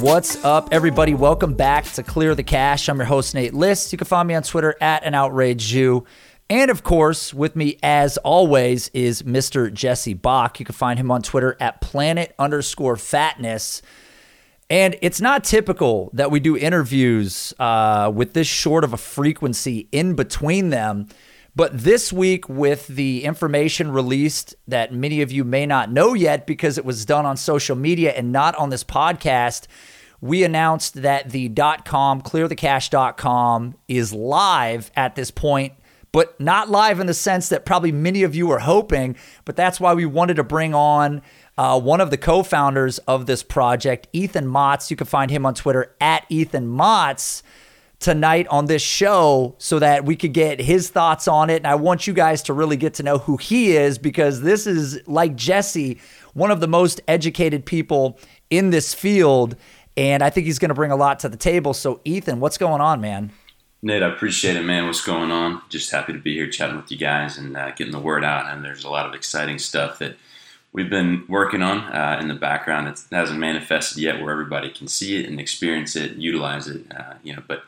What's 0.00 0.44
up, 0.44 0.68
everybody? 0.70 1.14
Welcome 1.14 1.54
back 1.54 1.84
to 1.94 2.04
Clear 2.04 2.36
the 2.36 2.44
Cash. 2.44 2.88
I'm 2.88 2.98
your 2.98 3.06
host, 3.06 3.34
Nate 3.34 3.54
List. 3.54 3.90
You 3.92 3.98
can 3.98 4.06
find 4.06 4.28
me 4.28 4.36
on 4.36 4.44
Twitter 4.44 4.76
at 4.80 5.02
an 5.02 5.14
outrage 5.14 5.66
Jew. 5.66 6.04
And 6.48 6.70
of 6.70 6.84
course, 6.84 7.34
with 7.34 7.56
me 7.56 7.78
as 7.82 8.16
always 8.18 8.88
is 8.94 9.24
Mr. 9.24 9.72
Jesse 9.72 10.14
Bach. 10.14 10.60
You 10.60 10.66
can 10.66 10.74
find 10.76 11.00
him 11.00 11.10
on 11.10 11.22
Twitter 11.22 11.56
at 11.58 11.80
planet 11.80 12.32
underscore 12.38 12.96
fatness. 12.96 13.82
And 14.70 14.96
it's 15.00 15.20
not 15.20 15.44
typical 15.44 16.10
that 16.12 16.30
we 16.30 16.40
do 16.40 16.56
interviews 16.56 17.54
uh, 17.58 18.12
with 18.14 18.34
this 18.34 18.46
short 18.46 18.84
of 18.84 18.92
a 18.92 18.98
frequency 18.98 19.88
in 19.92 20.14
between 20.14 20.70
them. 20.70 21.08
But 21.56 21.76
this 21.76 22.12
week, 22.12 22.48
with 22.48 22.86
the 22.86 23.24
information 23.24 23.90
released 23.90 24.54
that 24.68 24.92
many 24.92 25.22
of 25.22 25.32
you 25.32 25.42
may 25.42 25.66
not 25.66 25.90
know 25.90 26.14
yet 26.14 26.46
because 26.46 26.78
it 26.78 26.84
was 26.84 27.04
done 27.04 27.26
on 27.26 27.36
social 27.36 27.74
media 27.74 28.12
and 28.12 28.30
not 28.30 28.54
on 28.56 28.68
this 28.70 28.84
podcast, 28.84 29.66
we 30.20 30.44
announced 30.44 30.94
that 31.02 31.30
the 31.30 31.48
dot 31.48 31.84
.com, 31.84 32.20
clearthecash.com, 32.22 33.74
is 33.88 34.12
live 34.12 34.90
at 34.94 35.16
this 35.16 35.30
point, 35.30 35.72
but 36.12 36.38
not 36.40 36.70
live 36.70 37.00
in 37.00 37.06
the 37.06 37.14
sense 37.14 37.48
that 37.48 37.64
probably 37.64 37.92
many 37.92 38.22
of 38.22 38.34
you 38.34 38.46
were 38.46 38.60
hoping. 38.60 39.16
But 39.44 39.56
that's 39.56 39.80
why 39.80 39.94
we 39.94 40.06
wanted 40.06 40.34
to 40.36 40.44
bring 40.44 40.74
on 40.74 41.22
uh, 41.58 41.78
one 41.78 42.00
of 42.00 42.10
the 42.10 42.16
co-founders 42.16 42.98
of 42.98 43.26
this 43.26 43.42
project, 43.42 44.06
Ethan 44.12 44.46
Motz. 44.46 44.90
You 44.90 44.96
can 44.96 45.08
find 45.08 45.28
him 45.28 45.44
on 45.44 45.54
Twitter 45.54 45.92
at 46.00 46.24
Ethan 46.28 46.68
Motz 46.68 47.42
tonight 47.98 48.46
on 48.46 48.66
this 48.66 48.80
show 48.80 49.56
so 49.58 49.80
that 49.80 50.04
we 50.04 50.14
could 50.14 50.32
get 50.32 50.60
his 50.60 50.88
thoughts 50.88 51.26
on 51.26 51.50
it. 51.50 51.56
And 51.56 51.66
I 51.66 51.74
want 51.74 52.06
you 52.06 52.12
guys 52.12 52.42
to 52.44 52.52
really 52.52 52.76
get 52.76 52.94
to 52.94 53.02
know 53.02 53.18
who 53.18 53.36
he 53.38 53.76
is 53.76 53.98
because 53.98 54.42
this 54.42 54.68
is, 54.68 55.00
like 55.08 55.34
Jesse, 55.34 55.98
one 56.32 56.52
of 56.52 56.60
the 56.60 56.68
most 56.68 57.00
educated 57.08 57.66
people 57.66 58.20
in 58.50 58.70
this 58.70 58.94
field. 58.94 59.56
And 59.96 60.22
I 60.22 60.30
think 60.30 60.46
he's 60.46 60.60
going 60.60 60.68
to 60.68 60.76
bring 60.76 60.92
a 60.92 60.96
lot 60.96 61.18
to 61.20 61.28
the 61.28 61.36
table. 61.36 61.74
So, 61.74 62.00
Ethan, 62.04 62.38
what's 62.38 62.56
going 62.56 62.80
on, 62.80 63.00
man? 63.00 63.32
Nate, 63.82 64.04
I 64.04 64.12
appreciate 64.12 64.56
it, 64.56 64.62
man. 64.62 64.86
What's 64.86 65.04
going 65.04 65.32
on? 65.32 65.60
Just 65.70 65.90
happy 65.90 66.12
to 66.12 66.20
be 66.20 66.34
here 66.34 66.48
chatting 66.48 66.76
with 66.76 66.92
you 66.92 66.98
guys 66.98 67.36
and 67.36 67.56
uh, 67.56 67.72
getting 67.72 67.92
the 67.92 67.98
word 67.98 68.24
out. 68.24 68.46
And 68.46 68.64
there's 68.64 68.84
a 68.84 68.90
lot 68.90 69.06
of 69.06 69.14
exciting 69.14 69.58
stuff 69.58 69.98
that 69.98 70.16
we've 70.72 70.90
been 70.90 71.24
working 71.28 71.62
on 71.62 71.78
uh, 71.78 72.18
in 72.20 72.28
the 72.28 72.34
background. 72.34 72.88
It 72.88 73.00
hasn't 73.10 73.38
manifested 73.38 73.98
yet 73.98 74.20
where 74.20 74.32
everybody 74.32 74.70
can 74.70 74.88
see 74.88 75.20
it 75.20 75.28
and 75.28 75.40
experience 75.40 75.96
it 75.96 76.12
and 76.12 76.22
utilize 76.22 76.68
it. 76.68 76.82
Uh, 76.94 77.14
you 77.22 77.34
know, 77.34 77.42
but 77.46 77.62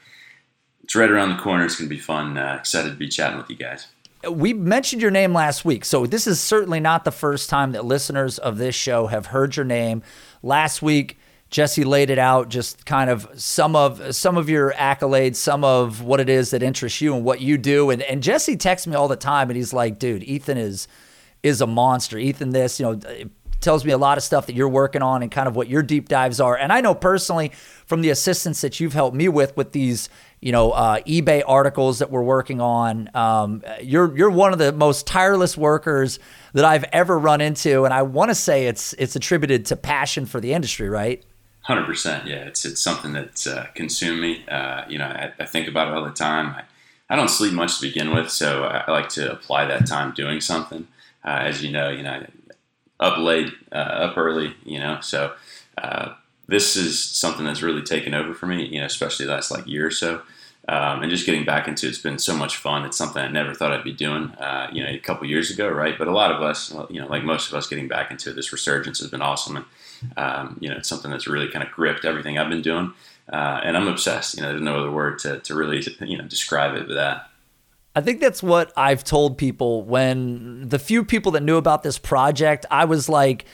it's 0.85 0.95
right 0.95 1.11
around 1.11 1.31
the 1.31 1.43
corner. 1.43 1.65
It's 1.65 1.77
going 1.77 1.89
to 1.89 1.95
be 1.95 2.01
fun. 2.01 2.37
Uh, 2.37 2.57
excited 2.59 2.91
to 2.91 2.97
be 2.97 3.09
chatting 3.09 3.39
with 3.39 3.51
you 3.51 3.57
guys. 3.57 3.87
We 4.29 4.53
mentioned 4.53 5.01
your 5.01 5.11
name 5.11 5.33
last 5.33 5.65
week, 5.65 5.85
so 5.87 6.05
this 6.05 6.27
is 6.27 6.39
certainly 6.41 6.79
not 6.79 7.05
the 7.05 7.11
first 7.11 7.49
time 7.49 7.73
that 7.73 7.87
listeners 7.87 8.39
of 8.39 8.59
this 8.59 8.75
show 8.75 9.07
have 9.07 9.27
heard 9.27 9.57
your 9.57 9.65
name. 9.65 10.03
Last 10.43 10.83
week, 10.83 11.17
Jesse 11.49 11.85
laid 11.85 12.11
it 12.11 12.19
out, 12.19 12.51
just 12.51 12.85
kind 12.85 13.09
of 13.09 13.29
some 13.35 13.75
of 13.75 14.15
some 14.15 14.37
of 14.37 14.51
your 14.51 14.73
accolades, 14.73 15.37
some 15.37 15.65
of 15.65 16.03
what 16.03 16.21
it 16.21 16.29
is 16.29 16.51
that 16.51 16.63
interests 16.63 17.01
you 17.01 17.15
and 17.15 17.25
what 17.25 17.41
you 17.41 17.57
do. 17.57 17.89
And 17.89 18.03
and 18.03 18.23
Jesse 18.23 18.57
texts 18.57 18.87
me 18.87 18.95
all 18.95 19.09
the 19.09 19.17
time, 19.17 19.49
and 19.49 19.57
he's 19.57 19.73
like, 19.73 19.99
"Dude, 19.99 20.23
Ethan 20.23 20.59
is 20.59 20.87
is 21.43 21.61
a 21.61 21.67
monster. 21.67 22.19
Ethan, 22.19 22.51
this, 22.51 22.81
you 22.81 22.87
know." 22.87 23.01
tells 23.61 23.85
me 23.85 23.93
a 23.93 23.99
lot 23.99 24.17
of 24.17 24.25
stuff 24.25 24.47
that 24.47 24.55
you're 24.55 24.71
working 24.71 25.03
on 25.03 25.23
and 25.23 25.31
kind 25.31 25.47
of 25.47 25.55
what 25.55 25.69
your 25.69 25.83
deep 25.83 26.09
dives 26.09 26.41
are. 26.41 26.57
And 26.57 26.73
I 26.73 26.81
know 26.81 26.95
personally 26.95 27.53
from 27.85 28.01
the 28.01 28.09
assistance 28.09 28.63
that 28.63 28.81
you've 28.81 28.95
helped 28.95 29.15
me 29.15 29.29
with 29.29 29.55
with 29.55 29.73
these 29.73 30.09
you 30.41 30.53
know, 30.53 30.71
uh, 30.71 31.01
eBay 31.01 31.43
articles 31.47 31.99
that 31.99 32.11
we're 32.11 32.23
working 32.23 32.61
on. 32.61 33.11
Um, 33.15 33.63
you're 33.83 34.17
you're 34.17 34.31
one 34.31 34.53
of 34.53 34.59
the 34.59 34.73
most 34.73 35.07
tireless 35.07 35.57
workers 35.57 36.19
that 36.55 36.65
I've 36.65 36.85
ever 36.93 37.19
run 37.19 37.41
into, 37.41 37.85
and 37.85 37.93
I 37.93 38.03
want 38.03 38.31
to 38.31 38.35
say 38.35 38.67
it's 38.67 38.95
it's 38.95 39.15
attributed 39.17 39.67
to 39.67 39.77
passion 39.77 40.27
for 40.27 40.41
the 40.41 40.55
industry, 40.55 40.89
right? 40.89 41.23
Hundred 41.63 41.85
percent, 41.85 42.27
yeah. 42.27 42.47
It's 42.47 42.65
it's 42.65 42.81
something 42.81 43.13
that's 43.13 43.47
uh, 43.47 43.67
consumed 43.75 44.21
me. 44.21 44.47
Uh, 44.49 44.85
you 44.89 44.97
know, 44.97 45.05
I, 45.05 45.33
I, 45.39 45.45
think 45.45 45.69
about 45.69 45.89
it 45.89 45.95
all 45.95 46.05
the 46.05 46.11
time. 46.11 46.55
I, 46.55 46.63
I 47.11 47.17
don't 47.17 47.29
sleep 47.29 47.53
much 47.53 47.79
to 47.79 47.83
begin 47.87 48.15
with, 48.15 48.31
so 48.31 48.65
I, 48.65 48.85
I 48.87 48.91
like 48.91 49.11
to 49.11 49.31
apply 49.31 49.67
that 49.67 49.87
time 49.87 50.13
doing 50.15 50.41
something. 50.41 50.89
Uh, 51.25 51.43
as 51.43 51.63
you 51.63 51.71
know, 51.71 51.91
you 51.91 52.03
know, 52.03 52.25
up 52.99 53.19
late, 53.19 53.53
uh, 53.73 53.75
up 53.75 54.17
early. 54.17 54.55
You 54.65 54.79
know, 54.79 55.01
so 55.01 55.33
uh, 55.79 56.15
this 56.49 56.77
is 56.77 57.03
something 57.03 57.45
that's 57.45 57.63
really 57.63 57.83
taken 57.83 58.15
over 58.15 58.35
for 58.35 58.47
me, 58.47 58.67
you 58.67 58.81
know, 58.81 58.87
especially 58.87 59.27
the 59.27 59.33
last 59.33 59.51
like 59.51 59.67
year 59.67 59.87
or 59.87 59.91
so. 59.91 60.23
Um, 60.69 61.03
and 61.03 61.11
just 61.11 61.27
getting 61.27 61.45
back 61.45 61.67
into 61.67 61.89
it's 61.89 61.99
been 61.99 62.19
so 62.19 62.37
much 62.37 62.57
fun. 62.57 62.85
It's 62.85 62.97
something 62.97 63.21
I 63.21 63.29
never 63.29 63.55
thought 63.55 63.73
I'd 63.73 63.83
be 63.83 63.93
doing, 63.93 64.31
uh, 64.33 64.69
you 64.73 64.85
know, 64.85 64.91
a 64.91 64.99
couple 64.99 65.27
years 65.27 65.51
ago, 65.51 65.69
right? 65.69 65.99
But 65.99 66.07
a 66.07 66.13
lot 66.13 66.31
of 66.31 66.43
us, 66.43 66.73
you 66.91 67.01
know, 67.01 67.09
like 67.09 67.25
most 67.25 67.49
of 67.49 67.55
us, 67.55 67.67
getting 67.67 67.89
back 67.89 68.11
into 68.11 68.33
this 68.33 68.53
resurgence 68.53 69.01
has 69.01 69.11
been 69.11 69.23
awesome, 69.23 69.57
and 69.57 69.65
um, 70.17 70.59
you 70.61 70.69
know, 70.69 70.77
it's 70.77 70.89
something 70.89 71.11
that's 71.11 71.27
really 71.27 71.49
kind 71.49 71.65
of 71.65 71.73
gripped 71.73 72.05
everything 72.05 72.39
I've 72.39 72.51
been 72.51 72.63
doing, 72.63 72.93
uh, 73.33 73.61
and 73.65 73.77
I'm 73.77 73.89
obsessed. 73.89 74.37
You 74.37 74.43
know, 74.43 74.51
there's 74.51 74.61
no 74.61 74.79
other 74.79 74.91
word 74.91 75.19
to, 75.21 75.41
to 75.41 75.55
really 75.55 75.85
you 76.01 76.19
know 76.19 76.25
describe 76.25 76.77
it 76.77 76.87
but 76.87 76.95
that. 76.95 77.30
I 77.95 78.01
think 78.01 78.21
that's 78.21 78.43
what 78.43 78.73
I've 78.77 79.03
told 79.03 79.37
people 79.37 79.83
when 79.83 80.69
the 80.69 80.79
few 80.79 81.05
people 81.05 81.33
that 81.33 81.43
knew 81.43 81.57
about 81.57 81.83
this 81.83 81.99
project, 81.99 82.67
I 82.71 82.85
was 82.85 83.09
like 83.09 83.47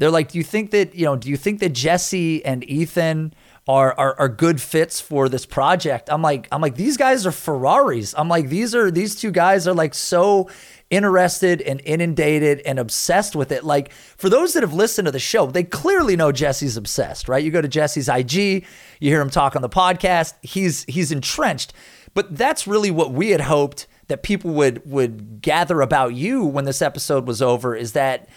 they're 0.00 0.10
like, 0.10 0.30
do 0.30 0.38
you 0.38 0.44
think 0.44 0.70
that 0.70 0.94
you 0.94 1.04
know? 1.04 1.14
Do 1.14 1.28
you 1.28 1.36
think 1.36 1.60
that 1.60 1.74
Jesse 1.74 2.42
and 2.42 2.64
Ethan 2.64 3.34
are, 3.68 3.92
are 3.98 4.18
are 4.18 4.28
good 4.30 4.58
fits 4.58 4.98
for 4.98 5.28
this 5.28 5.44
project? 5.44 6.08
I'm 6.10 6.22
like, 6.22 6.48
I'm 6.50 6.62
like, 6.62 6.76
these 6.76 6.96
guys 6.96 7.26
are 7.26 7.32
Ferraris. 7.32 8.14
I'm 8.16 8.26
like, 8.26 8.48
these 8.48 8.74
are 8.74 8.90
these 8.90 9.14
two 9.14 9.30
guys 9.30 9.68
are 9.68 9.74
like 9.74 9.92
so 9.92 10.48
interested 10.88 11.60
and 11.60 11.82
inundated 11.84 12.60
and 12.60 12.78
obsessed 12.78 13.36
with 13.36 13.52
it. 13.52 13.62
Like 13.62 13.92
for 13.92 14.30
those 14.30 14.54
that 14.54 14.62
have 14.62 14.72
listened 14.72 15.04
to 15.04 15.12
the 15.12 15.18
show, 15.18 15.46
they 15.48 15.64
clearly 15.64 16.16
know 16.16 16.32
Jesse's 16.32 16.78
obsessed, 16.78 17.28
right? 17.28 17.44
You 17.44 17.50
go 17.50 17.60
to 17.60 17.68
Jesse's 17.68 18.08
IG, 18.08 18.32
you 18.34 19.10
hear 19.10 19.20
him 19.20 19.28
talk 19.28 19.54
on 19.54 19.60
the 19.60 19.68
podcast. 19.68 20.32
He's 20.40 20.84
he's 20.84 21.12
entrenched. 21.12 21.74
But 22.14 22.36
that's 22.36 22.66
really 22.66 22.90
what 22.90 23.12
we 23.12 23.30
had 23.30 23.42
hoped 23.42 23.86
that 24.08 24.22
people 24.22 24.50
would 24.52 24.82
would 24.84 25.40
gather 25.40 25.80
about 25.80 26.14
you 26.14 26.44
when 26.44 26.64
this 26.64 26.82
episode 26.82 27.26
was 27.26 27.40
over 27.40 27.74
is 27.74 27.92
that 27.92 28.28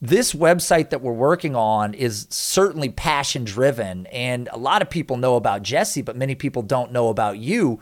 this 0.00 0.34
website 0.34 0.90
that 0.90 1.00
we're 1.00 1.12
working 1.12 1.56
on 1.56 1.94
is 1.94 2.26
certainly 2.28 2.90
passion 2.90 3.44
driven 3.44 4.06
and 4.06 4.48
a 4.52 4.58
lot 4.58 4.82
of 4.82 4.90
people 4.90 5.16
know 5.16 5.36
about 5.36 5.62
Jesse 5.62 6.02
but 6.02 6.16
many 6.16 6.34
people 6.34 6.62
don't 6.62 6.92
know 6.92 7.08
about 7.08 7.38
you. 7.38 7.80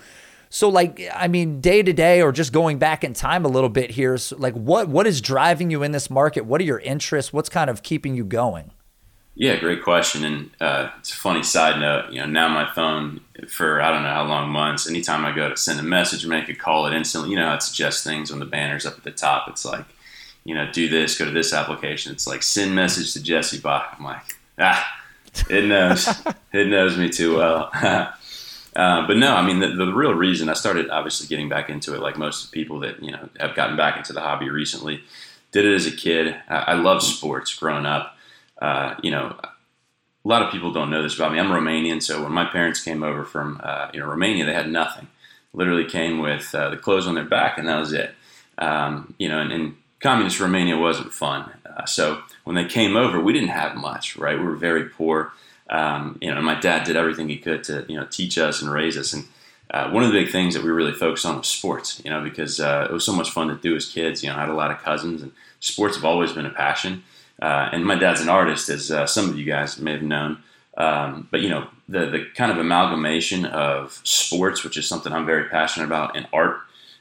So 0.49 0.69
like 0.69 1.03
I 1.13 1.27
mean 1.27 1.61
day 1.61 1.83
to 1.83 1.93
day 1.93 2.23
or 2.23 2.31
just 2.31 2.53
going 2.53 2.79
back 2.79 3.03
in 3.03 3.15
time 3.15 3.45
a 3.45 3.49
little 3.49 3.69
bit 3.69 3.91
here 3.91 4.17
so 4.19 4.37
like 4.37 4.55
what 4.55 4.89
what 4.89 5.07
is 5.07 5.21
driving 5.21 5.71
you 5.71 5.83
in 5.83 5.91
this 5.91 6.09
market? 6.09 6.45
What 6.45 6.61
are 6.61 6.65
your 6.65 6.81
interests? 6.81 7.33
What's 7.33 7.49
kind 7.49 7.69
of 7.69 7.83
keeping 7.83 8.15
you 8.15 8.25
going 8.25 8.71
yeah 9.35 9.57
great 9.57 9.83
question 9.83 10.25
and 10.25 10.51
uh, 10.61 10.91
it's 10.99 11.13
a 11.13 11.17
funny 11.17 11.43
side 11.43 11.81
note 11.81 12.11
you 12.13 12.21
know 12.21 12.27
now 12.27 12.49
my 12.49 12.71
phone 12.75 13.21
for 13.49 13.81
I 13.81 13.91
don't 13.91 14.03
know 14.03 14.11
how 14.11 14.25
long 14.25 14.51
months 14.51 14.89
anytime 14.89 15.25
I 15.25 15.33
go 15.35 15.49
to 15.49 15.57
send 15.57 15.81
a 15.81 15.85
message 15.85 16.25
or 16.25 16.29
make 16.29 16.49
a 16.49 16.55
call 16.55 16.87
it 16.87 16.95
instantly 16.95 17.31
you 17.31 17.37
know 17.37 17.55
it 17.55 17.63
suggests 17.63 18.05
things 18.05 18.31
when 18.31 18.41
the 18.41 18.47
banner's 18.47 18.87
up 18.87 18.97
at 18.97 19.05
the 19.05 19.11
top 19.11 19.49
it's 19.49 19.65
like 19.65 19.85
you 20.45 20.55
know, 20.55 20.71
do 20.73 20.89
this, 20.89 21.19
go 21.19 21.25
to 21.25 21.31
this 21.31 21.53
application. 21.53 22.13
It's 22.13 22.27
like 22.27 22.43
send 22.43 22.75
message 22.75 23.13
to 23.13 23.23
Jesse 23.23 23.61
Bach. 23.61 23.95
I'm 23.99 24.05
like, 24.05 24.37
ah, 24.59 25.01
it 25.49 25.65
knows, 25.65 26.09
it 26.53 26.69
knows 26.69 26.97
me 26.97 27.09
too 27.09 27.37
well. 27.37 27.71
uh, 27.75 28.13
but 28.75 29.17
no, 29.17 29.35
I 29.35 29.47
mean, 29.47 29.61
the, 29.61 29.69
the, 29.69 29.93
real 29.93 30.15
reason 30.15 30.49
I 30.49 30.55
started 30.55 30.91
obviously 30.91 31.27
getting 31.27 31.49
back 31.49 31.69
into 31.69 31.95
it, 31.95 32.01
like 32.01 32.17
most 32.17 32.53
people 32.53 32.81
that, 32.81 33.03
you 33.03 33.13
know, 33.13 33.29
have 33.39 33.55
gotten 33.55 33.77
back 33.77 33.97
into 33.97 34.13
the 34.13 34.21
hobby 34.21 34.49
recently, 34.51 35.03
did 35.53 35.65
it 35.65 35.75
as 35.75 35.87
a 35.87 35.93
kid. 35.93 36.35
I, 36.49 36.57
I 36.57 36.75
love 36.75 37.03
sports 37.03 37.55
growing 37.55 37.87
up. 37.87 38.17
Uh, 38.61 38.95
you 39.03 39.11
know, 39.11 39.37
a 40.25 40.29
lot 40.29 40.43
of 40.43 40.53
people 40.53 40.73
don't 40.73 40.91
know 40.91 41.03
this 41.03 41.17
about 41.17 41.33
me. 41.33 41.39
I'm 41.39 41.49
Romanian, 41.49 42.03
so 42.03 42.23
when 42.23 42.33
my 42.33 42.45
parents 42.45 42.83
came 42.83 43.03
over 43.03 43.25
from, 43.25 43.61
uh, 43.63 43.91
you 43.93 44.01
know, 44.01 44.07
Romania, 44.07 44.45
they 44.45 44.53
had 44.53 44.71
nothing. 44.71 45.09
Literally 45.53 45.85
came 45.85 46.19
with 46.19 46.55
uh, 46.55 46.69
the 46.69 46.77
clothes 46.77 47.07
on 47.07 47.15
their 47.15 47.25
back, 47.25 47.59
and 47.59 47.67
that 47.67 47.79
was 47.79 47.93
it. 47.93 48.15
Um, 48.59 49.15
you 49.19 49.29
know, 49.29 49.41
and, 49.41 49.51
and 49.51 49.77
communist 50.01 50.41
Romania 50.41 50.77
wasn't 50.77 51.13
fun. 51.13 51.51
Uh, 51.65 51.87
so 51.87 52.23
when 52.45 52.57
they 52.57 52.65
came 52.65 52.97
over, 52.97 53.21
we 53.21 53.33
didn't 53.33 53.49
have 53.49 53.77
much, 53.77 54.17
right? 54.17 54.39
We 54.39 54.45
were 54.45 54.57
very 54.57 54.85
poor. 54.85 55.33
Um, 55.71 56.19
you 56.21 56.35
know, 56.35 56.43
my 56.43 56.59
dad 56.59 56.85
did 56.85 56.97
everything 56.97 57.29
he 57.29 57.39
could 57.39 57.65
to 57.65 57.87
you 57.89 57.97
know 57.97 58.07
teach 58.11 58.39
us 58.39 58.61
and 58.61 58.71
raise 58.71 58.97
us. 58.97 59.13
And 59.13 59.25
uh, 59.71 59.91
one 59.91 60.03
of 60.03 60.13
the 60.13 60.19
big 60.19 60.33
things 60.33 60.55
that 60.55 60.65
we 60.65 60.71
really 60.71 60.93
focused 60.93 61.25
on 61.25 61.39
was 61.39 61.49
sports. 61.49 62.03
You 62.05 62.11
know, 62.11 62.23
because 62.23 62.61
uh, 62.61 62.87
it 62.91 62.93
was 62.93 63.05
so 63.05 63.13
much 63.13 63.31
fun 63.31 63.49
to 63.49 63.55
do 63.55 63.77
as 63.77 63.87
kids. 63.87 64.23
You 64.23 64.31
know, 64.31 64.37
I 64.37 64.41
had 64.41 64.49
a 64.49 64.55
lot 64.55 64.71
of 64.71 64.83
cousins, 64.83 65.23
and 65.23 65.33
sports 65.61 65.97
have 65.97 66.05
always 66.05 66.33
been 66.33 66.47
a 66.47 66.51
passion. 66.51 67.05
Uh, 67.41 67.71
and 67.73 67.85
my 67.85 67.95
dad's 67.95 68.21
an 68.21 68.29
artist, 68.29 68.69
as 68.69 68.91
uh, 68.91 69.07
some 69.07 69.29
of 69.29 69.39
you 69.39 69.45
guys 69.45 69.79
may 69.79 69.93
have 69.93 70.03
known. 70.03 70.43
Um, 70.77 71.29
but 71.31 71.41
you 71.41 71.49
know, 71.49 71.69
the 71.89 72.07
the 72.07 72.27
kind 72.35 72.53
of 72.53 72.59
amalgamation 72.59 73.45
of 73.45 74.01
sports, 74.05 74.63
which 74.63 74.77
is 74.77 74.87
something 74.87 75.13
I'm 75.13 75.27
very 75.27 75.49
passionate 75.49 75.87
about, 75.87 76.17
and 76.17 76.27
art, 76.33 76.59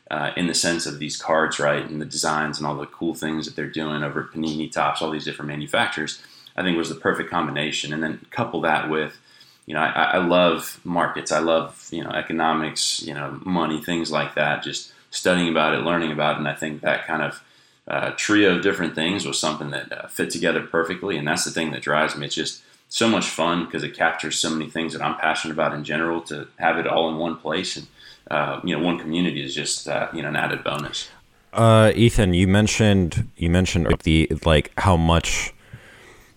uh, 0.10 0.32
in 0.36 0.48
the 0.48 0.54
sense 0.54 0.86
of 0.86 1.00
these 1.00 1.18
cards, 1.18 1.60
right, 1.60 1.86
and 1.86 2.02
the 2.02 2.06
designs 2.06 2.58
and 2.58 2.66
all 2.66 2.76
the 2.76 2.86
cool 2.88 3.14
things 3.14 3.46
that 3.46 3.56
they're 3.56 3.70
doing 3.70 4.04
over 4.04 4.24
at 4.24 4.32
Panini 4.32 4.72
Topps, 4.72 5.02
all 5.02 5.12
these 5.12 5.26
different 5.26 5.50
manufacturers, 5.50 6.22
I 6.56 6.64
think 6.64 6.78
was 6.78 6.90
the 6.90 6.96
perfect 6.96 7.30
combination. 7.30 7.94
And 7.94 8.02
then 8.02 8.26
couple 8.32 8.62
that 8.62 8.90
with, 8.90 9.18
you 9.66 9.76
know, 9.76 9.82
I, 9.82 10.04
I 10.04 10.18
love 10.18 10.80
markets, 10.84 11.32
I 11.32 11.40
love 11.40 11.88
you 11.92 12.04
know 12.04 12.12
economics, 12.12 13.04
you 13.04 13.14
know, 13.14 13.40
money, 13.46 13.82
things 13.82 14.12
like 14.12 14.36
that. 14.36 14.64
Just 14.64 14.94
studying 15.12 15.50
about 15.50 15.74
it, 15.74 15.84
learning 15.84 16.12
about 16.12 16.36
it, 16.36 16.40
and 16.40 16.48
I 16.48 16.56
think 16.56 16.82
that 16.82 17.06
kind 17.06 17.22
of 17.22 17.44
uh, 17.90 18.12
trio 18.16 18.56
of 18.56 18.62
different 18.62 18.96
things 18.96 19.26
was 19.26 19.40
something 19.40 19.72
that 19.72 19.92
uh, 19.92 20.08
fit 20.08 20.30
together 20.30 20.62
perfectly. 20.62 21.18
And 21.18 21.28
that's 21.28 21.44
the 21.44 21.52
thing 21.52 21.72
that 21.72 21.82
drives 21.82 22.16
me. 22.16 22.28
It's 22.28 22.36
just 22.36 22.62
so 22.88 23.08
much 23.08 23.30
fun 23.30 23.66
because 23.66 23.84
it 23.84 23.96
captures 23.96 24.38
so 24.38 24.50
many 24.50 24.70
things 24.70 24.94
that 24.94 25.02
I'm 25.02 25.16
passionate 25.16 25.54
about 25.54 25.74
in 25.74 25.84
general. 25.84 26.22
To 26.24 26.48
have 26.58 26.78
it 26.78 26.88
all 26.88 27.10
in 27.10 27.18
one 27.18 27.36
place 27.36 27.78
and 27.78 27.88
uh, 28.30 28.62
you 28.64 28.78
know 28.78 28.84
one 28.84 29.00
community 29.00 29.44
is 29.44 29.56
just 29.56 29.88
uh, 29.88 30.08
you 30.14 30.22
know 30.22 30.30
an 30.30 30.36
added 30.36 30.64
bonus. 30.64 31.10
Uh, 31.52 31.92
Ethan, 31.96 32.34
you 32.34 32.48
mentioned 32.48 33.28
you 33.38 33.50
mentioned 33.50 33.88
the 34.04 34.32
like 34.46 34.72
how 34.80 34.96
much 34.96 35.54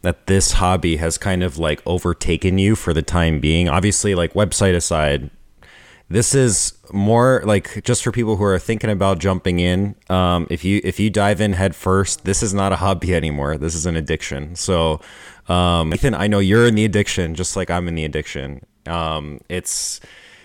that 0.02 0.26
this 0.26 0.52
hobby 0.52 0.96
has 0.96 1.16
kind 1.18 1.42
of 1.42 1.58
like 1.58 1.82
overtaken 1.86 2.58
you 2.58 2.74
for 2.74 2.92
the 2.92 3.02
time 3.02 3.40
being. 3.40 3.68
Obviously, 3.68 4.14
like 4.14 4.32
website 4.32 4.74
aside, 4.74 5.30
this 6.12 6.34
is 6.34 6.74
more 6.92 7.42
like 7.44 7.82
just 7.84 8.04
for 8.04 8.12
people 8.12 8.36
who 8.36 8.44
are 8.44 8.58
thinking 8.58 8.90
about 8.90 9.18
jumping 9.18 9.60
in. 9.60 9.94
Um, 10.10 10.46
if 10.50 10.62
you 10.62 10.80
if 10.84 11.00
you 11.00 11.08
dive 11.08 11.40
in 11.40 11.54
head 11.54 11.74
first, 11.74 12.24
this 12.24 12.42
is 12.42 12.52
not 12.52 12.70
a 12.70 12.76
hobby 12.76 13.14
anymore. 13.14 13.56
This 13.56 13.74
is 13.74 13.86
an 13.86 13.96
addiction. 13.96 14.54
So, 14.54 15.00
um, 15.48 15.94
Ethan, 15.94 16.14
I 16.14 16.26
know 16.26 16.38
you're 16.38 16.66
in 16.66 16.74
the 16.74 16.84
addiction, 16.84 17.34
just 17.34 17.56
like 17.56 17.70
I'm 17.70 17.88
in 17.88 17.94
the 17.94 18.04
addiction. 18.04 18.64
Um, 18.86 19.40
it's 19.48 20.00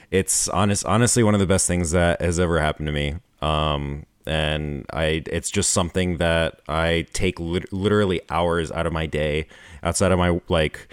it's 0.09 0.47
honest 0.47 0.85
honestly 0.85 1.21
one 1.21 1.33
of 1.33 1.41
the 1.41 1.47
best 1.47 1.67
things 1.67 1.91
that 1.91 2.21
has 2.21 2.39
ever 2.39 2.59
happened 2.61 2.87
to 2.87 2.93
me. 2.93 3.15
Um, 3.41 4.05
and 4.25 4.85
I 4.93 5.23
it's 5.25 5.49
just 5.49 5.71
something 5.71 6.17
that 6.17 6.61
I 6.69 7.07
take 7.11 7.39
lit- 7.41 7.73
literally 7.73 8.21
hours 8.29 8.71
out 8.71 8.87
of 8.87 8.93
my 8.93 9.05
day 9.05 9.47
outside 9.83 10.13
of 10.13 10.19
my 10.19 10.39
like 10.47 10.87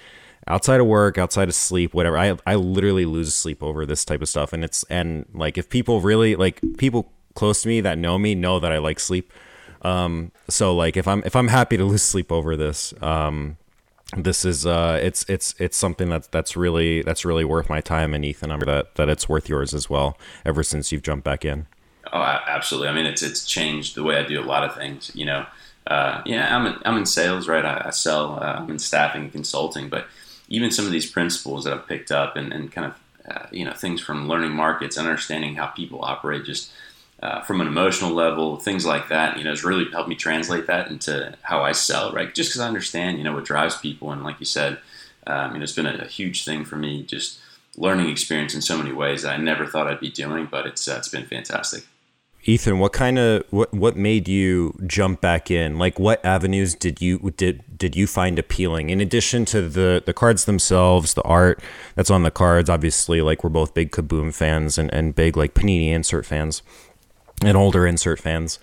outside 0.46 0.80
of 0.80 0.86
work, 0.86 1.18
outside 1.18 1.48
of 1.48 1.54
sleep, 1.54 1.94
whatever. 1.94 2.18
I 2.18 2.36
I 2.46 2.54
literally 2.54 3.04
lose 3.04 3.34
sleep 3.34 3.62
over 3.62 3.86
this 3.86 4.04
type 4.04 4.22
of 4.22 4.28
stuff, 4.28 4.52
and 4.52 4.64
it's 4.64 4.84
and 4.84 5.26
like 5.34 5.58
if 5.58 5.68
people 5.68 6.00
really 6.00 6.36
like 6.36 6.60
people 6.76 7.12
close 7.34 7.62
to 7.62 7.68
me 7.68 7.80
that 7.80 7.98
know 7.98 8.18
me 8.18 8.34
know 8.34 8.60
that 8.60 8.72
I 8.72 8.78
like 8.78 9.00
sleep. 9.00 9.32
Um, 9.82 10.32
so 10.48 10.74
like 10.74 10.96
if 10.96 11.06
I'm 11.06 11.22
if 11.24 11.36
I'm 11.36 11.48
happy 11.48 11.76
to 11.76 11.84
lose 11.84 12.02
sleep 12.02 12.32
over 12.32 12.56
this, 12.56 12.94
um, 13.02 13.56
this 14.16 14.44
is 14.44 14.66
uh, 14.66 14.98
it's 15.02 15.24
it's 15.28 15.54
it's 15.58 15.76
something 15.76 16.08
that's 16.08 16.28
that's 16.28 16.56
really 16.56 17.02
that's 17.02 17.24
really 17.24 17.44
worth 17.44 17.68
my 17.68 17.80
time, 17.80 18.14
and 18.14 18.24
Ethan, 18.24 18.50
I'm 18.50 18.60
that 18.60 18.94
that 18.96 19.08
it's 19.08 19.28
worth 19.28 19.48
yours 19.48 19.74
as 19.74 19.90
well. 19.90 20.18
Ever 20.44 20.62
since 20.62 20.92
you've 20.92 21.02
jumped 21.02 21.24
back 21.24 21.44
in. 21.44 21.66
Oh, 22.12 22.20
absolutely. 22.20 22.88
I 22.88 22.92
mean, 22.92 23.06
it's 23.06 23.22
it's 23.22 23.44
changed 23.44 23.94
the 23.94 24.02
way 24.02 24.16
I 24.16 24.22
do 24.24 24.40
a 24.40 24.44
lot 24.44 24.62
of 24.62 24.74
things. 24.74 25.10
You 25.14 25.26
know, 25.26 25.46
uh, 25.86 26.22
yeah, 26.24 26.56
I'm 26.56 26.66
in, 26.66 26.78
I'm 26.84 26.96
in 26.98 27.06
sales, 27.06 27.48
right? 27.48 27.64
I, 27.64 27.84
I 27.86 27.90
sell. 27.90 28.38
Uh, 28.40 28.60
I'm 28.60 28.70
in 28.70 28.78
staffing 28.78 29.22
and 29.22 29.32
consulting, 29.32 29.88
but 29.88 30.06
even 30.48 30.70
some 30.70 30.86
of 30.86 30.92
these 30.92 31.10
principles 31.10 31.64
that 31.64 31.72
I've 31.72 31.88
picked 31.88 32.12
up 32.12 32.36
and, 32.36 32.52
and 32.52 32.70
kind 32.70 32.86
of 32.86 32.94
uh, 33.30 33.46
you 33.50 33.64
know 33.64 33.72
things 33.72 34.00
from 34.00 34.28
learning 34.28 34.52
markets, 34.52 34.98
understanding 34.98 35.54
how 35.54 35.66
people 35.66 36.04
operate, 36.04 36.44
just 36.44 36.70
uh, 37.22 37.40
from 37.40 37.60
an 37.60 37.66
emotional 37.66 38.10
level, 38.10 38.56
things 38.56 38.84
like 38.84 39.08
that, 39.08 39.38
you 39.38 39.44
know, 39.44 39.50
has 39.50 39.64
really 39.64 39.90
helped 39.90 40.08
me 40.08 40.14
translate 40.14 40.66
that 40.66 40.90
into 40.90 41.34
how 41.42 41.62
I 41.62 41.72
sell, 41.72 42.12
right? 42.12 42.34
Just 42.34 42.50
because 42.50 42.60
I 42.60 42.66
understand, 42.66 43.16
you 43.16 43.24
know, 43.24 43.32
what 43.32 43.44
drives 43.44 43.76
people, 43.78 44.10
and 44.10 44.22
like 44.22 44.40
you 44.40 44.46
said, 44.46 44.78
um, 45.26 45.52
you 45.52 45.58
know, 45.58 45.62
it's 45.62 45.72
been 45.72 45.86
a, 45.86 46.02
a, 46.02 46.06
huge 46.06 46.44
thing 46.44 46.66
for 46.66 46.76
me, 46.76 47.02
just 47.02 47.38
learning 47.78 48.10
experience 48.10 48.54
in 48.54 48.60
so 48.60 48.76
many 48.76 48.92
ways 48.92 49.22
that 49.22 49.32
I 49.32 49.36
never 49.38 49.64
thought 49.64 49.86
I'd 49.86 50.00
be 50.00 50.10
doing, 50.10 50.46
but 50.50 50.66
it's 50.66 50.86
uh, 50.86 50.96
it's 50.98 51.08
been 51.08 51.24
fantastic. 51.24 51.86
Ethan, 52.46 52.78
what 52.78 52.92
kind 52.92 53.18
of 53.18 53.44
what 53.50 53.72
what 53.72 53.96
made 53.96 54.28
you 54.28 54.78
jump 54.86 55.22
back 55.22 55.50
in? 55.50 55.78
Like, 55.78 55.98
what 55.98 56.22
avenues 56.24 56.74
did 56.74 57.00
you 57.00 57.32
did 57.36 57.64
did 57.78 57.96
you 57.96 58.06
find 58.06 58.38
appealing? 58.38 58.90
In 58.90 59.00
addition 59.00 59.46
to 59.46 59.66
the 59.66 60.02
the 60.04 60.12
cards 60.12 60.44
themselves, 60.44 61.14
the 61.14 61.22
art 61.22 61.60
that's 61.94 62.10
on 62.10 62.22
the 62.22 62.30
cards, 62.30 62.68
obviously, 62.68 63.22
like 63.22 63.42
we're 63.42 63.50
both 63.50 63.72
big 63.72 63.92
Kaboom 63.92 64.34
fans 64.34 64.76
and 64.76 64.92
and 64.92 65.14
big 65.14 65.38
like 65.38 65.54
Panini 65.54 65.88
insert 65.88 66.26
fans 66.26 66.62
and 67.42 67.56
older 67.56 67.86
insert 67.86 68.20
fans. 68.20 68.58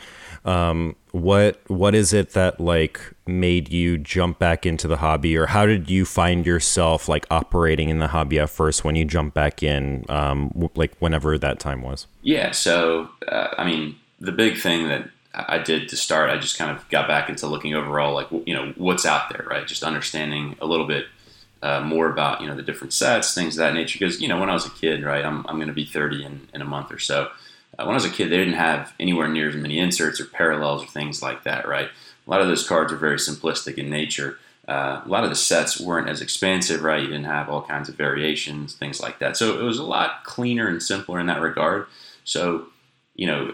Um, 0.45 0.95
what 1.11 1.59
what 1.67 1.93
is 1.93 2.13
it 2.13 2.31
that 2.31 2.59
like 2.59 3.13
made 3.27 3.71
you 3.71 3.97
jump 3.97 4.39
back 4.39 4.65
into 4.65 4.87
the 4.87 4.97
hobby, 4.97 5.37
or 5.37 5.47
how 5.47 5.65
did 5.65 5.89
you 5.89 6.05
find 6.05 6.45
yourself 6.45 7.09
like 7.09 7.25
operating 7.29 7.89
in 7.89 7.99
the 7.99 8.07
hobby 8.07 8.39
at 8.39 8.49
first 8.49 8.83
when 8.83 8.95
you 8.95 9.05
jumped 9.05 9.33
back 9.33 9.61
in, 9.61 10.05
um, 10.09 10.69
like 10.75 10.95
whenever 10.99 11.37
that 11.37 11.59
time 11.59 11.81
was? 11.81 12.07
Yeah, 12.21 12.51
so 12.51 13.09
uh, 13.27 13.49
I 13.57 13.65
mean, 13.65 13.97
the 14.19 14.31
big 14.31 14.57
thing 14.57 14.87
that 14.87 15.09
I 15.33 15.59
did 15.59 15.89
to 15.89 15.97
start, 15.97 16.29
I 16.29 16.37
just 16.37 16.57
kind 16.57 16.71
of 16.71 16.87
got 16.89 17.07
back 17.07 17.29
into 17.29 17.47
looking 17.47 17.73
overall, 17.73 18.13
like 18.13 18.27
you 18.45 18.53
know 18.53 18.73
what's 18.77 19.05
out 19.05 19.29
there, 19.29 19.45
right? 19.49 19.67
Just 19.67 19.83
understanding 19.83 20.55
a 20.61 20.65
little 20.65 20.87
bit 20.87 21.07
uh, 21.61 21.81
more 21.81 22.09
about 22.09 22.41
you 22.41 22.47
know 22.47 22.55
the 22.55 22.63
different 22.63 22.93
sets, 22.93 23.33
things 23.33 23.55
of 23.55 23.59
that 23.59 23.73
nature. 23.73 23.99
Because 23.99 24.21
you 24.21 24.27
know 24.27 24.39
when 24.39 24.49
I 24.49 24.53
was 24.53 24.65
a 24.65 24.71
kid, 24.71 25.03
right, 25.03 25.23
I'm 25.23 25.45
I'm 25.47 25.55
going 25.57 25.67
to 25.67 25.73
be 25.73 25.85
30 25.85 26.23
in, 26.23 26.47
in 26.53 26.61
a 26.61 26.65
month 26.65 26.91
or 26.91 26.99
so. 26.99 27.29
When 27.85 27.91
I 27.91 27.95
was 27.95 28.05
a 28.05 28.09
kid, 28.09 28.29
they 28.29 28.37
didn't 28.37 28.53
have 28.53 28.93
anywhere 28.99 29.27
near 29.27 29.49
as 29.49 29.55
many 29.55 29.79
inserts 29.79 30.19
or 30.19 30.25
parallels 30.25 30.83
or 30.83 30.87
things 30.87 31.21
like 31.21 31.43
that, 31.43 31.67
right? 31.67 31.89
A 32.27 32.29
lot 32.29 32.41
of 32.41 32.47
those 32.47 32.67
cards 32.67 32.93
are 32.93 32.97
very 32.97 33.17
simplistic 33.17 33.75
in 33.77 33.89
nature. 33.89 34.37
Uh, 34.67 35.01
a 35.03 35.07
lot 35.07 35.23
of 35.23 35.29
the 35.29 35.35
sets 35.35 35.79
weren't 35.79 36.07
as 36.07 36.21
expansive, 36.21 36.83
right? 36.83 37.01
You 37.01 37.07
didn't 37.07 37.25
have 37.25 37.49
all 37.49 37.63
kinds 37.63 37.89
of 37.89 37.95
variations, 37.95 38.73
things 38.75 39.01
like 39.01 39.19
that. 39.19 39.35
So 39.35 39.59
it 39.59 39.63
was 39.63 39.79
a 39.79 39.83
lot 39.83 40.23
cleaner 40.23 40.67
and 40.67 40.81
simpler 40.81 41.19
in 41.19 41.25
that 41.27 41.41
regard. 41.41 41.87
So, 42.23 42.67
you 43.15 43.27
know, 43.27 43.53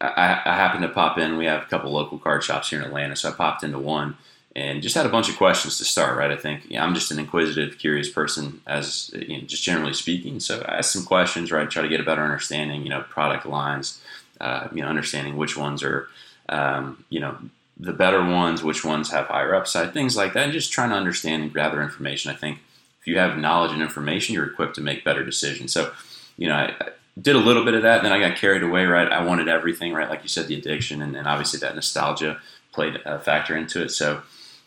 I, 0.00 0.40
I 0.44 0.54
happened 0.54 0.82
to 0.82 0.88
pop 0.88 1.18
in. 1.18 1.36
We 1.36 1.46
have 1.46 1.62
a 1.62 1.66
couple 1.66 1.92
local 1.92 2.18
card 2.18 2.44
shops 2.44 2.70
here 2.70 2.80
in 2.80 2.86
Atlanta, 2.86 3.16
so 3.16 3.30
I 3.30 3.32
popped 3.32 3.64
into 3.64 3.78
one 3.78 4.16
and 4.56 4.82
just 4.82 4.96
had 4.96 5.06
a 5.06 5.10
bunch 5.10 5.28
of 5.28 5.36
questions 5.36 5.78
to 5.78 5.84
start. 5.84 6.16
Right, 6.16 6.32
I 6.32 6.36
think 6.36 6.64
yeah, 6.68 6.82
I'm 6.82 6.94
just 6.94 7.12
an 7.12 7.18
inquisitive, 7.20 7.78
curious 7.78 8.08
person, 8.08 8.62
as 8.66 9.10
you 9.14 9.38
know, 9.38 9.44
just 9.44 9.62
generally 9.62 9.92
speaking. 9.92 10.40
So 10.40 10.64
I 10.66 10.78
asked 10.78 10.92
some 10.92 11.04
questions. 11.04 11.52
Right, 11.52 11.70
try 11.70 11.82
to 11.82 11.88
get 11.88 12.00
a 12.00 12.04
better 12.04 12.24
understanding. 12.24 12.82
You 12.82 12.90
know, 12.90 13.02
product 13.02 13.46
lines. 13.46 14.00
Uh, 14.38 14.68
you 14.74 14.82
know, 14.82 14.88
understanding 14.88 15.38
which 15.38 15.56
ones 15.56 15.82
are, 15.82 16.08
um, 16.50 17.02
you 17.08 17.18
know, 17.18 17.38
the 17.80 17.94
better 17.94 18.22
ones, 18.22 18.62
which 18.62 18.84
ones 18.84 19.10
have 19.10 19.28
higher 19.28 19.54
upside, 19.54 19.94
things 19.94 20.14
like 20.14 20.34
that. 20.34 20.44
And 20.44 20.52
just 20.52 20.70
trying 20.70 20.90
to 20.90 20.94
understand 20.94 21.42
and 21.42 21.54
gather 21.54 21.80
information. 21.80 22.30
I 22.30 22.34
think 22.34 22.58
if 23.00 23.06
you 23.06 23.18
have 23.18 23.38
knowledge 23.38 23.72
and 23.72 23.80
information, 23.80 24.34
you're 24.34 24.44
equipped 24.44 24.74
to 24.74 24.82
make 24.82 25.04
better 25.04 25.24
decisions. 25.24 25.72
So, 25.72 25.90
you 26.36 26.48
know, 26.48 26.54
I, 26.54 26.74
I 26.78 26.88
did 27.18 27.34
a 27.34 27.38
little 27.38 27.64
bit 27.64 27.72
of 27.72 27.82
that. 27.84 28.02
Then 28.02 28.12
I 28.12 28.20
got 28.20 28.36
carried 28.36 28.62
away. 28.62 28.84
Right, 28.84 29.10
I 29.10 29.24
wanted 29.24 29.48
everything. 29.48 29.94
Right, 29.94 30.10
like 30.10 30.22
you 30.22 30.28
said, 30.28 30.48
the 30.48 30.58
addiction, 30.58 31.00
and, 31.00 31.16
and 31.16 31.26
obviously 31.26 31.58
that 31.60 31.74
nostalgia 31.74 32.38
played 32.72 33.00
a 33.06 33.18
factor 33.18 33.56
into 33.56 33.82
it. 33.82 33.88
So 33.88 34.20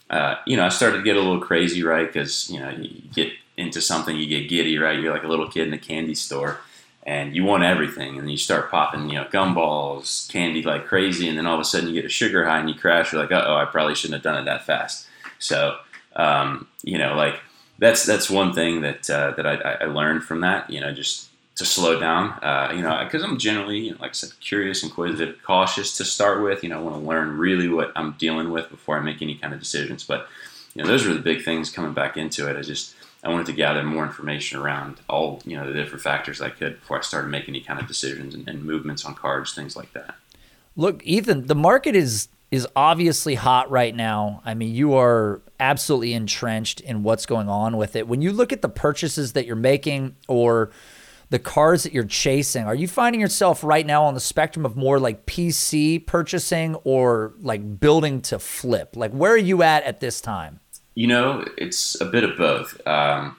uh, 0.09 0.35
you 0.45 0.57
know, 0.57 0.65
I 0.65 0.69
started 0.69 0.97
to 0.97 1.03
get 1.03 1.15
a 1.15 1.21
little 1.21 1.39
crazy, 1.39 1.83
right? 1.83 2.07
Because 2.07 2.49
you 2.49 2.59
know, 2.59 2.69
you 2.69 3.01
get 3.13 3.31
into 3.57 3.81
something, 3.81 4.15
you 4.15 4.25
get 4.25 4.49
giddy, 4.49 4.77
right? 4.77 4.99
You're 4.99 5.13
like 5.13 5.23
a 5.23 5.27
little 5.27 5.49
kid 5.49 5.67
in 5.67 5.73
a 5.73 5.77
candy 5.77 6.15
store, 6.15 6.59
and 7.05 7.35
you 7.35 7.43
want 7.43 7.63
everything, 7.63 8.17
and 8.17 8.29
you 8.29 8.37
start 8.37 8.71
popping, 8.71 9.09
you 9.09 9.15
know, 9.15 9.25
gumballs, 9.25 10.29
candy 10.31 10.63
like 10.63 10.87
crazy, 10.87 11.27
and 11.27 11.37
then 11.37 11.45
all 11.45 11.55
of 11.55 11.61
a 11.61 11.65
sudden 11.65 11.89
you 11.89 11.93
get 11.93 12.05
a 12.05 12.09
sugar 12.09 12.45
high 12.45 12.59
and 12.59 12.69
you 12.69 12.75
crash. 12.75 13.11
You're 13.11 13.21
like, 13.21 13.31
oh, 13.31 13.55
I 13.55 13.65
probably 13.65 13.95
shouldn't 13.95 14.23
have 14.23 14.23
done 14.23 14.41
it 14.41 14.45
that 14.45 14.65
fast. 14.65 15.07
So, 15.37 15.77
um, 16.15 16.67
you 16.83 16.97
know, 16.97 17.15
like 17.15 17.39
that's 17.77 18.05
that's 18.05 18.29
one 18.29 18.53
thing 18.53 18.81
that 18.81 19.09
uh, 19.09 19.31
that 19.31 19.45
I, 19.45 19.83
I 19.83 19.85
learned 19.85 20.23
from 20.23 20.41
that. 20.41 20.69
You 20.69 20.81
know, 20.81 20.91
just 20.91 21.28
to 21.59 21.65
slow 21.65 21.99
down. 21.99 22.29
Uh, 22.41 22.71
you 22.73 22.81
know, 22.81 23.01
because 23.03 23.21
I'm 23.21 23.37
generally, 23.37 23.79
you 23.79 23.91
know, 23.91 23.97
like 23.99 24.11
I 24.11 24.13
said, 24.13 24.31
curious, 24.39 24.81
inquisitive, 24.81 25.37
cautious 25.43 25.95
to 25.97 26.05
start 26.05 26.41
with. 26.41 26.63
You 26.63 26.69
know, 26.69 26.79
I 26.79 26.81
want 26.81 26.95
to 26.95 27.07
learn 27.07 27.37
really 27.37 27.67
what 27.67 27.91
I'm 27.95 28.13
dealing 28.13 28.49
with 28.49 28.69
before 28.69 28.97
I 28.97 29.01
make 29.01 29.21
any 29.21 29.35
kind 29.35 29.53
of 29.53 29.59
decisions. 29.59 30.03
But 30.03 30.27
you 30.73 30.81
know, 30.81 30.87
those 30.87 31.05
were 31.05 31.13
the 31.13 31.19
big 31.19 31.43
things 31.43 31.69
coming 31.69 31.93
back 31.93 32.15
into 32.17 32.49
it. 32.49 32.57
I 32.57 32.61
just 32.61 32.95
I 33.23 33.29
wanted 33.29 33.45
to 33.47 33.53
gather 33.53 33.83
more 33.83 34.05
information 34.05 34.57
around 34.57 35.01
all 35.09 35.41
you 35.45 35.57
know 35.57 35.67
the 35.67 35.73
different 35.73 36.01
factors 36.01 36.41
I 36.41 36.49
could 36.49 36.79
before 36.79 36.97
I 36.97 37.01
started 37.01 37.27
making 37.27 37.55
any 37.55 37.63
kind 37.63 37.79
of 37.79 37.87
decisions 37.87 38.33
and, 38.33 38.47
and 38.47 38.63
movements 38.63 39.03
on 39.03 39.13
cards, 39.13 39.53
things 39.53 39.75
like 39.75 39.91
that. 39.93 40.15
Look, 40.77 41.05
Ethan, 41.05 41.47
the 41.47 41.55
market 41.55 41.95
is 41.95 42.29
is 42.51 42.65
obviously 42.73 43.35
hot 43.35 43.69
right 43.69 43.93
now. 43.93 44.41
I 44.45 44.53
mean, 44.53 44.73
you 44.73 44.93
are 44.93 45.41
absolutely 45.59 46.13
entrenched 46.13 46.79
in 46.79 47.03
what's 47.03 47.25
going 47.25 47.49
on 47.49 47.75
with 47.75 47.97
it. 47.97 48.07
When 48.07 48.21
you 48.21 48.31
look 48.31 48.53
at 48.53 48.61
the 48.61 48.69
purchases 48.69 49.33
that 49.33 49.45
you're 49.45 49.57
making 49.57 50.15
or 50.27 50.71
the 51.29 51.39
cars 51.39 51.83
that 51.83 51.93
you're 51.93 52.03
chasing. 52.03 52.65
Are 52.65 52.75
you 52.75 52.87
finding 52.87 53.21
yourself 53.21 53.63
right 53.63 53.85
now 53.85 54.03
on 54.03 54.13
the 54.13 54.19
spectrum 54.19 54.65
of 54.65 54.75
more 54.75 54.99
like 54.99 55.25
PC 55.25 56.05
purchasing 56.05 56.75
or 56.83 57.33
like 57.39 57.79
building 57.79 58.21
to 58.23 58.39
flip? 58.39 58.95
Like, 58.95 59.11
where 59.11 59.33
are 59.33 59.37
you 59.37 59.61
at 59.61 59.83
at 59.83 59.99
this 59.99 60.21
time? 60.21 60.59
You 60.95 61.07
know, 61.07 61.45
it's 61.57 61.99
a 62.01 62.05
bit 62.05 62.23
of 62.23 62.37
both. 62.37 62.85
Um, 62.87 63.37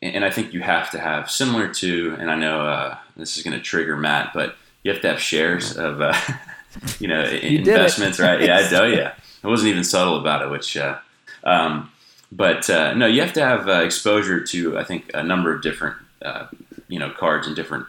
and 0.00 0.24
I 0.24 0.30
think 0.30 0.52
you 0.52 0.60
have 0.60 0.90
to 0.90 0.98
have 0.98 1.30
similar 1.30 1.72
to, 1.74 2.16
and 2.18 2.30
I 2.30 2.34
know 2.34 2.60
uh, 2.60 2.98
this 3.16 3.36
is 3.36 3.42
going 3.42 3.56
to 3.56 3.62
trigger 3.62 3.96
Matt, 3.96 4.32
but 4.34 4.54
you 4.82 4.92
have 4.92 5.00
to 5.02 5.08
have 5.08 5.20
shares 5.20 5.76
of, 5.76 6.00
uh, 6.00 6.14
you 7.00 7.08
know, 7.08 7.24
you 7.24 7.58
investments, 7.58 8.20
right? 8.20 8.40
Yeah, 8.40 8.58
I 8.58 8.70
know. 8.70 8.84
Yeah, 8.84 9.14
I 9.42 9.48
wasn't 9.48 9.70
even 9.70 9.82
subtle 9.82 10.20
about 10.20 10.42
it, 10.42 10.50
which, 10.50 10.76
uh, 10.76 10.98
um, 11.42 11.90
but 12.30 12.68
uh, 12.68 12.94
no, 12.94 13.06
you 13.06 13.22
have 13.22 13.32
to 13.34 13.40
have 13.40 13.68
uh, 13.68 13.82
exposure 13.82 14.40
to, 14.44 14.78
I 14.78 14.84
think, 14.84 15.10
a 15.14 15.22
number 15.22 15.54
of 15.54 15.62
different, 15.62 15.96
uh, 16.22 16.46
you 16.94 17.00
know, 17.00 17.10
cards 17.10 17.48
in 17.48 17.54
different 17.54 17.86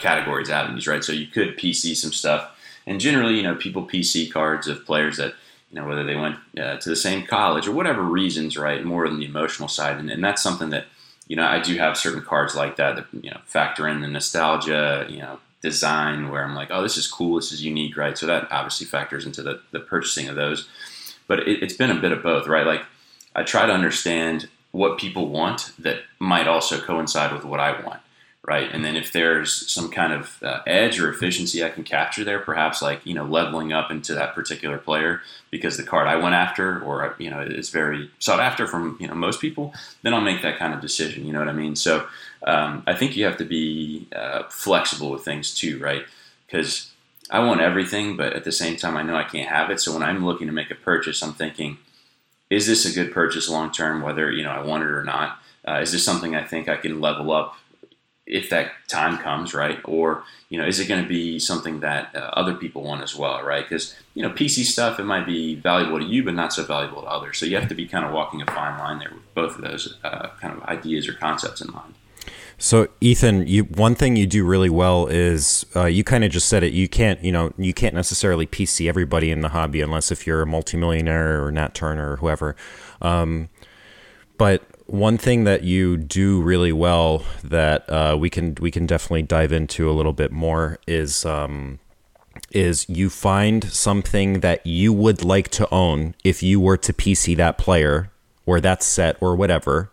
categories, 0.00 0.48
avenues, 0.48 0.86
right? 0.86 1.04
So 1.04 1.12
you 1.12 1.26
could 1.26 1.58
PC 1.58 1.94
some 1.94 2.12
stuff, 2.12 2.50
and 2.86 2.98
generally, 2.98 3.36
you 3.36 3.42
know, 3.42 3.54
people 3.54 3.86
PC 3.86 4.32
cards 4.32 4.66
of 4.66 4.86
players 4.86 5.18
that 5.18 5.34
you 5.70 5.80
know, 5.80 5.86
whether 5.86 6.04
they 6.04 6.16
went 6.16 6.36
uh, 6.58 6.76
to 6.76 6.88
the 6.88 6.96
same 6.96 7.26
college 7.26 7.66
or 7.66 7.72
whatever 7.72 8.02
reasons, 8.02 8.56
right? 8.56 8.84
More 8.84 9.08
than 9.08 9.18
the 9.18 9.26
emotional 9.26 9.68
side, 9.68 9.98
and, 9.98 10.08
and, 10.08 10.22
that's 10.22 10.42
something 10.42 10.70
that 10.70 10.86
you 11.26 11.36
know, 11.36 11.46
I 11.46 11.58
do 11.58 11.76
have 11.76 11.96
certain 11.96 12.22
cards 12.22 12.54
like 12.54 12.76
that 12.76 12.96
that 12.96 13.06
you 13.12 13.30
know 13.30 13.40
factor 13.44 13.88
in 13.88 14.00
the 14.00 14.08
nostalgia, 14.08 15.06
you 15.08 15.18
know, 15.18 15.40
design 15.62 16.30
where 16.30 16.44
I'm 16.44 16.54
like, 16.54 16.68
oh, 16.70 16.82
this 16.82 16.96
is 16.96 17.06
cool, 17.06 17.36
this 17.36 17.52
is 17.52 17.64
unique, 17.64 17.96
right? 17.96 18.16
So 18.16 18.26
that 18.26 18.48
obviously 18.50 18.86
factors 18.86 19.26
into 19.26 19.42
the, 19.42 19.60
the 19.70 19.80
purchasing 19.80 20.28
of 20.28 20.36
those. 20.36 20.68
But 21.26 21.40
it, 21.40 21.62
it's 21.62 21.74
been 21.74 21.90
a 21.90 22.00
bit 22.00 22.12
of 22.12 22.22
both, 22.22 22.46
right? 22.46 22.66
Like 22.66 22.84
I 23.34 23.42
try 23.42 23.66
to 23.66 23.72
understand 23.72 24.48
what 24.70 24.98
people 24.98 25.28
want 25.28 25.72
that 25.78 26.02
might 26.18 26.46
also 26.46 26.80
coincide 26.80 27.32
with 27.32 27.44
what 27.44 27.60
I 27.60 27.80
want 27.80 28.00
right? 28.46 28.70
And 28.72 28.84
then 28.84 28.94
if 28.94 29.12
there's 29.12 29.52
some 29.70 29.90
kind 29.90 30.12
of 30.12 30.42
uh, 30.42 30.60
edge 30.66 31.00
or 31.00 31.10
efficiency 31.10 31.64
I 31.64 31.70
can 31.70 31.82
capture 31.82 32.24
there, 32.24 32.38
perhaps 32.38 32.82
like 32.82 33.04
you 33.04 33.14
know 33.14 33.24
leveling 33.24 33.72
up 33.72 33.90
into 33.90 34.14
that 34.14 34.34
particular 34.34 34.78
player 34.78 35.22
because 35.50 35.76
the 35.76 35.82
card 35.82 36.06
I 36.06 36.16
went 36.16 36.34
after, 36.34 36.82
or 36.82 37.14
you 37.18 37.30
know, 37.30 37.40
is 37.40 37.70
very 37.70 38.10
sought 38.18 38.40
after 38.40 38.66
from 38.66 38.96
you 39.00 39.08
know 39.08 39.14
most 39.14 39.40
people, 39.40 39.72
then 40.02 40.12
I'll 40.12 40.20
make 40.20 40.42
that 40.42 40.58
kind 40.58 40.74
of 40.74 40.80
decision. 40.80 41.26
You 41.26 41.32
know 41.32 41.38
what 41.38 41.48
I 41.48 41.52
mean? 41.52 41.74
So 41.74 42.06
um, 42.46 42.82
I 42.86 42.94
think 42.94 43.16
you 43.16 43.24
have 43.24 43.38
to 43.38 43.44
be 43.44 44.06
uh, 44.14 44.44
flexible 44.50 45.10
with 45.10 45.24
things 45.24 45.54
too, 45.54 45.78
right? 45.78 46.04
Because 46.46 46.90
I 47.30 47.40
want 47.40 47.62
everything, 47.62 48.16
but 48.16 48.34
at 48.34 48.44
the 48.44 48.52
same 48.52 48.76
time, 48.76 48.96
I 48.96 49.02
know 49.02 49.16
I 49.16 49.24
can't 49.24 49.48
have 49.48 49.70
it. 49.70 49.80
So 49.80 49.94
when 49.94 50.02
I'm 50.02 50.24
looking 50.24 50.46
to 50.48 50.52
make 50.52 50.70
a 50.70 50.74
purchase, 50.74 51.22
I'm 51.22 51.32
thinking, 51.32 51.78
is 52.50 52.66
this 52.66 52.84
a 52.84 52.94
good 52.94 53.12
purchase 53.12 53.48
long 53.48 53.72
term? 53.72 54.02
Whether 54.02 54.30
you 54.30 54.44
know 54.44 54.50
I 54.50 54.60
want 54.62 54.82
it 54.82 54.90
or 54.90 55.02
not. 55.02 55.38
Uh, 55.66 55.80
is 55.80 55.92
this 55.92 56.04
something 56.04 56.36
I 56.36 56.44
think 56.44 56.68
I 56.68 56.76
can 56.76 57.00
level 57.00 57.32
up 57.32 57.56
if 58.26 58.48
that 58.50 58.72
time 58.88 59.18
comes, 59.18 59.54
right? 59.54 59.78
Or 59.84 60.24
you 60.48 60.58
know, 60.58 60.66
is 60.66 60.80
it 60.80 60.88
going 60.88 61.02
to 61.02 61.08
be 61.08 61.38
something 61.38 61.80
that 61.80 62.14
uh, 62.14 62.30
other 62.34 62.54
people 62.54 62.82
want 62.82 63.02
as 63.02 63.14
well, 63.16 63.42
right? 63.42 63.64
Because 63.64 63.94
you 64.14 64.22
know, 64.22 64.30
PC 64.30 64.64
stuff 64.64 64.98
it 64.98 65.04
might 65.04 65.26
be 65.26 65.56
valuable 65.56 65.98
to 65.98 66.04
you, 66.04 66.24
but 66.24 66.34
not 66.34 66.52
so 66.52 66.64
valuable 66.64 67.02
to 67.02 67.08
others. 67.08 67.38
So 67.38 67.46
you 67.46 67.56
have 67.56 67.68
to 67.68 67.74
be 67.74 67.86
kind 67.86 68.04
of 68.04 68.12
walking 68.12 68.40
a 68.40 68.46
fine 68.46 68.78
line 68.78 68.98
there 68.98 69.10
with 69.12 69.34
both 69.34 69.56
of 69.56 69.62
those 69.62 69.98
uh, 70.04 70.28
kind 70.40 70.56
of 70.56 70.62
ideas 70.64 71.08
or 71.08 71.14
concepts 71.14 71.60
in 71.60 71.72
mind. 71.72 71.94
So 72.56 72.88
Ethan, 73.00 73.46
you 73.46 73.64
one 73.64 73.94
thing 73.94 74.16
you 74.16 74.26
do 74.26 74.44
really 74.44 74.70
well 74.70 75.06
is 75.06 75.66
uh, 75.74 75.86
you 75.86 76.04
kind 76.04 76.24
of 76.24 76.30
just 76.30 76.48
said 76.48 76.62
it. 76.62 76.72
You 76.72 76.88
can't, 76.88 77.22
you 77.22 77.32
know, 77.32 77.52
you 77.58 77.74
can't 77.74 77.94
necessarily 77.94 78.46
PC 78.46 78.88
everybody 78.88 79.30
in 79.30 79.40
the 79.40 79.50
hobby 79.50 79.80
unless 79.80 80.12
if 80.12 80.26
you're 80.26 80.42
a 80.42 80.46
multimillionaire 80.46 81.44
or 81.44 81.50
Nat 81.50 81.74
Turner 81.74 82.12
or 82.12 82.16
whoever. 82.16 82.56
Um, 83.02 83.48
but 84.38 84.62
one 84.86 85.16
thing 85.16 85.44
that 85.44 85.62
you 85.62 85.96
do 85.96 86.42
really 86.42 86.72
well 86.72 87.24
that 87.42 87.88
uh, 87.88 88.16
we 88.18 88.28
can 88.28 88.56
we 88.60 88.70
can 88.70 88.86
definitely 88.86 89.22
dive 89.22 89.52
into 89.52 89.88
a 89.88 89.92
little 89.92 90.12
bit 90.12 90.30
more 90.30 90.78
is 90.86 91.24
um, 91.24 91.78
is 92.50 92.88
you 92.88 93.10
find 93.10 93.64
something 93.64 94.40
that 94.40 94.64
you 94.66 94.92
would 94.92 95.24
like 95.24 95.48
to 95.48 95.72
own 95.72 96.14
if 96.22 96.42
you 96.42 96.60
were 96.60 96.76
to 96.76 96.92
PC 96.92 97.36
that 97.36 97.58
player 97.58 98.10
or 98.46 98.60
that 98.60 98.82
set 98.82 99.16
or 99.20 99.34
whatever, 99.34 99.90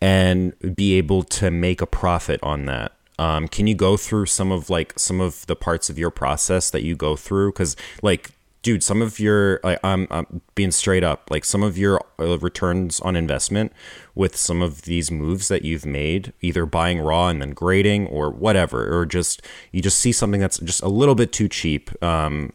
and 0.00 0.54
be 0.74 0.94
able 0.94 1.22
to 1.22 1.50
make 1.50 1.80
a 1.80 1.86
profit 1.86 2.40
on 2.42 2.64
that. 2.66 2.92
Um, 3.18 3.46
can 3.46 3.66
you 3.66 3.74
go 3.74 3.96
through 3.96 4.26
some 4.26 4.50
of 4.50 4.70
like 4.70 4.98
some 4.98 5.20
of 5.20 5.46
the 5.46 5.54
parts 5.54 5.90
of 5.90 5.98
your 5.98 6.10
process 6.10 6.70
that 6.70 6.82
you 6.82 6.96
go 6.96 7.16
through? 7.16 7.52
Because 7.52 7.76
like 8.02 8.30
dude, 8.62 8.82
some 8.82 9.02
of 9.02 9.18
your 9.18 9.60
like, 9.62 9.78
I'm, 9.84 10.06
I'm 10.10 10.40
being 10.54 10.70
straight 10.70 11.04
up, 11.04 11.30
like 11.30 11.44
some 11.44 11.62
of 11.62 11.76
your 11.76 12.00
uh, 12.18 12.38
returns 12.38 13.00
on 13.00 13.16
investment 13.16 13.72
with 14.14 14.36
some 14.36 14.62
of 14.62 14.82
these 14.82 15.10
moves 15.10 15.48
that 15.48 15.64
you've 15.64 15.84
made, 15.84 16.32
either 16.40 16.64
buying 16.64 17.00
raw 17.00 17.28
and 17.28 17.42
then 17.42 17.50
grading 17.50 18.06
or 18.06 18.30
whatever, 18.30 18.96
or 18.96 19.04
just 19.04 19.42
you 19.72 19.82
just 19.82 19.98
see 19.98 20.12
something 20.12 20.40
that's 20.40 20.58
just 20.58 20.82
a 20.82 20.88
little 20.88 21.14
bit 21.14 21.32
too 21.32 21.48
cheap. 21.48 21.90
Um, 22.02 22.52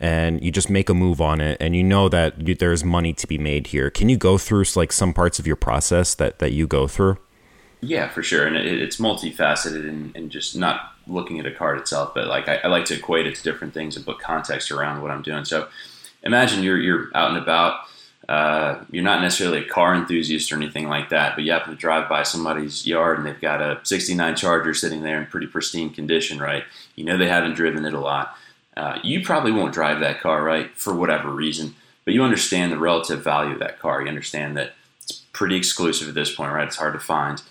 and 0.00 0.42
you 0.42 0.50
just 0.50 0.68
make 0.68 0.88
a 0.88 0.94
move 0.94 1.20
on 1.20 1.40
it 1.40 1.56
and 1.60 1.76
you 1.76 1.82
know 1.82 2.08
that 2.08 2.58
there's 2.58 2.84
money 2.84 3.12
to 3.12 3.26
be 3.26 3.38
made 3.38 3.68
here. 3.68 3.90
Can 3.90 4.08
you 4.08 4.16
go 4.16 4.36
through 4.36 4.64
like 4.74 4.92
some 4.92 5.14
parts 5.14 5.38
of 5.38 5.46
your 5.46 5.56
process 5.56 6.14
that, 6.16 6.40
that 6.40 6.52
you 6.52 6.66
go 6.66 6.88
through? 6.88 7.16
Yeah, 7.86 8.08
for 8.08 8.22
sure. 8.22 8.46
And 8.46 8.56
it, 8.56 8.66
it's 8.66 8.96
multifaceted 8.96 9.86
and, 9.88 10.16
and 10.16 10.30
just 10.30 10.56
not 10.56 10.92
looking 11.06 11.38
at 11.38 11.46
a 11.46 11.50
card 11.50 11.78
itself, 11.78 12.14
but 12.14 12.26
like 12.26 12.48
I, 12.48 12.56
I, 12.56 12.68
like 12.68 12.86
to 12.86 12.94
equate 12.94 13.26
it 13.26 13.34
to 13.34 13.42
different 13.42 13.74
things 13.74 13.94
and 13.94 14.06
put 14.06 14.18
context 14.18 14.70
around 14.70 15.02
what 15.02 15.10
I'm 15.10 15.20
doing. 15.20 15.44
So 15.44 15.68
imagine 16.22 16.62
you're 16.62 16.78
you're 16.78 17.10
out 17.14 17.30
and 17.30 17.38
about. 17.38 17.80
Uh, 18.26 18.82
you're 18.90 19.04
not 19.04 19.20
necessarily 19.20 19.58
a 19.58 19.68
car 19.68 19.94
enthusiast 19.94 20.50
or 20.50 20.56
anything 20.56 20.88
like 20.88 21.10
that, 21.10 21.34
but 21.34 21.44
you 21.44 21.52
happen 21.52 21.70
to 21.70 21.78
drive 21.78 22.08
by 22.08 22.22
somebody's 22.22 22.86
yard 22.86 23.18
and 23.18 23.26
they've 23.26 23.38
got 23.38 23.60
a 23.60 23.78
69 23.82 24.34
Charger 24.34 24.72
sitting 24.72 25.02
there 25.02 25.20
in 25.20 25.26
pretty 25.26 25.46
pristine 25.46 25.90
condition, 25.90 26.38
right? 26.38 26.64
You 26.96 27.04
know 27.04 27.18
they 27.18 27.28
haven't 27.28 27.52
driven 27.52 27.84
it 27.84 27.92
a 27.92 28.00
lot. 28.00 28.34
Uh, 28.78 28.98
you 29.04 29.22
probably 29.22 29.52
won't 29.52 29.74
drive 29.74 30.00
that 30.00 30.22
car, 30.22 30.42
right, 30.42 30.70
for 30.74 30.94
whatever 30.94 31.30
reason, 31.30 31.74
but 32.06 32.14
you 32.14 32.24
understand 32.24 32.72
the 32.72 32.78
relative 32.78 33.22
value 33.22 33.52
of 33.52 33.58
that 33.58 33.78
car. 33.78 34.00
You 34.00 34.08
understand 34.08 34.56
that 34.56 34.72
it's 35.02 35.20
pretty 35.34 35.56
exclusive 35.56 36.08
at 36.08 36.14
this 36.14 36.34
point, 36.34 36.54
right? 36.54 36.66
It's 36.66 36.76
hard 36.76 36.94
to 36.94 37.00
find 37.00 37.42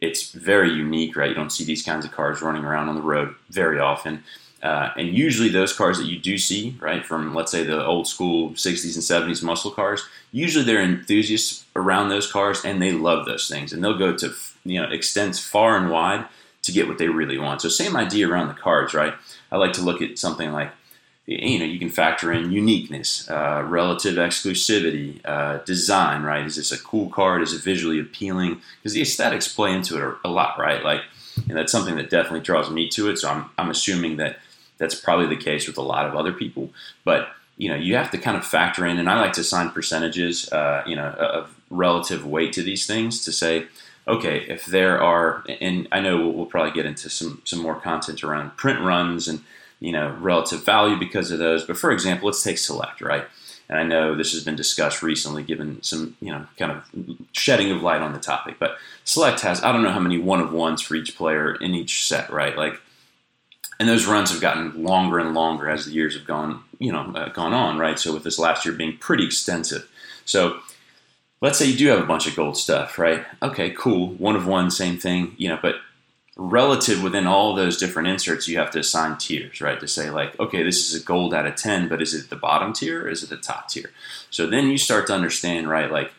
it's 0.00 0.32
very 0.32 0.70
unique, 0.70 1.16
right? 1.16 1.28
You 1.28 1.34
don't 1.34 1.50
see 1.50 1.64
these 1.64 1.82
kinds 1.82 2.04
of 2.04 2.12
cars 2.12 2.40
running 2.42 2.64
around 2.64 2.88
on 2.88 2.94
the 2.94 3.02
road 3.02 3.34
very 3.50 3.78
often. 3.78 4.22
Uh, 4.62 4.90
and 4.96 5.08
usually, 5.08 5.48
those 5.48 5.72
cars 5.72 5.98
that 5.98 6.06
you 6.06 6.18
do 6.18 6.36
see, 6.36 6.76
right, 6.80 7.06
from 7.06 7.32
let's 7.34 7.52
say 7.52 7.62
the 7.62 7.84
old 7.84 8.08
school 8.08 8.50
60s 8.50 8.94
and 8.94 9.28
70s 9.28 9.42
muscle 9.42 9.70
cars, 9.70 10.04
usually 10.32 10.64
they're 10.64 10.82
enthusiasts 10.82 11.64
around 11.76 12.08
those 12.08 12.30
cars 12.30 12.64
and 12.64 12.82
they 12.82 12.90
love 12.90 13.24
those 13.24 13.48
things. 13.48 13.72
And 13.72 13.82
they'll 13.82 13.98
go 13.98 14.16
to, 14.16 14.34
you 14.64 14.80
know, 14.80 14.88
extents 14.90 15.38
far 15.38 15.76
and 15.76 15.90
wide 15.90 16.26
to 16.62 16.72
get 16.72 16.88
what 16.88 16.98
they 16.98 17.08
really 17.08 17.38
want. 17.38 17.62
So, 17.62 17.68
same 17.68 17.96
idea 17.96 18.28
around 18.28 18.48
the 18.48 18.54
cars, 18.54 18.94
right? 18.94 19.14
I 19.52 19.56
like 19.56 19.74
to 19.74 19.82
look 19.82 20.02
at 20.02 20.18
something 20.18 20.52
like 20.52 20.72
you 21.28 21.58
know 21.58 21.66
you 21.66 21.78
can 21.78 21.90
factor 21.90 22.32
in 22.32 22.50
uniqueness, 22.50 23.28
uh, 23.28 23.62
relative 23.66 24.14
exclusivity, 24.14 25.20
uh, 25.26 25.58
design. 25.58 26.22
Right? 26.22 26.44
Is 26.46 26.56
this 26.56 26.72
a 26.72 26.82
cool 26.82 27.10
card? 27.10 27.42
Is 27.42 27.52
it 27.52 27.62
visually 27.62 28.00
appealing? 28.00 28.62
Because 28.80 28.94
the 28.94 29.02
aesthetics 29.02 29.46
play 29.46 29.74
into 29.74 30.02
it 30.02 30.16
a 30.24 30.30
lot, 30.30 30.58
right? 30.58 30.82
Like, 30.82 31.02
and 31.48 31.56
that's 31.56 31.70
something 31.70 31.96
that 31.96 32.08
definitely 32.08 32.40
draws 32.40 32.70
me 32.70 32.88
to 32.90 33.10
it. 33.10 33.18
So 33.18 33.28
I'm 33.28 33.50
I'm 33.58 33.70
assuming 33.70 34.16
that 34.16 34.38
that's 34.78 34.94
probably 34.94 35.26
the 35.26 35.42
case 35.42 35.66
with 35.66 35.76
a 35.76 35.82
lot 35.82 36.06
of 36.06 36.14
other 36.14 36.32
people. 36.32 36.70
But 37.04 37.28
you 37.58 37.68
know, 37.68 37.76
you 37.76 37.96
have 37.96 38.10
to 38.12 38.18
kind 38.18 38.36
of 38.36 38.46
factor 38.46 38.86
in, 38.86 38.98
and 38.98 39.10
I 39.10 39.20
like 39.20 39.34
to 39.34 39.42
assign 39.42 39.70
percentages, 39.70 40.50
uh, 40.50 40.82
you 40.86 40.96
know, 40.96 41.10
of 41.10 41.54
relative 41.68 42.24
weight 42.24 42.54
to 42.54 42.62
these 42.62 42.86
things 42.86 43.22
to 43.26 43.32
say, 43.32 43.66
okay, 44.06 44.46
if 44.48 44.64
there 44.64 45.02
are, 45.02 45.44
and 45.60 45.88
I 45.92 46.00
know 46.00 46.16
we'll, 46.16 46.32
we'll 46.32 46.46
probably 46.46 46.72
get 46.72 46.86
into 46.86 47.10
some 47.10 47.42
some 47.44 47.58
more 47.60 47.78
content 47.78 48.24
around 48.24 48.56
print 48.56 48.80
runs 48.80 49.28
and 49.28 49.40
you 49.80 49.92
know, 49.92 50.16
relative 50.20 50.64
value 50.64 50.96
because 50.96 51.30
of 51.30 51.38
those. 51.38 51.64
But 51.64 51.76
for 51.76 51.90
example, 51.90 52.26
let's 52.26 52.42
take 52.42 52.58
Select, 52.58 53.00
right? 53.00 53.24
And 53.68 53.78
I 53.78 53.82
know 53.82 54.14
this 54.14 54.32
has 54.32 54.44
been 54.44 54.56
discussed 54.56 55.02
recently, 55.02 55.42
given 55.42 55.82
some, 55.82 56.16
you 56.20 56.32
know, 56.32 56.46
kind 56.56 56.72
of 56.72 56.84
shedding 57.32 57.70
of 57.70 57.82
light 57.82 58.00
on 58.00 58.12
the 58.12 58.18
topic. 58.18 58.56
But 58.58 58.78
Select 59.04 59.40
has, 59.40 59.62
I 59.62 59.72
don't 59.72 59.82
know 59.82 59.90
how 59.90 60.00
many 60.00 60.18
one 60.18 60.40
of 60.40 60.52
ones 60.52 60.80
for 60.80 60.94
each 60.94 61.16
player 61.16 61.54
in 61.54 61.74
each 61.74 62.06
set, 62.06 62.30
right? 62.30 62.56
Like, 62.56 62.80
and 63.78 63.88
those 63.88 64.06
runs 64.06 64.30
have 64.32 64.40
gotten 64.40 64.82
longer 64.82 65.18
and 65.18 65.34
longer 65.34 65.68
as 65.68 65.84
the 65.84 65.92
years 65.92 66.14
have 66.14 66.26
gone, 66.26 66.64
you 66.78 66.92
know, 66.92 67.12
uh, 67.14 67.28
gone 67.28 67.52
on, 67.52 67.78
right? 67.78 67.98
So 67.98 68.12
with 68.12 68.24
this 68.24 68.38
last 68.38 68.64
year 68.64 68.74
being 68.74 68.96
pretty 68.96 69.24
extensive. 69.24 69.88
So 70.24 70.60
let's 71.40 71.58
say 71.58 71.66
you 71.66 71.76
do 71.76 71.88
have 71.88 72.00
a 72.00 72.06
bunch 72.06 72.26
of 72.26 72.34
gold 72.34 72.56
stuff, 72.56 72.98
right? 72.98 73.24
Okay, 73.42 73.70
cool. 73.70 74.08
One 74.14 74.34
of 74.34 74.46
one, 74.46 74.70
same 74.70 74.98
thing, 74.98 75.34
you 75.36 75.48
know, 75.48 75.58
but 75.60 75.76
relative 76.38 77.02
within 77.02 77.26
all 77.26 77.54
those 77.54 77.76
different 77.76 78.08
inserts, 78.08 78.46
you 78.46 78.56
have 78.58 78.70
to 78.70 78.78
assign 78.78 79.18
tiers, 79.18 79.60
right? 79.60 79.78
To 79.80 79.88
say 79.88 80.08
like, 80.08 80.38
okay, 80.38 80.62
this 80.62 80.88
is 80.88 81.02
a 81.02 81.04
gold 81.04 81.34
out 81.34 81.46
of 81.46 81.56
10, 81.56 81.88
but 81.88 82.00
is 82.00 82.14
it 82.14 82.30
the 82.30 82.36
bottom 82.36 82.72
tier 82.72 83.02
or 83.02 83.08
is 83.08 83.24
it 83.24 83.28
the 83.28 83.36
top 83.36 83.68
tier? 83.68 83.90
So 84.30 84.46
then 84.46 84.68
you 84.68 84.78
start 84.78 85.08
to 85.08 85.14
understand, 85.14 85.68
right? 85.68 85.90
Like, 85.90 86.12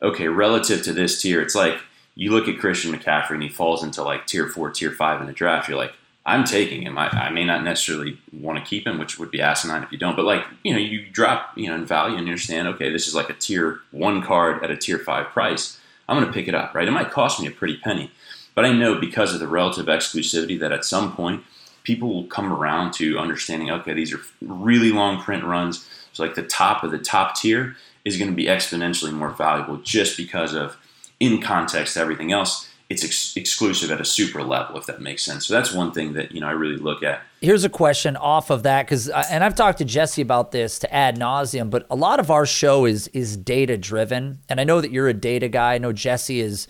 okay, 0.00 0.28
relative 0.28 0.82
to 0.84 0.92
this 0.92 1.20
tier, 1.20 1.42
it's 1.42 1.56
like 1.56 1.78
you 2.14 2.30
look 2.30 2.46
at 2.46 2.60
Christian 2.60 2.92
McCaffrey 2.92 3.32
and 3.32 3.42
he 3.42 3.48
falls 3.48 3.82
into 3.82 4.04
like 4.04 4.26
tier 4.26 4.48
four, 4.48 4.70
tier 4.70 4.92
five 4.92 5.20
in 5.20 5.26
the 5.26 5.32
draft. 5.32 5.68
You're 5.68 5.78
like, 5.78 5.94
I'm 6.24 6.44
taking 6.44 6.82
him. 6.82 6.96
I, 6.96 7.08
I 7.08 7.30
may 7.30 7.44
not 7.44 7.64
necessarily 7.64 8.18
want 8.32 8.58
to 8.58 8.64
keep 8.64 8.86
him, 8.86 8.98
which 8.98 9.18
would 9.18 9.30
be 9.30 9.40
asinine 9.40 9.82
if 9.82 9.90
you 9.90 9.98
don't. 9.98 10.16
But 10.16 10.24
like, 10.24 10.44
you 10.62 10.72
know, 10.72 10.78
you 10.78 11.06
drop, 11.10 11.56
you 11.56 11.68
know, 11.68 11.74
in 11.74 11.86
value 11.86 12.16
and 12.16 12.26
you 12.26 12.32
understand, 12.32 12.68
okay, 12.68 12.90
this 12.90 13.08
is 13.08 13.14
like 13.14 13.30
a 13.30 13.34
tier 13.34 13.80
one 13.90 14.22
card 14.22 14.62
at 14.62 14.70
a 14.70 14.76
tier 14.76 14.98
five 14.98 15.26
price. 15.28 15.80
I'm 16.08 16.16
going 16.16 16.26
to 16.26 16.32
pick 16.32 16.46
it 16.46 16.54
up, 16.54 16.74
right? 16.74 16.86
It 16.86 16.92
might 16.92 17.10
cost 17.10 17.40
me 17.40 17.48
a 17.48 17.52
pretty 17.52 17.78
penny, 17.78 18.10
But 18.56 18.64
I 18.64 18.72
know 18.72 18.98
because 18.98 19.32
of 19.32 19.38
the 19.38 19.46
relative 19.46 19.86
exclusivity 19.86 20.58
that 20.58 20.72
at 20.72 20.84
some 20.84 21.14
point 21.14 21.44
people 21.84 22.12
will 22.12 22.24
come 22.24 22.52
around 22.52 22.92
to 22.94 23.16
understanding. 23.16 23.70
Okay, 23.70 23.92
these 23.92 24.12
are 24.12 24.20
really 24.40 24.90
long 24.90 25.22
print 25.22 25.44
runs. 25.44 25.88
So 26.12 26.24
like 26.24 26.34
the 26.34 26.42
top 26.42 26.82
of 26.82 26.90
the 26.90 26.98
top 26.98 27.36
tier 27.36 27.76
is 28.04 28.16
going 28.16 28.30
to 28.30 28.36
be 28.36 28.46
exponentially 28.46 29.12
more 29.12 29.30
valuable 29.30 29.76
just 29.76 30.16
because 30.16 30.54
of 30.54 30.76
in 31.20 31.40
context 31.40 31.96
everything 31.96 32.32
else 32.32 32.68
it's 32.88 33.04
ex- 33.04 33.36
exclusive 33.36 33.90
at 33.90 34.00
a 34.00 34.04
super 34.04 34.42
level, 34.42 34.78
if 34.78 34.86
that 34.86 35.00
makes 35.00 35.22
sense. 35.22 35.46
So 35.46 35.54
that's 35.54 35.72
one 35.72 35.90
thing 35.92 36.12
that 36.12 36.32
you 36.32 36.40
know 36.40 36.46
I 36.46 36.52
really 36.52 36.76
look 36.76 37.02
at. 37.02 37.22
Here's 37.40 37.64
a 37.64 37.68
question 37.68 38.16
off 38.16 38.50
of 38.50 38.62
that 38.62 38.86
because, 38.86 39.08
and 39.08 39.42
I've 39.42 39.54
talked 39.54 39.78
to 39.78 39.84
Jesse 39.84 40.22
about 40.22 40.52
this 40.52 40.78
to 40.80 40.94
ad 40.94 41.18
nauseum, 41.18 41.68
but 41.68 41.86
a 41.90 41.96
lot 41.96 42.20
of 42.20 42.30
our 42.30 42.46
show 42.46 42.84
is 42.84 43.08
is 43.08 43.36
data 43.36 43.76
driven, 43.76 44.38
and 44.48 44.60
I 44.60 44.64
know 44.64 44.80
that 44.80 44.92
you're 44.92 45.08
a 45.08 45.14
data 45.14 45.48
guy. 45.48 45.74
I 45.74 45.78
know 45.78 45.92
Jesse 45.92 46.40
is 46.40 46.68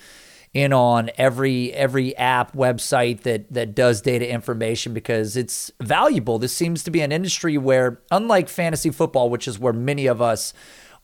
in 0.57 0.73
on 0.73 1.11
every 1.19 1.71
every 1.75 2.17
app 2.17 2.55
website 2.57 3.21
that 3.21 3.53
that 3.53 3.75
does 3.75 4.01
data 4.01 4.27
information 4.27 4.95
because 4.95 5.37
it's 5.37 5.71
valuable. 5.83 6.39
This 6.39 6.55
seems 6.55 6.83
to 6.85 6.91
be 6.91 7.03
an 7.03 7.13
industry 7.13 7.59
where, 7.59 8.01
unlike 8.11 8.49
fantasy 8.49 8.89
football, 8.89 9.29
which 9.29 9.47
is 9.47 9.59
where 9.59 9.75
many 9.75 10.07
of 10.07 10.23
us 10.23 10.55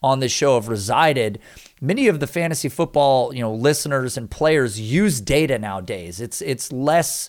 on 0.03 0.21
this 0.21 0.33
show 0.33 0.55
have 0.55 0.69
resided 0.69 1.39
many 1.83 2.09
of 2.09 2.19
the 2.19 2.27
fantasy 2.27 2.71
football, 2.71 3.35
you 3.35 3.43
know, 3.43 3.53
listeners 3.53 4.17
and 4.17 4.31
players 4.31 4.81
use 4.81 5.21
data 5.21 5.59
nowadays. 5.59 6.19
It's 6.19 6.41
it's 6.41 6.73
less 6.73 7.29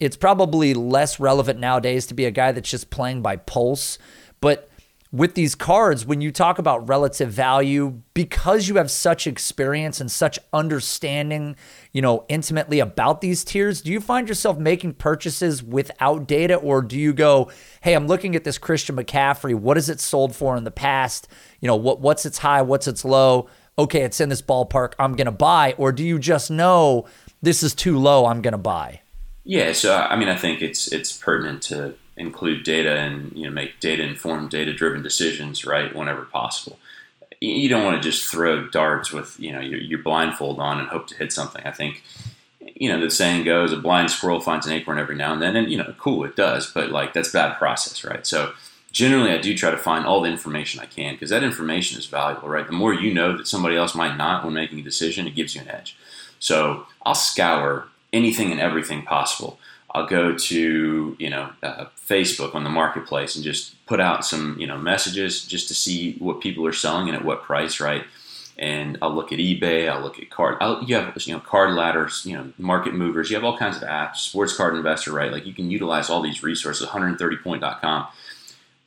it's 0.00 0.16
probably 0.16 0.74
less 0.74 1.20
relevant 1.20 1.60
nowadays 1.60 2.06
to 2.06 2.14
be 2.14 2.24
a 2.24 2.32
guy 2.32 2.50
that's 2.50 2.68
just 2.68 2.90
playing 2.90 3.22
by 3.22 3.36
pulse, 3.36 3.98
but 4.40 4.68
with 5.12 5.34
these 5.34 5.54
cards, 5.54 6.06
when 6.06 6.20
you 6.20 6.32
talk 6.32 6.58
about 6.58 6.88
relative 6.88 7.30
value, 7.30 8.00
because 8.14 8.66
you 8.66 8.76
have 8.76 8.90
such 8.90 9.26
experience 9.26 10.00
and 10.00 10.10
such 10.10 10.38
understanding, 10.52 11.54
you 11.92 12.00
know, 12.00 12.24
intimately 12.28 12.80
about 12.80 13.20
these 13.20 13.44
tiers, 13.44 13.82
do 13.82 13.92
you 13.92 14.00
find 14.00 14.26
yourself 14.26 14.58
making 14.58 14.94
purchases 14.94 15.62
without 15.62 16.26
data, 16.26 16.54
or 16.54 16.80
do 16.80 16.98
you 16.98 17.12
go, 17.12 17.50
"Hey, 17.82 17.92
I'm 17.92 18.06
looking 18.06 18.34
at 18.34 18.44
this 18.44 18.56
Christian 18.58 18.96
McCaffrey. 18.96 19.54
What 19.54 19.76
has 19.76 19.90
it 19.90 20.00
sold 20.00 20.34
for 20.34 20.56
in 20.56 20.64
the 20.64 20.70
past? 20.70 21.28
You 21.60 21.68
know, 21.68 21.76
what 21.76 22.00
what's 22.00 22.24
its 22.24 22.38
high, 22.38 22.62
what's 22.62 22.88
its 22.88 23.04
low? 23.04 23.48
okay, 23.78 24.02
it's 24.02 24.20
in 24.20 24.28
this 24.28 24.42
ballpark, 24.42 24.94
I'm 24.98 25.14
to 25.26 25.32
buy? 25.32 25.74
Or 25.78 25.92
do 25.92 26.04
you 26.04 26.18
just 26.18 26.50
know 26.50 27.06
this 27.40 27.62
is 27.62 27.74
too 27.74 27.98
low, 27.98 28.26
I'm 28.26 28.42
to 28.52 28.58
buy? 28.58 29.00
Yeah, 29.44 29.72
so 29.72 29.96
I 29.96 30.16
mean, 30.16 30.28
I 30.28 30.36
think 30.36 30.62
it's 30.62 30.92
it's 30.92 31.16
pertinent 31.16 31.62
to 31.64 31.94
include 32.22 32.64
data 32.64 32.96
and 32.96 33.32
you 33.34 33.44
know 33.44 33.50
make 33.50 33.80
data 33.80 34.02
informed, 34.02 34.50
data 34.50 34.72
driven 34.72 35.02
decisions, 35.02 35.64
right, 35.64 35.94
whenever 35.94 36.22
possible. 36.22 36.78
You 37.40 37.68
don't 37.68 37.84
want 37.84 38.00
to 38.00 38.08
just 38.08 38.28
throw 38.30 38.68
darts 38.68 39.12
with 39.12 39.38
you 39.38 39.52
know 39.52 39.60
your, 39.60 39.80
your 39.80 39.98
blindfold 39.98 40.58
on 40.58 40.78
and 40.78 40.88
hope 40.88 41.08
to 41.08 41.16
hit 41.16 41.32
something. 41.32 41.62
I 41.64 41.72
think 41.72 42.02
you 42.60 42.88
know 42.88 43.00
the 43.00 43.10
saying 43.10 43.44
goes, 43.44 43.72
a 43.72 43.76
blind 43.76 44.10
squirrel 44.10 44.40
finds 44.40 44.66
an 44.66 44.72
acorn 44.72 44.98
every 44.98 45.16
now 45.16 45.32
and 45.32 45.42
then, 45.42 45.56
and 45.56 45.70
you 45.70 45.76
know, 45.76 45.94
cool, 45.98 46.24
it 46.24 46.36
does, 46.36 46.70
but 46.72 46.90
like 46.90 47.12
that's 47.12 47.32
bad 47.32 47.58
process, 47.58 48.04
right? 48.04 48.26
So 48.26 48.52
generally 48.92 49.32
I 49.32 49.38
do 49.38 49.56
try 49.56 49.70
to 49.70 49.76
find 49.76 50.06
all 50.06 50.20
the 50.20 50.30
information 50.30 50.80
I 50.80 50.86
can 50.86 51.14
because 51.14 51.30
that 51.30 51.42
information 51.42 51.98
is 51.98 52.06
valuable, 52.06 52.48
right? 52.48 52.66
The 52.66 52.72
more 52.72 52.94
you 52.94 53.12
know 53.12 53.36
that 53.36 53.48
somebody 53.48 53.76
else 53.76 53.94
might 53.94 54.16
not 54.16 54.44
when 54.44 54.54
making 54.54 54.80
a 54.80 54.82
decision, 54.82 55.26
it 55.26 55.34
gives 55.34 55.54
you 55.54 55.62
an 55.62 55.68
edge. 55.68 55.96
So 56.38 56.86
I'll 57.04 57.14
scour 57.14 57.88
anything 58.12 58.52
and 58.52 58.60
everything 58.60 59.02
possible. 59.02 59.58
I'll 59.94 60.06
go 60.06 60.36
to 60.36 61.16
you 61.18 61.30
know 61.30 61.50
uh, 61.62 61.86
Facebook 62.08 62.54
on 62.54 62.64
the 62.64 62.70
marketplace 62.70 63.36
and 63.36 63.44
just 63.44 63.74
put 63.86 64.00
out 64.00 64.24
some 64.24 64.56
you 64.58 64.66
know 64.66 64.78
messages 64.78 65.44
just 65.44 65.68
to 65.68 65.74
see 65.74 66.14
what 66.18 66.40
people 66.40 66.66
are 66.66 66.72
selling 66.72 67.08
and 67.08 67.16
at 67.16 67.24
what 67.24 67.42
price, 67.42 67.80
right? 67.80 68.04
And 68.58 68.98
I'll 69.00 69.14
look 69.14 69.32
at 69.32 69.38
eBay. 69.38 69.88
I'll 69.88 70.02
look 70.02 70.18
at 70.18 70.30
card. 70.30 70.58
I'll, 70.60 70.84
you 70.84 70.94
have 70.94 71.16
you 71.26 71.32
know 71.32 71.40
card 71.40 71.74
ladders, 71.74 72.22
you 72.26 72.36
know 72.36 72.52
market 72.58 72.94
movers. 72.94 73.30
You 73.30 73.36
have 73.36 73.44
all 73.44 73.56
kinds 73.56 73.76
of 73.76 73.82
apps. 73.84 74.16
Sports 74.16 74.56
Card 74.56 74.74
Investor, 74.74 75.12
right? 75.12 75.32
Like 75.32 75.46
you 75.46 75.54
can 75.54 75.70
utilize 75.70 76.10
all 76.10 76.22
these 76.22 76.42
resources. 76.42 76.86
130point.com 76.88 78.06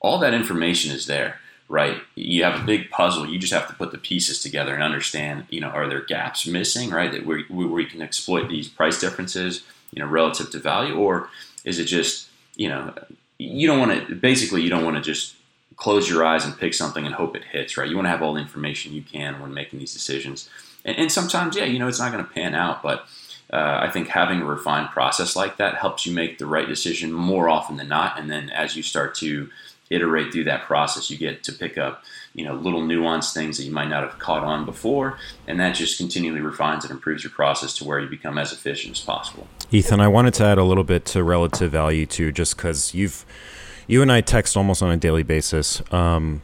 all 0.05 0.19
that 0.19 0.35
information 0.35 0.91
is 0.91 1.07
there, 1.07 1.39
right? 1.67 1.97
You 2.13 2.43
have 2.43 2.61
a 2.61 2.63
big 2.63 2.91
puzzle. 2.91 3.27
You 3.27 3.39
just 3.39 3.53
have 3.53 3.67
to 3.67 3.73
put 3.73 3.91
the 3.91 3.97
pieces 3.97 4.39
together 4.39 4.75
and 4.75 4.83
understand, 4.83 5.47
you 5.49 5.59
know, 5.59 5.69
are 5.69 5.89
there 5.89 6.01
gaps 6.01 6.45
missing, 6.45 6.91
right? 6.91 7.11
That 7.11 7.25
where, 7.25 7.39
where 7.49 7.81
you 7.81 7.87
can 7.87 8.03
exploit 8.03 8.47
these 8.47 8.69
price 8.69 8.99
differences, 8.99 9.63
you 9.91 9.99
know, 9.99 10.07
relative 10.07 10.51
to 10.51 10.59
value, 10.59 10.93
or 10.93 11.29
is 11.63 11.79
it 11.79 11.85
just, 11.85 12.27
you 12.55 12.69
know, 12.69 12.93
you 13.37 13.67
don't 13.67 13.79
want 13.79 14.07
to, 14.07 14.15
basically, 14.15 14.61
you 14.61 14.69
don't 14.69 14.85
want 14.85 14.97
to 14.97 15.01
just 15.01 15.35
close 15.75 16.09
your 16.09 16.25
eyes 16.25 16.45
and 16.45 16.57
pick 16.57 16.73
something 16.73 17.05
and 17.05 17.15
hope 17.15 17.35
it 17.35 17.43
hits, 17.43 17.77
right? 17.77 17.89
You 17.89 17.95
want 17.95 18.05
to 18.05 18.09
have 18.09 18.21
all 18.21 18.33
the 18.33 18.41
information 18.41 18.93
you 18.93 19.01
can 19.01 19.41
when 19.41 19.53
making 19.53 19.79
these 19.79 19.93
decisions. 19.93 20.49
And, 20.85 20.97
and 20.97 21.11
sometimes, 21.11 21.55
yeah, 21.55 21.65
you 21.65 21.79
know, 21.79 21.87
it's 21.87 21.99
not 21.99 22.11
going 22.11 22.23
to 22.23 22.31
pan 22.31 22.55
out, 22.55 22.81
but 22.81 23.05
uh, 23.51 23.79
I 23.81 23.89
think 23.89 24.07
having 24.07 24.41
a 24.41 24.45
refined 24.45 24.89
process 24.89 25.35
like 25.35 25.57
that 25.57 25.75
helps 25.75 26.05
you 26.05 26.13
make 26.13 26.37
the 26.37 26.45
right 26.45 26.67
decision 26.67 27.11
more 27.11 27.49
often 27.49 27.77
than 27.77 27.89
not. 27.89 28.19
And 28.19 28.29
then 28.29 28.49
as 28.49 28.75
you 28.75 28.83
start 28.83 29.15
to 29.15 29.49
iterate 29.89 30.31
through 30.31 30.45
that 30.45 30.63
process, 30.63 31.09
you 31.09 31.17
get 31.17 31.43
to 31.43 31.53
pick 31.53 31.77
up 31.77 32.03
you 32.35 32.43
know 32.43 32.53
little 32.53 32.81
nuanced 32.81 33.33
things 33.33 33.57
that 33.57 33.63
you 33.63 33.71
might 33.71 33.87
not 33.87 34.03
have 34.03 34.19
caught 34.19 34.43
on 34.43 34.65
before, 34.65 35.17
and 35.47 35.59
that 35.59 35.73
just 35.73 35.97
continually 35.97 36.41
refines 36.41 36.83
and 36.83 36.91
improves 36.91 37.23
your 37.23 37.31
process 37.31 37.73
to 37.77 37.85
where 37.85 37.99
you 37.99 38.07
become 38.07 38.37
as 38.37 38.51
efficient 38.51 38.97
as 38.97 39.03
possible. 39.03 39.47
Ethan, 39.71 39.99
I 39.99 40.07
wanted 40.07 40.33
to 40.35 40.43
add 40.43 40.57
a 40.57 40.63
little 40.63 40.83
bit 40.83 41.05
to 41.05 41.23
relative 41.23 41.71
value 41.71 42.05
too, 42.05 42.31
just 42.31 42.57
because 42.57 42.93
you've 42.93 43.25
you 43.87 44.01
and 44.01 44.11
I 44.11 44.21
text 44.21 44.57
almost 44.57 44.83
on 44.83 44.91
a 44.91 44.97
daily 44.97 45.23
basis. 45.23 45.81
Um, 45.91 46.41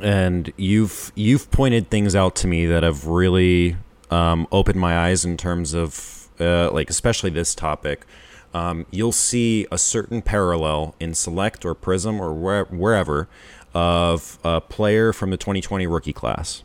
and 0.00 0.52
you've 0.56 1.10
you've 1.14 1.50
pointed 1.50 1.90
things 1.90 2.14
out 2.14 2.36
to 2.36 2.46
me 2.46 2.66
that 2.66 2.82
have 2.82 3.06
really 3.06 3.76
um, 4.10 4.46
opened 4.52 4.78
my 4.78 4.96
eyes 4.96 5.24
in 5.24 5.36
terms 5.36 5.74
of 5.74 6.28
uh, 6.38 6.70
like 6.70 6.88
especially 6.88 7.30
this 7.30 7.54
topic 7.54 8.06
um, 8.52 8.86
you'll 8.90 9.12
see 9.12 9.66
a 9.70 9.78
certain 9.78 10.22
parallel 10.22 10.94
in 10.98 11.14
Select 11.14 11.64
or 11.64 11.74
Prism 11.74 12.20
or 12.20 12.34
where, 12.34 12.64
wherever 12.64 13.28
of 13.74 14.38
a 14.44 14.60
player 14.60 15.12
from 15.12 15.30
the 15.30 15.36
2020 15.36 15.86
rookie 15.86 16.12
class. 16.12 16.62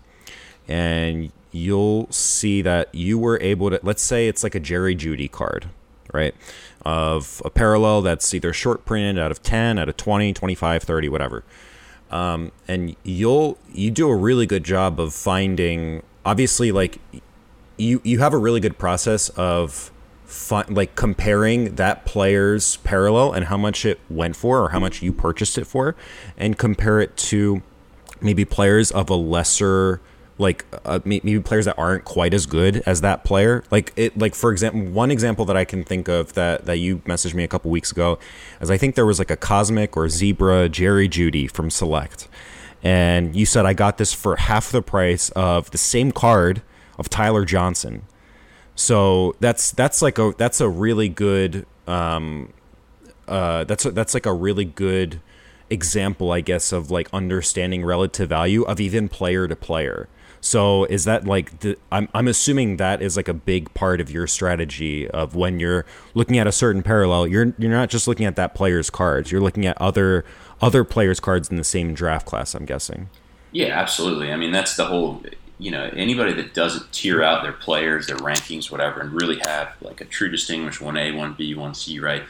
And 0.67 1.31
you'll 1.51 2.11
see 2.11 2.61
that 2.61 2.93
you 2.93 3.17
were 3.17 3.39
able 3.41 3.69
to, 3.69 3.79
let's 3.83 4.01
say 4.01 4.27
it's 4.27 4.43
like 4.43 4.55
a 4.55 4.59
Jerry 4.59 4.95
Jeudy 4.95 5.31
card, 5.31 5.67
right? 6.13 6.35
Of 6.83 7.41
a 7.45 7.49
parallel 7.49 8.01
that's 8.01 8.33
either 8.33 8.51
short 8.51 8.85
printed 8.85 9.17
out 9.17 9.31
of 9.31 9.41
10, 9.43 9.79
out 9.79 9.87
of 9.87 9.97
20, 9.97 10.33
25, 10.33 10.83
30, 10.83 11.09
whatever. 11.09 11.43
Um, 12.11 12.51
and 12.67 12.95
you'll, 13.03 13.57
you 13.73 13.91
do 13.91 14.09
a 14.09 14.15
really 14.15 14.45
good 14.45 14.63
job 14.63 14.99
of 14.99 15.13
finding, 15.13 16.03
obviously, 16.25 16.71
like, 16.71 16.99
you, 17.77 18.01
you 18.03 18.19
have 18.19 18.33
a 18.33 18.37
really 18.37 18.59
good 18.59 18.77
process 18.77 19.29
of 19.29 19.91
fun, 20.25 20.65
like 20.69 20.95
comparing 20.95 21.75
that 21.75 22.05
player's 22.05 22.77
parallel 22.77 23.31
and 23.31 23.45
how 23.45 23.57
much 23.57 23.85
it 23.85 23.99
went 24.09 24.35
for 24.35 24.63
or 24.63 24.69
how 24.69 24.79
much 24.79 25.01
you 25.01 25.13
purchased 25.13 25.57
it 25.57 25.65
for 25.65 25.95
and 26.37 26.57
compare 26.57 26.99
it 26.99 27.15
to 27.17 27.61
maybe 28.21 28.45
players 28.45 28.91
of 28.91 29.09
a 29.09 29.15
lesser 29.15 30.01
like 30.37 30.65
uh, 30.83 30.99
maybe 31.05 31.39
players 31.39 31.65
that 31.65 31.77
aren't 31.77 32.03
quite 32.03 32.33
as 32.33 32.45
good 32.45 32.83
as 32.85 33.01
that 33.01 33.23
player. 33.23 33.63
Like 33.71 33.93
it 33.95 34.17
like 34.17 34.35
for 34.35 34.51
example 34.51 34.81
one 34.91 35.11
example 35.11 35.45
that 35.45 35.55
i 35.55 35.63
can 35.63 35.83
think 35.83 36.07
of 36.07 36.33
that 36.33 36.65
that 36.65 36.77
you 36.77 36.97
messaged 36.99 37.33
me 37.33 37.43
a 37.43 37.47
couple 37.47 37.71
weeks 37.71 37.91
ago 37.91 38.19
is 38.59 38.69
i 38.69 38.77
think 38.77 38.95
there 38.95 39.05
was 39.05 39.19
like 39.19 39.31
a 39.31 39.37
cosmic 39.37 39.95
or 39.95 40.09
zebra 40.09 40.69
jerry 40.69 41.07
Jeudy 41.07 41.49
from 41.49 41.69
select. 41.69 42.27
And 42.83 43.35
you 43.35 43.45
said 43.45 43.65
i 43.65 43.73
got 43.73 43.97
this 43.97 44.13
for 44.13 44.35
half 44.35 44.71
the 44.71 44.81
price 44.81 45.29
of 45.31 45.71
the 45.71 45.77
same 45.77 46.11
card 46.11 46.61
of 46.99 47.09
tyler 47.09 47.45
johnson 47.45 48.03
so 48.75 49.35
that's 49.39 49.71
that's 49.71 50.01
like 50.01 50.19
a 50.19 50.33
that's 50.37 50.61
a 50.61 50.69
really 50.69 51.09
good 51.09 51.65
um, 51.87 52.53
uh, 53.27 53.63
that's 53.63 53.85
a, 53.85 53.91
that's 53.91 54.13
like 54.13 54.25
a 54.25 54.33
really 54.33 54.65
good 54.65 55.21
example, 55.69 56.31
I 56.31 56.41
guess, 56.41 56.71
of 56.71 56.91
like 56.91 57.07
understanding 57.13 57.83
relative 57.83 58.29
value 58.29 58.63
of 58.63 58.79
even 58.79 59.09
player 59.09 59.47
to 59.47 59.55
player. 59.55 60.07
So 60.41 60.85
is 60.85 61.05
that 61.05 61.25
like 61.25 61.61
the, 61.61 61.77
I'm 61.91 62.07
I'm 62.13 62.27
assuming 62.27 62.77
that 62.77 63.01
is 63.01 63.17
like 63.17 63.27
a 63.27 63.33
big 63.33 63.73
part 63.73 63.99
of 63.99 64.11
your 64.11 64.27
strategy 64.27 65.09
of 65.09 65.35
when 65.35 65.59
you're 65.59 65.85
looking 66.13 66.37
at 66.37 66.45
a 66.45 66.51
certain 66.51 66.83
parallel, 66.83 67.27
you're 67.27 67.53
you're 67.57 67.71
not 67.71 67.89
just 67.89 68.07
looking 68.07 68.25
at 68.27 68.35
that 68.35 68.53
player's 68.53 68.89
cards, 68.89 69.31
you're 69.31 69.41
looking 69.41 69.65
at 69.65 69.81
other 69.81 70.23
other 70.61 70.83
players' 70.83 71.19
cards 71.19 71.49
in 71.49 71.55
the 71.55 71.63
same 71.63 71.93
draft 71.93 72.27
class. 72.27 72.53
I'm 72.53 72.65
guessing. 72.65 73.09
Yeah, 73.51 73.79
absolutely. 73.79 74.31
I 74.31 74.35
mean, 74.35 74.51
that's 74.51 74.75
the 74.75 74.85
whole 74.85 75.23
you 75.57 75.71
know 75.71 75.89
anybody 75.95 76.33
that 76.33 76.53
doesn't 76.53 76.91
tier 76.91 77.23
out 77.23 77.43
their 77.43 77.53
players, 77.53 78.07
their 78.07 78.17
rankings, 78.17 78.71
whatever, 78.71 79.01
and 79.01 79.11
really 79.13 79.39
have 79.45 79.73
like 79.81 80.01
a 80.01 80.05
true 80.05 80.29
distinguished 80.29 80.81
one 80.81 80.97
A, 80.97 81.11
one 81.11 81.33
B, 81.33 81.55
one 81.55 81.73
C, 81.73 81.99
right? 81.99 82.23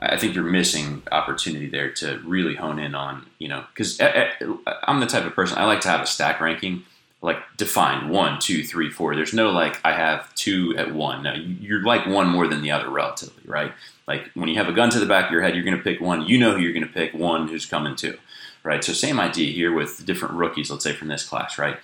I 0.00 0.16
think 0.16 0.34
you're 0.34 0.44
missing 0.44 1.02
opportunity 1.10 1.68
there 1.68 1.90
to 1.94 2.20
really 2.24 2.54
hone 2.54 2.78
in 2.78 2.94
on 2.94 3.26
you 3.38 3.48
know 3.48 3.64
because 3.74 4.00
eh, 4.00 4.30
eh, 4.40 4.46
I'm 4.84 5.00
the 5.00 5.06
type 5.06 5.24
of 5.24 5.34
person 5.34 5.58
I 5.58 5.64
like 5.64 5.80
to 5.82 5.88
have 5.88 6.00
a 6.00 6.06
stack 6.06 6.40
ranking 6.40 6.84
like 7.20 7.38
defined 7.56 8.10
one, 8.10 8.38
two, 8.38 8.62
three, 8.62 8.90
four. 8.90 9.16
There's 9.16 9.34
no 9.34 9.50
like 9.50 9.80
I 9.84 9.92
have 9.92 10.32
two 10.34 10.74
at 10.76 10.94
one. 10.94 11.24
No, 11.24 11.34
you're 11.34 11.82
like 11.82 12.06
one 12.06 12.28
more 12.28 12.46
than 12.46 12.62
the 12.62 12.70
other 12.70 12.88
relatively, 12.88 13.42
right? 13.44 13.72
Like 14.06 14.30
when 14.34 14.48
you 14.48 14.56
have 14.56 14.68
a 14.68 14.72
gun 14.72 14.90
to 14.90 15.00
the 15.00 15.06
back 15.06 15.26
of 15.26 15.32
your 15.32 15.42
head, 15.42 15.54
you're 15.54 15.64
going 15.64 15.76
to 15.76 15.82
pick 15.82 16.00
one. 16.00 16.22
You 16.26 16.38
know 16.38 16.54
who 16.54 16.60
you're 16.60 16.72
going 16.72 16.86
to 16.86 16.92
pick. 16.92 17.14
One 17.14 17.48
who's 17.48 17.66
coming 17.66 17.96
to, 17.96 18.16
right? 18.62 18.84
So 18.84 18.92
same 18.92 19.18
idea 19.18 19.52
here 19.52 19.72
with 19.72 20.06
different 20.06 20.34
rookies. 20.34 20.70
Let's 20.70 20.84
say 20.84 20.92
from 20.92 21.08
this 21.08 21.28
class, 21.28 21.58
right? 21.58 21.78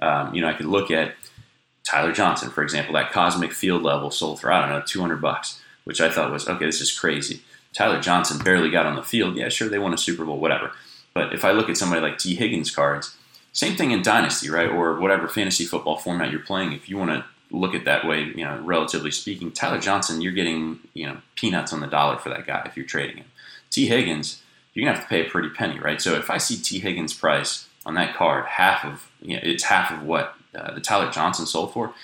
Um, 0.00 0.34
you 0.34 0.40
know, 0.40 0.48
I 0.48 0.52
could 0.52 0.66
look 0.66 0.90
at 0.90 1.14
Tyler 1.84 2.12
Johnson, 2.12 2.50
for 2.50 2.62
example, 2.62 2.94
that 2.94 3.12
cosmic 3.12 3.52
field 3.52 3.82
level 3.82 4.10
sold 4.10 4.40
for 4.40 4.52
I 4.52 4.60
don't 4.60 4.70
know 4.70 4.84
200 4.84 5.20
bucks, 5.20 5.60
which 5.84 6.00
I 6.00 6.10
thought 6.10 6.30
was 6.30 6.48
okay. 6.48 6.66
This 6.66 6.80
is 6.80 6.96
crazy. 6.96 7.42
Tyler 7.72 8.00
Johnson 8.00 8.38
barely 8.42 8.70
got 8.70 8.86
on 8.86 8.96
the 8.96 9.02
field. 9.02 9.36
Yeah, 9.36 9.48
sure, 9.48 9.68
they 9.68 9.78
won 9.78 9.94
a 9.94 9.98
Super 9.98 10.24
Bowl, 10.24 10.38
whatever. 10.38 10.72
But 11.14 11.32
if 11.32 11.44
I 11.44 11.52
look 11.52 11.68
at 11.68 11.76
somebody 11.76 12.00
like 12.00 12.18
Tee 12.18 12.34
Higgins 12.34 12.70
cards, 12.70 13.16
same 13.52 13.76
thing 13.76 13.90
in 13.90 14.02
Dynasty, 14.02 14.50
right? 14.50 14.68
Or 14.68 15.00
whatever 15.00 15.28
fantasy 15.28 15.64
football 15.64 15.96
format 15.96 16.30
you're 16.30 16.40
playing. 16.40 16.72
If 16.72 16.88
you 16.88 16.98
want 16.98 17.10
to 17.10 17.24
look 17.50 17.74
at 17.74 17.84
that 17.86 18.06
way, 18.06 18.24
you 18.24 18.44
know, 18.44 18.60
relatively 18.60 19.10
speaking, 19.10 19.50
Tyler 19.52 19.80
Johnson, 19.80 20.20
you're 20.20 20.32
getting, 20.32 20.80
you 20.94 21.06
know, 21.06 21.18
peanuts 21.34 21.72
on 21.72 21.80
the 21.80 21.86
dollar 21.86 22.18
for 22.18 22.28
that 22.28 22.46
guy 22.46 22.62
if 22.66 22.76
you're 22.76 22.86
trading 22.86 23.16
him. 23.18 23.26
Tee 23.70 23.86
Higgins, 23.86 24.42
you're 24.74 24.84
gonna 24.84 24.96
have 24.96 25.04
to 25.04 25.08
pay 25.08 25.26
a 25.26 25.30
pretty 25.30 25.48
penny, 25.50 25.78
right? 25.78 26.00
So 26.00 26.14
if 26.14 26.30
I 26.30 26.38
see 26.38 26.56
Tee 26.56 26.80
Higgins' 26.80 27.14
price 27.14 27.67
on 27.88 27.94
that 27.94 28.14
card, 28.14 28.44
half 28.44 28.84
of, 28.84 29.10
you 29.22 29.34
know, 29.34 29.40
it's 29.42 29.64
half 29.64 29.90
of 29.90 30.02
what 30.02 30.34
uh, 30.54 30.74
the 30.74 30.80
Tyler 30.80 31.10
Johnson 31.10 31.46
sold 31.46 31.72
for. 31.72 31.94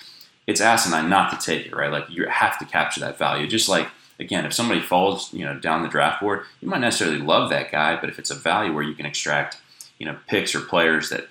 It's 0.47 0.59
asinine 0.59 1.09
not 1.09 1.31
to 1.31 1.45
take 1.45 1.67
it, 1.67 1.75
right? 1.75 1.91
Like 1.91 2.09
you 2.09 2.27
have 2.27 2.57
to 2.57 2.65
capture 2.65 2.99
that 3.01 3.19
value. 3.19 3.47
Just 3.47 3.69
like 3.69 3.87
again, 4.19 4.45
if 4.45 4.53
somebody 4.53 4.81
falls, 4.81 5.31
you 5.31 5.45
know, 5.45 5.59
down 5.59 5.83
the 5.83 5.87
draft 5.87 6.21
board, 6.21 6.43
you 6.59 6.67
might 6.67 6.81
necessarily 6.81 7.19
love 7.19 7.51
that 7.51 7.71
guy, 7.71 7.99
but 7.99 8.09
if 8.09 8.17
it's 8.17 8.31
a 8.31 8.35
value 8.35 8.73
where 8.73 8.83
you 8.83 8.95
can 8.95 9.05
extract, 9.05 9.57
you 9.99 10.07
know, 10.07 10.17
picks 10.27 10.55
or 10.55 10.61
players 10.61 11.09
that 11.09 11.27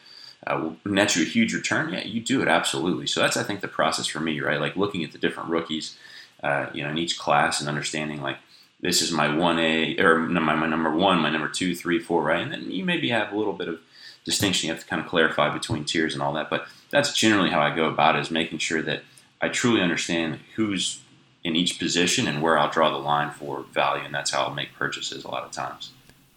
uh, 0.47 0.57
will 0.85 0.93
net 0.93 1.17
you 1.17 1.23
a 1.23 1.27
huge 1.27 1.53
return, 1.53 1.93
yeah, 1.93 2.05
you 2.05 2.21
do 2.21 2.41
it 2.41 2.47
absolutely. 2.47 3.09
So 3.09 3.21
that's 3.21 3.37
I 3.37 3.43
think 3.43 3.61
the 3.61 3.69
process 3.69 4.07
for 4.07 4.21
me, 4.21 4.41
right? 4.41 4.61
Like 4.61 4.77
looking 4.77 5.03
at 5.03 5.11
the 5.11 5.19
different 5.19 5.49
rookies, 5.49 5.97
uh, 6.45 6.67
you 6.73 6.85
know, 6.85 6.91
in 6.91 6.99
each 6.99 7.19
class 7.19 7.59
and 7.59 7.69
understanding 7.69 8.23
like 8.23 8.37
this 8.81 9.03
is 9.03 9.11
my 9.11 9.35
one 9.35 9.59
A 9.59 9.99
or 9.99 10.19
my, 10.19 10.55
my 10.55 10.67
number 10.67 10.95
one, 10.95 11.19
my 11.19 11.31
number 11.31 11.49
two, 11.49 11.75
three, 11.75 11.99
four, 11.99 12.23
right? 12.23 12.41
And 12.41 12.53
then 12.53 12.71
you 12.71 12.85
maybe 12.85 13.09
have 13.09 13.33
a 13.33 13.37
little 13.37 13.55
bit 13.55 13.69
of 13.69 13.81
distinction. 14.25 14.69
You 14.69 14.75
have 14.75 14.83
to 14.83 14.89
kind 14.89 15.03
of 15.03 15.09
clarify 15.09 15.53
between 15.53 15.85
tiers 15.85 16.15
and 16.15 16.23
all 16.23 16.33
that, 16.35 16.51
but 16.51 16.67
that's 16.91 17.13
generally 17.13 17.51
how 17.51 17.61
I 17.61 17.75
go 17.75 17.87
about 17.87 18.17
it: 18.17 18.21
is 18.21 18.31
making 18.31 18.59
sure 18.59 18.83
that 18.83 19.03
I 19.41 19.49
truly 19.49 19.81
understand 19.81 20.41
who's 20.57 21.01
in 21.43 21.55
each 21.57 21.79
position 21.79 22.27
and 22.27 22.41
where 22.41 22.59
I'll 22.59 22.71
draw 22.71 22.91
the 22.91 22.97
line 22.99 23.31
for 23.31 23.65
value, 23.73 24.03
and 24.05 24.15
that's 24.15 24.31
how 24.31 24.45
I'll 24.45 24.55
make 24.55 24.75
purchases 24.75 25.25
a 25.25 25.29
lot 25.29 25.45
of 25.45 25.53
times. 25.53 25.91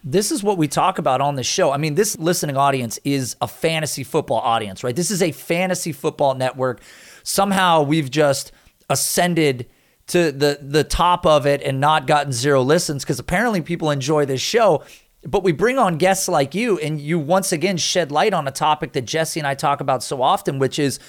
This 0.04 0.32
is 0.32 0.43
what 0.43 0.58
we 0.58 0.67
talk 0.67 1.00
about 1.00 1.21
on 1.21 1.36
the 1.36 1.43
show. 1.43 1.71
I 1.71 1.78
mean, 1.78 1.95
this 1.95 2.17
listening 2.17 2.56
audience 2.56 3.00
is 3.04 3.36
a 3.41 3.47
fantasy 3.47 4.04
football 4.04 4.39
audience, 4.39 4.84
right? 4.84 4.95
This 4.95 5.12
is 5.12 5.21
a 5.21 5.32
fantasy 5.32 5.91
football 5.91 6.36
network. 6.36 6.82
Somehow 7.23 7.82
we've 7.82 8.12
just 8.12 8.52
ascended 8.89 9.67
to 10.08 10.32
the 10.32 10.60
the 10.62 10.84
top 10.84 11.26
of 11.26 11.45
it 11.45 11.62
and 11.62 11.80
not 11.80 12.08
gotten 12.08 12.32
zero 12.32 12.62
listens 12.62 13.04
because 13.04 13.19
apparently 13.19 13.62
people 13.62 13.91
enjoy 13.91 14.26
this 14.26 14.41
show. 14.41 14.84
But 15.27 15.43
we 15.43 15.51
bring 15.51 15.77
on 15.77 15.97
guests 15.97 16.27
like 16.27 16.55
you, 16.55 16.79
and 16.79 16.99
you 16.99 17.19
once 17.19 17.51
again 17.51 17.77
shed 17.77 18.11
light 18.11 18.33
on 18.33 18.47
a 18.47 18.51
topic 18.51 18.93
that 18.93 19.03
Jesse 19.03 19.39
and 19.39 19.45
I 19.45 19.53
talk 19.53 19.81
about 19.81 20.01
so 20.01 20.21
often, 20.21 20.57
which 20.57 20.79
is 20.79 20.99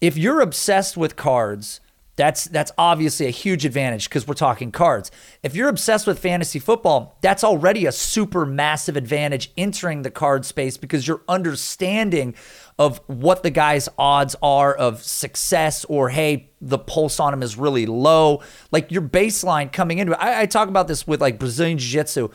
if 0.00 0.16
you're 0.16 0.40
obsessed 0.40 0.96
with 0.96 1.16
cards 1.16 1.80
that's 2.20 2.44
that's 2.44 2.70
obviously 2.76 3.28
a 3.28 3.30
huge 3.30 3.64
advantage 3.64 4.10
because 4.10 4.28
we're 4.28 4.34
talking 4.34 4.70
cards. 4.70 5.10
If 5.42 5.54
you're 5.54 5.70
obsessed 5.70 6.06
with 6.06 6.18
fantasy 6.18 6.58
football, 6.58 7.16
that's 7.22 7.42
already 7.42 7.86
a 7.86 7.92
super 7.92 8.44
massive 8.44 8.94
advantage 8.94 9.50
entering 9.56 10.02
the 10.02 10.10
card 10.10 10.44
space 10.44 10.76
because 10.76 11.08
your 11.08 11.22
understanding 11.28 12.34
of 12.78 13.00
what 13.06 13.42
the 13.42 13.48
guy's 13.48 13.88
odds 13.96 14.36
are 14.42 14.74
of 14.74 15.02
success 15.02 15.86
or 15.86 16.10
hey, 16.10 16.50
the 16.60 16.78
pulse 16.78 17.20
on 17.20 17.32
him 17.32 17.42
is 17.42 17.56
really 17.56 17.86
low. 17.86 18.42
Like 18.70 18.92
your 18.92 19.00
baseline 19.00 19.72
coming 19.72 19.98
into 19.98 20.12
it. 20.12 20.18
I, 20.20 20.42
I 20.42 20.46
talk 20.46 20.68
about 20.68 20.88
this 20.88 21.06
with 21.06 21.22
like 21.22 21.38
Brazilian 21.38 21.78
Jiu-Jitsu 21.78 22.28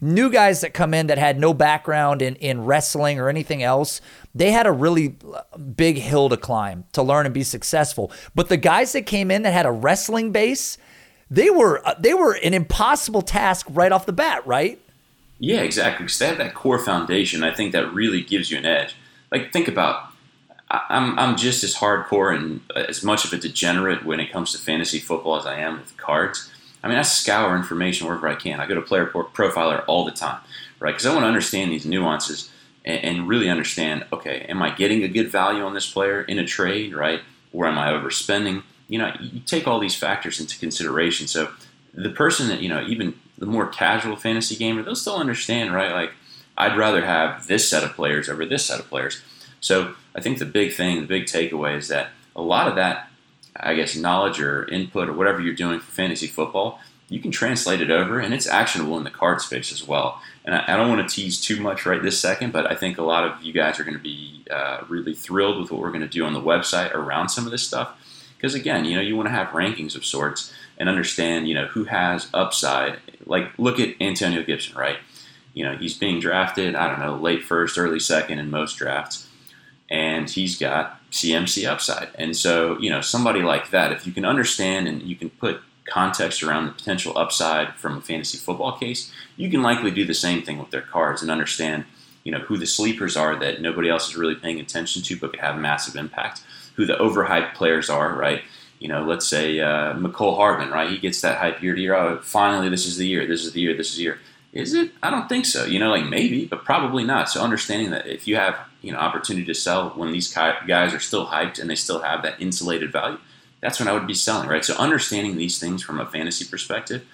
new 0.00 0.30
guys 0.30 0.60
that 0.60 0.74
come 0.74 0.92
in 0.94 1.06
that 1.06 1.18
had 1.18 1.38
no 1.38 1.54
background 1.54 2.22
in, 2.22 2.36
in 2.36 2.64
wrestling 2.64 3.18
or 3.18 3.28
anything 3.28 3.62
else, 3.62 4.00
they 4.34 4.52
had 4.52 4.66
a 4.66 4.72
really 4.72 5.16
big 5.74 5.96
hill 5.96 6.28
to 6.28 6.36
climb 6.36 6.84
to 6.92 7.02
learn 7.02 7.26
and 7.26 7.34
be 7.34 7.42
successful. 7.42 8.12
But 8.34 8.48
the 8.48 8.56
guys 8.56 8.92
that 8.92 9.06
came 9.06 9.30
in 9.30 9.42
that 9.42 9.52
had 9.52 9.66
a 9.66 9.72
wrestling 9.72 10.32
base, 10.32 10.78
they 11.30 11.50
were 11.50 11.86
uh, 11.86 11.94
they 11.98 12.14
were 12.14 12.34
an 12.34 12.54
impossible 12.54 13.22
task 13.22 13.66
right 13.70 13.92
off 13.92 14.06
the 14.06 14.12
bat, 14.12 14.46
right? 14.46 14.80
Yeah, 15.38 15.60
exactly. 15.60 16.04
Because 16.04 16.18
they 16.18 16.26
have 16.28 16.38
that 16.38 16.54
core 16.54 16.78
foundation. 16.78 17.42
I 17.42 17.52
think 17.52 17.72
that 17.72 17.92
really 17.92 18.22
gives 18.22 18.50
you 18.50 18.58
an 18.58 18.66
edge. 18.66 18.94
Like 19.30 19.52
think 19.52 19.68
about. 19.68 20.10
I'm 20.68 21.16
I'm 21.16 21.36
just 21.36 21.62
as 21.62 21.76
hardcore 21.76 22.34
and 22.34 22.60
as 22.74 23.04
much 23.04 23.24
of 23.24 23.32
a 23.32 23.36
degenerate 23.36 24.04
when 24.04 24.18
it 24.18 24.32
comes 24.32 24.50
to 24.52 24.58
fantasy 24.58 24.98
football 24.98 25.36
as 25.36 25.46
I 25.46 25.60
am 25.60 25.78
with 25.78 25.96
cards. 25.96 26.50
I 26.86 26.88
mean, 26.88 26.98
I 26.98 27.02
scour 27.02 27.56
information 27.56 28.06
wherever 28.06 28.28
I 28.28 28.36
can. 28.36 28.60
I 28.60 28.66
go 28.66 28.76
to 28.76 28.80
Player 28.80 29.06
Profiler 29.06 29.82
all 29.88 30.04
the 30.04 30.12
time, 30.12 30.38
right? 30.78 30.92
Because 30.92 31.04
I 31.04 31.12
want 31.12 31.24
to 31.24 31.26
understand 31.26 31.72
these 31.72 31.84
nuances 31.84 32.48
and, 32.84 33.04
and, 33.04 33.28
really 33.28 33.50
understand. 33.50 34.04
Okay, 34.12 34.46
am 34.48 34.62
I 34.62 34.70
getting 34.70 35.02
a 35.02 35.08
good 35.08 35.28
value 35.28 35.64
on 35.64 35.74
this 35.74 35.90
player 35.90 36.22
in 36.22 36.38
a 36.38 36.46
trade, 36.46 36.94
right? 36.94 37.22
Or 37.52 37.66
am 37.66 37.76
I 37.76 37.90
overspending? 37.90 38.62
You 38.86 39.00
know, 39.00 39.12
you 39.18 39.40
take 39.40 39.66
all 39.66 39.80
these 39.80 39.96
factors 39.96 40.38
into 40.38 40.60
consideration. 40.60 41.26
So 41.26 41.50
the 41.92 42.10
person 42.10 42.46
that 42.50 42.60
you 42.60 42.68
know, 42.68 42.86
even 42.86 43.14
the 43.36 43.46
more 43.46 43.66
casual 43.66 44.14
fantasy 44.14 44.54
gamer, 44.54 44.84
they'll 44.84 44.94
still 44.94 45.16
understand, 45.16 45.74
right? 45.74 45.90
Like, 45.90 46.12
I'd 46.56 46.76
rather 46.76 47.04
have 47.04 47.48
this 47.48 47.68
set 47.68 47.82
of 47.82 47.94
players 47.94 48.28
over 48.28 48.46
this 48.46 48.64
set 48.64 48.78
of 48.78 48.88
players. 48.88 49.22
So 49.58 49.96
I 50.14 50.20
think 50.20 50.38
the 50.38 50.44
big 50.44 50.72
thing, 50.72 51.00
the 51.00 51.08
big 51.08 51.24
takeaway 51.24 51.76
is 51.76 51.88
that 51.88 52.10
a 52.36 52.42
lot 52.42 52.68
of 52.68 52.76
that 52.76 53.10
I 53.60 53.74
guess, 53.74 53.96
knowledge 53.96 54.40
or 54.40 54.68
input 54.68 55.08
or 55.08 55.12
whatever 55.12 55.40
you're 55.40 55.54
doing 55.54 55.80
for 55.80 55.90
fantasy 55.90 56.26
football, 56.26 56.80
you 57.08 57.20
can 57.20 57.30
translate 57.30 57.80
it 57.80 57.90
over 57.90 58.18
and 58.18 58.34
it's 58.34 58.46
actionable 58.46 58.98
in 58.98 59.04
the 59.04 59.10
card 59.10 59.40
space 59.40 59.72
as 59.72 59.86
well. 59.86 60.20
And 60.44 60.54
I, 60.54 60.64
I 60.66 60.76
don't 60.76 60.88
want 60.88 61.08
to 61.08 61.14
tease 61.14 61.40
too 61.40 61.60
much 61.60 61.86
right 61.86 62.02
this 62.02 62.18
second, 62.18 62.52
but 62.52 62.70
I 62.70 62.74
think 62.74 62.98
a 62.98 63.02
lot 63.02 63.24
of 63.24 63.42
you 63.42 63.52
guys 63.52 63.78
are 63.78 63.84
going 63.84 63.96
to 63.96 64.02
be 64.02 64.44
uh, 64.50 64.82
really 64.88 65.14
thrilled 65.14 65.60
with 65.60 65.70
what 65.70 65.80
we're 65.80 65.90
going 65.90 66.00
to 66.02 66.08
do 66.08 66.24
on 66.24 66.32
the 66.32 66.40
website 66.40 66.92
around 66.94 67.28
some 67.28 67.44
of 67.46 67.52
this 67.52 67.66
stuff. 67.66 67.96
Because 68.36 68.54
again, 68.54 68.84
you 68.84 68.96
know, 68.96 69.00
you 69.00 69.16
want 69.16 69.28
to 69.28 69.32
have 69.32 69.48
rankings 69.48 69.96
of 69.96 70.04
sorts 70.04 70.52
and 70.78 70.88
understand, 70.88 71.48
you 71.48 71.54
know, 71.54 71.66
who 71.66 71.84
has 71.84 72.28
upside. 72.34 72.98
Like, 73.24 73.50
look 73.58 73.80
at 73.80 73.94
Antonio 74.00 74.42
Gibson, 74.42 74.76
right? 74.76 74.98
You 75.54 75.64
know, 75.64 75.76
he's 75.76 75.96
being 75.96 76.20
drafted, 76.20 76.74
I 76.74 76.88
don't 76.88 77.00
know, 77.00 77.16
late 77.16 77.42
first, 77.42 77.78
early 77.78 78.00
second 78.00 78.38
in 78.38 78.50
most 78.50 78.76
drafts. 78.76 79.28
And 79.88 80.28
he's 80.28 80.58
got 80.58 81.00
CMC 81.16 81.66
upside. 81.66 82.08
And 82.16 82.36
so, 82.36 82.78
you 82.78 82.90
know, 82.90 83.00
somebody 83.00 83.40
like 83.40 83.70
that, 83.70 83.92
if 83.92 84.06
you 84.06 84.12
can 84.12 84.24
understand 84.24 84.86
and 84.86 85.02
you 85.02 85.16
can 85.16 85.30
put 85.30 85.60
context 85.86 86.42
around 86.42 86.66
the 86.66 86.72
potential 86.72 87.16
upside 87.16 87.74
from 87.74 87.98
a 87.98 88.00
fantasy 88.00 88.38
football 88.38 88.76
case, 88.76 89.12
you 89.36 89.50
can 89.50 89.62
likely 89.62 89.90
do 89.90 90.04
the 90.04 90.14
same 90.14 90.42
thing 90.42 90.58
with 90.58 90.70
their 90.70 90.82
cards 90.82 91.22
and 91.22 91.30
understand, 91.30 91.84
you 92.24 92.32
know, 92.32 92.40
who 92.40 92.56
the 92.56 92.66
sleepers 92.66 93.16
are 93.16 93.36
that 93.36 93.62
nobody 93.62 93.88
else 93.88 94.08
is 94.08 94.16
really 94.16 94.34
paying 94.34 94.60
attention 94.60 95.02
to 95.02 95.16
but 95.16 95.30
could 95.30 95.40
have 95.40 95.56
massive 95.58 95.96
impact, 95.96 96.42
who 96.74 96.84
the 96.84 96.96
overhyped 96.96 97.54
players 97.54 97.88
are, 97.88 98.14
right? 98.14 98.42
You 98.78 98.88
know, 98.88 99.04
let's 99.04 99.26
say 99.26 99.60
uh, 99.60 99.94
Mecole 99.94 100.36
Hardman, 100.36 100.70
right? 100.70 100.90
He 100.90 100.98
gets 100.98 101.20
that 101.22 101.38
hype 101.38 101.62
year 101.62 101.74
to 101.74 101.80
year. 101.80 101.94
Oh, 101.94 102.18
finally, 102.18 102.68
this 102.68 102.86
is 102.86 102.98
the 102.98 103.06
year. 103.06 103.26
This 103.26 103.44
is 103.44 103.52
the 103.52 103.60
year. 103.60 103.74
This 103.74 103.90
is 103.90 103.96
the 103.96 104.02
year. 104.02 104.18
Is 104.56 104.72
it? 104.72 104.92
I 105.02 105.10
don't 105.10 105.28
think 105.28 105.44
so. 105.44 105.66
You 105.66 105.78
know, 105.78 105.90
like 105.90 106.06
maybe, 106.06 106.46
but 106.46 106.64
probably 106.64 107.04
not. 107.04 107.28
So 107.28 107.42
understanding 107.42 107.90
that 107.90 108.06
if 108.06 108.26
you 108.26 108.36
have 108.36 108.58
you 108.80 108.90
know 108.90 108.98
opportunity 108.98 109.44
to 109.44 109.54
sell 109.54 109.90
when 109.90 110.12
these 110.12 110.32
guys 110.32 110.94
are 110.94 111.00
still 111.00 111.26
hyped 111.26 111.58
and 111.58 111.68
they 111.68 111.74
still 111.74 112.00
have 112.00 112.22
that 112.22 112.40
insulated 112.40 112.90
value, 112.90 113.18
that's 113.60 113.78
when 113.78 113.86
I 113.86 113.92
would 113.92 114.06
be 114.06 114.14
selling, 114.14 114.48
right? 114.48 114.64
So 114.64 114.74
understanding 114.76 115.36
these 115.36 115.58
things 115.58 115.82
from 115.82 116.00
a 116.00 116.06
fantasy 116.06 116.46
perspective, 116.46 117.04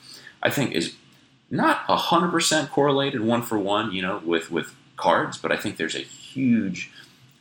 I 0.40 0.50
think 0.50 0.72
is 0.72 0.94
not 1.50 1.78
hundred 1.88 2.30
percent 2.30 2.70
correlated 2.70 3.22
one 3.22 3.42
for 3.42 3.58
one, 3.58 3.90
you 3.90 4.02
know, 4.02 4.22
with 4.24 4.52
with 4.52 4.72
cards, 4.96 5.36
but 5.36 5.50
I 5.50 5.56
think 5.56 5.78
there's 5.78 5.96
a 5.96 5.98
huge, 5.98 6.92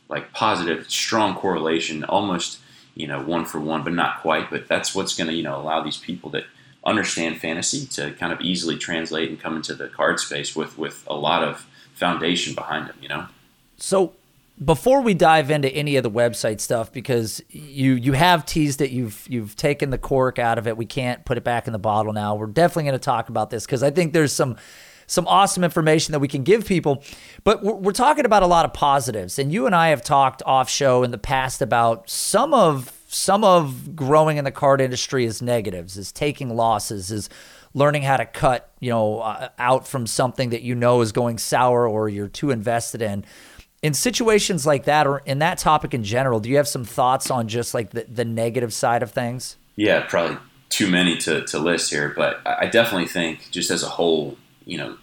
like 0.08 0.32
positive, 0.32 0.90
strong 0.90 1.36
correlation, 1.36 2.02
almost 2.02 2.58
you 2.96 3.06
know 3.06 3.22
one 3.22 3.44
for 3.44 3.60
one, 3.60 3.84
but 3.84 3.92
not 3.92 4.20
quite. 4.20 4.50
But 4.50 4.66
that's 4.66 4.96
what's 4.96 5.14
going 5.14 5.28
to 5.28 5.34
you 5.34 5.44
know 5.44 5.56
allow 5.56 5.80
these 5.80 5.96
people 5.96 6.30
that 6.30 6.44
understand 6.84 7.38
fantasy 7.38 7.86
to 7.86 8.12
kind 8.12 8.32
of 8.32 8.40
easily 8.40 8.76
translate 8.76 9.28
and 9.28 9.40
come 9.40 9.56
into 9.56 9.74
the 9.74 9.88
card 9.88 10.18
space 10.18 10.56
with 10.56 10.78
with 10.78 11.04
a 11.06 11.14
lot 11.14 11.42
of 11.44 11.66
foundation 11.94 12.54
behind 12.54 12.88
them. 12.88 12.96
You 13.00 13.08
know. 13.08 13.26
So 13.76 14.12
before 14.62 15.00
we 15.00 15.14
dive 15.14 15.50
into 15.50 15.68
any 15.68 15.96
of 15.96 16.02
the 16.02 16.10
website 16.10 16.60
stuff, 16.60 16.92
because 16.92 17.42
you 17.50 17.94
you 17.94 18.12
have 18.12 18.44
teased 18.46 18.80
it, 18.80 18.90
you've 18.90 19.26
you've 19.28 19.56
taken 19.56 19.90
the 19.90 19.98
cork 19.98 20.38
out 20.38 20.58
of 20.58 20.66
it. 20.66 20.76
We 20.76 20.86
can't 20.86 21.24
put 21.24 21.36
it 21.38 21.44
back 21.44 21.66
in 21.66 21.72
the 21.72 21.78
bottle 21.78 22.12
now. 22.12 22.34
We're 22.34 22.46
definitely 22.46 22.84
going 22.84 22.94
to 22.94 22.98
talk 22.98 23.28
about 23.28 23.50
this 23.50 23.64
because 23.64 23.82
I 23.82 23.90
think 23.90 24.12
there's 24.12 24.32
some 24.32 24.56
some 25.06 25.26
awesome 25.26 25.64
information 25.64 26.12
that 26.12 26.20
we 26.20 26.28
can 26.28 26.42
give 26.42 26.66
people. 26.66 27.02
But 27.44 27.62
we're, 27.62 27.74
we're 27.74 27.92
talking 27.92 28.24
about 28.24 28.42
a 28.42 28.46
lot 28.46 28.64
of 28.64 28.72
positives, 28.72 29.38
and 29.38 29.52
you 29.52 29.66
and 29.66 29.74
I 29.74 29.88
have 29.88 30.02
talked 30.02 30.42
off 30.46 30.68
show 30.68 31.02
in 31.02 31.10
the 31.10 31.18
past 31.18 31.62
about 31.62 32.08
some 32.08 32.54
of 32.54 32.98
some 33.12 33.44
of 33.44 33.94
growing 33.94 34.38
in 34.38 34.44
the 34.44 34.50
card 34.50 34.80
industry 34.80 35.26
is 35.26 35.42
negatives, 35.42 35.98
is 35.98 36.12
taking 36.12 36.56
losses, 36.56 37.10
is 37.10 37.28
learning 37.74 38.02
how 38.02 38.16
to 38.16 38.24
cut, 38.24 38.72
you 38.80 38.90
know, 38.90 39.20
uh, 39.20 39.50
out 39.58 39.86
from 39.86 40.06
something 40.06 40.50
that 40.50 40.62
you 40.62 40.74
know 40.74 41.02
is 41.02 41.12
going 41.12 41.36
sour 41.36 41.86
or 41.86 42.08
you're 42.08 42.28
too 42.28 42.50
invested 42.50 43.02
in. 43.02 43.24
In 43.82 43.92
situations 43.92 44.64
like 44.64 44.84
that, 44.84 45.06
or 45.06 45.18
in 45.26 45.40
that 45.40 45.58
topic 45.58 45.92
in 45.92 46.04
general, 46.04 46.40
do 46.40 46.48
you 46.48 46.56
have 46.56 46.68
some 46.68 46.84
thoughts 46.84 47.30
on 47.30 47.48
just 47.48 47.74
like 47.74 47.90
the, 47.90 48.06
the 48.08 48.24
negative 48.24 48.72
side 48.72 49.02
of 49.02 49.10
things? 49.10 49.56
Yeah, 49.76 50.06
probably 50.08 50.38
too 50.70 50.88
many 50.88 51.18
to, 51.18 51.44
to 51.46 51.58
list 51.58 51.90
here, 51.90 52.14
but 52.16 52.40
I 52.46 52.66
definitely 52.66 53.08
think 53.08 53.50
just 53.50 53.70
as 53.70 53.82
a 53.82 53.88
whole, 53.88 54.38
you 54.64 54.78
know, 54.78 54.96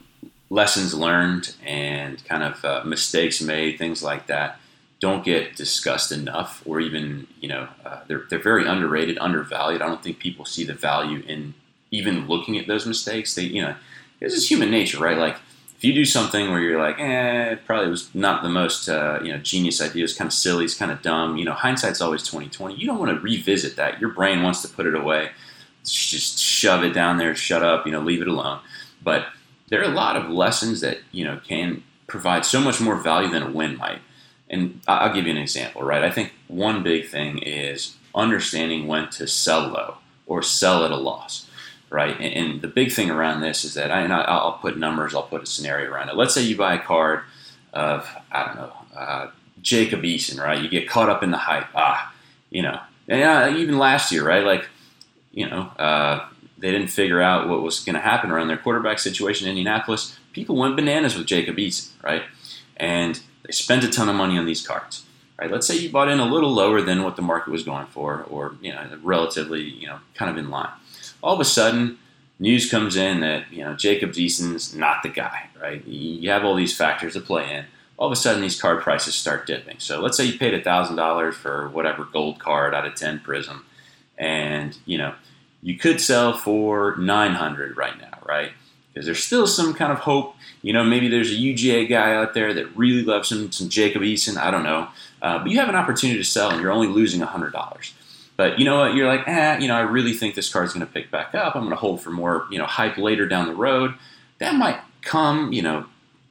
lessons 0.49 0.95
learned 0.95 1.55
and 1.63 2.23
kind 2.25 2.41
of 2.41 2.65
uh, 2.65 2.81
mistakes 2.85 3.39
made, 3.39 3.77
things 3.77 4.01
like 4.01 4.27
that 4.27 4.59
don't 4.99 5.23
get 5.23 5.55
discussed 5.55 6.12
enough, 6.12 6.62
or 6.65 6.79
even 6.79 7.27
you 7.39 7.47
know 7.47 7.67
uh, 7.85 7.99
they're 8.07 8.23
they're 8.29 8.39
very 8.39 8.67
underrated, 8.67 9.17
undervalued. 9.19 9.81
I 9.81 9.88
don't 9.88 10.03
think 10.03 10.19
people 10.19 10.45
see 10.45 10.63
the 10.63 10.73
value 10.73 11.23
in 11.27 11.53
even 11.91 12.27
looking 12.27 12.57
at 12.57 12.67
those 12.67 12.85
mistakes. 12.85 13.35
They 13.35 13.43
you 13.43 13.62
know 13.62 13.75
this 14.19 14.33
is 14.33 14.49
human 14.49 14.69
nature, 14.71 14.99
right? 14.99 15.17
Like 15.17 15.38
if 15.79 15.85
you 15.85 15.93
do 15.93 16.03
something 16.03 16.51
where 16.51 16.59
you're 16.59 16.81
like, 16.81 16.99
eh, 16.99 17.55
probably 17.65 17.89
was 17.89 18.13
not 18.13 18.43
the 18.43 18.49
most 18.49 18.89
uh, 18.89 19.19
you 19.23 19.31
know 19.31 19.38
genius 19.38 19.81
idea, 19.81 20.03
it's 20.03 20.13
kind 20.13 20.27
of 20.27 20.33
silly, 20.33 20.65
it's 20.65 20.75
kind 20.75 20.91
of 20.91 21.01
dumb. 21.01 21.38
You 21.38 21.45
know, 21.45 21.53
hindsight's 21.53 22.01
always 22.01 22.23
twenty 22.23 22.49
twenty. 22.49 22.75
You 22.75 22.85
don't 22.85 22.99
want 22.99 23.12
to 23.12 23.19
revisit 23.21 23.77
that. 23.77 24.01
Your 24.01 24.09
brain 24.09 24.43
wants 24.43 24.62
to 24.63 24.67
put 24.67 24.85
it 24.85 24.95
away. 24.95 25.31
Just 25.85 26.39
shove 26.39 26.83
it 26.83 26.91
down 26.91 27.17
there, 27.17 27.33
shut 27.33 27.63
up, 27.63 27.85
you 27.85 27.93
know, 27.93 28.01
leave 28.01 28.21
it 28.21 28.27
alone. 28.27 28.59
But 29.01 29.27
there 29.69 29.79
are 29.79 29.89
a 29.89 29.95
lot 29.95 30.17
of 30.17 30.29
lessons 30.29 30.81
that 30.81 30.97
you 31.13 31.23
know 31.23 31.39
can 31.47 31.83
provide 32.07 32.45
so 32.45 32.59
much 32.59 32.81
more 32.81 32.95
value 32.97 33.29
than 33.29 33.43
a 33.43 33.49
win 33.49 33.77
might. 33.77 34.01
And 34.49 34.81
I'll 34.88 35.13
give 35.13 35.25
you 35.25 35.31
an 35.31 35.38
example, 35.38 35.83
right? 35.83 36.03
I 36.03 36.09
think 36.09 36.33
one 36.47 36.81
big 36.81 37.07
thing 37.07 37.38
is 37.39 37.95
understanding 38.15 38.88
when 38.88 39.09
to 39.12 39.27
sell 39.27 39.67
low 39.67 39.97
or 40.25 40.41
sell 40.41 40.83
at 40.83 40.91
a 40.91 40.97
loss, 40.97 41.49
right? 41.89 42.15
And, 42.19 42.33
and 42.33 42.62
the 42.62 42.67
big 42.67 42.91
thing 42.91 43.12
around 43.12 43.41
this 43.41 43.63
is 43.63 43.75
that 43.75 43.91
I, 43.91 44.01
and 44.01 44.13
I'll 44.13 44.53
put 44.53 44.77
numbers, 44.77 45.13
I'll 45.13 45.23
put 45.23 45.43
a 45.43 45.45
scenario 45.45 45.91
around 45.91 46.09
it. 46.09 46.15
Let's 46.15 46.33
say 46.33 46.41
you 46.41 46.57
buy 46.57 46.75
a 46.75 46.79
card 46.79 47.21
of, 47.73 48.09
I 48.31 48.45
don't 48.45 48.55
know, 48.55 48.73
uh, 48.95 49.31
Jacob 49.62 50.01
Eason, 50.01 50.41
right? 50.41 50.62
You 50.62 50.69
get 50.69 50.89
caught 50.89 51.09
up 51.09 51.21
in 51.21 51.31
the 51.31 51.38
hype. 51.38 51.67
Ah, 51.75 52.13
you 52.49 52.62
know, 52.62 52.79
and 53.07 53.21
uh, 53.21 53.57
even 53.57 53.77
last 53.77 54.12
year, 54.12 54.25
right? 54.25 54.43
Like, 54.43 54.67
you 55.31 55.47
know, 55.47 55.71
uh, 55.77 56.27
they 56.57 56.71
didn't 56.71 56.88
figure 56.88 57.21
out 57.21 57.47
what 57.47 57.62
was 57.62 57.79
going 57.81 57.95
to 57.95 58.01
happen 58.01 58.31
around 58.31 58.47
their 58.47 58.57
quarterback 58.57 58.99
situation 58.99 59.47
in 59.47 59.51
Indianapolis. 59.51 60.17
People 60.33 60.55
went 60.55 60.75
bananas 60.75 61.15
with 61.15 61.27
Jacob 61.27 61.57
Eason, 61.57 61.89
right? 62.03 62.23
And 62.77 63.19
they 63.49 63.53
spent 63.53 63.83
a 63.83 63.89
ton 63.89 64.07
of 64.07 64.15
money 64.15 64.38
on 64.38 64.45
these 64.45 64.65
cards. 64.65 65.05
Right? 65.35 65.49
Let's 65.49 65.65
say 65.65 65.75
you 65.75 65.89
bought 65.89 66.07
in 66.07 66.19
a 66.19 66.25
little 66.25 66.53
lower 66.53 66.83
than 66.83 67.01
what 67.01 67.15
the 67.15 67.23
market 67.23 67.49
was 67.49 67.63
going 67.63 67.88
for, 67.88 68.21
or 68.29 68.53
you 68.62 68.71
know, 68.71 68.88
relatively, 69.01 69.63
you 69.63 69.88
know, 69.88 69.97
kind 70.13 70.29
of 70.29 70.38
in 70.38 70.51
line. 70.51 70.69
All 71.23 71.33
of 71.33 71.39
a 71.39 71.45
sudden, 71.45 71.97
news 72.38 72.69
comes 72.69 72.95
in 72.95 73.21
that 73.21 73.51
you 73.51 73.63
know 73.63 73.75
Jacob 73.75 74.15
Eason's 74.15 74.75
not 74.75 75.01
the 75.01 75.09
guy. 75.09 75.49
Right? 75.59 75.83
You 75.83 76.29
have 76.29 76.45
all 76.45 76.53
these 76.53 76.77
factors 76.77 77.13
to 77.13 77.21
play 77.21 77.51
in. 77.51 77.65
All 77.97 78.05
of 78.05 78.12
a 78.12 78.15
sudden, 78.15 78.43
these 78.43 78.62
card 78.62 78.83
prices 78.83 79.15
start 79.15 79.47
dipping. 79.47 79.79
So 79.79 79.99
let's 79.99 80.15
say 80.15 80.25
you 80.25 80.38
paid 80.38 80.63
thousand 80.63 80.97
dollars 80.97 81.35
for 81.35 81.69
whatever 81.69 82.05
gold 82.05 82.38
card 82.38 82.75
out 82.75 82.85
of 82.85 82.93
ten 82.93 83.19
Prism, 83.19 83.65
and 84.15 84.77
you 84.85 84.99
know 84.99 85.15
you 85.63 85.75
could 85.75 85.99
sell 85.99 86.38
for 86.38 86.95
900 86.97 87.75
right 87.75 87.99
now, 87.99 88.19
right? 88.25 88.51
Because 88.93 89.07
there's 89.07 89.23
still 89.23 89.47
some 89.47 89.73
kind 89.73 89.91
of 89.91 89.99
hope 89.99 90.35
you 90.61 90.73
know, 90.73 90.83
maybe 90.83 91.07
there's 91.07 91.31
a 91.31 91.35
UGA 91.35 91.87
guy 91.87 92.13
out 92.13 92.33
there 92.33 92.53
that 92.53 92.75
really 92.75 93.03
loves 93.03 93.29
some, 93.29 93.51
some 93.51 93.69
Jacob 93.69 94.01
Eason. 94.01 94.37
I 94.37 94.51
don't 94.51 94.63
know. 94.63 94.87
Uh, 95.21 95.39
but 95.39 95.49
you 95.49 95.59
have 95.59 95.69
an 95.69 95.75
opportunity 95.75 96.19
to 96.19 96.25
sell 96.25 96.51
and 96.51 96.61
you're 96.61 96.71
only 96.71 96.87
losing 96.87 97.21
$100. 97.21 97.93
But 98.35 98.57
you 98.57 98.65
know 98.65 98.79
what? 98.79 98.93
You're 98.93 99.07
like, 99.07 99.27
eh, 99.27 99.59
you 99.59 99.67
know, 99.67 99.75
I 99.75 99.81
really 99.81 100.13
think 100.13 100.35
this 100.35 100.51
card's 100.51 100.73
going 100.73 100.85
to 100.85 100.91
pick 100.91 101.11
back 101.11 101.35
up. 101.35 101.55
I'm 101.55 101.63
going 101.63 101.71
to 101.71 101.79
hold 101.79 102.01
for 102.01 102.09
more, 102.09 102.47
you 102.49 102.57
know, 102.57 102.65
hype 102.65 102.97
later 102.97 103.27
down 103.27 103.47
the 103.47 103.55
road. 103.55 103.93
That 104.37 104.55
might 104.55 104.79
come, 105.01 105.51
you 105.51 105.61
know, 105.61 105.85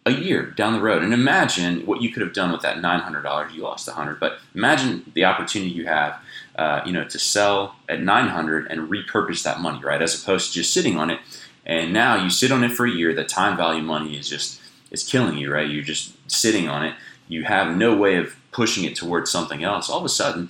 a 0.07 0.13
year 0.13 0.47
down 0.47 0.73
the 0.73 0.81
road. 0.81 1.03
And 1.03 1.13
imagine 1.13 1.85
what 1.85 2.01
you 2.01 2.11
could 2.11 2.23
have 2.23 2.33
done 2.33 2.51
with 2.51 2.63
that 2.63 2.79
$900. 2.79 3.53
You 3.53 3.63
lost 3.63 3.87
100 3.87 4.19
But 4.19 4.39
imagine 4.55 5.11
the 5.15 5.27
opportunity 5.27 5.71
you 5.71 5.87
have, 5.87 6.19
uh, 6.57 6.81
you 6.87 6.93
know, 6.93 7.05
to 7.05 7.19
sell 7.19 7.77
at 7.89 8.01
900 8.03 8.69
and 8.71 8.89
repurpose 8.91 9.43
that 9.43 9.61
money, 9.61 9.83
right? 9.85 10.01
As 10.01 10.21
opposed 10.21 10.49
to 10.49 10.55
just 10.55 10.73
sitting 10.73 10.97
on 10.99 11.11
it 11.11 11.21
and 11.69 11.93
now 11.93 12.17
you 12.17 12.31
sit 12.31 12.51
on 12.51 12.65
it 12.65 12.73
for 12.73 12.87
a 12.87 12.91
year. 12.91 13.15
The 13.15 13.25
time 13.25 13.57
value 13.57 13.83
money 13.83 14.17
is 14.17 14.29
just 14.29 14.61
is 14.91 15.05
killing 15.05 15.37
you, 15.39 15.53
right? 15.53 15.69
You're 15.69 15.85
just 15.85 16.15
sitting 16.31 16.69
on 16.69 16.85
it. 16.85 16.95
You 17.29 17.45
have 17.45 17.77
no 17.77 17.95
way 17.95 18.17
of 18.17 18.35
pushing 18.53 18.85
it 18.85 18.97
towards 18.97 19.31
something 19.31 19.63
else. 19.63 19.91
All 19.91 19.99
of 19.99 20.05
a 20.05 20.09
sudden, 20.09 20.49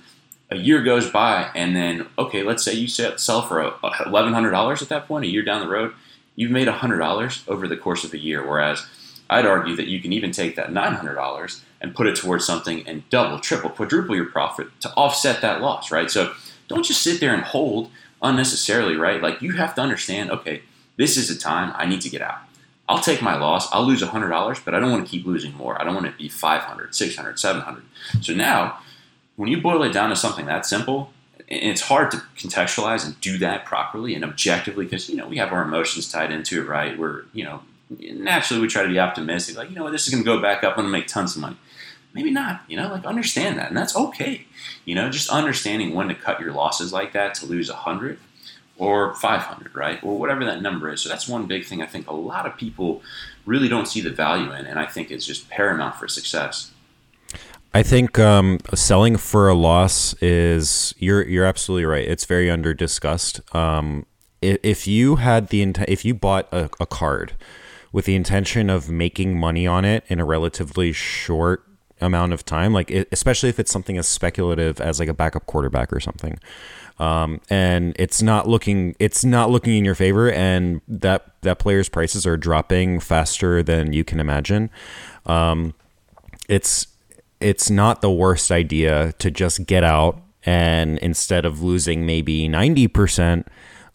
a 0.49 0.55
year 0.55 0.81
goes 0.81 1.09
by, 1.09 1.51
and 1.53 1.75
then 1.75 2.07
okay, 2.17 2.41
let's 2.41 2.63
say 2.63 2.73
you 2.73 2.87
sell 2.87 3.41
for 3.41 3.73
eleven 4.05 4.33
hundred 4.33 4.51
dollars 4.51 4.81
at 4.81 4.89
that 4.89 5.07
point. 5.07 5.25
A 5.25 5.29
year 5.29 5.43
down 5.43 5.61
the 5.61 5.67
road, 5.67 5.93
you've 6.35 6.51
made 6.51 6.67
hundred 6.67 6.99
dollars 6.99 7.43
over 7.47 7.67
the 7.67 7.77
course 7.77 8.03
of 8.03 8.13
a 8.13 8.17
year. 8.17 8.47
Whereas 8.47 8.87
I'd 9.29 9.45
argue 9.45 9.75
that 9.75 9.87
you 9.87 10.01
can 10.01 10.13
even 10.13 10.31
take 10.31 10.55
that 10.55 10.71
nine 10.71 10.93
hundred 10.93 11.15
dollars 11.15 11.61
and 11.81 11.95
put 11.95 12.07
it 12.07 12.15
towards 12.15 12.45
something 12.45 12.85
and 12.87 13.07
double, 13.09 13.39
triple, 13.39 13.69
quadruple 13.69 14.15
your 14.15 14.25
profit 14.25 14.67
to 14.81 14.93
offset 14.95 15.41
that 15.41 15.61
loss, 15.61 15.91
right? 15.91 16.09
So 16.09 16.33
don't 16.67 16.85
just 16.85 17.01
sit 17.01 17.19
there 17.19 17.33
and 17.33 17.43
hold 17.43 17.91
unnecessarily, 18.21 18.95
right? 18.95 19.21
Like 19.21 19.41
you 19.41 19.53
have 19.53 19.75
to 19.75 19.81
understand, 19.81 20.31
okay, 20.31 20.61
this 20.99 21.15
is 21.15 21.29
a 21.29 21.39
time 21.39 21.73
I 21.77 21.85
need 21.85 22.01
to 22.01 22.09
get 22.09 22.21
out. 22.21 22.39
I'll 22.89 22.99
take 22.99 23.21
my 23.21 23.37
loss. 23.37 23.71
I'll 23.71 23.85
lose 23.85 24.01
$100, 24.01 24.65
but 24.65 24.75
I 24.75 24.79
don't 24.81 24.91
want 24.91 25.05
to 25.05 25.09
keep 25.09 25.25
losing 25.25 25.53
more. 25.53 25.79
I 25.79 25.85
don't 25.85 25.95
want 25.95 26.07
to 26.07 26.11
be 26.11 26.27
500, 26.27 26.93
600, 26.93 27.39
700. 27.39 27.83
So 28.19 28.33
now, 28.33 28.79
when 29.37 29.47
you 29.47 29.61
boil 29.61 29.81
it 29.83 29.93
down 29.93 30.09
to 30.09 30.15
something 30.17 30.45
that 30.47 30.65
simple, 30.65 31.13
and 31.47 31.63
it's 31.63 31.81
hard 31.81 32.11
to 32.11 32.17
contextualize 32.35 33.05
and 33.05 33.19
do 33.21 33.37
that 33.37 33.63
properly 33.63 34.13
and 34.13 34.25
objectively 34.25 34.83
because, 34.83 35.07
you 35.07 35.15
know, 35.15 35.25
we 35.25 35.37
have 35.37 35.53
our 35.53 35.63
emotions 35.63 36.11
tied 36.11 36.31
into 36.31 36.61
it, 36.61 36.67
right? 36.67 36.99
We're, 36.99 37.23
you 37.31 37.45
know, 37.45 37.61
naturally 37.97 38.61
we 38.61 38.67
try 38.67 38.83
to 38.83 38.89
be 38.89 38.99
optimistic. 38.99 39.55
Like, 39.55 39.69
you 39.69 39.77
know 39.77 39.89
this 39.89 40.05
is 40.05 40.13
going 40.13 40.23
to 40.23 40.29
go 40.29 40.41
back 40.41 40.65
up. 40.65 40.71
I'm 40.71 40.83
going 40.83 40.87
to 40.87 40.91
make 40.91 41.07
tons 41.07 41.33
of 41.33 41.41
money. 41.41 41.55
Maybe 42.13 42.29
not, 42.29 42.61
you 42.67 42.75
know, 42.75 42.89
like 42.89 43.05
understand 43.05 43.57
that. 43.57 43.69
And 43.69 43.77
that's 43.77 43.95
okay. 43.95 44.47
You 44.83 44.95
know, 44.95 45.09
just 45.09 45.29
understanding 45.29 45.95
when 45.95 46.09
to 46.09 46.15
cut 46.15 46.41
your 46.41 46.51
losses 46.51 46.91
like 46.91 47.13
that 47.13 47.35
to 47.35 47.45
lose 47.45 47.69
100 47.69 48.19
or 48.79 49.13
500, 49.15 49.75
right? 49.75 50.01
Or 50.03 50.17
whatever 50.17 50.43
that 50.45 50.61
number 50.61 50.89
is. 50.89 51.01
So 51.01 51.09
that's 51.09 51.27
one 51.27 51.45
big 51.45 51.65
thing 51.65 51.81
I 51.81 51.85
think 51.85 52.09
a 52.09 52.15
lot 52.15 52.47
of 52.47 52.57
people 52.57 53.03
really 53.45 53.67
don't 53.67 53.87
see 53.87 54.01
the 54.01 54.09
value 54.09 54.51
in, 54.51 54.65
and 54.65 54.79
I 54.79 54.85
think 54.85 55.11
it's 55.11 55.25
just 55.25 55.49
paramount 55.49 55.95
for 55.95 56.07
success. 56.07 56.71
I 57.73 57.83
think 57.83 58.17
um, 58.17 58.57
selling 58.73 59.17
for 59.17 59.47
a 59.47 59.53
loss 59.53 60.15
is 60.21 60.95
you're 60.97 61.27
you're 61.27 61.45
absolutely 61.45 61.85
right. 61.85 62.07
It's 62.07 62.25
very 62.25 62.49
under 62.49 62.73
discussed. 62.73 63.41
Um, 63.55 64.07
if 64.41 64.87
you 64.87 65.17
had 65.17 65.49
the 65.49 65.61
if 65.87 66.03
you 66.03 66.15
bought 66.15 66.47
a, 66.51 66.69
a 66.79 66.87
card 66.87 67.33
with 67.91 68.05
the 68.05 68.15
intention 68.15 68.69
of 68.69 68.89
making 68.89 69.37
money 69.37 69.67
on 69.67 69.83
it 69.83 70.03
in 70.07 70.19
a 70.19 70.25
relatively 70.25 70.93
short 70.93 71.63
amount 72.01 72.33
of 72.33 72.45
time, 72.45 72.73
like 72.73 72.89
it, 72.89 73.07
especially 73.11 73.49
if 73.49 73.59
it's 73.59 73.71
something 73.71 73.97
as 73.97 74.07
speculative 74.07 74.79
as 74.79 74.99
like 74.99 75.09
a 75.09 75.13
backup 75.13 75.45
quarterback 75.45 75.91
or 75.91 75.99
something, 75.99 76.39
um, 76.99 77.39
and 77.49 77.95
it's 77.97 78.21
not 78.21 78.47
looking 78.47 78.95
it's 78.99 79.23
not 79.23 79.49
looking 79.49 79.77
in 79.77 79.85
your 79.85 79.95
favor, 79.95 80.31
and 80.31 80.81
that 80.87 81.33
that 81.41 81.59
player's 81.59 81.89
prices 81.89 82.27
are 82.27 82.37
dropping 82.37 82.99
faster 82.99 83.63
than 83.63 83.93
you 83.93 84.03
can 84.03 84.19
imagine. 84.19 84.69
Um, 85.25 85.73
it's 86.49 86.87
it's 87.39 87.69
not 87.69 88.01
the 88.01 88.11
worst 88.11 88.51
idea 88.51 89.13
to 89.19 89.31
just 89.31 89.65
get 89.65 89.83
out 89.83 90.21
and 90.45 90.97
instead 90.99 91.45
of 91.45 91.61
losing 91.61 92.05
maybe 92.05 92.47
90% 92.49 93.45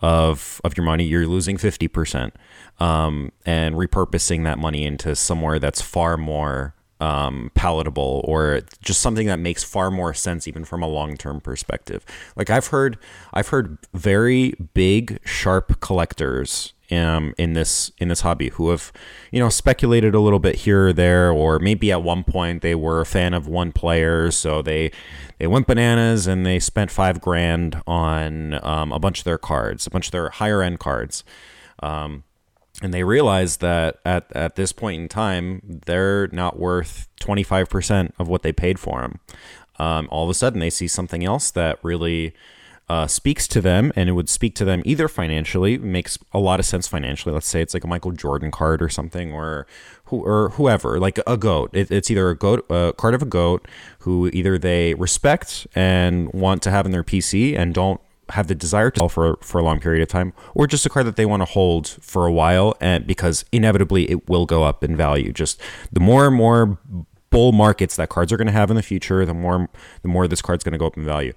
of 0.01 0.61
of 0.65 0.77
your 0.77 0.85
money 0.85 1.05
you're 1.05 1.27
losing 1.27 1.57
50% 1.57 2.33
um, 2.81 3.33
and 3.45 3.75
repurposing 3.75 4.45
that 4.45 4.59
money 4.59 4.85
into 4.85 5.15
somewhere 5.15 5.59
that's 5.59 5.81
far 5.81 6.17
more 6.17 6.75
um, 7.05 7.51
palatable 7.55 8.23
or 8.25 8.63
just 8.81 9.03
something 9.03 9.27
that 9.27 9.39
makes 9.39 9.63
far 9.63 9.91
more 9.91 10.15
sense 10.15 10.49
even 10.49 10.65
from 10.65 10.83
a 10.83 10.89
long-term 10.89 11.39
perspective. 11.43 12.03
Like 12.35 12.49
I've 12.49 12.69
heard 12.69 12.97
I've 13.35 13.49
heard 13.49 13.77
very 13.93 14.55
big 14.73 15.21
sharp 15.23 15.81
collectors 15.81 16.73
um, 16.91 17.35
in 17.37 17.53
this 17.53 17.93
in 17.99 18.09
this 18.09 18.23
hobby 18.23 18.49
who 18.51 18.71
have 18.71 18.91
you 19.31 19.39
know 19.39 19.51
speculated 19.51 20.15
a 20.15 20.21
little 20.21 20.39
bit 20.39 20.55
here 20.55 20.89
or 20.89 20.93
there 20.95 21.31
or 21.31 21.59
maybe 21.59 21.93
at 21.93 22.03
one 22.03 22.25
point 22.25 22.63
they 22.63 22.75
were 22.75 23.03
a 23.03 23.07
fan 23.07 23.35
of 23.35 23.47
one 23.47 23.71
player 23.71 24.31
so 24.31 24.63
they 24.63 24.91
they 25.39 25.47
went 25.47 25.67
bananas 25.67 26.27
and 26.27 26.47
they 26.47 26.59
spent 26.59 26.91
five 26.91 27.21
grand 27.21 27.83
on 27.87 28.55
um, 28.65 28.93
a 28.93 28.99
bunch 28.99 29.19
of 29.19 29.25
their 29.25 29.39
cards 29.39 29.87
a 29.87 29.91
bunch 29.91 30.07
of 30.07 30.13
their 30.13 30.31
higher 30.31 30.63
end 30.63 30.79
cards 30.79 31.23
um, 31.83 32.23
and 32.83 32.93
they 32.93 33.05
realize 33.05 33.59
that 33.59 33.99
at, 34.05 34.27
at 34.35 34.57
this 34.57 34.73
point 34.73 35.03
in 35.03 35.09
time 35.09 35.81
they're 35.87 36.29
not 36.29 36.59
worth 36.59 37.09
25% 37.21 38.13
of 38.19 38.29
what 38.29 38.43
they 38.43 38.53
paid 38.53 38.79
for 38.79 39.01
them 39.01 39.21
um, 39.79 40.09
all 40.11 40.25
of 40.25 40.31
a 40.31 40.35
sudden 40.35 40.61
they 40.61 40.71
see 40.71 40.89
something 40.89 41.25
else 41.25 41.51
that 41.51 41.79
really 41.83 42.35
uh, 42.89 43.07
speaks 43.07 43.49
to 43.49 43.61
them 43.61 43.93
and 43.97 44.09
it 44.09 44.13
would 44.13 44.29
speak 44.29 44.55
to 44.55 44.65
them 44.65 44.83
either 44.85 45.09
financially 45.09 45.79
makes 45.79 46.19
a 46.33 46.39
lot 46.39 46.61
of 46.61 46.67
sense 46.67 46.87
financially. 46.87 47.33
Let's 47.33 47.47
say 47.47 47.63
it's 47.63 47.73
like 47.73 47.85
a 47.85 47.89
michael 47.89 48.13
jordan 48.13 48.51
card 48.51 48.83
or 48.83 48.91
something 48.91 49.33
or 49.33 49.67
who 50.07 50.21
or 50.21 50.51
whoever 50.51 51.01
like 51.01 51.19
a 51.27 51.37
goat. 51.37 51.71
It, 51.73 51.91
it's 51.91 52.11
either 52.11 52.29
a 52.29 52.37
goat 52.37 52.67
a 52.69 52.93
card 52.97 53.15
of 53.15 53.23
a 53.23 53.27
goat 53.27 53.67
who 54.01 54.29
either 54.33 54.59
they 54.59 54.95
respect 54.95 55.67
and 55.75 56.31
want 56.33 56.63
to 56.65 56.71
have 56.71 56.85
in 56.85 56.93
their 56.93 57.05
pc 57.05 57.59
and 57.59 57.73
don't 57.73 58.01
have 58.31 58.47
the 58.47 58.55
desire 58.55 58.91
to 58.91 59.01
sell 59.01 59.09
for 59.09 59.39
for 59.41 59.59
a 59.59 59.63
long 59.63 59.81
period 59.81 60.03
of 60.03 60.09
time, 60.09 60.33
or 60.55 60.67
just 60.67 60.87
a 60.87 60.89
card 60.89 61.07
that 61.07 61.17
they 61.17 61.27
want 61.27 61.41
to 61.41 61.47
hold 61.47 61.89
for 61.89 62.27
a 62.27 62.33
while, 62.33 62.75
and 62.81 63.07
because 63.07 63.45
inevitably 63.53 64.11
it 64.11 64.29
will 64.29 64.47
go 64.47 64.63
up 64.63 64.83
in 64.83 64.97
value. 64.97 65.33
Just 65.33 65.61
the 65.93 66.01
more 66.01 66.27
and 66.27 66.37
more 66.37 66.79
bull 67.31 67.53
markets 67.53 67.97
that 67.97 68.09
cards 68.09 68.33
are 68.33 68.37
going 68.37 68.47
to 68.47 68.53
have 68.53 68.71
in 68.71 68.77
the 68.77 68.83
future, 68.83 69.27
the 69.27 69.35
more 69.35 69.69
the 70.03 70.09
more 70.09 70.29
this 70.29 70.43
card's 70.43 70.65
going 70.65 70.73
to 70.73 70.79
go 70.79 70.87
up 70.87 70.97
in 70.97 71.05
value. 71.05 71.33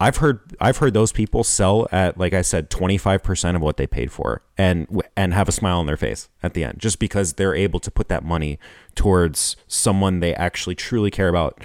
I've 0.00 0.16
heard 0.16 0.40
I've 0.60 0.78
heard 0.78 0.92
those 0.92 1.12
people 1.12 1.44
sell 1.44 1.86
at 1.92 2.18
like 2.18 2.34
I 2.34 2.42
said 2.42 2.68
25% 2.70 3.56
of 3.56 3.62
what 3.62 3.76
they 3.76 3.86
paid 3.86 4.10
for 4.10 4.42
and 4.58 5.02
and 5.16 5.32
have 5.32 5.48
a 5.48 5.52
smile 5.52 5.78
on 5.78 5.86
their 5.86 5.96
face 5.96 6.28
at 6.42 6.54
the 6.54 6.64
end 6.64 6.78
just 6.78 6.98
because 6.98 7.34
they're 7.34 7.54
able 7.54 7.78
to 7.80 7.90
put 7.90 8.08
that 8.08 8.24
money 8.24 8.58
towards 8.94 9.56
someone 9.68 10.20
they 10.20 10.34
actually 10.34 10.74
truly 10.74 11.10
care 11.10 11.28
about 11.28 11.64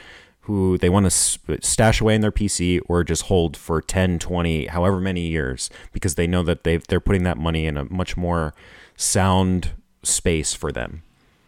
who 0.49 0.79
they 0.79 0.89
want 0.89 1.05
to 1.05 1.59
stash 1.62 2.01
away 2.01 2.15
in 2.15 2.21
their 2.21 2.31
PC 2.31 2.81
or 2.89 3.03
just 3.03 3.23
hold 3.23 3.55
for 3.55 3.83
10, 3.83 4.17
20, 4.17 4.65
however 4.65 4.99
many 4.99 5.27
years 5.27 5.69
because 5.93 6.15
they 6.15 6.25
know 6.25 6.41
that 6.41 6.63
they 6.63 6.77
they're 6.77 6.99
putting 6.99 7.21
that 7.21 7.38
money 7.38 7.67
in 7.67 7.77
a 7.77 7.85
much 7.85 8.17
more 8.17 8.55
sound 8.97 9.73
space 10.01 10.55
for 10.55 10.71
them. 10.71 11.03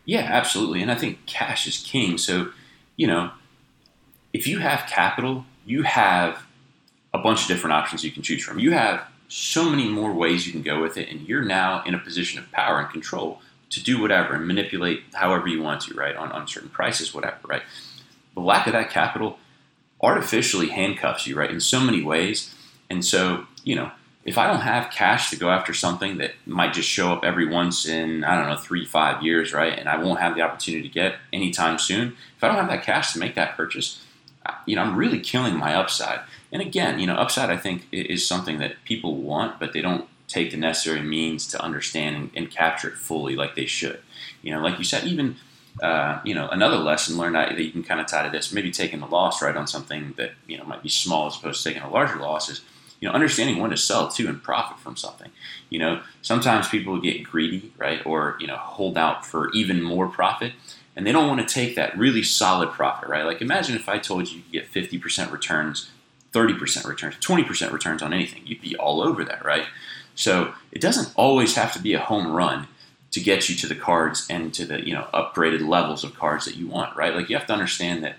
Yeah, 0.06 0.28
absolutely. 0.32 0.84
And 0.84 0.92
I 0.92 0.96
think 0.96 1.26
cash 1.26 1.66
is 1.66 1.80
king. 1.80 2.20
So, 2.20 2.52
you 2.96 3.08
know, 3.08 3.32
if 4.34 4.46
you 4.46 4.60
have 4.60 4.88
capital, 4.88 5.46
you 5.66 5.82
have 5.82 6.44
a 7.12 7.18
bunch 7.18 7.42
of 7.42 7.48
different 7.48 7.74
options 7.74 8.04
you 8.04 8.12
can 8.12 8.22
choose 8.22 8.44
from. 8.44 8.60
You 8.60 8.74
have 8.74 9.02
so 9.30 9.68
many 9.68 9.90
more 9.90 10.14
ways 10.14 10.46
you 10.46 10.52
can 10.52 10.62
go 10.62 10.80
with 10.80 10.96
it, 10.96 11.10
and 11.10 11.22
you're 11.28 11.44
now 11.44 11.82
in 11.88 11.96
a 11.96 12.00
position 12.00 12.38
of 12.38 12.52
power 12.52 12.80
and 12.80 12.90
control 12.92 13.42
to 13.72 13.82
do 13.82 14.00
whatever 14.00 14.36
and 14.36 14.46
manipulate 14.46 15.02
however 15.14 15.48
you 15.48 15.64
want 15.64 15.82
to, 15.82 15.96
right? 15.96 16.16
On, 16.16 16.32
on 16.32 16.48
certain 16.48 16.70
prices, 16.70 17.16
whatever, 17.16 17.38
right? 17.48 17.64
The 18.36 18.42
lack 18.42 18.68
of 18.68 18.74
that 18.74 18.90
capital 18.90 19.38
artificially 20.02 20.70
handcuffs 20.70 21.28
you, 21.28 21.36
right, 21.36 21.52
in 21.52 21.60
so 21.60 21.80
many 21.80 22.02
ways. 22.02 22.56
And 22.90 23.04
so, 23.06 23.46
you 23.64 23.76
know, 23.76 23.92
if 24.24 24.38
I 24.38 24.48
don't 24.48 24.62
have 24.62 24.92
cash 24.92 25.30
to 25.32 25.36
go 25.36 25.50
after 25.50 25.74
something 25.74 26.18
that 26.18 26.34
might 26.46 26.74
just 26.74 26.88
show 26.88 27.12
up 27.12 27.24
every 27.24 27.48
once 27.48 27.88
in, 27.88 28.24
I 28.24 28.36
don't 28.36 28.50
know, 28.50 28.58
three, 28.58 28.86
five 28.86 29.24
years, 29.24 29.54
right, 29.54 29.78
and 29.78 29.90
I 29.90 29.98
won't 29.98 30.20
have 30.20 30.36
the 30.36 30.42
opportunity 30.42 30.88
to 30.88 30.94
get 30.94 31.16
anytime 31.34 31.80
soon, 31.80 32.16
if 32.38 32.44
I 32.44 32.48
don't 32.48 32.58
have 32.58 32.70
that 32.70 32.84
cash 32.84 33.14
to 33.14 33.20
make 33.20 33.36
that 33.36 33.58
purchase, 33.58 34.04
you 34.66 34.76
know, 34.76 34.84
I'm 34.84 34.96
really 34.96 35.20
killing 35.20 35.56
my 35.56 35.76
upside. 35.76 36.20
And 36.52 36.62
again, 36.62 37.00
you 37.00 37.08
know, 37.08 37.16
upside 37.16 37.50
I 37.50 37.58
think 37.58 37.88
is 37.92 38.28
something 38.28 38.60
that 38.60 38.84
people 38.86 39.16
want, 39.16 39.60
but 39.60 39.74
they 39.74 39.82
don't 39.82 40.08
take 40.28 40.52
the 40.52 40.58
necessary 40.58 41.02
means 41.02 41.48
to 41.48 41.62
understand 41.62 42.16
and, 42.16 42.32
and 42.36 42.52
capture 42.52 42.90
it 42.90 42.98
fully 42.98 43.36
like 43.36 43.56
they 43.56 43.66
should. 43.66 44.02
You 44.42 44.54
know, 44.54 44.62
like 44.62 44.78
you 44.78 44.86
said, 44.86 45.06
even 45.06 45.38
uh, 45.82 46.20
you 46.24 46.36
know, 46.36 46.48
another 46.50 46.78
lesson 46.78 47.18
learned 47.18 47.36
that 47.36 47.58
you 47.58 47.72
can 47.72 47.84
kind 47.84 48.02
of 48.02 48.08
tie 48.08 48.24
to 48.24 48.30
this, 48.30 48.52
maybe 48.52 48.72
taking 48.72 49.02
a 49.02 49.08
loss 49.08 49.42
right 49.42 49.56
on 49.56 49.68
something 49.68 50.14
that 50.18 50.32
you 50.48 50.58
know 50.58 50.64
might 50.66 50.84
be 50.84 50.90
small 50.90 51.28
as 51.28 51.38
opposed 51.38 51.64
to 51.64 51.70
taking 51.70 51.84
a 51.84 51.90
larger 51.90 52.18
loss 52.18 52.50
is 52.50 52.62
you 53.00 53.08
know 53.08 53.14
understanding 53.14 53.58
when 53.58 53.72
to 53.72 53.78
sell 53.78 54.10
too 54.10 54.28
and 54.28 54.44
profit 54.44 54.80
from 54.80 54.96
something. 54.98 55.32
You 55.70 55.80
know, 55.80 56.02
sometimes 56.22 56.68
people 56.68 57.00
get 57.00 57.24
greedy, 57.24 57.72
right, 57.78 58.06
or 58.06 58.38
you 58.40 58.48
know 58.48 58.58
hold 58.58 58.98
out 58.98 59.26
for 59.26 59.50
even 59.52 59.82
more 59.82 60.08
profit, 60.08 60.54
and 60.96 61.08
they 61.08 61.12
don't 61.12 61.28
want 61.28 61.48
to 61.48 61.54
take 61.54 61.76
that 61.76 61.98
really 61.98 62.24
solid 62.24 62.72
profit, 62.72 63.10
right? 63.10 63.26
Like 63.26 63.42
imagine 63.42 63.76
if 63.76 63.88
I 63.88 63.98
told 63.98 64.30
you 64.30 64.38
you 64.38 64.44
could 64.44 64.52
get 64.52 64.68
fifty 64.68 64.98
percent 64.98 65.32
returns, 65.32 65.90
thirty 66.32 66.54
percent 66.54 66.86
returns, 66.86 67.16
twenty 67.22 67.44
percent 67.44 67.72
returns 67.72 68.02
on 68.02 68.14
anything, 68.14 68.44
you'd 68.46 68.62
be 68.62 68.76
all 68.76 69.02
over 69.02 69.24
that, 69.24 69.46
right? 69.46 69.66
So 70.16 70.54
it 70.72 70.82
doesn't 70.82 71.14
always 71.16 71.56
have 71.56 71.74
to 71.74 71.80
be 71.80 71.94
a 71.94 72.00
home 72.00 72.32
run 72.32 72.68
to 73.12 73.20
get 73.20 73.50
you 73.50 73.56
to 73.56 73.68
the 73.68 73.76
cards 73.76 74.26
and 74.30 74.54
to 74.54 74.66
the 74.66 74.86
you 74.86 74.94
know 74.94 75.08
upgraded 75.14 75.68
levels 75.68 76.04
of 76.04 76.16
cards 76.16 76.46
that 76.46 76.56
you 76.56 76.68
want, 76.68 76.96
right? 76.96 77.16
Like 77.16 77.30
you 77.30 77.38
have 77.38 77.48
to 77.48 77.54
understand 77.54 78.04
that 78.04 78.18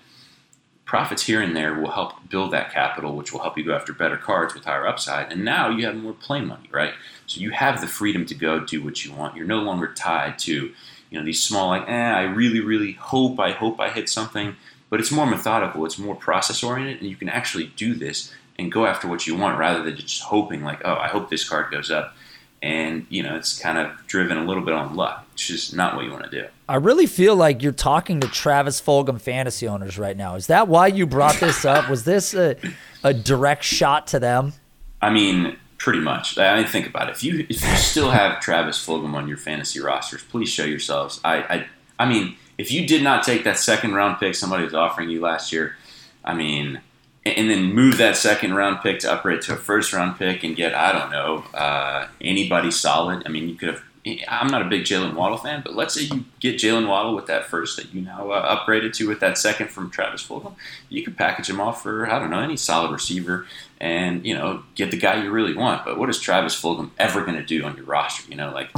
profits 0.84 1.24
here 1.24 1.40
and 1.40 1.56
there 1.56 1.74
will 1.74 1.90
help 1.90 2.28
build 2.28 2.52
that 2.52 2.70
capital, 2.72 3.16
which 3.16 3.32
will 3.32 3.40
help 3.40 3.56
you 3.56 3.64
go 3.64 3.74
after 3.74 3.94
better 3.94 4.16
cards 4.16 4.52
with 4.52 4.64
higher 4.64 4.86
upside. 4.86 5.32
And 5.32 5.44
now 5.44 5.70
you 5.70 5.86
have 5.86 5.96
more 5.96 6.12
play 6.12 6.42
money, 6.42 6.68
right? 6.70 6.92
So 7.26 7.40
you 7.40 7.50
have 7.50 7.80
the 7.80 7.86
freedom 7.86 8.26
to 8.26 8.34
go 8.34 8.60
do 8.60 8.84
what 8.84 9.02
you 9.04 9.12
want. 9.14 9.34
You're 9.34 9.46
no 9.46 9.62
longer 9.62 9.92
tied 9.94 10.38
to 10.40 10.72
you 11.10 11.18
know 11.18 11.24
these 11.24 11.42
small 11.42 11.68
like, 11.68 11.88
eh, 11.88 12.12
I 12.12 12.22
really, 12.22 12.60
really 12.60 12.92
hope, 12.92 13.40
I 13.40 13.52
hope 13.52 13.80
I 13.80 13.90
hit 13.90 14.08
something. 14.08 14.56
But 14.90 15.00
it's 15.00 15.10
more 15.10 15.24
methodical, 15.24 15.86
it's 15.86 15.98
more 15.98 16.14
process 16.14 16.62
oriented, 16.62 17.00
and 17.00 17.08
you 17.08 17.16
can 17.16 17.30
actually 17.30 17.72
do 17.76 17.94
this 17.94 18.34
and 18.58 18.70
go 18.70 18.84
after 18.84 19.08
what 19.08 19.26
you 19.26 19.34
want 19.34 19.58
rather 19.58 19.82
than 19.82 19.96
just 19.96 20.20
hoping 20.20 20.62
like, 20.62 20.82
oh, 20.84 20.96
I 20.96 21.08
hope 21.08 21.30
this 21.30 21.48
card 21.48 21.70
goes 21.70 21.90
up 21.90 22.14
and 22.62 23.06
you 23.10 23.22
know 23.22 23.34
it's 23.34 23.58
kind 23.58 23.78
of 23.78 23.90
driven 24.06 24.38
a 24.38 24.44
little 24.44 24.62
bit 24.62 24.74
on 24.74 24.94
luck. 24.94 25.26
It's 25.34 25.46
just 25.46 25.74
not 25.74 25.96
what 25.96 26.04
you 26.04 26.12
want 26.12 26.24
to 26.24 26.30
do. 26.30 26.46
I 26.68 26.76
really 26.76 27.06
feel 27.06 27.34
like 27.34 27.62
you're 27.62 27.72
talking 27.72 28.20
to 28.20 28.28
Travis 28.28 28.80
Fulgham 28.80 29.20
fantasy 29.20 29.66
owners 29.66 29.98
right 29.98 30.16
now. 30.16 30.36
Is 30.36 30.46
that 30.46 30.68
why 30.68 30.86
you 30.86 31.06
brought 31.06 31.36
this 31.40 31.64
up? 31.64 31.90
Was 31.90 32.04
this 32.04 32.34
a, 32.34 32.56
a 33.02 33.12
direct 33.12 33.64
shot 33.64 34.06
to 34.08 34.20
them? 34.20 34.52
I 35.00 35.10
mean, 35.10 35.56
pretty 35.78 36.00
much. 36.00 36.38
I 36.38 36.56
mean, 36.56 36.66
think 36.66 36.86
about 36.86 37.08
it. 37.08 37.12
If 37.12 37.24
you 37.24 37.40
if 37.48 37.62
you 37.62 37.76
still 37.76 38.10
have 38.10 38.40
Travis 38.40 38.84
Fulgham 38.84 39.14
on 39.14 39.26
your 39.26 39.38
fantasy 39.38 39.80
rosters, 39.80 40.22
please 40.22 40.48
show 40.48 40.64
yourselves. 40.64 41.20
I 41.24 41.36
I, 41.36 41.66
I 41.98 42.08
mean, 42.08 42.36
if 42.58 42.70
you 42.70 42.86
did 42.86 43.02
not 43.02 43.24
take 43.24 43.44
that 43.44 43.58
second 43.58 43.94
round 43.94 44.18
pick 44.20 44.34
somebody 44.34 44.64
was 44.64 44.74
offering 44.74 45.10
you 45.10 45.20
last 45.20 45.52
year, 45.52 45.76
I 46.24 46.34
mean 46.34 46.80
and 47.24 47.48
then 47.48 47.72
move 47.72 47.98
that 47.98 48.16
second 48.16 48.54
round 48.54 48.80
pick 48.82 49.00
to 49.00 49.12
upgrade 49.12 49.42
to 49.42 49.54
a 49.54 49.56
first 49.56 49.92
round 49.92 50.18
pick 50.18 50.42
and 50.42 50.56
get 50.56 50.74
I 50.74 50.92
don't 50.92 51.10
know 51.10 51.44
uh, 51.54 52.08
anybody 52.20 52.70
solid. 52.70 53.22
I 53.26 53.28
mean, 53.28 53.48
you 53.48 53.54
could 53.54 53.68
have. 53.68 53.82
I'm 54.26 54.48
not 54.48 54.62
a 54.62 54.64
big 54.64 54.82
Jaylen 54.82 55.14
Waddle 55.14 55.38
fan, 55.38 55.62
but 55.64 55.76
let's 55.76 55.94
say 55.94 56.02
you 56.02 56.24
get 56.40 56.56
Jaylen 56.56 56.88
Waddle 56.88 57.14
with 57.14 57.26
that 57.26 57.44
first 57.44 57.76
that 57.76 57.94
you 57.94 58.00
now 58.00 58.32
uh, 58.32 58.56
upgraded 58.56 58.92
to 58.94 59.06
with 59.06 59.20
that 59.20 59.38
second 59.38 59.68
from 59.68 59.90
Travis 59.90 60.26
Fulgham. 60.26 60.56
You 60.88 61.04
could 61.04 61.16
package 61.16 61.48
him 61.48 61.60
off 61.60 61.84
for 61.84 62.10
I 62.10 62.18
don't 62.18 62.30
know 62.30 62.40
any 62.40 62.56
solid 62.56 62.90
receiver 62.90 63.46
and 63.80 64.26
you 64.26 64.34
know 64.34 64.64
get 64.74 64.90
the 64.90 64.96
guy 64.96 65.22
you 65.22 65.30
really 65.30 65.54
want. 65.54 65.84
But 65.84 65.98
what 65.98 66.10
is 66.10 66.18
Travis 66.18 66.60
Fulgham 66.60 66.90
ever 66.98 67.20
going 67.20 67.36
to 67.36 67.44
do 67.44 67.62
on 67.64 67.76
your 67.76 67.84
roster? 67.84 68.28
You 68.28 68.36
know, 68.36 68.52
like 68.52 68.70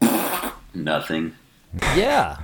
nothing. 0.74 1.34
Yeah, 1.96 2.38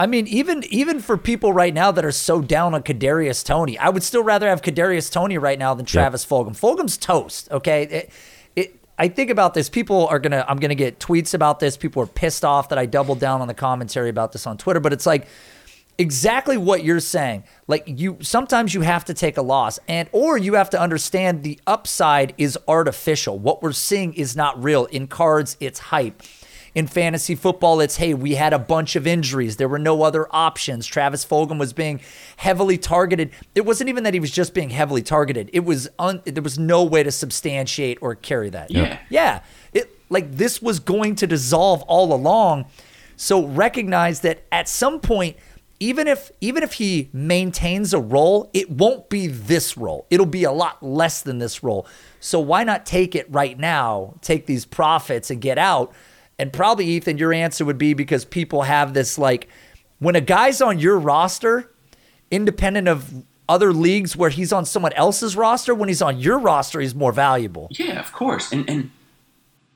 I 0.00 0.06
mean, 0.06 0.26
even 0.28 0.64
even 0.70 0.98
for 0.98 1.18
people 1.18 1.52
right 1.52 1.74
now 1.74 1.92
that 1.92 2.06
are 2.06 2.10
so 2.10 2.40
down 2.40 2.72
on 2.72 2.82
Kadarius 2.82 3.44
Toney, 3.44 3.76
I 3.76 3.90
would 3.90 4.02
still 4.02 4.22
rather 4.22 4.48
have 4.48 4.62
Kadarius 4.62 5.12
Toney 5.12 5.36
right 5.36 5.58
now 5.58 5.74
than 5.74 5.84
Travis 5.84 6.24
yep. 6.24 6.30
Fulgham. 6.30 6.58
Fulgham's 6.58 6.96
toast. 6.96 7.50
Okay, 7.50 7.82
it, 7.82 8.10
it, 8.56 8.84
I 8.98 9.08
think 9.08 9.28
about 9.28 9.52
this. 9.52 9.68
People 9.68 10.06
are 10.06 10.18
gonna. 10.18 10.42
I'm 10.48 10.56
gonna 10.56 10.74
get 10.74 11.00
tweets 11.00 11.34
about 11.34 11.60
this. 11.60 11.76
People 11.76 12.02
are 12.02 12.06
pissed 12.06 12.46
off 12.46 12.70
that 12.70 12.78
I 12.78 12.86
doubled 12.86 13.20
down 13.20 13.42
on 13.42 13.48
the 13.48 13.52
commentary 13.52 14.08
about 14.08 14.32
this 14.32 14.46
on 14.46 14.56
Twitter. 14.56 14.80
But 14.80 14.94
it's 14.94 15.04
like 15.04 15.26
exactly 15.98 16.56
what 16.56 16.82
you're 16.82 16.98
saying. 16.98 17.44
Like 17.66 17.84
you, 17.86 18.16
sometimes 18.22 18.72
you 18.72 18.80
have 18.80 19.04
to 19.04 19.12
take 19.12 19.36
a 19.36 19.42
loss, 19.42 19.78
and 19.86 20.08
or 20.12 20.38
you 20.38 20.54
have 20.54 20.70
to 20.70 20.80
understand 20.80 21.42
the 21.42 21.60
upside 21.66 22.32
is 22.38 22.58
artificial. 22.66 23.38
What 23.38 23.62
we're 23.62 23.72
seeing 23.72 24.14
is 24.14 24.34
not 24.34 24.64
real. 24.64 24.86
In 24.86 25.08
cards, 25.08 25.58
it's 25.60 25.78
hype. 25.78 26.22
In 26.74 26.86
fantasy 26.86 27.34
football, 27.34 27.80
it's 27.80 27.96
hey, 27.96 28.14
we 28.14 28.34
had 28.34 28.52
a 28.52 28.58
bunch 28.58 28.96
of 28.96 29.06
injuries. 29.06 29.56
There 29.56 29.68
were 29.68 29.78
no 29.78 30.02
other 30.02 30.26
options. 30.30 30.86
Travis 30.86 31.24
Fulgham 31.24 31.58
was 31.58 31.72
being 31.72 32.00
heavily 32.36 32.78
targeted. 32.78 33.30
It 33.54 33.62
wasn't 33.62 33.88
even 33.88 34.04
that 34.04 34.14
he 34.14 34.20
was 34.20 34.30
just 34.30 34.54
being 34.54 34.70
heavily 34.70 35.02
targeted. 35.02 35.50
It 35.52 35.64
was 35.64 35.88
un, 35.98 36.22
there 36.24 36.42
was 36.42 36.58
no 36.58 36.84
way 36.84 37.02
to 37.02 37.10
substantiate 37.10 37.98
or 38.00 38.14
carry 38.14 38.50
that. 38.50 38.70
Yeah. 38.70 38.98
Yeah. 39.08 39.42
It 39.72 39.90
like 40.10 40.32
this 40.32 40.62
was 40.62 40.78
going 40.80 41.16
to 41.16 41.26
dissolve 41.26 41.82
all 41.82 42.12
along. 42.12 42.66
So 43.16 43.46
recognize 43.46 44.20
that 44.20 44.44
at 44.50 44.68
some 44.68 45.00
point 45.00 45.36
even 45.82 46.06
if 46.06 46.30
even 46.42 46.62
if 46.62 46.74
he 46.74 47.08
maintains 47.12 47.94
a 47.94 47.98
role, 47.98 48.50
it 48.52 48.70
won't 48.70 49.08
be 49.08 49.26
this 49.26 49.78
role. 49.78 50.06
It'll 50.10 50.26
be 50.26 50.44
a 50.44 50.52
lot 50.52 50.82
less 50.82 51.22
than 51.22 51.38
this 51.38 51.62
role. 51.62 51.86
So 52.20 52.38
why 52.38 52.64
not 52.64 52.84
take 52.84 53.14
it 53.14 53.26
right 53.30 53.58
now? 53.58 54.14
Take 54.20 54.44
these 54.44 54.66
profits 54.66 55.30
and 55.30 55.40
get 55.40 55.56
out 55.56 55.94
and 56.40 56.52
probably, 56.52 56.86
Ethan, 56.86 57.18
your 57.18 57.34
answer 57.34 57.66
would 57.66 57.76
be 57.76 57.92
because 57.92 58.24
people 58.24 58.62
have 58.62 58.94
this 58.94 59.18
like, 59.18 59.48
when 59.98 60.16
a 60.16 60.22
guy's 60.22 60.62
on 60.62 60.78
your 60.78 60.98
roster, 60.98 61.70
independent 62.30 62.88
of 62.88 63.24
other 63.46 63.74
leagues 63.74 64.16
where 64.16 64.30
he's 64.30 64.50
on 64.50 64.64
someone 64.64 64.94
else's 64.94 65.36
roster, 65.36 65.74
when 65.74 65.90
he's 65.90 66.00
on 66.00 66.18
your 66.18 66.38
roster, 66.38 66.80
he's 66.80 66.94
more 66.94 67.12
valuable. 67.12 67.68
Yeah, 67.72 68.00
of 68.00 68.10
course. 68.12 68.50
And, 68.52 68.68
and 68.70 68.90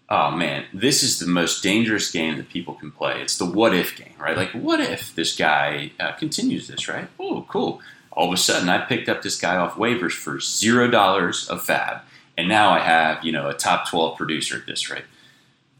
oh 0.08 0.30
man, 0.30 0.64
this 0.72 1.02
is 1.02 1.18
the 1.18 1.26
most 1.26 1.62
dangerous 1.62 2.10
game 2.10 2.38
that 2.38 2.48
people 2.48 2.72
can 2.72 2.90
play. 2.90 3.20
It's 3.20 3.36
the 3.36 3.44
what 3.44 3.74
if 3.74 3.94
game, 3.94 4.14
right? 4.18 4.36
Like, 4.36 4.52
what 4.52 4.80
if 4.80 5.14
this 5.14 5.36
guy 5.36 5.92
uh, 6.00 6.12
continues 6.12 6.66
this, 6.66 6.88
right? 6.88 7.08
Oh, 7.20 7.44
cool. 7.50 7.82
All 8.10 8.28
of 8.28 8.32
a 8.32 8.38
sudden, 8.38 8.70
I 8.70 8.78
picked 8.78 9.10
up 9.10 9.20
this 9.20 9.38
guy 9.38 9.56
off 9.56 9.74
waivers 9.74 10.12
for 10.12 10.40
zero 10.40 10.88
dollars 10.88 11.46
of 11.48 11.62
FAAB, 11.62 12.00
and 12.38 12.48
now 12.48 12.70
I 12.70 12.78
have, 12.78 13.22
you 13.22 13.32
know, 13.32 13.50
a 13.50 13.54
top 13.54 13.90
12 13.90 14.16
producer 14.16 14.56
at 14.56 14.66
this 14.66 14.88
rate 14.88 15.04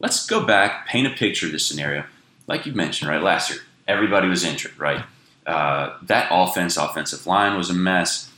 let's 0.05 0.27
go 0.27 0.45
back, 0.45 0.87
paint 0.87 1.07
a 1.07 1.11
picture 1.11 1.47
of 1.47 1.53
this 1.53 1.65
scenario. 1.65 2.05
Like 2.47 2.67
you 2.67 2.75
mentioned, 2.75 3.11
right, 3.11 3.23
last 3.23 3.49
year, 3.49 3.61
everybody 3.89 4.29
was 4.29 4.45
injured, 4.45 4.79
right? 4.79 5.03
Uh, 5.47 5.97
that 6.03 6.29
offense, 6.31 6.77
offensive 6.77 7.27
line 7.27 7.57
was 7.57 7.71
a 7.71 7.75
mess. 7.75 8.31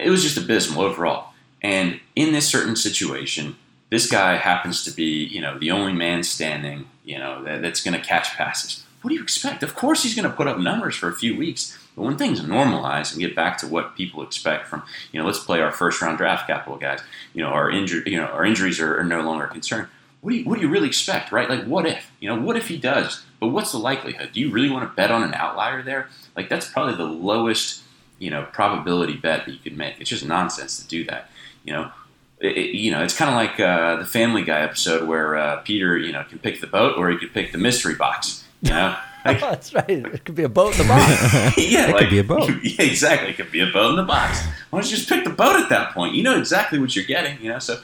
It 0.00 0.10
was 0.10 0.24
just 0.24 0.36
abysmal 0.36 0.82
overall. 0.82 1.34
And 1.62 2.00
in 2.16 2.32
this 2.32 2.48
certain 2.48 2.74
situation, 2.74 3.54
this 3.90 4.10
guy 4.10 4.38
happens 4.38 4.82
to 4.84 4.90
be, 4.90 5.24
you 5.24 5.40
know, 5.40 5.56
the 5.56 5.70
only 5.70 5.92
man 5.92 6.24
standing, 6.24 6.88
you 7.04 7.16
know, 7.16 7.44
that, 7.44 7.62
that's 7.62 7.80
going 7.80 7.94
to 7.94 8.04
catch 8.04 8.34
passes. 8.34 8.84
What 9.00 9.10
do 9.10 9.14
you 9.14 9.22
expect? 9.22 9.62
Of 9.62 9.76
course, 9.76 10.02
he's 10.02 10.16
going 10.16 10.28
to 10.28 10.36
put 10.36 10.48
up 10.48 10.58
numbers 10.58 10.96
for 10.96 11.08
a 11.08 11.14
few 11.14 11.36
weeks. 11.36 11.78
But 11.94 12.02
when 12.02 12.16
things 12.16 12.40
normalize 12.40 13.12
and 13.12 13.20
get 13.20 13.36
back 13.36 13.56
to 13.58 13.68
what 13.68 13.94
people 13.94 14.20
expect 14.24 14.66
from, 14.66 14.82
you 15.12 15.20
know, 15.20 15.26
let's 15.26 15.38
play 15.38 15.60
our 15.60 15.70
first 15.70 16.02
round 16.02 16.18
draft 16.18 16.48
capital 16.48 16.76
guys. 16.76 17.02
You 17.34 17.44
know, 17.44 17.50
our 17.50 17.70
injury, 17.70 18.02
you 18.06 18.16
know, 18.16 18.26
our 18.26 18.44
injuries 18.44 18.80
are, 18.80 18.98
are 18.98 19.04
no 19.04 19.20
longer 19.20 19.44
a 19.44 19.48
concern 19.48 19.88
what 20.20 20.30
do 20.30 20.36
you 20.36 20.44
what 20.44 20.56
do 20.56 20.60
you 20.62 20.68
really 20.68 20.88
expect, 20.88 21.32
right? 21.32 21.48
Like, 21.48 21.64
what 21.64 21.86
if? 21.86 22.10
You 22.20 22.28
know, 22.28 22.40
what 22.40 22.56
if 22.56 22.68
he 22.68 22.76
does? 22.76 23.24
But 23.40 23.48
what's 23.48 23.72
the 23.72 23.78
likelihood? 23.78 24.30
Do 24.32 24.40
you 24.40 24.50
really 24.50 24.70
want 24.70 24.88
to 24.88 24.94
bet 24.94 25.10
on 25.10 25.22
an 25.22 25.34
outlier 25.34 25.82
there? 25.82 26.08
Like, 26.36 26.48
that's 26.48 26.68
probably 26.68 26.96
the 26.96 27.04
lowest, 27.04 27.82
you 28.18 28.30
know, 28.30 28.46
probability 28.52 29.16
bet 29.16 29.46
that 29.46 29.52
you 29.52 29.60
could 29.60 29.76
make. 29.76 30.00
It's 30.00 30.10
just 30.10 30.24
nonsense 30.24 30.78
to 30.82 30.88
do 30.88 31.04
that. 31.04 31.30
You 31.64 31.74
know, 31.74 31.92
it, 32.40 32.56
it, 32.56 32.76
you 32.76 32.90
know, 32.90 33.02
it's 33.02 33.16
kind 33.16 33.30
of 33.30 33.36
like 33.36 33.60
uh, 33.60 33.96
the 33.96 34.04
Family 34.04 34.42
Guy 34.42 34.60
episode 34.60 35.06
where 35.08 35.36
uh, 35.36 35.56
Peter, 35.58 35.96
you 35.96 36.12
know, 36.12 36.24
can 36.24 36.38
pick 36.38 36.60
the 36.60 36.66
boat 36.66 36.96
or 36.96 37.10
he 37.10 37.18
could 37.18 37.32
pick 37.32 37.52
the 37.52 37.58
mystery 37.58 37.94
box. 37.94 38.44
You 38.62 38.70
know, 38.70 38.96
Like, 39.24 39.40
That's 39.40 39.74
right. 39.74 39.88
It 39.88 40.24
could 40.24 40.34
be 40.34 40.44
a 40.44 40.48
boat 40.48 40.78
in 40.78 40.86
the 40.86 40.88
box. 40.88 41.58
yeah, 41.58 41.88
It 41.88 41.92
like 41.92 42.02
could 42.02 42.10
be 42.10 42.18
a 42.18 42.24
boat. 42.24 42.50
Yeah, 42.62 42.84
exactly. 42.84 43.30
It 43.30 43.36
could 43.36 43.50
be 43.50 43.60
a 43.60 43.66
boat 43.66 43.90
in 43.90 43.96
the 43.96 44.04
box. 44.04 44.42
Why 44.70 44.80
don't 44.80 44.90
you 44.90 44.96
just 44.96 45.08
pick 45.08 45.24
the 45.24 45.30
boat 45.30 45.56
at 45.56 45.68
that 45.70 45.92
point? 45.92 46.14
You 46.14 46.22
know 46.22 46.38
exactly 46.38 46.78
what 46.78 46.94
you're 46.94 47.04
getting. 47.04 47.40
You 47.42 47.50
know, 47.50 47.58
so 47.58 47.80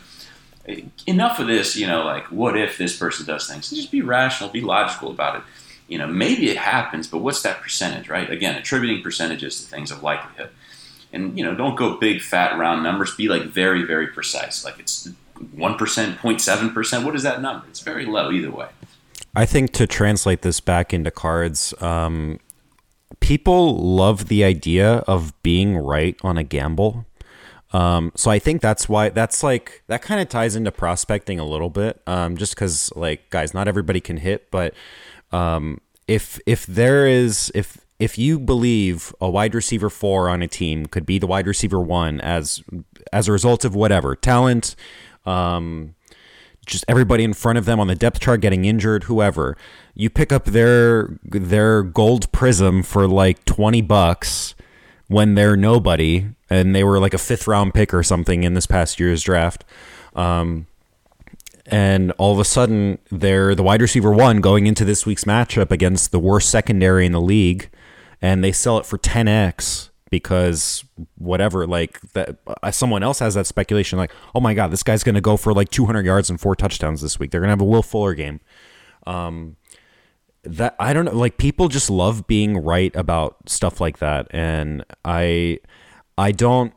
enough 1.06 1.38
of 1.38 1.46
this. 1.46 1.76
You 1.76 1.86
know, 1.86 2.04
like 2.04 2.24
what 2.30 2.58
if 2.58 2.78
this 2.78 2.96
person 2.96 3.26
does 3.26 3.48
things? 3.48 3.70
Just 3.70 3.90
be 3.90 4.02
rational, 4.02 4.50
be 4.50 4.60
logical 4.60 5.10
about 5.10 5.36
it. 5.36 5.42
You 5.88 5.98
know, 5.98 6.06
maybe 6.06 6.48
it 6.48 6.56
happens, 6.56 7.06
but 7.06 7.18
what's 7.18 7.42
that 7.42 7.60
percentage, 7.60 8.08
right? 8.08 8.30
Again, 8.30 8.56
attributing 8.56 9.02
percentages 9.02 9.60
to 9.60 9.68
things 9.68 9.90
of 9.90 10.02
likelihood. 10.02 10.50
And 11.12 11.36
you 11.38 11.44
know, 11.44 11.54
don't 11.54 11.76
go 11.76 11.96
big, 11.96 12.22
fat, 12.22 12.58
round 12.58 12.82
numbers. 12.82 13.14
Be 13.14 13.28
like 13.28 13.42
very, 13.42 13.84
very 13.84 14.08
precise. 14.08 14.64
Like 14.64 14.78
it's 14.78 15.08
one 15.52 15.76
percent, 15.76 16.18
0.7 16.18 16.72
percent. 16.72 17.04
What 17.04 17.14
is 17.14 17.22
that 17.22 17.40
number? 17.42 17.66
It's 17.68 17.80
very 17.80 18.06
low 18.06 18.30
either 18.30 18.50
way. 18.50 18.68
I 19.36 19.46
think 19.46 19.72
to 19.72 19.86
translate 19.86 20.42
this 20.42 20.60
back 20.60 20.94
into 20.94 21.10
cards, 21.10 21.74
um, 21.82 22.38
people 23.20 23.76
love 23.76 24.28
the 24.28 24.44
idea 24.44 24.98
of 25.08 25.32
being 25.42 25.76
right 25.76 26.16
on 26.22 26.38
a 26.38 26.44
gamble. 26.44 27.06
Um, 27.74 28.12
so 28.14 28.30
I 28.30 28.38
think 28.38 28.62
that's 28.62 28.88
why 28.88 29.08
that's 29.08 29.42
like 29.42 29.82
that 29.88 30.00
kind 30.00 30.20
of 30.20 30.28
ties 30.28 30.54
into 30.54 30.70
prospecting 30.70 31.40
a 31.40 31.44
little 31.44 31.70
bit. 31.70 32.00
Um, 32.06 32.36
just 32.36 32.54
because 32.54 32.92
like 32.94 33.28
guys, 33.30 33.52
not 33.52 33.66
everybody 33.66 34.00
can 34.00 34.18
hit, 34.18 34.48
but 34.52 34.74
um, 35.32 35.80
if 36.06 36.38
if 36.46 36.64
there 36.66 37.06
is 37.08 37.50
if 37.52 37.84
if 37.98 38.16
you 38.16 38.38
believe 38.38 39.12
a 39.20 39.28
wide 39.28 39.56
receiver 39.56 39.90
four 39.90 40.28
on 40.28 40.40
a 40.40 40.46
team 40.46 40.86
could 40.86 41.04
be 41.04 41.18
the 41.18 41.26
wide 41.26 41.48
receiver 41.48 41.80
one 41.80 42.20
as 42.20 42.62
as 43.12 43.26
a 43.26 43.32
result 43.32 43.64
of 43.64 43.74
whatever 43.74 44.14
talent, 44.14 44.76
um, 45.26 45.96
just 46.66 46.84
everybody 46.86 47.24
in 47.24 47.32
front 47.32 47.58
of 47.58 47.64
them 47.64 47.80
on 47.80 47.88
the 47.88 47.96
depth 47.96 48.20
chart 48.20 48.40
getting 48.40 48.64
injured, 48.64 49.04
whoever. 49.04 49.56
You 49.94 50.10
pick 50.10 50.30
up 50.30 50.44
their 50.44 51.18
their 51.24 51.82
gold 51.82 52.30
prism 52.30 52.84
for 52.84 53.08
like 53.08 53.44
20 53.46 53.82
bucks 53.82 54.54
when 55.08 55.34
they're 55.34 55.56
nobody 55.56 56.28
and 56.54 56.74
they 56.74 56.84
were 56.84 57.00
like 57.00 57.14
a 57.14 57.18
fifth 57.18 57.46
round 57.46 57.74
pick 57.74 57.92
or 57.92 58.02
something 58.02 58.44
in 58.44 58.54
this 58.54 58.66
past 58.66 59.00
year's 59.00 59.22
draft. 59.22 59.64
Um, 60.14 60.66
and 61.66 62.12
all 62.12 62.32
of 62.32 62.38
a 62.38 62.44
sudden 62.44 62.98
they're 63.10 63.54
the 63.54 63.62
wide 63.62 63.80
receiver 63.80 64.12
one 64.12 64.40
going 64.40 64.66
into 64.66 64.84
this 64.84 65.06
week's 65.06 65.24
matchup 65.24 65.70
against 65.70 66.12
the 66.12 66.18
worst 66.18 66.50
secondary 66.50 67.06
in 67.06 67.12
the 67.12 67.20
league 67.20 67.70
and 68.20 68.44
they 68.44 68.52
sell 68.52 68.78
it 68.78 68.86
for 68.86 68.98
10x 68.98 69.88
because 70.10 70.84
whatever 71.16 71.66
like 71.66 72.00
that 72.12 72.36
uh, 72.46 72.70
someone 72.70 73.02
else 73.02 73.18
has 73.18 73.34
that 73.34 73.46
speculation 73.46 73.98
like 73.98 74.12
oh 74.34 74.40
my 74.40 74.52
god 74.52 74.70
this 74.70 74.82
guy's 74.82 75.02
going 75.02 75.14
to 75.14 75.22
go 75.22 75.38
for 75.38 75.54
like 75.54 75.70
200 75.70 76.04
yards 76.04 76.28
and 76.28 76.38
four 76.38 76.54
touchdowns 76.54 77.00
this 77.00 77.18
week 77.18 77.30
they're 77.30 77.40
going 77.40 77.48
to 77.48 77.52
have 77.52 77.60
a 77.62 77.64
will 77.64 77.82
fuller 77.82 78.14
game 78.14 78.40
um 79.06 79.56
that 80.42 80.76
i 80.78 80.92
don't 80.92 81.06
know 81.06 81.12
like 81.12 81.38
people 81.38 81.68
just 81.68 81.88
love 81.88 82.26
being 82.26 82.58
right 82.58 82.94
about 82.94 83.36
stuff 83.48 83.80
like 83.80 83.98
that 83.98 84.26
and 84.30 84.84
i 85.04 85.58
i 86.16 86.32
don't 86.32 86.72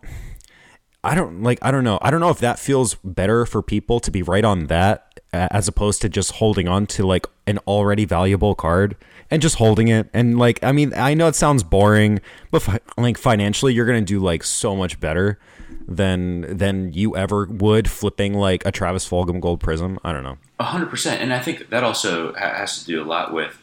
I 1.03 1.15
don't 1.15 1.41
like 1.41 1.59
I 1.61 1.71
don't 1.71 1.85
know. 1.85 1.99
I 2.01 2.11
don't 2.11 2.19
know 2.19 2.31
if 2.31 2.39
that 2.39 2.59
feels 2.59 2.95
better 2.95 3.45
for 3.45 3.61
people 3.61 4.01
to 4.01 4.11
be 4.11 4.21
right 4.21 4.43
on 4.43 4.67
that 4.67 5.21
as 5.31 5.67
opposed 5.67 6.01
to 6.01 6.09
just 6.09 6.33
holding 6.33 6.67
on 6.67 6.85
to 6.88 7.05
like 7.05 7.25
an 7.45 7.59
already 7.59 8.03
valuable 8.03 8.55
card 8.55 8.97
and 9.31 9.41
just 9.41 9.55
holding 9.55 9.88
it. 9.88 10.09
And 10.13 10.38
like 10.38 10.61
I 10.63 10.73
mean, 10.73 10.93
I 10.93 11.13
know 11.13 11.27
it 11.27 11.35
sounds 11.35 11.63
boring, 11.63 12.19
but 12.51 12.61
fi- 12.61 12.79
like 12.97 13.17
financially 13.17 13.73
you're 13.73 13.85
going 13.85 14.03
to 14.03 14.05
do 14.05 14.19
like 14.19 14.43
so 14.43 14.75
much 14.75 14.99
better 14.99 15.39
than 15.88 16.57
than 16.57 16.91
you 16.91 17.15
ever 17.15 17.45
would 17.45 17.89
flipping 17.89 18.33
like 18.33 18.65
a 18.65 18.71
Travis 18.71 19.07
Fulgham 19.07 19.39
gold 19.39 19.61
prism. 19.61 19.99
I 20.03 20.11
don't 20.11 20.23
know. 20.23 20.38
A 20.59 20.65
hundred 20.65 20.89
percent, 20.89 21.21
and 21.21 21.33
I 21.33 21.39
think 21.39 21.69
that 21.69 21.85
also 21.85 22.33
has 22.33 22.79
to 22.79 22.85
do 22.85 23.01
a 23.01 23.05
lot 23.05 23.33
with. 23.33 23.57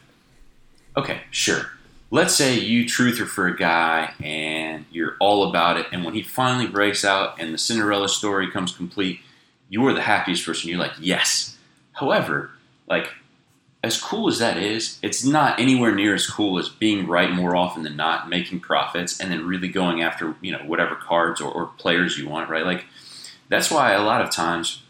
Okay, 0.96 1.20
sure. 1.30 1.72
Let's 2.14 2.36
say 2.36 2.56
you 2.56 2.84
truther 2.84 3.26
for 3.26 3.48
a 3.48 3.56
guy 3.56 4.14
and 4.22 4.84
you're 4.92 5.16
all 5.18 5.50
about 5.50 5.78
it, 5.78 5.86
and 5.90 6.04
when 6.04 6.14
he 6.14 6.22
finally 6.22 6.68
breaks 6.68 7.04
out 7.04 7.40
and 7.40 7.52
the 7.52 7.58
Cinderella 7.58 8.08
story 8.08 8.48
comes 8.52 8.70
complete, 8.70 9.18
you 9.68 9.84
are 9.88 9.92
the 9.92 10.00
happiest 10.00 10.46
person. 10.46 10.70
You're 10.70 10.78
like, 10.78 10.92
yes. 11.00 11.56
However, 11.94 12.52
like 12.86 13.08
as 13.82 14.00
cool 14.00 14.28
as 14.28 14.38
that 14.38 14.58
is, 14.58 15.00
it's 15.02 15.24
not 15.24 15.58
anywhere 15.58 15.92
near 15.92 16.14
as 16.14 16.30
cool 16.30 16.56
as 16.56 16.68
being 16.68 17.08
right 17.08 17.32
more 17.32 17.56
often 17.56 17.82
than 17.82 17.96
not, 17.96 18.28
making 18.28 18.60
profits, 18.60 19.18
and 19.18 19.32
then 19.32 19.44
really 19.44 19.66
going 19.66 20.00
after 20.00 20.36
you 20.40 20.52
know 20.52 20.62
whatever 20.66 20.94
cards 20.94 21.40
or, 21.40 21.50
or 21.50 21.66
players 21.78 22.16
you 22.16 22.28
want, 22.28 22.48
right? 22.48 22.64
Like 22.64 22.84
that's 23.48 23.72
why 23.72 23.90
a 23.90 24.04
lot 24.04 24.20
of 24.20 24.30
times 24.30 24.83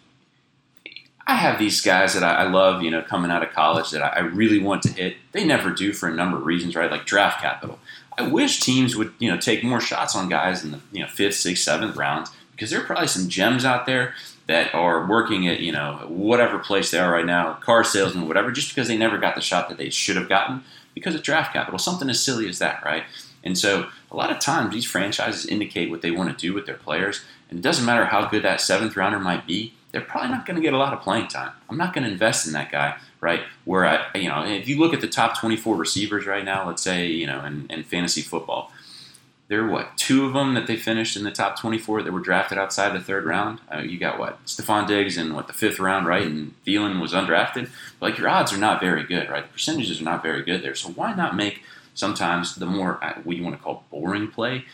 I 1.27 1.37
have 1.37 1.59
these 1.59 1.81
guys 1.81 2.13
that 2.15 2.23
I, 2.23 2.45
love, 2.45 2.83
you 2.83 2.91
know, 2.91 3.01
coming 3.01 3.31
out 3.31 3.43
of 3.43 3.51
college 3.53 3.91
that 3.91 4.03
I, 4.03 4.09
I 4.09 4.19
really 4.21 4.59
want 4.59 4.83
to 4.83 4.93
hit. 4.93 5.17
They 5.33 5.45
never 5.45 5.71
do 5.71 5.93
for 5.93 6.09
a 6.09 6.15
number 6.15 6.37
of 6.37 6.45
reasons, 6.45 6.77
right? 6.77 6.91
Like 6.91 7.07
draft 7.07 7.41
capital. 7.41 7.79
I 8.19 8.29
wish 8.29 8.61
teams 8.61 8.95
would, 8.95 9.13
you 9.19 9.31
know, 9.31 9.39
take 9.39 9.65
more 9.65 9.81
shots 9.81 10.15
on 10.15 10.29
guys 10.29 10.65
in 10.65 10.73
the 10.73 10.81
you 10.93 11.01
know 11.01 11.09
fifth, 11.09 11.37
sixth, 11.37 11.65
seventh 11.65 11.97
rounds 11.97 12.31
because 12.53 12.71
there 12.71 12.81
are 12.81 12.85
probably 12.85 13.09
some 13.09 13.29
gems 13.29 13.65
out 13.65 13.87
there 13.87 14.15
that 14.47 14.75
are 14.75 15.07
working 15.07 15.49
at 15.49 15.61
you 15.61 15.73
know 15.73 16.05
whatever 16.09 16.59
place 16.59 16.91
they 16.91 16.99
are 16.99 17.11
right 17.11 17.27
now, 17.27 17.55
car 17.55 17.83
salesman, 17.85 18.29
whatever, 18.29 18.53
just 18.53 18.69
because 18.69 18.89
they 18.89 18.97
never 18.97 19.19
got 19.19 19.35
the 19.35 19.41
shot 19.41 19.69
that 19.69 19.79
they 19.79 19.91
should 19.91 20.17
have 20.17 20.29
gotten 20.29 20.63
because 20.95 21.15
of 21.15 21.23
draft 21.23 21.53
capital. 21.53 21.79
Something 21.79 22.11
as 22.11 22.21
silly 22.21 22.49
as 22.49 22.59
that, 22.59 22.85
right? 22.85 23.05
And 23.43 23.59
so 23.59 23.89
a 24.11 24.17
lot 24.17 24.31
of 24.31 24.39
times 24.39 24.73
these 24.73 24.85
franchises 24.85 25.47
indicate 25.47 25.91
what 25.91 26.03
they 26.03 26.11
want 26.11 26.31
to 26.31 26.47
do 26.47 26.55
with 26.55 26.67
their 26.67 26.77
players, 26.77 27.23
and 27.51 27.59
it 27.59 27.63
doesn't 27.63 27.85
matter 27.85 28.07
how 28.07 28.27
good 28.29 28.43
that 28.43 28.61
seventh 28.61 28.97
rounder 28.97 29.19
might 29.19 29.47
be. 29.47 29.75
They're 29.95 30.03
probably 30.03 30.31
not 30.31 30.45
going 30.45 30.57
to 30.57 30.61
get 30.61 30.73
a 30.73 30.77
lot 30.77 30.93
of 30.93 31.03
playing 31.03 31.29
time. 31.29 31.53
I'm 31.71 31.77
not 31.77 31.95
going 31.95 32.03
to 32.03 32.11
invest 32.11 32.49
in 32.49 32.53
that 32.55 32.73
guy, 32.73 32.97
right? 33.21 33.43
Where 33.65 33.87
I, 33.87 34.05
you 34.17 34.29
know, 34.29 34.45
if 34.45 34.67
you 34.67 34.77
look 34.81 34.93
at 34.93 35.01
the 35.01 35.07
top 35.07 35.39
24 35.39 35.77
receivers 35.77 36.27
right 36.27 36.45
now, 36.45 36.67
let's 36.67 36.83
say, 36.83 37.07
you 37.07 37.29
know, 37.29 37.45
in, 37.45 37.69
in 37.71 37.85
fantasy 37.85 38.21
football, 38.21 38.73
there 39.47 39.65
are 39.65 39.71
what 39.71 39.97
two 39.97 40.27
of 40.27 40.33
them 40.33 40.55
that 40.55 40.67
they 40.67 40.77
finished 40.77 41.17
in 41.17 41.23
the 41.23 41.31
top 41.31 41.61
24 41.61 42.03
that 42.03 42.13
were 42.13 42.19
drafted 42.19 42.59
outside 42.59 42.93
the 42.93 42.99
third 42.99 43.25
round. 43.25 43.61
Uh, 43.73 43.83
you 43.83 43.97
got 43.97 44.19
what 44.19 44.45
Stefon 44.47 44.89
Diggs 44.89 45.17
in 45.17 45.33
what 45.33 45.47
the 45.47 45.53
fifth 45.53 45.79
round, 45.79 46.09
right? 46.09 46.27
And 46.27 46.55
Thielen 46.67 47.01
was 47.01 47.13
undrafted. 47.13 47.71
But 48.01 48.11
like 48.11 48.19
your 48.19 48.29
odds 48.29 48.53
are 48.53 48.59
not 48.59 48.81
very 48.81 49.05
good, 49.05 49.31
right? 49.31 49.47
The 49.47 49.53
percentages 49.53 50.01
are 50.01 50.05
not 50.05 50.25
very 50.25 50.43
good 50.43 50.65
there. 50.65 50.75
So 50.75 50.89
why 50.89 51.15
not 51.15 51.37
make 51.37 51.63
sometimes 51.95 52.57
the 52.57 52.67
more 52.67 52.99
uh, 53.01 53.15
what 53.23 53.37
you 53.37 53.45
want 53.45 53.57
to 53.57 53.63
call 53.63 53.85
boring 53.93 54.27
play, 54.27 54.65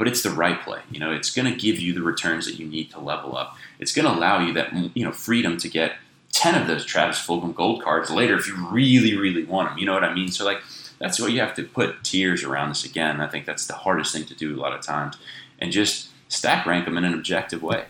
but 0.00 0.08
it's 0.08 0.22
the 0.22 0.30
right 0.30 0.58
play. 0.62 0.80
You 0.90 0.98
know, 0.98 1.12
it's 1.12 1.30
going 1.30 1.52
to 1.52 1.54
give 1.54 1.78
you 1.78 1.92
the 1.92 2.00
returns 2.00 2.46
that 2.46 2.58
you 2.58 2.66
need 2.66 2.90
to 2.92 2.98
level 2.98 3.36
up. 3.36 3.54
It's 3.78 3.92
going 3.92 4.06
to 4.06 4.14
allow 4.14 4.40
you 4.42 4.54
that 4.54 4.72
you 4.96 5.04
know 5.04 5.12
freedom 5.12 5.58
to 5.58 5.68
get 5.68 5.96
ten 6.32 6.58
of 6.58 6.66
those 6.66 6.86
Travis 6.86 7.18
Fulgham 7.18 7.54
gold 7.54 7.82
cards 7.82 8.10
later 8.10 8.34
if 8.38 8.48
you 8.48 8.56
really, 8.70 9.14
really 9.14 9.44
want 9.44 9.68
them. 9.68 9.76
You 9.76 9.84
know 9.84 9.92
what 9.92 10.02
I 10.02 10.14
mean? 10.14 10.28
So 10.28 10.46
like 10.46 10.62
that's 11.00 11.20
what 11.20 11.32
you 11.32 11.40
have 11.40 11.54
to 11.56 11.64
put 11.64 12.02
tiers 12.02 12.42
around 12.44 12.70
this 12.70 12.82
again. 12.82 13.20
I 13.20 13.26
think 13.26 13.44
that's 13.44 13.66
the 13.66 13.74
hardest 13.74 14.14
thing 14.14 14.24
to 14.24 14.34
do 14.34 14.56
a 14.56 14.58
lot 14.58 14.72
of 14.72 14.80
times, 14.80 15.18
and 15.58 15.70
just 15.70 16.08
stack 16.28 16.64
rank 16.64 16.86
them 16.86 16.96
in 16.96 17.04
an 17.04 17.12
objective 17.12 17.62
way. 17.62 17.84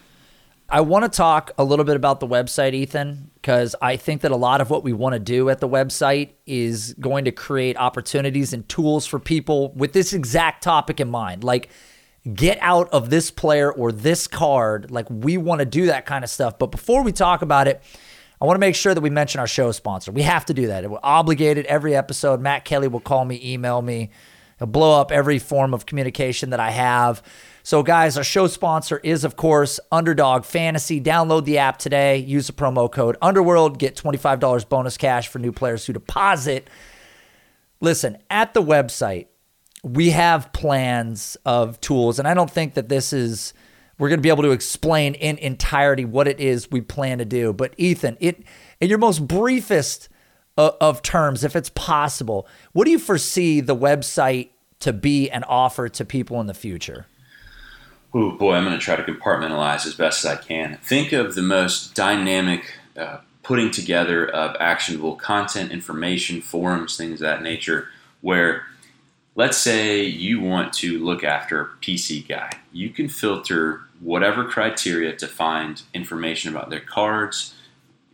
I 0.68 0.80
want 0.80 1.04
to 1.04 1.08
talk 1.08 1.52
a 1.58 1.64
little 1.64 1.84
bit 1.84 1.94
about 1.94 2.18
the 2.18 2.26
website, 2.26 2.74
Ethan, 2.74 3.30
because 3.34 3.76
I 3.80 3.96
think 3.96 4.22
that 4.22 4.32
a 4.32 4.36
lot 4.36 4.60
of 4.60 4.68
what 4.68 4.82
we 4.82 4.92
want 4.92 5.12
to 5.12 5.20
do 5.20 5.48
at 5.48 5.60
the 5.60 5.68
website 5.68 6.30
is 6.44 6.94
going 6.98 7.24
to 7.26 7.32
create 7.32 7.76
opportunities 7.76 8.52
and 8.52 8.68
tools 8.68 9.06
for 9.06 9.20
people 9.20 9.72
with 9.74 9.92
this 9.92 10.12
exact 10.12 10.64
topic 10.64 10.98
in 10.98 11.08
mind. 11.08 11.44
Like, 11.44 11.70
get 12.34 12.58
out 12.60 12.88
of 12.90 13.10
this 13.10 13.30
player 13.30 13.72
or 13.72 13.92
this 13.92 14.26
card. 14.26 14.90
Like, 14.90 15.06
we 15.08 15.36
want 15.36 15.60
to 15.60 15.64
do 15.64 15.86
that 15.86 16.06
kind 16.06 16.24
of 16.24 16.30
stuff. 16.30 16.58
But 16.58 16.70
before 16.70 17.02
we 17.02 17.12
talk 17.12 17.42
about 17.42 17.68
it, 17.68 17.82
I 18.40 18.46
want 18.46 18.56
to 18.56 18.60
make 18.60 18.74
sure 18.74 18.94
that 18.94 19.00
we 19.00 19.10
mention 19.10 19.40
our 19.40 19.46
show 19.46 19.70
sponsor. 19.72 20.12
We 20.12 20.22
have 20.22 20.46
to 20.46 20.54
do 20.54 20.68
that. 20.68 20.88
We're 20.90 20.98
obligated 21.02 21.66
every 21.66 21.94
episode. 21.94 22.40
Matt 22.40 22.64
Kelly 22.64 22.88
will 22.88 23.00
call 23.00 23.24
me, 23.24 23.40
email 23.42 23.82
me. 23.82 24.10
He'll 24.58 24.66
blow 24.66 25.00
up 25.00 25.10
every 25.10 25.38
form 25.38 25.72
of 25.72 25.86
communication 25.86 26.50
that 26.50 26.60
I 26.60 26.70
have. 26.70 27.22
So, 27.62 27.82
guys, 27.82 28.16
our 28.16 28.24
show 28.24 28.46
sponsor 28.46 28.98
is, 28.98 29.24
of 29.24 29.36
course, 29.36 29.80
Underdog 29.92 30.44
Fantasy. 30.44 31.00
Download 31.00 31.44
the 31.44 31.58
app 31.58 31.78
today. 31.78 32.18
Use 32.18 32.46
the 32.46 32.52
promo 32.52 32.90
code 32.90 33.16
Underworld. 33.22 33.78
Get 33.78 33.96
$25 33.96 34.68
bonus 34.68 34.96
cash 34.96 35.28
for 35.28 35.38
new 35.38 35.52
players 35.52 35.86
who 35.86 35.92
deposit. 35.92 36.68
Listen, 37.80 38.18
at 38.28 38.52
the 38.52 38.62
website, 38.62 39.26
we 39.82 40.10
have 40.10 40.52
plans 40.52 41.36
of 41.44 41.80
tools, 41.80 42.18
and 42.18 42.28
I 42.28 42.34
don't 42.34 42.50
think 42.50 42.74
that 42.74 42.88
this 42.88 43.12
is 43.12 43.54
we're 43.98 44.08
going 44.08 44.18
to 44.18 44.22
be 44.22 44.30
able 44.30 44.44
to 44.44 44.50
explain 44.50 45.14
in 45.14 45.36
entirety 45.38 46.06
what 46.06 46.26
it 46.26 46.40
is 46.40 46.70
we 46.70 46.80
plan 46.80 47.18
to 47.18 47.24
do. 47.26 47.52
But 47.52 47.74
Ethan, 47.76 48.16
it 48.18 48.42
in 48.80 48.88
your 48.88 48.98
most 48.98 49.26
briefest 49.28 50.08
of, 50.56 51.02
terms, 51.02 51.44
if 51.44 51.56
it's 51.56 51.70
possible, 51.70 52.46
what 52.72 52.84
do 52.84 52.90
you 52.90 52.98
foresee 52.98 53.60
the 53.60 53.76
website 53.76 54.50
to 54.80 54.92
be 54.92 55.30
and 55.30 55.44
offer 55.48 55.88
to 55.88 56.04
people 56.04 56.40
in 56.40 56.46
the 56.46 56.54
future? 56.54 57.06
Oh 58.12 58.32
boy, 58.32 58.54
I'm 58.54 58.64
going 58.64 58.78
to 58.78 58.82
try 58.82 58.96
to 58.96 59.02
compartmentalize 59.02 59.86
as 59.86 59.94
best 59.94 60.24
as 60.24 60.30
I 60.30 60.36
can. 60.36 60.78
Think 60.82 61.12
of 61.12 61.34
the 61.34 61.42
most 61.42 61.94
dynamic 61.94 62.78
uh, 62.96 63.18
putting 63.42 63.70
together 63.70 64.28
of 64.28 64.56
actionable 64.58 65.14
content, 65.14 65.70
information, 65.70 66.40
forums, 66.40 66.96
things 66.96 67.14
of 67.14 67.20
that 67.20 67.42
nature, 67.42 67.88
where 68.20 68.64
let's 69.34 69.58
say 69.58 70.04
you 70.04 70.40
want 70.40 70.72
to 70.74 70.98
look 70.98 71.24
after 71.24 71.60
a 71.60 71.68
PC 71.82 72.26
guy. 72.26 72.50
You 72.72 72.90
can 72.90 73.08
filter 73.08 73.82
whatever 74.00 74.44
criteria 74.44 75.14
to 75.16 75.26
find 75.26 75.82
information 75.94 76.54
about 76.54 76.70
their 76.70 76.80
cards. 76.80 77.54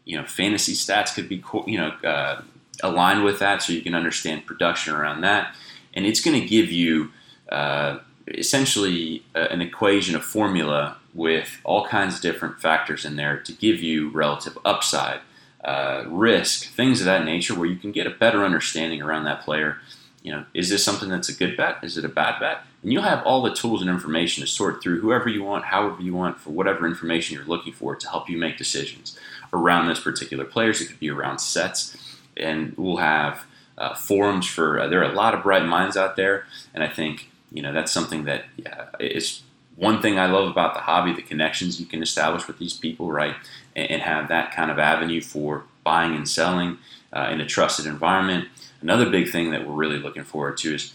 You 0.05 0.19
know, 0.19 0.27
fantasy 0.27 0.73
stats 0.73 1.15
could 1.15 1.29
be, 1.29 1.43
you 1.67 1.79
know, 1.79 1.91
uh, 2.09 2.43
aligned 2.83 3.25
with 3.25 3.39
that 3.39 3.63
so 3.63 3.73
you 3.73 3.83
can 3.83 3.95
understand 3.95 4.47
production 4.47 4.95
around 4.95 5.23
that. 5.23 5.55
And 5.95 6.05
it's 6.05 6.21
going 6.21 6.39
to 6.41 6.47
give 6.47 6.71
you 6.71 7.11
uh, 7.49 7.99
essentially 8.29 9.23
a, 9.35 9.51
an 9.53 9.63
equation, 9.63 10.15
a 10.15 10.21
formula 10.21 10.99
with 11.15 11.61
all 11.65 11.87
kinds 11.87 12.17
of 12.17 12.21
different 12.21 12.61
factors 12.61 13.05
in 13.05 13.17
there 13.17 13.39
to 13.39 13.53
give 13.53 13.83
you 13.83 14.11
relative 14.11 14.59
upside, 14.65 15.21
uh, 15.65 16.05
risk, 16.07 16.67
things 16.75 17.01
of 17.01 17.07
that 17.07 17.25
nature, 17.25 17.55
where 17.55 17.67
you 17.67 17.77
can 17.77 17.93
get 17.93 18.07
a 18.07 18.11
better 18.11 18.45
understanding 18.45 19.01
around 19.01 19.25
that 19.25 19.43
player. 19.43 19.79
You 20.27 20.33
know, 20.33 20.45
is 20.55 20.71
this 20.71 20.85
something 20.85 21.09
that's 21.09 21.29
a 21.29 21.33
good 21.33 21.57
bet? 21.57 21.77
Is 21.85 21.97
it 21.97 22.05
a 22.05 22.09
bad 22.09 22.41
bet? 22.41 22.63
And 22.83 22.93
you'll 22.93 23.05
have 23.05 23.25
all 23.25 23.43
the 23.43 23.55
tools 23.55 23.81
and 23.81 23.89
information 23.89 24.41
to 24.43 24.49
sort 24.49 24.83
through 24.83 25.01
whoever 25.01 25.29
you 25.29 25.45
want, 25.45 25.67
however 25.67 26.03
you 26.03 26.17
want, 26.17 26.41
for 26.41 26.51
whatever 26.51 26.85
information 26.85 27.37
you're 27.37 27.47
looking 27.47 27.73
for 27.73 27.95
to 27.95 28.09
help 28.09 28.29
you 28.29 28.37
make 28.37 28.59
decisions 28.59 29.17
around 29.53 29.87
those 29.87 30.01
particular 30.01 30.45
players. 30.45 30.81
It 30.81 30.87
could 30.87 30.99
be 30.99 31.11
around 31.11 31.39
sets, 31.39 31.97
and 32.37 32.75
we'll 32.77 32.97
have 32.97 33.45
uh, 33.79 33.95
forums 33.95 34.49
for. 34.49 34.81
Uh, 34.81 34.89
there 34.89 34.99
are 35.01 35.09
a 35.09 35.15
lot 35.15 35.33
of 35.33 35.45
bright 35.45 35.65
minds 35.65 35.97
out 35.97 36.17
there, 36.17 36.47
and 36.75 36.83
I 36.83 36.89
think 36.89 37.31
you 37.53 37.63
know 37.63 37.73
that's 37.73 37.93
something 37.93 38.25
that 38.25 38.47
yeah, 38.57 38.87
is 38.99 39.43
one 39.77 40.03
thing 40.03 40.19
I 40.19 40.27
love 40.27 40.51
about 40.51 40.75
the 40.75 40.81
hobby: 40.81 41.13
the 41.13 41.23
connections 41.23 41.79
you 41.79 41.87
can 41.87 42.03
establish 42.03 42.49
with 42.49 42.59
these 42.59 42.75
people, 42.77 43.13
right, 43.13 43.37
and, 43.77 43.93
and 43.93 44.03
have 44.03 44.27
that 44.27 44.51
kind 44.51 44.73
of 44.73 44.81
avenue 44.81 45.21
for 45.21 45.63
buying 45.85 46.17
and 46.17 46.29
selling 46.29 46.79
uh, 47.13 47.29
in 47.31 47.41
a 47.41 47.47
trusted 47.47 47.87
environment. 47.87 48.49
Another 48.81 49.09
big 49.09 49.31
thing 49.31 49.51
that 49.51 49.67
we're 49.67 49.75
really 49.75 49.99
looking 49.99 50.25
forward 50.25 50.57
to 50.59 50.75
is 50.75 50.93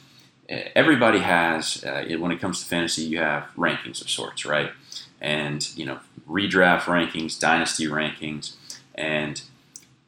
uh, 0.52 0.56
everybody 0.76 1.20
has 1.20 1.84
uh, 1.84 2.06
when 2.20 2.32
it 2.32 2.40
comes 2.40 2.60
to 2.62 2.66
fantasy, 2.66 3.04
you 3.04 3.18
have 3.20 3.48
rankings 3.58 4.02
of 4.02 4.10
sorts, 4.10 4.46
right? 4.46 4.72
And 5.20 5.68
you 5.78 5.86
know, 5.86 6.00
redraft 6.30 6.82
rankings, 6.82 7.40
dynasty 7.40 7.88
rankings, 7.88 8.56
and 8.96 9.42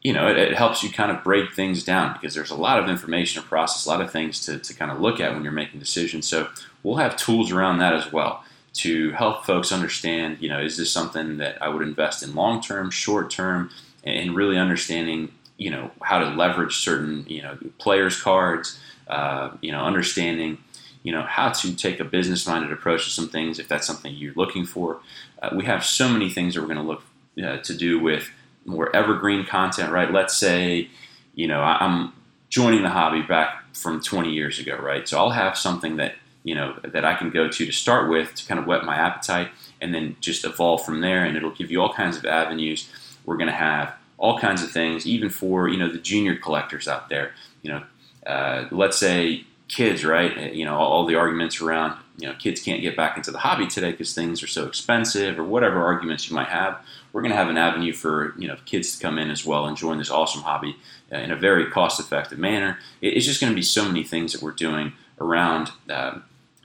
you 0.01 0.11
know, 0.11 0.27
it, 0.27 0.37
it, 0.37 0.53
helps 0.53 0.83
you 0.83 0.91
kind 0.91 1.11
of 1.11 1.23
break 1.23 1.53
things 1.53 1.83
down 1.83 2.13
because 2.13 2.35
there's 2.35 2.51
a 2.51 2.55
lot 2.55 2.77
of 2.77 2.89
information 2.89 3.41
to 3.41 3.47
process, 3.47 3.85
a 3.85 3.89
lot 3.89 4.01
of 4.01 4.11
things 4.11 4.45
to, 4.45 4.59
to 4.59 4.73
kind 4.73 4.91
of 4.91 4.99
look 4.99 5.21
at 5.21 5.33
when 5.33 5.43
you're 5.43 5.53
making 5.53 5.79
decisions. 5.79 6.27
So 6.27 6.49
we'll 6.83 6.97
have 6.97 7.15
tools 7.15 7.51
around 7.51 7.77
that 7.77 7.93
as 7.93 8.11
well 8.11 8.43
to 8.73 9.11
help 9.11 9.45
folks 9.45 9.71
understand, 9.71 10.37
you 10.41 10.49
know, 10.49 10.59
is 10.59 10.77
this 10.77 10.91
something 10.91 11.37
that 11.37 11.61
I 11.61 11.69
would 11.69 11.83
invest 11.83 12.23
in 12.23 12.35
long 12.35 12.61
term, 12.61 12.89
short 12.89 13.29
term, 13.29 13.69
and 14.03 14.35
really 14.35 14.57
understanding, 14.57 15.31
you 15.63 15.69
know, 15.69 15.89
how 16.01 16.19
to 16.19 16.25
leverage 16.31 16.75
certain, 16.75 17.25
you 17.29 17.41
know, 17.41 17.57
players' 17.77 18.21
cards, 18.21 18.77
uh, 19.07 19.51
you 19.61 19.71
know, 19.71 19.79
understanding, 19.79 20.57
you 21.03 21.11
know, 21.13 21.21
how 21.21 21.49
to 21.51 21.73
take 21.73 22.01
a 22.01 22.03
business 22.03 22.45
minded 22.45 22.73
approach 22.73 23.05
to 23.05 23.09
some 23.09 23.29
things 23.29 23.59
if 23.59 23.69
that's 23.69 23.87
something 23.87 24.13
you're 24.13 24.33
looking 24.35 24.65
for. 24.65 24.99
Uh, 25.41 25.51
we 25.55 25.63
have 25.63 25.85
so 25.85 26.09
many 26.09 26.29
things 26.29 26.53
that 26.53 26.59
we're 26.59 26.67
going 26.67 26.85
to 26.85 26.91
look 26.91 27.03
uh, 27.41 27.59
to 27.59 27.73
do 27.73 27.97
with 27.97 28.29
more 28.65 28.93
evergreen 28.93 29.45
content, 29.45 29.89
right? 29.89 30.11
Let's 30.11 30.35
say, 30.35 30.89
you 31.33 31.47
know, 31.47 31.61
I'm 31.61 32.11
joining 32.49 32.81
the 32.83 32.89
hobby 32.89 33.21
back 33.21 33.63
from 33.73 34.01
20 34.01 34.33
years 34.33 34.59
ago, 34.59 34.75
right? 34.75 35.07
So 35.07 35.17
I'll 35.17 35.31
have 35.31 35.57
something 35.57 35.95
that, 35.95 36.15
you 36.43 36.55
know, 36.55 36.77
that 36.83 37.05
I 37.05 37.15
can 37.15 37.29
go 37.29 37.47
to 37.47 37.65
to 37.65 37.71
start 37.71 38.09
with 38.09 38.35
to 38.35 38.45
kind 38.45 38.59
of 38.59 38.65
whet 38.65 38.83
my 38.83 38.97
appetite 38.97 39.47
and 39.79 39.95
then 39.95 40.17
just 40.19 40.43
evolve 40.43 40.83
from 40.83 40.99
there. 40.99 41.23
And 41.23 41.37
it'll 41.37 41.51
give 41.55 41.71
you 41.71 41.81
all 41.81 41.93
kinds 41.93 42.17
of 42.17 42.25
avenues. 42.25 42.89
We're 43.25 43.37
going 43.37 43.47
to 43.47 43.55
have 43.55 43.93
all 44.23 44.39
kinds 44.39 44.63
of 44.63 44.71
things, 44.71 45.05
even 45.05 45.29
for, 45.29 45.67
you 45.67 45.77
know, 45.77 45.91
the 45.91 45.97
junior 45.97 46.35
collectors 46.35 46.87
out 46.87 47.09
there. 47.09 47.33
You 47.61 47.71
know, 47.71 47.83
uh, 48.25 48.67
let's 48.71 48.97
say 48.97 49.45
kids, 49.67 50.03
right? 50.05 50.53
You 50.53 50.65
know, 50.65 50.75
all 50.75 51.05
the 51.05 51.15
arguments 51.15 51.61
around, 51.61 51.97
you 52.17 52.27
know, 52.27 52.33
kids 52.35 52.61
can't 52.61 52.81
get 52.81 52.95
back 52.95 53.17
into 53.17 53.31
the 53.31 53.39
hobby 53.39 53.67
today 53.67 53.91
because 53.91 54.13
things 54.13 54.41
are 54.41 54.47
so 54.47 54.65
expensive 54.65 55.37
or 55.37 55.43
whatever 55.43 55.83
arguments 55.83 56.29
you 56.29 56.35
might 56.35 56.47
have 56.47 56.79
we're 57.13 57.21
going 57.21 57.31
to 57.31 57.37
have 57.37 57.47
an 57.47 57.57
avenue 57.57 57.93
for 57.93 58.33
you 58.37 58.47
know 58.47 58.57
kids 58.65 58.97
to 58.97 59.01
come 59.01 59.17
in 59.17 59.29
as 59.29 59.45
well 59.45 59.65
and 59.65 59.77
join 59.77 59.99
this 59.99 60.09
awesome 60.09 60.41
hobby 60.41 60.75
uh, 61.11 61.17
in 61.17 61.31
a 61.31 61.35
very 61.35 61.69
cost-effective 61.69 62.39
manner. 62.39 62.79
It's 63.01 63.25
just 63.25 63.39
going 63.39 63.53
to 63.53 63.55
be 63.55 63.61
so 63.61 63.85
many 63.85 64.03
things 64.03 64.33
that 64.33 64.41
we're 64.41 64.51
doing 64.51 64.93
around 65.21 65.69
uh, 65.89 66.19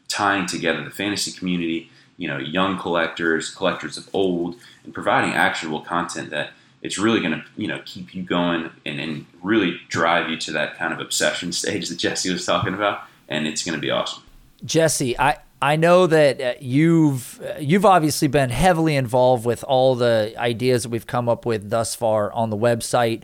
tying 0.08 0.46
together 0.46 0.82
the 0.82 0.90
fantasy 0.90 1.32
community, 1.32 1.90
you 2.16 2.26
know, 2.26 2.38
young 2.38 2.78
collectors, 2.78 3.54
collectors 3.54 3.98
of 3.98 4.08
old, 4.14 4.56
and 4.84 4.94
providing 4.94 5.34
actionable 5.34 5.82
content 5.82 6.30
that 6.30 6.52
it's 6.82 6.98
really 6.98 7.20
going 7.20 7.32
to 7.32 7.44
you 7.56 7.68
know 7.68 7.80
keep 7.84 8.14
you 8.14 8.22
going 8.22 8.70
and, 8.86 9.00
and 9.00 9.26
really 9.42 9.80
drive 9.88 10.28
you 10.28 10.36
to 10.36 10.52
that 10.52 10.76
kind 10.76 10.92
of 10.92 11.00
obsession 11.00 11.52
stage 11.60 11.88
that 11.88 11.98
Jesse 11.98 12.32
was 12.32 12.44
talking 12.44 12.74
about, 12.74 13.02
and 13.28 13.46
it's 13.46 13.64
going 13.64 13.74
to 13.74 13.80
be 13.80 13.90
awesome. 13.90 14.22
Jesse, 14.64 15.18
I 15.18 15.38
I 15.60 15.76
know 15.76 16.06
that 16.06 16.40
uh, 16.40 16.54
you've 16.60 17.40
uh, 17.42 17.58
you've 17.58 17.84
obviously 17.84 18.28
been 18.28 18.50
heavily 18.50 18.96
involved 18.96 19.44
with 19.44 19.64
all 19.64 19.94
the 19.94 20.34
ideas 20.36 20.84
that 20.84 20.90
we've 20.90 21.06
come 21.06 21.28
up 21.28 21.44
with 21.46 21.70
thus 21.70 21.94
far 21.94 22.32
on 22.32 22.50
the 22.50 22.56
website, 22.56 23.22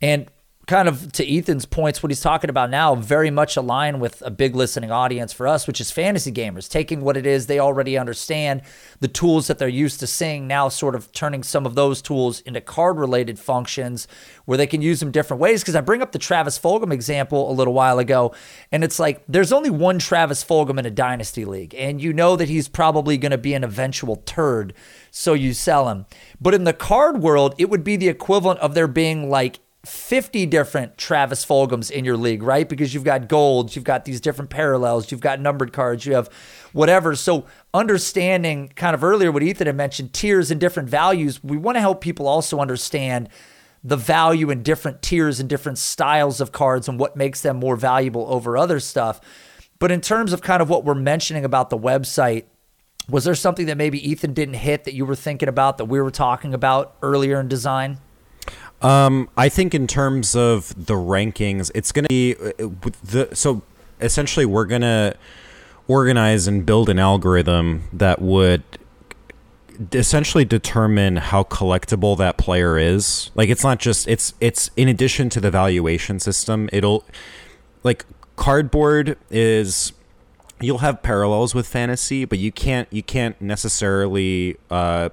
and 0.00 0.26
kind 0.66 0.88
of 0.88 1.12
to 1.12 1.26
Ethan's 1.26 1.66
points, 1.66 2.02
what 2.02 2.10
he's 2.10 2.20
talking 2.20 2.48
about 2.48 2.70
now 2.70 2.94
very 2.94 3.30
much 3.30 3.56
align 3.56 4.00
with 4.00 4.22
a 4.22 4.30
big 4.30 4.56
listening 4.56 4.90
audience 4.90 5.32
for 5.32 5.46
us, 5.46 5.66
which 5.66 5.80
is 5.80 5.90
fantasy 5.90 6.32
gamers, 6.32 6.68
taking 6.68 7.02
what 7.02 7.16
it 7.16 7.26
is 7.26 7.46
they 7.46 7.58
already 7.58 7.98
understand, 7.98 8.62
the 9.00 9.08
tools 9.08 9.46
that 9.46 9.58
they're 9.58 9.68
used 9.68 10.00
to 10.00 10.06
seeing, 10.06 10.46
now 10.46 10.68
sort 10.68 10.94
of 10.94 11.12
turning 11.12 11.42
some 11.42 11.66
of 11.66 11.74
those 11.74 12.00
tools 12.00 12.40
into 12.40 12.60
card 12.60 12.98
related 12.98 13.38
functions 13.38 14.08
where 14.46 14.56
they 14.56 14.66
can 14.66 14.80
use 14.80 15.00
them 15.00 15.10
different 15.10 15.40
ways. 15.40 15.62
Because 15.62 15.76
I 15.76 15.80
bring 15.80 16.02
up 16.02 16.12
the 16.12 16.18
Travis 16.18 16.58
Fulgham 16.58 16.92
example 16.92 17.50
a 17.50 17.52
little 17.52 17.74
while 17.74 17.98
ago, 17.98 18.34
and 18.72 18.82
it's 18.82 18.98
like 18.98 19.22
there's 19.28 19.52
only 19.52 19.70
one 19.70 19.98
Travis 19.98 20.44
Fulgham 20.44 20.78
in 20.78 20.86
a 20.86 20.90
dynasty 20.90 21.44
league, 21.44 21.74
and 21.74 22.00
you 22.00 22.12
know 22.12 22.36
that 22.36 22.48
he's 22.48 22.68
probably 22.68 23.18
going 23.18 23.32
to 23.32 23.38
be 23.38 23.54
an 23.54 23.64
eventual 23.64 24.16
turd. 24.16 24.72
So 25.10 25.34
you 25.34 25.52
sell 25.52 25.88
him. 25.90 26.06
But 26.40 26.54
in 26.54 26.64
the 26.64 26.72
card 26.72 27.20
world, 27.20 27.54
it 27.58 27.70
would 27.70 27.84
be 27.84 27.96
the 27.96 28.08
equivalent 28.08 28.58
of 28.60 28.74
there 28.74 28.88
being 28.88 29.30
like 29.30 29.60
50 29.86 30.46
different 30.46 30.96
Travis 30.98 31.44
Fulghams 31.44 31.90
in 31.90 32.04
your 32.04 32.16
league, 32.16 32.42
right? 32.42 32.68
Because 32.68 32.94
you've 32.94 33.04
got 33.04 33.28
golds, 33.28 33.76
you've 33.76 33.84
got 33.84 34.04
these 34.04 34.20
different 34.20 34.50
parallels, 34.50 35.10
you've 35.10 35.20
got 35.20 35.40
numbered 35.40 35.72
cards, 35.72 36.06
you 36.06 36.14
have 36.14 36.28
whatever. 36.72 37.14
So, 37.14 37.46
understanding 37.72 38.72
kind 38.76 38.94
of 38.94 39.04
earlier 39.04 39.30
what 39.30 39.42
Ethan 39.42 39.66
had 39.66 39.76
mentioned, 39.76 40.12
tiers 40.12 40.50
and 40.50 40.60
different 40.60 40.88
values, 40.88 41.42
we 41.42 41.56
want 41.56 41.76
to 41.76 41.80
help 41.80 42.00
people 42.00 42.26
also 42.26 42.60
understand 42.60 43.28
the 43.82 43.96
value 43.96 44.50
in 44.50 44.62
different 44.62 45.02
tiers 45.02 45.38
and 45.38 45.48
different 45.48 45.76
styles 45.76 46.40
of 46.40 46.52
cards 46.52 46.88
and 46.88 46.98
what 46.98 47.16
makes 47.16 47.42
them 47.42 47.58
more 47.58 47.76
valuable 47.76 48.26
over 48.28 48.56
other 48.56 48.80
stuff. 48.80 49.20
But 49.78 49.90
in 49.90 50.00
terms 50.00 50.32
of 50.32 50.40
kind 50.40 50.62
of 50.62 50.70
what 50.70 50.84
we're 50.84 50.94
mentioning 50.94 51.44
about 51.44 51.68
the 51.68 51.78
website, 51.78 52.44
was 53.08 53.24
there 53.24 53.34
something 53.34 53.66
that 53.66 53.76
maybe 53.76 54.08
Ethan 54.08 54.32
didn't 54.32 54.54
hit 54.54 54.84
that 54.84 54.94
you 54.94 55.04
were 55.04 55.16
thinking 55.16 55.48
about 55.48 55.76
that 55.76 55.84
we 55.84 56.00
were 56.00 56.10
talking 56.10 56.54
about 56.54 56.96
earlier 57.02 57.38
in 57.38 57.48
design? 57.48 57.98
Um, 58.82 59.28
I 59.36 59.48
think 59.48 59.74
in 59.74 59.86
terms 59.86 60.34
of 60.36 60.86
the 60.86 60.94
rankings, 60.94 61.70
it's 61.74 61.92
going 61.92 62.04
to 62.04 62.08
be 62.08 62.34
uh, 62.36 62.68
the 63.02 63.28
so 63.34 63.62
essentially 64.00 64.44
we're 64.44 64.66
going 64.66 64.82
to 64.82 65.16
organize 65.88 66.46
and 66.46 66.64
build 66.66 66.88
an 66.88 66.98
algorithm 66.98 67.84
that 67.92 68.20
would 68.20 68.62
essentially 69.92 70.44
determine 70.44 71.16
how 71.16 71.42
collectible 71.44 72.16
that 72.18 72.36
player 72.36 72.78
is. 72.78 73.30
Like 73.34 73.48
it's 73.48 73.64
not 73.64 73.78
just 73.78 74.08
it's 74.08 74.34
it's 74.40 74.70
in 74.76 74.88
addition 74.88 75.28
to 75.30 75.40
the 75.40 75.50
valuation 75.50 76.20
system, 76.20 76.68
it'll 76.72 77.04
like 77.82 78.04
cardboard 78.36 79.16
is 79.30 79.92
you'll 80.60 80.78
have 80.78 81.02
parallels 81.02 81.54
with 81.54 81.66
fantasy, 81.66 82.24
but 82.24 82.38
you 82.38 82.52
can't 82.52 82.88
you 82.92 83.02
can't 83.02 83.40
necessarily 83.40 84.56
uh, 84.70 85.10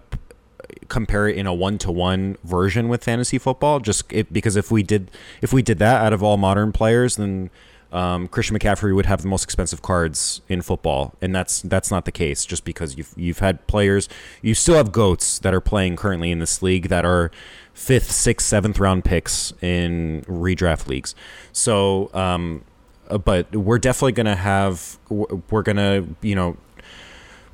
compare 0.87 1.27
it 1.27 1.35
in 1.35 1.47
a 1.47 1.53
one 1.53 1.77
to 1.79 1.91
one 1.91 2.37
version 2.43 2.89
with 2.89 3.03
fantasy 3.03 3.37
football. 3.37 3.79
Just 3.79 4.11
it, 4.11 4.31
because 4.31 4.55
if 4.55 4.71
we 4.71 4.83
did 4.83 5.11
if 5.41 5.53
we 5.53 5.61
did 5.61 5.79
that 5.79 6.03
out 6.03 6.13
of 6.13 6.23
all 6.23 6.37
modern 6.37 6.71
players, 6.71 7.15
then 7.15 7.49
um, 7.91 8.29
Christian 8.29 8.57
McCaffrey 8.57 8.95
would 8.95 9.05
have 9.05 9.21
the 9.21 9.27
most 9.27 9.43
expensive 9.43 9.81
cards 9.81 10.41
in 10.47 10.61
football, 10.61 11.13
and 11.21 11.35
that's 11.35 11.61
that's 11.61 11.91
not 11.91 12.05
the 12.05 12.11
case. 12.11 12.45
Just 12.45 12.63
because 12.63 12.97
you've 12.97 13.13
you've 13.17 13.39
had 13.39 13.65
players, 13.67 14.07
you 14.41 14.53
still 14.53 14.75
have 14.75 14.91
goats 14.91 15.39
that 15.39 15.53
are 15.53 15.59
playing 15.59 15.97
currently 15.97 16.31
in 16.31 16.39
this 16.39 16.61
league 16.61 16.87
that 16.87 17.05
are 17.05 17.31
fifth, 17.73 18.11
sixth, 18.11 18.47
seventh 18.47 18.79
round 18.79 19.03
picks 19.03 19.53
in 19.61 20.23
redraft 20.27 20.87
leagues. 20.87 21.15
So, 21.51 22.09
um, 22.13 22.63
uh, 23.09 23.17
but 23.17 23.53
we're 23.53 23.79
definitely 23.79 24.13
gonna 24.13 24.37
have 24.37 24.97
we're 25.09 25.63
gonna 25.63 26.05
you 26.21 26.35
know 26.35 26.55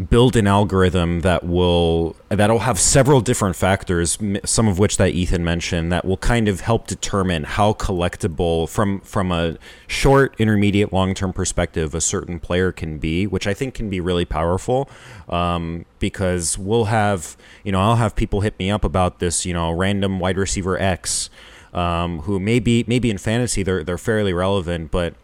build 0.10 0.36
an 0.36 0.46
algorithm 0.46 1.22
that 1.22 1.44
will 1.44 2.16
that'll 2.30 2.60
have 2.60 2.80
several 2.80 3.20
different 3.20 3.56
factors 3.56 4.20
some 4.46 4.68
of 4.68 4.78
which 4.78 4.98
that 4.98 5.10
Ethan 5.10 5.44
mentioned 5.44 5.92
that 5.92 6.06
will 6.06 6.18
kind 6.18 6.48
of 6.48 6.62
help 6.62 6.86
determine 6.86 7.44
how 7.44 7.74
collectible 7.74 8.70
from 8.70 9.00
from 9.02 9.32
a 9.32 9.58
short 9.88 10.36
intermediate 10.38 10.94
long-term 10.94 11.34
perspective 11.34 11.96
a 11.96 12.02
certain 12.02 12.40
player 12.40 12.72
can 12.72 13.00
be 13.00 13.26
which 13.26 13.48
I 13.48 13.56
think 13.56 13.74
can 13.74 13.90
be 13.90 14.00
really 14.00 14.26
powerful. 14.26 14.90
Um, 15.30 15.86
because 16.00 16.58
we'll 16.58 16.86
have 16.86 17.36
you 17.64 17.72
know 17.72 17.82
I'll 17.82 17.96
have 17.96 18.16
people 18.16 18.42
hit 18.42 18.58
me 18.60 18.70
up 18.70 18.84
about 18.84 19.20
this 19.20 19.46
you 19.46 19.54
know 19.54 19.72
random 19.72 20.20
wide 20.20 20.38
receiver 20.38 20.80
X 20.80 21.30
um, 21.74 22.20
who 22.20 22.40
maybe 22.40 22.86
maybe 22.88 23.10
in 23.10 23.18
fantasy 23.18 23.64
they're 23.64 23.84
they're 23.84 23.98
fairly 23.98 24.34
relevant 24.34 24.92
but 24.92 25.16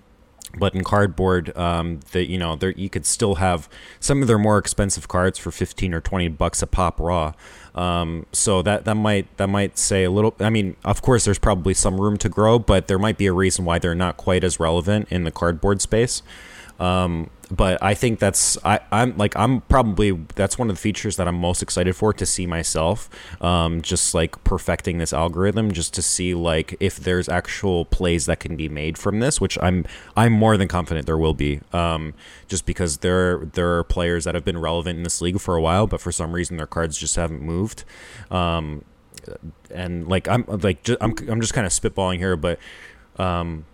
but 0.57 0.75
in 0.75 0.83
cardboard, 0.83 1.55
um, 1.57 1.99
that 2.11 2.29
you 2.29 2.37
know, 2.37 2.55
there 2.55 2.71
you 2.71 2.89
could 2.89 3.05
still 3.05 3.35
have 3.35 3.67
some 3.99 4.21
of 4.21 4.27
their 4.27 4.37
more 4.37 4.57
expensive 4.57 5.07
cards 5.07 5.39
for 5.39 5.51
fifteen 5.51 5.93
or 5.93 6.01
twenty 6.01 6.27
bucks 6.27 6.61
a 6.61 6.67
pop 6.67 6.99
raw. 6.99 7.33
Um, 7.75 8.27
so 8.31 8.61
that 8.61 8.85
that 8.85 8.95
might 8.95 9.35
that 9.37 9.47
might 9.47 9.77
say 9.77 10.03
a 10.03 10.11
little. 10.11 10.35
I 10.39 10.49
mean, 10.49 10.75
of 10.85 11.01
course, 11.01 11.25
there's 11.25 11.39
probably 11.39 11.73
some 11.73 11.99
room 11.99 12.17
to 12.17 12.29
grow, 12.29 12.59
but 12.59 12.87
there 12.87 12.99
might 12.99 13.17
be 13.17 13.25
a 13.25 13.33
reason 13.33 13.65
why 13.65 13.79
they're 13.79 13.95
not 13.95 14.17
quite 14.17 14.43
as 14.43 14.59
relevant 14.59 15.07
in 15.09 15.23
the 15.23 15.31
cardboard 15.31 15.81
space. 15.81 16.21
Um, 16.79 17.29
but 17.55 17.81
I 17.83 17.93
think 17.93 18.17
that's 18.17 18.57
I, 18.65 18.79
I'm 18.91 19.15
like 19.15 19.35
I'm 19.35 19.61
probably 19.61 20.11
that's 20.33 20.57
one 20.57 20.71
of 20.71 20.75
the 20.75 20.81
features 20.81 21.17
that 21.17 21.27
I'm 21.27 21.35
most 21.35 21.61
excited 21.61 21.95
for 21.95 22.11
to 22.11 22.25
see 22.25 22.47
myself, 22.47 23.09
um, 23.41 23.83
just 23.83 24.15
like 24.15 24.43
perfecting 24.43 24.97
this 24.97 25.13
algorithm, 25.13 25.71
just 25.71 25.93
to 25.93 26.01
see 26.01 26.33
like 26.33 26.75
if 26.79 26.95
there's 26.97 27.29
actual 27.29 27.85
plays 27.85 28.25
that 28.25 28.39
can 28.39 28.55
be 28.55 28.67
made 28.67 28.97
from 28.97 29.19
this, 29.19 29.39
which 29.39 29.57
I'm 29.61 29.85
I'm 30.17 30.33
more 30.33 30.57
than 30.57 30.67
confident 30.67 31.05
there 31.05 31.17
will 31.17 31.35
be, 31.35 31.61
um, 31.71 32.15
just 32.47 32.65
because 32.65 32.97
there 32.97 33.45
there 33.45 33.77
are 33.77 33.83
players 33.83 34.23
that 34.23 34.33
have 34.33 34.45
been 34.45 34.57
relevant 34.57 34.97
in 34.97 35.03
this 35.03 35.21
league 35.21 35.39
for 35.39 35.55
a 35.55 35.61
while, 35.61 35.85
but 35.85 36.01
for 36.01 36.11
some 36.11 36.33
reason 36.33 36.57
their 36.57 36.65
cards 36.65 36.97
just 36.97 37.15
haven't 37.17 37.43
moved, 37.43 37.83
um, 38.31 38.83
and 39.69 40.07
like 40.07 40.27
I'm 40.27 40.43
like 40.47 40.89
I'm 40.99 41.13
I'm 41.29 41.39
just 41.39 41.53
kind 41.53 41.67
of 41.67 41.71
spitballing 41.71 42.17
here, 42.17 42.35
but 42.35 42.57
um, 43.19 43.65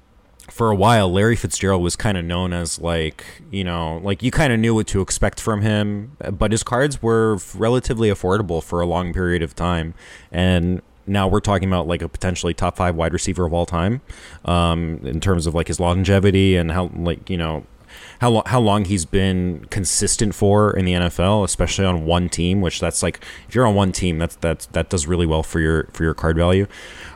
for 0.49 0.71
a 0.71 0.75
while, 0.75 1.11
Larry 1.11 1.35
Fitzgerald 1.35 1.81
was 1.81 1.95
kind 1.95 2.17
of 2.17 2.25
known 2.25 2.53
as 2.53 2.79
like, 2.79 3.23
you 3.51 3.63
know, 3.63 3.99
like 4.03 4.23
you 4.23 4.31
kind 4.31 4.53
of 4.53 4.59
knew 4.59 4.75
what 4.75 4.87
to 4.87 5.01
expect 5.01 5.39
from 5.39 5.61
him, 5.61 6.15
but 6.31 6.51
his 6.51 6.63
cards 6.63 7.01
were 7.01 7.37
relatively 7.55 8.09
affordable 8.09 8.63
for 8.63 8.81
a 8.81 8.85
long 8.85 9.13
period 9.13 9.41
of 9.41 9.55
time. 9.55 9.93
And 10.31 10.81
now 11.07 11.27
we're 11.27 11.39
talking 11.39 11.67
about 11.67 11.87
like 11.87 12.01
a 12.01 12.09
potentially 12.09 12.53
top 12.53 12.77
five 12.77 12.95
wide 12.95 13.13
receiver 13.13 13.45
of 13.45 13.53
all 13.53 13.65
time 13.65 14.01
um, 14.45 14.99
in 15.03 15.19
terms 15.19 15.47
of 15.47 15.55
like 15.55 15.67
his 15.67 15.79
longevity 15.79 16.55
and 16.55 16.71
how, 16.71 16.91
like, 16.95 17.29
you 17.29 17.37
know, 17.37 17.65
how 18.21 18.29
long 18.29 18.43
how 18.45 18.59
long 18.59 18.85
he's 18.85 19.05
been 19.05 19.65
consistent 19.69 20.35
for 20.35 20.75
in 20.75 20.85
the 20.85 20.93
NFL, 20.93 21.43
especially 21.43 21.85
on 21.85 22.05
one 22.05 22.29
team. 22.29 22.61
Which 22.61 22.79
that's 22.79 23.01
like 23.01 23.23
if 23.47 23.55
you're 23.55 23.65
on 23.65 23.75
one 23.75 23.91
team, 23.91 24.19
that's 24.19 24.35
that's 24.35 24.65
that 24.67 24.89
does 24.89 25.07
really 25.07 25.25
well 25.25 25.43
for 25.43 25.59
your 25.59 25.85
for 25.93 26.03
your 26.03 26.13
card 26.13 26.37
value. 26.37 26.67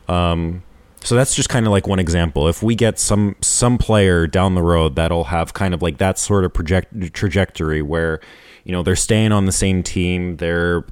Um, 0.08 0.64
so 1.04 1.16
that's 1.16 1.36
just 1.36 1.50
kind 1.50 1.66
of 1.66 1.72
like 1.72 1.88
one 1.88 2.00
example. 2.00 2.48
If 2.48 2.64
we 2.64 2.76
get 2.76 2.98
some 3.00 3.36
some 3.42 3.78
player 3.78 4.28
down 4.28 4.56
the 4.56 4.62
road 4.62 4.96
that'll 4.96 5.26
have 5.26 5.54
kind 5.54 5.74
of 5.74 5.82
like 5.82 5.98
that 5.98 6.18
sort 6.18 6.46
of 6.46 6.54
project 6.54 7.14
trajectory 7.14 7.82
where, 7.82 8.20
you 8.64 8.72
know, 8.72 8.84
they're 8.84 8.96
staying 8.96 9.32
on 9.32 9.46
the 9.46 9.52
same 9.52 9.84
team, 9.84 10.38
they're 10.38 10.86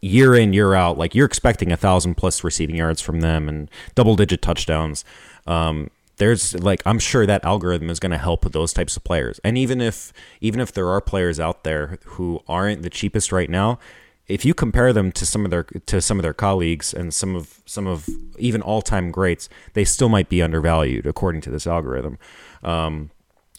year 0.00 0.34
in 0.34 0.52
year 0.52 0.74
out, 0.74 0.98
like 0.98 1.14
you're 1.14 1.26
expecting 1.26 1.72
a 1.72 1.76
thousand 1.76 2.16
plus 2.16 2.44
receiving 2.44 2.76
yards 2.76 3.00
from 3.00 3.20
them 3.20 3.48
and 3.48 3.70
double 3.94 4.16
digit 4.16 4.42
touchdowns. 4.42 5.04
Um, 5.46 5.90
there's 6.18 6.54
like 6.54 6.82
I'm 6.84 6.98
sure 6.98 7.26
that 7.26 7.44
algorithm 7.44 7.90
is 7.90 7.98
going 7.98 8.12
to 8.12 8.18
help 8.18 8.44
with 8.44 8.52
those 8.52 8.72
types 8.72 8.96
of 8.96 9.04
players. 9.04 9.40
And 9.42 9.56
even 9.56 9.80
if 9.80 10.12
even 10.40 10.60
if 10.60 10.72
there 10.72 10.88
are 10.88 11.00
players 11.00 11.40
out 11.40 11.64
there 11.64 11.98
who 12.04 12.40
aren't 12.46 12.82
the 12.82 12.90
cheapest 12.90 13.32
right 13.32 13.50
now, 13.50 13.78
if 14.26 14.44
you 14.44 14.54
compare 14.54 14.92
them 14.92 15.12
to 15.12 15.26
some 15.26 15.44
of 15.44 15.50
their 15.50 15.64
to 15.64 16.00
some 16.00 16.18
of 16.18 16.22
their 16.22 16.32
colleagues 16.32 16.94
and 16.94 17.12
some 17.12 17.36
of 17.36 17.60
some 17.66 17.86
of 17.86 18.08
even 18.38 18.62
all 18.62 18.82
time 18.82 19.10
greats, 19.10 19.48
they 19.74 19.84
still 19.84 20.08
might 20.08 20.28
be 20.28 20.42
undervalued 20.42 21.06
according 21.06 21.40
to 21.42 21.50
this 21.50 21.66
algorithm. 21.66 22.18
Um, 22.62 23.10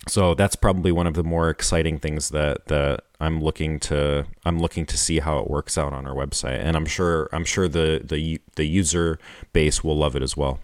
so 0.08 0.36
that's 0.36 0.56
probably 0.56 0.92
one 0.92 1.08
of 1.08 1.16
the 1.16 1.24
more 1.24 1.50
exciting 1.50 2.00
things 2.00 2.30
that 2.30 2.68
that 2.68 3.04
I'm 3.20 3.42
looking 3.42 3.80
to 3.82 4.26
I'm 4.44 4.60
looking 4.60 4.86
to 4.88 4.98
see 4.98 5.20
how 5.20 5.40
it 5.40 5.50
works 5.50 5.78
out 5.78 5.94
on 5.94 6.08
our 6.08 6.16
website, 6.16 6.60
and 6.60 6.76
I'm 6.76 6.86
sure 6.86 7.30
I'm 7.32 7.46
sure 7.46 7.68
the 7.68 8.02
the 8.04 8.42
the 8.56 8.66
user 8.66 9.20
base 9.54 9.84
will 9.84 9.98
love 9.98 10.16
it 10.16 10.24
as 10.24 10.36
well. 10.36 10.60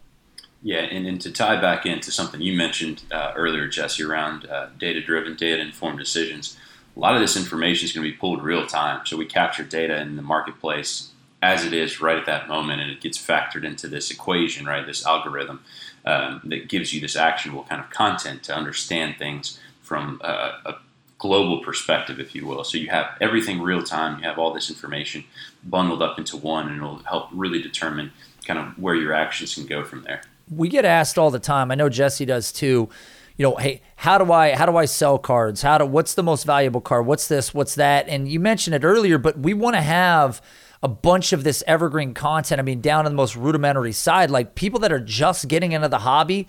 Yeah, 0.64 0.82
and, 0.82 1.08
and 1.08 1.20
to 1.22 1.32
tie 1.32 1.60
back 1.60 1.88
into 1.88 2.12
something 2.12 2.40
you 2.40 2.56
mentioned 2.56 3.02
uh, 3.12 3.34
earlier, 3.36 3.68
Jesse, 3.68 4.04
around 4.04 4.48
uh, 4.48 4.68
data 4.78 5.02
driven, 5.02 5.36
data 5.36 5.60
informed 5.60 5.98
decisions 5.98 6.56
a 6.96 7.00
lot 7.00 7.16
of 7.16 7.22
this 7.22 7.38
information 7.38 7.86
is 7.86 7.94
going 7.94 8.06
to 8.06 8.12
be 8.12 8.18
pulled 8.18 8.44
real 8.44 8.66
time. 8.66 9.06
So 9.06 9.18
we 9.18 9.26
capture 9.26 9.64
data 9.64 10.00
in 10.02 10.16
the 10.16 10.22
marketplace 10.22 11.12
as 11.42 11.66
it 11.66 11.74
is 11.74 12.00
right 12.00 12.18
at 12.18 12.26
that 12.28 12.48
moment, 12.48 12.82
and 12.82 12.92
it 12.92 13.02
gets 13.02 13.18
factored 13.18 13.64
into 13.64 13.88
this 13.88 14.12
equation, 14.12 14.66
right? 14.66 14.86
This 14.86 15.06
algorithm 15.06 15.64
um, 16.06 16.42
that 16.46 16.70
gives 16.70 16.94
you 16.94 17.02
this 17.02 17.16
actionable 17.16 17.64
kind 17.64 17.82
of 17.82 17.90
content 17.90 18.44
to 18.44 18.56
understand 18.56 19.16
things 19.18 19.60
from 19.82 20.22
a, 20.24 20.60
a 20.66 20.76
global 21.18 21.64
perspective, 21.64 22.20
if 22.20 22.36
you 22.36 22.46
will. 22.46 22.64
So 22.64 22.78
you 22.78 22.90
have 22.90 23.08
everything 23.20 23.62
real 23.62 23.82
time. 23.82 24.20
You 24.20 24.26
have 24.26 24.38
all 24.38 24.54
this 24.54 24.70
information 24.70 25.24
bundled 25.64 26.02
up 26.02 26.20
into 26.20 26.38
one, 26.38 26.68
and 26.68 26.78
it'll 26.78 27.00
help 27.00 27.30
really 27.32 27.62
determine 27.62 28.12
kind 28.46 28.60
of 28.60 28.78
where 28.78 28.96
your 28.96 29.14
actions 29.14 29.56
can 29.56 29.66
go 29.66 29.84
from 29.84 30.04
there. 30.04 30.22
We 30.56 30.70
get 30.70 30.86
asked 30.86 31.18
all 31.18 31.32
the 31.32 31.40
time. 31.40 31.72
I 31.72 31.76
know 31.76 31.90
Jesse 31.90 32.26
does 32.26 32.52
too 32.52 32.90
you 33.38 33.44
know, 33.44 33.56
hey, 33.56 33.82
how 33.96 34.18
do 34.18 34.32
I 34.32 34.56
how 34.56 34.66
do 34.66 34.78
I 34.78 34.86
sell 34.86 35.18
cards? 35.18 35.62
How 35.62 35.78
do 35.78 35.86
what's 35.86 36.14
the 36.14 36.24
most 36.24 36.46
valuable 36.46 36.82
card? 36.82 37.06
What's 37.06 37.28
this? 37.28 37.54
What's 37.54 37.76
that? 37.76 38.08
And 38.08 38.28
you 38.28 38.40
mentioned 38.40 38.76
it 38.76 38.84
earlier, 38.84 39.18
but 39.18 39.40
we 39.40 39.54
want 39.54 39.76
to 39.76 39.82
have 39.82 40.42
a 40.84 40.88
bunch 40.88 41.32
of 41.34 41.44
this 41.44 41.64
evergreen 41.68 42.14
content. 42.14 42.60
I 42.60 42.64
mean, 42.64 42.82
down 42.82 43.06
on 43.06 43.12
the 43.12 43.16
most 43.16 43.36
rudimentary 43.36 43.92
side, 43.92 44.32
like 44.32 44.56
people 44.56 44.80
that 44.80 44.92
are 44.92 45.00
just 45.00 45.48
getting 45.48 45.72
into 45.72 45.88
the 45.88 46.00
hobby, 46.00 46.48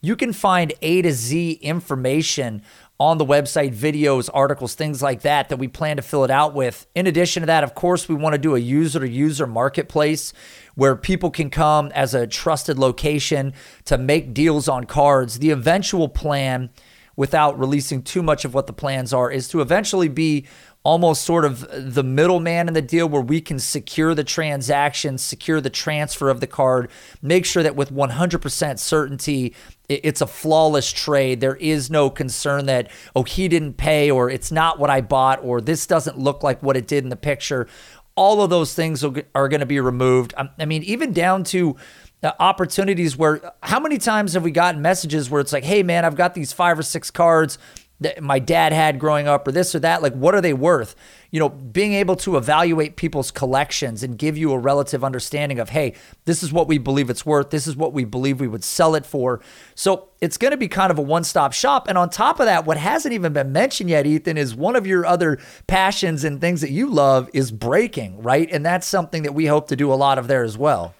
you 0.00 0.16
can 0.16 0.32
find 0.32 0.72
A 0.82 1.02
to 1.02 1.12
Z 1.12 1.52
information 1.62 2.62
on 2.98 3.18
the 3.18 3.26
website, 3.26 3.74
videos, 3.74 4.30
articles, 4.32 4.74
things 4.74 5.02
like 5.02 5.20
that, 5.20 5.50
that 5.50 5.58
we 5.58 5.68
plan 5.68 5.96
to 5.96 6.02
fill 6.02 6.24
it 6.24 6.30
out 6.30 6.54
with. 6.54 6.86
In 6.94 7.06
addition 7.06 7.42
to 7.42 7.46
that, 7.46 7.62
of 7.62 7.74
course, 7.74 8.08
we 8.08 8.14
want 8.14 8.32
to 8.32 8.38
do 8.38 8.54
a 8.54 8.58
user 8.58 9.00
to 9.00 9.08
user 9.08 9.46
marketplace 9.46 10.32
where 10.74 10.96
people 10.96 11.30
can 11.30 11.50
come 11.50 11.92
as 11.94 12.14
a 12.14 12.26
trusted 12.26 12.78
location 12.78 13.52
to 13.84 13.98
make 13.98 14.32
deals 14.32 14.66
on 14.66 14.84
cards. 14.84 15.40
The 15.40 15.50
eventual 15.50 16.08
plan, 16.08 16.70
without 17.16 17.58
releasing 17.58 18.02
too 18.02 18.22
much 18.22 18.46
of 18.46 18.54
what 18.54 18.66
the 18.66 18.72
plans 18.72 19.12
are, 19.12 19.30
is 19.30 19.48
to 19.48 19.60
eventually 19.60 20.08
be 20.08 20.46
almost 20.86 21.22
sort 21.22 21.44
of 21.44 21.66
the 21.72 22.04
middleman 22.04 22.68
in 22.68 22.74
the 22.74 22.80
deal 22.80 23.08
where 23.08 23.20
we 23.20 23.40
can 23.40 23.58
secure 23.58 24.14
the 24.14 24.22
transaction, 24.22 25.18
secure 25.18 25.60
the 25.60 25.68
transfer 25.68 26.30
of 26.30 26.38
the 26.38 26.46
card, 26.46 26.88
make 27.20 27.44
sure 27.44 27.64
that 27.64 27.74
with 27.74 27.92
100% 27.92 28.78
certainty 28.78 29.52
it's 29.88 30.20
a 30.20 30.28
flawless 30.28 30.92
trade. 30.92 31.40
There 31.40 31.56
is 31.56 31.90
no 31.90 32.08
concern 32.08 32.66
that, 32.66 32.88
oh, 33.16 33.24
he 33.24 33.48
didn't 33.48 33.74
pay, 33.74 34.12
or 34.12 34.30
it's 34.30 34.52
not 34.52 34.78
what 34.78 34.88
I 34.88 35.00
bought, 35.00 35.42
or 35.42 35.60
this 35.60 35.88
doesn't 35.88 36.18
look 36.18 36.44
like 36.44 36.62
what 36.62 36.76
it 36.76 36.86
did 36.86 37.02
in 37.02 37.10
the 37.10 37.16
picture. 37.16 37.66
All 38.14 38.40
of 38.40 38.50
those 38.50 38.72
things 38.72 39.02
are 39.02 39.48
going 39.48 39.60
to 39.60 39.66
be 39.66 39.80
removed. 39.80 40.34
I 40.36 40.64
mean, 40.66 40.84
even 40.84 41.12
down 41.12 41.42
to 41.44 41.74
uh, 42.22 42.32
opportunities 42.38 43.16
where 43.16 43.52
how 43.62 43.80
many 43.80 43.98
times 43.98 44.34
have 44.34 44.44
we 44.44 44.52
gotten 44.52 44.80
messages 44.82 45.30
where 45.30 45.40
it's 45.40 45.52
like, 45.52 45.64
hey, 45.64 45.82
man, 45.82 46.04
I've 46.04 46.16
got 46.16 46.34
these 46.34 46.52
five 46.52 46.78
or 46.78 46.82
six 46.82 47.10
cards 47.10 47.58
that 48.00 48.22
my 48.22 48.38
dad 48.38 48.72
had 48.72 48.98
growing 48.98 49.26
up 49.26 49.48
or 49.48 49.52
this 49.52 49.74
or 49.74 49.78
that 49.80 50.02
like 50.02 50.12
what 50.14 50.34
are 50.34 50.40
they 50.40 50.52
worth? 50.52 50.94
You 51.30 51.40
know 51.40 51.48
being 51.48 51.92
able 51.92 52.16
to 52.16 52.36
evaluate 52.36 52.96
people's 52.96 53.30
collections 53.30 54.02
and 54.02 54.18
give 54.18 54.36
you 54.36 54.52
a 54.52 54.58
relative 54.58 55.02
understanding 55.02 55.58
of 55.58 55.70
hey 55.70 55.94
this 56.24 56.42
is 56.42 56.52
what 56.52 56.68
we 56.68 56.78
believe 56.78 57.10
it's 57.10 57.24
worth. 57.24 57.50
This 57.50 57.66
is 57.66 57.76
what 57.76 57.92
we 57.92 58.04
believe 58.04 58.40
we 58.40 58.48
would 58.48 58.64
sell 58.64 58.94
it 58.94 59.06
for. 59.06 59.40
So 59.74 60.08
it's 60.20 60.36
going 60.36 60.52
to 60.52 60.56
be 60.56 60.68
kind 60.68 60.90
of 60.90 60.98
a 60.98 61.02
one-stop 61.02 61.52
shop. 61.52 61.88
And 61.88 61.98
on 61.98 62.10
top 62.10 62.40
of 62.40 62.46
that 62.46 62.66
what 62.66 62.76
hasn't 62.76 63.14
even 63.14 63.32
been 63.32 63.52
mentioned 63.52 63.90
yet 63.90 64.06
ethan 64.06 64.36
is 64.36 64.54
one 64.54 64.76
of 64.76 64.86
your 64.86 65.06
other 65.06 65.38
passions 65.66 66.24
and 66.24 66.40
things 66.40 66.60
that 66.60 66.70
you 66.70 66.88
love 66.88 67.30
is 67.32 67.50
breaking 67.50 68.22
right? 68.22 68.48
And 68.50 68.64
that's 68.64 68.86
something 68.86 69.22
that 69.22 69.32
we 69.32 69.46
hope 69.46 69.68
to 69.68 69.76
do 69.76 69.92
a 69.92 69.94
lot 69.94 70.18
of 70.18 70.28
there 70.28 70.44
as 70.44 70.58
well. 70.58 70.94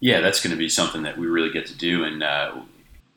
Yeah, 0.00 0.20
that's 0.20 0.42
going 0.42 0.52
to 0.52 0.56
be 0.56 0.68
something 0.68 1.02
that 1.02 1.18
we 1.18 1.26
really 1.26 1.50
get 1.50 1.66
to 1.66 1.76
do, 1.76 2.04
and 2.04 2.22
uh, 2.22 2.52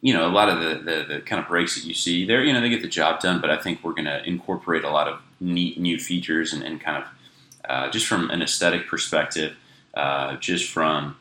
you 0.04 0.14
know, 0.14 0.28
a 0.28 0.30
lot 0.30 0.50
of 0.50 0.60
the, 0.60 0.84
the, 0.84 1.06
the, 1.16 1.22
kind 1.22 1.42
of 1.42 1.48
breaks 1.48 1.76
that 1.76 1.88
you 1.88 1.94
see 1.94 2.26
there, 2.26 2.44
you 2.44 2.52
know, 2.52 2.60
they 2.60 2.68
get 2.68 2.82
the 2.82 2.90
job 2.90 3.22
done, 3.22 3.40
but 3.40 3.50
I 3.50 3.56
think 3.56 3.82
we're 3.82 3.94
going 3.94 4.04
to 4.04 4.22
incorporate 4.28 4.84
a 4.84 4.90
lot 4.90 5.08
of 5.08 5.22
neat 5.40 5.80
new 5.80 5.98
features 5.98 6.52
and, 6.52 6.62
and 6.62 6.82
kind 6.82 7.02
of 7.02 7.10
uh, 7.70 7.90
just 7.90 8.06
from 8.06 8.30
an 8.30 8.42
aesthetic 8.42 8.86
perspective, 8.86 9.56
uh, 9.94 10.36
just 10.36 10.70
from, 10.70 11.16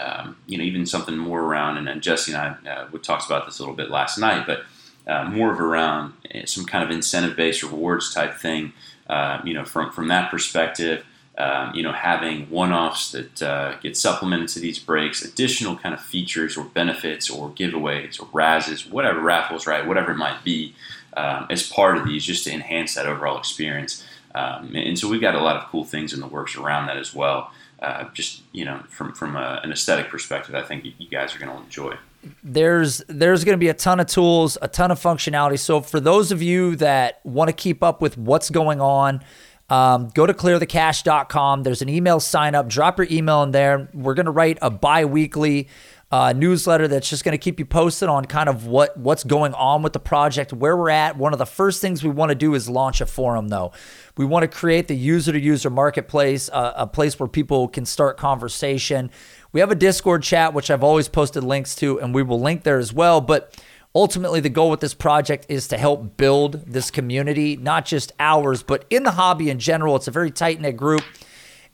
um, 0.00 0.36
you 0.46 0.56
know, 0.56 0.62
even 0.62 0.86
something 0.86 1.16
more 1.16 1.40
around, 1.40 1.76
and, 1.76 1.88
and 1.88 2.02
Jesse 2.02 2.32
and 2.32 2.40
I, 2.40 2.70
uh, 2.70 2.88
we 2.92 3.00
talked 3.00 3.26
about 3.26 3.46
this 3.46 3.58
a 3.58 3.62
little 3.62 3.74
bit 3.74 3.90
last 3.90 4.16
night, 4.16 4.46
but 4.46 4.62
uh, 5.08 5.24
more 5.24 5.52
of 5.52 5.60
around 5.60 6.12
eh, 6.30 6.44
some 6.44 6.64
kind 6.64 6.84
of 6.84 6.90
incentive 6.92 7.36
based 7.36 7.64
rewards 7.64 8.14
type 8.14 8.36
thing, 8.36 8.72
uh, 9.08 9.40
you 9.42 9.54
know, 9.54 9.64
from, 9.64 9.90
from 9.90 10.06
that 10.06 10.30
perspective 10.30 11.04
um, 11.40 11.74
you 11.74 11.82
know, 11.82 11.92
having 11.92 12.50
one-offs 12.50 13.12
that 13.12 13.42
uh, 13.42 13.74
get 13.78 13.96
supplemented 13.96 14.48
to 14.48 14.60
these 14.60 14.78
breaks, 14.78 15.24
additional 15.24 15.74
kind 15.74 15.94
of 15.94 16.00
features 16.00 16.54
or 16.54 16.64
benefits 16.64 17.30
or 17.30 17.48
giveaways 17.50 18.20
or 18.20 18.26
razzes, 18.26 18.90
whatever 18.90 19.20
raffles, 19.20 19.66
right, 19.66 19.86
whatever 19.86 20.12
it 20.12 20.18
might 20.18 20.44
be, 20.44 20.74
um, 21.16 21.46
as 21.48 21.66
part 21.66 21.96
of 21.96 22.04
these, 22.04 22.26
just 22.26 22.44
to 22.44 22.52
enhance 22.52 22.94
that 22.94 23.06
overall 23.06 23.38
experience. 23.38 24.04
Um, 24.34 24.76
and 24.76 24.98
so 24.98 25.08
we've 25.08 25.20
got 25.20 25.34
a 25.34 25.40
lot 25.40 25.56
of 25.56 25.64
cool 25.70 25.84
things 25.84 26.12
in 26.12 26.20
the 26.20 26.26
works 26.26 26.56
around 26.56 26.88
that 26.88 26.98
as 26.98 27.14
well. 27.14 27.50
Uh, 27.80 28.10
just 28.12 28.42
you 28.52 28.66
know, 28.66 28.82
from 28.90 29.14
from 29.14 29.34
a, 29.34 29.60
an 29.64 29.72
aesthetic 29.72 30.10
perspective, 30.10 30.54
I 30.54 30.62
think 30.62 30.84
you 30.98 31.08
guys 31.08 31.34
are 31.34 31.38
going 31.38 31.50
to 31.50 31.56
enjoy. 31.64 31.96
There's 32.44 32.98
there's 33.08 33.44
going 33.44 33.54
to 33.54 33.58
be 33.58 33.68
a 33.68 33.74
ton 33.74 33.98
of 33.98 34.06
tools, 34.06 34.58
a 34.60 34.68
ton 34.68 34.90
of 34.90 35.00
functionality. 35.00 35.58
So 35.58 35.80
for 35.80 35.98
those 36.00 36.30
of 36.30 36.42
you 36.42 36.76
that 36.76 37.20
want 37.24 37.48
to 37.48 37.54
keep 37.54 37.82
up 37.82 38.02
with 38.02 38.18
what's 38.18 38.50
going 38.50 38.82
on 38.82 39.22
Um, 39.70 40.08
go 40.08 40.26
to 40.26 40.34
clearthecash.com. 40.34 41.62
There's 41.62 41.80
an 41.80 41.88
email 41.88 42.20
sign 42.20 42.54
up. 42.54 42.68
Drop 42.68 42.98
your 42.98 43.06
email 43.10 43.42
in 43.44 43.52
there. 43.52 43.88
We're 43.94 44.14
going 44.14 44.26
to 44.26 44.32
write 44.32 44.58
a 44.60 44.70
bi 44.70 45.04
weekly 45.04 45.68
uh, 46.10 46.32
newsletter 46.32 46.88
that's 46.88 47.08
just 47.08 47.22
going 47.22 47.32
to 47.32 47.38
keep 47.38 47.60
you 47.60 47.64
posted 47.64 48.08
on 48.08 48.24
kind 48.24 48.48
of 48.48 48.66
what 48.66 48.96
what's 48.96 49.22
going 49.22 49.54
on 49.54 49.82
with 49.82 49.92
the 49.92 50.00
project, 50.00 50.52
where 50.52 50.76
we're 50.76 50.90
at. 50.90 51.16
One 51.16 51.32
of 51.32 51.38
the 51.38 51.46
first 51.46 51.80
things 51.80 52.02
we 52.02 52.10
want 52.10 52.30
to 52.30 52.34
do 52.34 52.54
is 52.54 52.68
launch 52.68 53.00
a 53.00 53.06
forum, 53.06 53.48
though. 53.48 53.70
We 54.16 54.24
want 54.24 54.42
to 54.42 54.48
create 54.48 54.88
the 54.88 54.96
user 54.96 55.32
to 55.32 55.40
user 55.40 55.70
marketplace, 55.70 56.50
uh, 56.52 56.72
a 56.76 56.86
place 56.86 57.18
where 57.20 57.28
people 57.28 57.68
can 57.68 57.86
start 57.86 58.16
conversation. 58.16 59.10
We 59.52 59.60
have 59.60 59.70
a 59.70 59.76
Discord 59.76 60.24
chat, 60.24 60.52
which 60.52 60.68
I've 60.70 60.82
always 60.82 61.08
posted 61.08 61.44
links 61.44 61.76
to, 61.76 62.00
and 62.00 62.12
we 62.12 62.24
will 62.24 62.40
link 62.40 62.64
there 62.64 62.78
as 62.78 62.92
well. 62.92 63.20
But 63.20 63.56
ultimately, 63.94 64.40
the 64.40 64.48
goal 64.48 64.70
with 64.70 64.80
this 64.80 64.94
project 64.94 65.46
is 65.48 65.68
to 65.68 65.78
help 65.78 66.16
build 66.16 66.64
this 66.66 66.90
community, 66.90 67.56
not 67.56 67.86
just 67.86 68.12
ours, 68.18 68.62
but 68.62 68.84
in 68.90 69.02
the 69.02 69.12
hobby 69.12 69.50
in 69.50 69.58
general. 69.58 69.96
It's 69.96 70.08
a 70.08 70.12
very 70.12 70.30
tight 70.30 70.60
knit 70.60 70.76
group. 70.76 71.02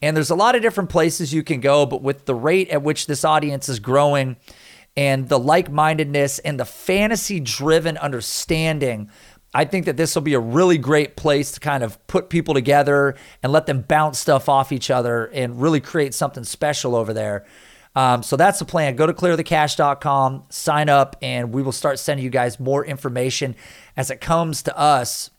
And 0.02 0.16
there's 0.16 0.30
a 0.30 0.34
lot 0.34 0.54
of 0.54 0.62
different 0.62 0.90
places 0.90 1.32
you 1.32 1.42
can 1.42 1.60
go, 1.60 1.86
but 1.86 2.02
with 2.02 2.26
the 2.26 2.34
rate 2.34 2.68
at 2.68 2.82
which 2.82 3.06
this 3.06 3.24
audience 3.24 3.68
is 3.68 3.78
growing 3.78 4.36
and 4.96 5.28
the 5.28 5.38
like 5.38 5.70
mindedness 5.70 6.38
and 6.38 6.60
the 6.60 6.64
fantasy 6.64 7.40
driven 7.40 7.96
understanding, 7.96 9.10
I 9.54 9.64
think 9.64 9.86
that 9.86 9.96
this 9.96 10.14
will 10.14 10.22
be 10.22 10.34
a 10.34 10.40
really 10.40 10.76
great 10.76 11.16
place 11.16 11.52
to 11.52 11.60
kind 11.60 11.82
of 11.82 12.04
put 12.08 12.28
people 12.28 12.52
together 12.52 13.16
and 13.42 13.52
let 13.52 13.64
them 13.64 13.80
bounce 13.80 14.18
stuff 14.18 14.50
off 14.50 14.70
each 14.70 14.90
other 14.90 15.26
and 15.26 15.60
really 15.60 15.80
create 15.80 16.12
something 16.12 16.44
special 16.44 16.94
over 16.94 17.14
there. 17.14 17.46
Um, 17.96 18.22
so 18.22 18.36
that's 18.36 18.60
the 18.60 18.64
plan. 18.64 18.94
Go 18.94 19.06
to 19.06 19.12
clearthecash.com, 19.12 20.44
sign 20.50 20.88
up, 20.88 21.16
and 21.20 21.52
we 21.52 21.62
will 21.62 21.72
start 21.72 21.98
sending 21.98 22.22
you 22.22 22.30
guys 22.30 22.60
more 22.60 22.84
information 22.84 23.56
as 23.96 24.10
it 24.10 24.20
comes 24.20 24.62
to 24.64 24.78
us 24.78 25.30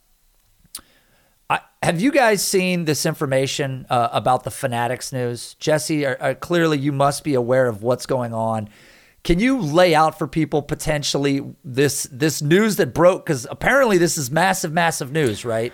I, 1.50 1.62
have 1.82 2.02
you 2.02 2.12
guys 2.12 2.44
seen 2.44 2.86
this 2.86 3.06
information 3.06 3.86
uh, 3.90 4.10
about 4.12 4.44
the 4.44 4.52
Fanatics 4.52 5.14
news? 5.14 5.54
Jesse, 5.56 6.06
are, 6.06 6.18
are, 6.20 6.36
clearly 6.36 6.78
you 6.78 6.92
must 6.92 7.24
be 7.24 7.36
aware 7.36 7.68
of 7.68 7.84
what's 7.84 8.06
going 8.06 8.34
on. 8.34 8.70
Can 9.24 9.40
you 9.40 9.60
lay 9.60 9.96
out 9.96 10.18
for 10.18 10.28
people 10.28 10.62
potentially 10.62 11.42
this 11.64 12.08
this 12.12 12.42
news 12.42 12.78
that 12.78 12.94
broke? 12.94 13.26
Because 13.26 13.48
apparently 13.50 13.98
this 13.98 14.18
is 14.18 14.32
massive, 14.32 14.72
massive 14.72 15.12
news, 15.12 15.44
right? 15.44 15.74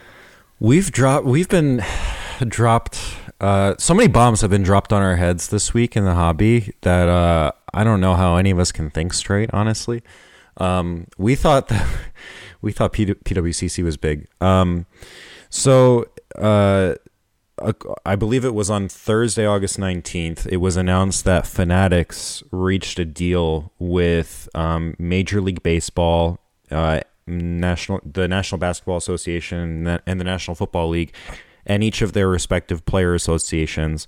We've 0.59 0.91
dropped. 0.91 1.25
We've 1.25 1.49
been 1.49 1.83
dropped. 2.47 2.99
Uh, 3.43 3.75
so 3.77 3.93
many 3.93 4.07
bombs 4.07 4.39
have 4.39 4.49
been 4.49 4.63
dropped 4.63 4.93
on 4.93 5.01
our 5.01 5.17
heads 5.17 5.49
this 5.49 5.73
week 5.73 5.97
in 5.97 6.05
the 6.05 6.13
hobby 6.13 6.73
that 6.79 7.09
uh, 7.09 7.51
I 7.73 7.83
don't 7.83 7.99
know 7.99 8.13
how 8.13 8.37
any 8.37 8.51
of 8.51 8.57
us 8.57 8.71
can 8.71 8.89
think 8.89 9.13
straight. 9.13 9.49
Honestly, 9.51 10.01
um, 10.55 11.07
we 11.17 11.35
thought 11.35 11.67
that 11.67 11.85
we 12.61 12.71
thought 12.71 12.93
P- 12.93 13.05
PWCC 13.05 13.83
was 13.83 13.97
big. 13.97 14.29
Um, 14.39 14.85
so, 15.49 16.05
uh, 16.37 16.95
I 18.05 18.15
believe 18.15 18.45
it 18.45 18.53
was 18.53 18.69
on 18.69 18.87
Thursday, 18.87 19.45
August 19.45 19.77
19th, 19.77 20.47
it 20.47 20.57
was 20.57 20.77
announced 20.77 21.25
that 21.25 21.45
Fanatics 21.45 22.43
reached 22.49 22.97
a 22.97 23.05
deal 23.05 23.73
with 23.77 24.47
um, 24.55 24.95
Major 24.97 25.41
League 25.41 25.61
Baseball, 25.63 26.39
uh, 26.71 27.01
National, 27.27 27.99
the 28.09 28.29
National 28.29 28.57
Basketball 28.57 28.95
Association, 28.95 29.85
and 29.85 30.19
the 30.19 30.23
National 30.23 30.55
Football 30.55 30.89
League, 30.89 31.13
and 31.65 31.83
each 31.83 32.01
of 32.01 32.13
their 32.13 32.27
respective 32.27 32.85
player 32.85 33.13
associations 33.13 34.07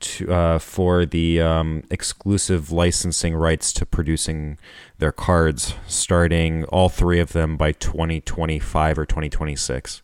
to, 0.00 0.32
uh, 0.32 0.58
for 0.58 1.06
the 1.06 1.40
um, 1.40 1.84
exclusive 1.90 2.70
licensing 2.70 3.34
rights 3.34 3.72
to 3.72 3.86
producing 3.86 4.58
their 4.98 5.12
cards, 5.12 5.74
starting 5.86 6.64
all 6.64 6.88
three 6.88 7.20
of 7.20 7.32
them 7.32 7.56
by 7.56 7.72
2025 7.72 8.98
or 8.98 9.06
2026. 9.06 10.02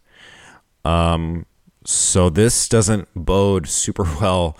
Um, 0.84 1.46
so 1.84 2.30
this 2.30 2.68
doesn't 2.68 3.08
bode 3.14 3.68
super 3.68 4.04
well 4.20 4.56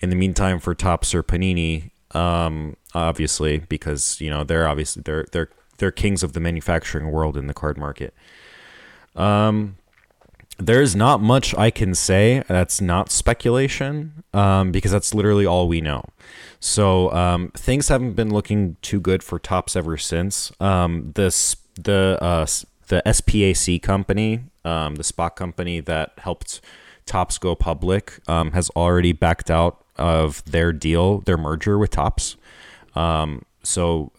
in 0.00 0.10
the 0.10 0.16
meantime 0.16 0.58
for 0.58 0.74
Topps 0.74 1.14
or 1.14 1.22
Panini, 1.22 1.90
um, 2.14 2.76
obviously, 2.94 3.58
because 3.58 4.20
you 4.20 4.30
know 4.30 4.44
they're 4.44 4.68
obviously 4.68 5.02
they're 5.02 5.26
they're 5.32 5.50
they're 5.78 5.90
kings 5.90 6.22
of 6.22 6.32
the 6.32 6.40
manufacturing 6.40 7.10
world 7.10 7.36
in 7.36 7.46
the 7.46 7.54
card 7.54 7.78
market. 7.78 8.14
Um, 9.16 9.76
there's 10.58 10.96
not 10.96 11.20
much 11.20 11.54
I 11.54 11.70
can 11.70 11.94
say 11.94 12.42
that's 12.48 12.80
not 12.80 13.10
speculation, 13.10 14.24
um, 14.32 14.72
because 14.72 14.92
that's 14.92 15.14
literally 15.14 15.46
all 15.46 15.68
we 15.68 15.80
know. 15.80 16.04
So 16.60 17.12
um, 17.12 17.50
things 17.56 17.88
haven't 17.88 18.14
been 18.14 18.30
looking 18.30 18.76
too 18.82 19.00
good 19.00 19.22
for 19.22 19.38
Topps 19.38 19.76
ever 19.76 19.96
since. 19.96 20.52
Um, 20.60 21.12
this 21.14 21.56
the 21.74 22.18
uh, 22.20 22.46
the 22.88 23.02
SPAC 23.06 23.82
company 23.82 24.42
um, 24.68 24.96
the 24.96 25.02
SPAC 25.02 25.36
company 25.36 25.80
that 25.80 26.12
helped 26.18 26.60
Topps 27.06 27.38
go 27.38 27.54
public, 27.54 28.20
um, 28.28 28.52
has 28.52 28.70
already 28.70 29.12
backed 29.12 29.50
out 29.50 29.84
of 29.96 30.44
their 30.44 30.72
deal, 30.72 31.20
their 31.20 31.38
merger 31.38 31.78
with 31.78 31.90
Topps. 31.90 32.36
Um, 32.94 33.42
so, 33.62 34.12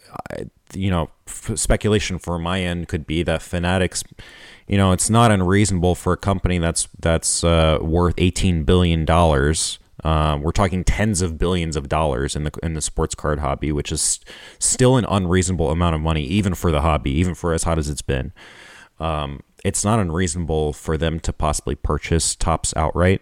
you 0.73 0.89
know, 0.89 1.09
f- 1.27 1.51
speculation 1.55 2.19
for 2.19 2.39
my 2.39 2.61
end 2.61 2.87
could 2.87 3.05
be 3.05 3.23
that 3.23 3.41
Fanatics, 3.41 4.03
you 4.69 4.77
know, 4.77 4.91
it's 4.91 5.09
not 5.09 5.31
unreasonable 5.31 5.95
for 5.95 6.13
a 6.13 6.17
company 6.17 6.59
that's 6.59 6.87
that's 6.99 7.43
uh, 7.43 7.79
worth 7.81 8.13
eighteen 8.19 8.63
billion 8.63 9.03
dollars. 9.03 9.79
Uh, 10.03 10.37
we're 10.41 10.51
talking 10.51 10.83
tens 10.83 11.21
of 11.21 11.37
billions 11.37 11.75
of 11.75 11.89
dollars 11.89 12.35
in 12.35 12.43
the 12.43 12.51
in 12.61 12.75
the 12.75 12.81
sports 12.81 13.15
card 13.15 13.39
hobby, 13.39 13.71
which 13.71 13.91
is 13.91 14.19
still 14.59 14.95
an 14.95 15.05
unreasonable 15.09 15.71
amount 15.71 15.95
of 15.95 16.01
money, 16.01 16.23
even 16.23 16.53
for 16.53 16.71
the 16.71 16.81
hobby, 16.81 17.11
even 17.11 17.33
for 17.33 17.51
as 17.51 17.63
hot 17.63 17.79
as 17.79 17.89
it's 17.89 18.03
been. 18.03 18.31
Um, 18.99 19.41
it's 19.65 19.83
not 19.83 19.99
unreasonable 19.99 20.73
for 20.73 20.97
them 20.97 21.19
to 21.21 21.33
possibly 21.33 21.75
purchase 21.75 22.35
Topps 22.35 22.73
outright 22.75 23.21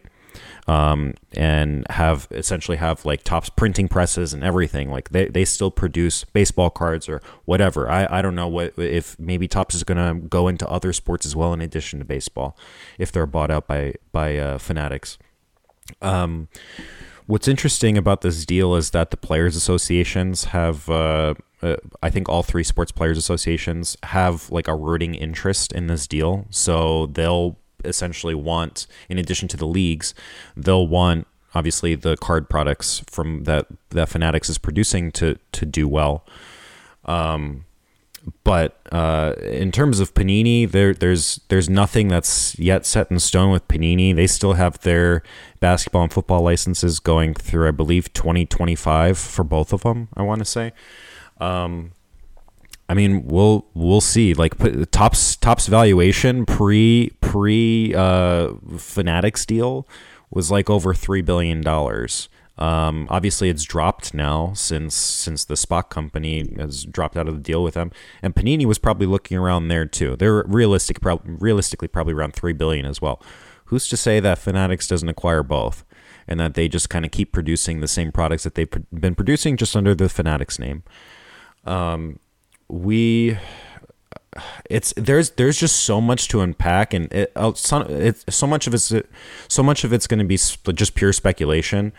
um, 0.67 1.13
and 1.33 1.85
have 1.89 2.27
essentially 2.31 2.77
have 2.77 3.05
like 3.05 3.23
Topps 3.23 3.49
printing 3.49 3.87
presses 3.87 4.33
and 4.33 4.43
everything. 4.43 4.91
Like 4.91 5.09
they, 5.09 5.25
they 5.25 5.45
still 5.45 5.71
produce 5.71 6.23
baseball 6.25 6.69
cards 6.69 7.07
or 7.07 7.21
whatever. 7.45 7.89
I, 7.89 8.07
I 8.09 8.21
don't 8.21 8.35
know 8.35 8.47
what 8.47 8.77
if 8.77 9.17
maybe 9.19 9.47
Topps 9.47 9.75
is 9.75 9.83
going 9.83 9.97
to 9.97 10.27
go 10.27 10.47
into 10.47 10.67
other 10.67 10.91
sports 10.91 11.25
as 11.25 11.35
well 11.35 11.53
in 11.53 11.61
addition 11.61 11.99
to 11.99 12.05
baseball 12.05 12.57
if 12.97 13.11
they're 13.11 13.25
bought 13.25 13.51
out 13.51 13.67
by 13.67 13.95
by 14.11 14.37
uh, 14.37 14.57
Fanatics. 14.57 15.17
Um, 16.01 16.49
what's 17.27 17.47
interesting 17.47 17.97
about 17.97 18.21
this 18.21 18.45
deal 18.45 18.75
is 18.75 18.91
that 18.91 19.11
the 19.11 19.17
players 19.17 19.55
associations 19.55 20.45
have 20.45 20.89
uh, 20.89 21.35
uh, 21.61 21.77
I 22.03 22.09
think 22.09 22.29
all 22.29 22.43
three 22.43 22.63
sports 22.63 22.91
players 22.91 23.17
associations 23.17 23.97
have 24.03 24.51
like 24.51 24.67
a 24.67 24.75
rooting 24.75 25.15
interest 25.15 25.71
in 25.71 25.87
this 25.87 26.07
deal. 26.07 26.45
So 26.49 27.07
they'll 27.07 27.57
essentially 27.87 28.35
want, 28.35 28.87
in 29.09 29.17
addition 29.17 29.47
to 29.49 29.57
the 29.57 29.67
leagues, 29.67 30.13
they'll 30.55 30.87
want 30.87 31.27
obviously 31.55 31.95
the 31.95 32.17
card 32.17 32.49
products 32.49 33.01
from 33.07 33.43
that 33.45 33.67
that 33.89 34.09
Fanatics 34.09 34.49
is 34.49 34.57
producing 34.57 35.11
to 35.13 35.37
to 35.53 35.65
do 35.65 35.87
well. 35.87 36.25
Um, 37.05 37.65
but 38.43 38.79
uh, 38.91 39.33
in 39.41 39.71
terms 39.71 39.99
of 39.99 40.13
Panini, 40.13 40.69
there 40.69 40.93
there's 40.93 41.39
there's 41.47 41.69
nothing 41.69 42.09
that's 42.09 42.57
yet 42.59 42.85
set 42.85 43.09
in 43.09 43.19
stone 43.19 43.51
with 43.51 43.67
Panini. 43.67 44.15
They 44.15 44.27
still 44.27 44.53
have 44.53 44.79
their 44.81 45.23
basketball 45.59 46.03
and 46.03 46.13
football 46.13 46.41
licenses 46.41 46.99
going 46.99 47.33
through, 47.33 47.67
I 47.67 47.71
believe, 47.71 48.11
2025 48.13 49.17
for 49.17 49.43
both 49.43 49.71
of 49.71 49.83
them. 49.83 50.09
I 50.15 50.23
want 50.23 50.39
to 50.39 50.45
say. 50.45 50.73
Um, 51.39 51.91
I 52.89 52.93
mean, 52.93 53.27
we'll 53.27 53.65
we'll 53.73 54.01
see. 54.01 54.33
Like 54.33 54.55
tops 54.91 55.35
Topps 55.35 55.67
valuation 55.67 56.45
pre 56.45 57.11
pre 57.21 57.93
uh, 57.93 58.53
Fanatics 58.77 59.45
deal 59.45 59.87
was 60.29 60.51
like 60.51 60.69
over 60.69 60.93
three 60.93 61.21
billion 61.21 61.61
dollars. 61.61 62.29
Um, 62.57 63.07
obviously, 63.11 63.49
it's 63.49 63.63
dropped 63.63 64.13
now 64.13 64.53
since 64.53 64.95
since 64.95 65.45
the 65.45 65.53
SPAC 65.53 65.89
company 65.89 66.49
has 66.57 66.85
dropped 66.85 67.15
out 67.15 67.27
of 67.27 67.35
the 67.35 67.41
deal 67.41 67.61
with 67.61 67.75
them, 67.75 67.91
and 68.21 68.33
Panini 68.33 68.65
was 68.65 68.79
probably 68.79 69.05
looking 69.05 69.37
around 69.37 69.67
there 69.67 69.85
too. 69.85 70.15
They're 70.15 70.43
realistic, 70.47 70.99
pro- 70.99 71.21
realistically 71.23 71.87
probably 71.87 72.13
around 72.13 72.33
three 72.33 72.53
billion 72.53 72.85
as 72.85 73.01
well. 73.01 73.21
Who's 73.65 73.87
to 73.89 73.97
say 73.97 74.19
that 74.21 74.39
Fanatics 74.39 74.87
doesn't 74.87 75.09
acquire 75.09 75.43
both, 75.43 75.83
and 76.27 76.39
that 76.39 76.55
they 76.55 76.67
just 76.67 76.89
kind 76.89 77.05
of 77.05 77.11
keep 77.11 77.31
producing 77.31 77.81
the 77.81 77.87
same 77.87 78.11
products 78.11 78.43
that 78.43 78.55
they've 78.55 78.71
been 78.91 79.13
producing 79.13 79.55
just 79.55 79.75
under 79.75 79.93
the 79.93 80.09
Fanatics 80.09 80.57
name? 80.57 80.83
Um, 81.65 82.19
we 82.69 83.37
it's 84.69 84.93
there's 84.97 85.31
there's 85.31 85.57
just 85.57 85.77
so 85.77 85.99
much 85.99 86.27
to 86.27 86.41
unpack 86.41 86.93
and 86.93 87.11
it, 87.11 87.31
uh, 87.35 87.53
so, 87.53 88.13
so 88.29 88.47
much 88.47 88.67
of 88.67 88.73
it's 88.73 88.93
so 89.47 89.63
much 89.63 89.83
of 89.83 89.93
it's 89.93 90.07
going 90.07 90.19
to 90.19 90.25
be 90.25 90.37
just 90.37 90.95
pure 90.95 91.13
speculation. 91.13 91.93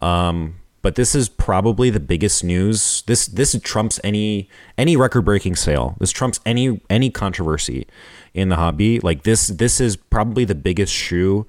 Um, 0.00 0.56
but 0.82 0.94
this 0.94 1.14
is 1.14 1.28
probably 1.28 1.90
the 1.90 2.00
biggest 2.00 2.42
news. 2.42 3.02
This 3.06 3.26
this 3.26 3.58
trumps 3.62 4.00
any 4.02 4.48
any 4.78 4.96
record 4.96 5.22
breaking 5.22 5.56
sale. 5.56 5.96
This 6.00 6.10
trumps 6.10 6.40
any 6.46 6.80
any 6.88 7.10
controversy 7.10 7.86
in 8.32 8.48
the 8.48 8.56
hobby. 8.56 9.00
Like 9.00 9.24
this 9.24 9.48
this 9.48 9.80
is 9.80 9.96
probably 9.96 10.44
the 10.44 10.54
biggest 10.54 10.92
shoe 10.92 11.46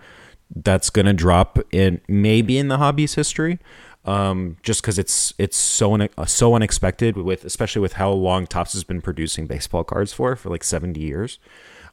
that's 0.53 0.89
going 0.89 1.05
to 1.05 1.13
drop 1.13 1.59
in 1.71 2.01
maybe 2.09 2.57
in 2.57 2.67
the 2.67 2.77
hobby's 2.77 3.15
history 3.15 3.57
um, 4.05 4.57
just 4.63 4.81
because 4.81 4.97
it's 4.97 5.33
it's 5.37 5.57
so 5.57 5.93
un- 5.93 6.09
so 6.25 6.55
unexpected 6.55 7.17
with 7.17 7.45
especially 7.45 7.81
with 7.81 7.93
how 7.93 8.11
long 8.11 8.47
Topps 8.47 8.73
has 8.73 8.83
been 8.83 9.01
producing 9.01 9.47
baseball 9.47 9.83
cards 9.83 10.11
for 10.13 10.35
for 10.35 10.49
like 10.49 10.63
seventy 10.63 11.01
years. 11.01 11.39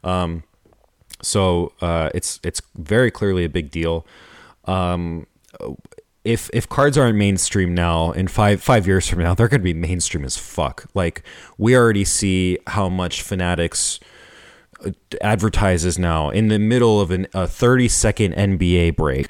Um, 0.04 0.44
so 1.22 1.72
uh, 1.80 2.10
it's 2.14 2.40
it's 2.42 2.62
very 2.76 3.10
clearly 3.10 3.44
a 3.44 3.48
big 3.48 3.70
deal. 3.70 4.06
Um, 4.64 5.26
if 6.24 6.50
if 6.52 6.68
cards 6.68 6.98
aren't 6.98 7.16
mainstream 7.16 7.74
now, 7.74 8.12
in 8.12 8.28
five 8.28 8.62
five 8.62 8.86
years 8.86 9.08
from 9.08 9.20
now, 9.20 9.34
they're 9.34 9.48
going 9.48 9.60
to 9.60 9.64
be 9.64 9.74
mainstream 9.74 10.24
as 10.24 10.36
fuck. 10.36 10.86
Like 10.94 11.22
we 11.56 11.76
already 11.76 12.04
see 12.04 12.58
how 12.66 12.88
much 12.88 13.22
Fanatics 13.22 14.00
uh, 14.84 14.90
advertises 15.20 15.98
now 15.98 16.30
in 16.30 16.48
the 16.48 16.58
middle 16.58 17.00
of 17.00 17.10
an, 17.10 17.26
a 17.34 17.46
30 17.46 17.88
second 17.88 18.34
NBA 18.34 18.96
break. 18.96 19.28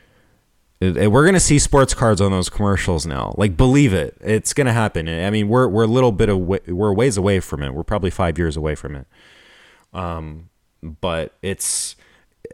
We're 0.81 1.25
gonna 1.25 1.41
see 1.41 1.59
sports 1.59 1.93
cards 1.93 2.21
on 2.21 2.31
those 2.31 2.49
commercials 2.49 3.05
now. 3.05 3.35
Like, 3.37 3.57
believe 3.57 3.93
it, 3.93 4.17
it's 4.21 4.55
gonna 4.55 4.73
happen. 4.73 5.09
I 5.09 5.31
mean, 5.31 5.49
we're 5.49 5.67
we're 5.69 5.85
a 5.85 5.89
little 5.89 6.13
bit 6.13 6.29
away, 6.29 6.61
we're 6.69 6.93
ways 6.93 7.17
away 7.17 7.41
from 7.41 7.63
it. 7.63 7.75
We're 7.75 7.85
probably 7.85 8.11
five 8.11 8.39
years 8.39 8.57
away 8.57 8.75
from 8.75 8.95
it. 8.95 9.07
Um, 9.93 10.51
but 10.83 11.35
it's 11.43 11.97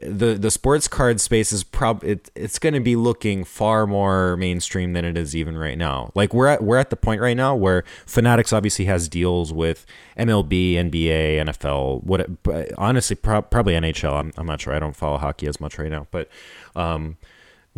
the 0.02 0.34
the 0.34 0.50
sports 0.50 0.88
card 0.88 1.20
space 1.20 1.52
is 1.52 1.62
prob 1.62 2.02
it, 2.02 2.30
it's 2.34 2.58
going 2.58 2.74
to 2.74 2.80
be 2.80 2.96
looking 2.96 3.44
far 3.44 3.86
more 3.86 4.36
mainstream 4.36 4.92
than 4.92 5.04
it 5.04 5.16
is 5.16 5.36
even 5.36 5.56
right 5.56 5.78
now. 5.78 6.10
Like 6.14 6.34
we're 6.34 6.46
at 6.46 6.62
we're 6.62 6.78
at 6.78 6.90
the 6.90 6.96
point 6.96 7.20
right 7.20 7.36
now 7.36 7.54
where 7.54 7.84
Fanatics 8.06 8.52
obviously 8.52 8.86
has 8.86 9.08
deals 9.08 9.52
with 9.52 9.86
MLB, 10.18 10.74
NBA, 10.74 11.36
NFL. 11.44 12.02
What 12.04 12.28
honestly 12.78 13.16
pro- 13.16 13.42
probably 13.42 13.74
NHL. 13.74 14.12
I'm 14.12 14.32
I'm 14.36 14.46
not 14.46 14.60
sure. 14.60 14.74
I 14.74 14.78
don't 14.78 14.96
follow 14.96 15.18
hockey 15.18 15.46
as 15.46 15.60
much 15.60 15.78
right 15.78 15.90
now, 15.90 16.06
but 16.10 16.28
um, 16.74 17.16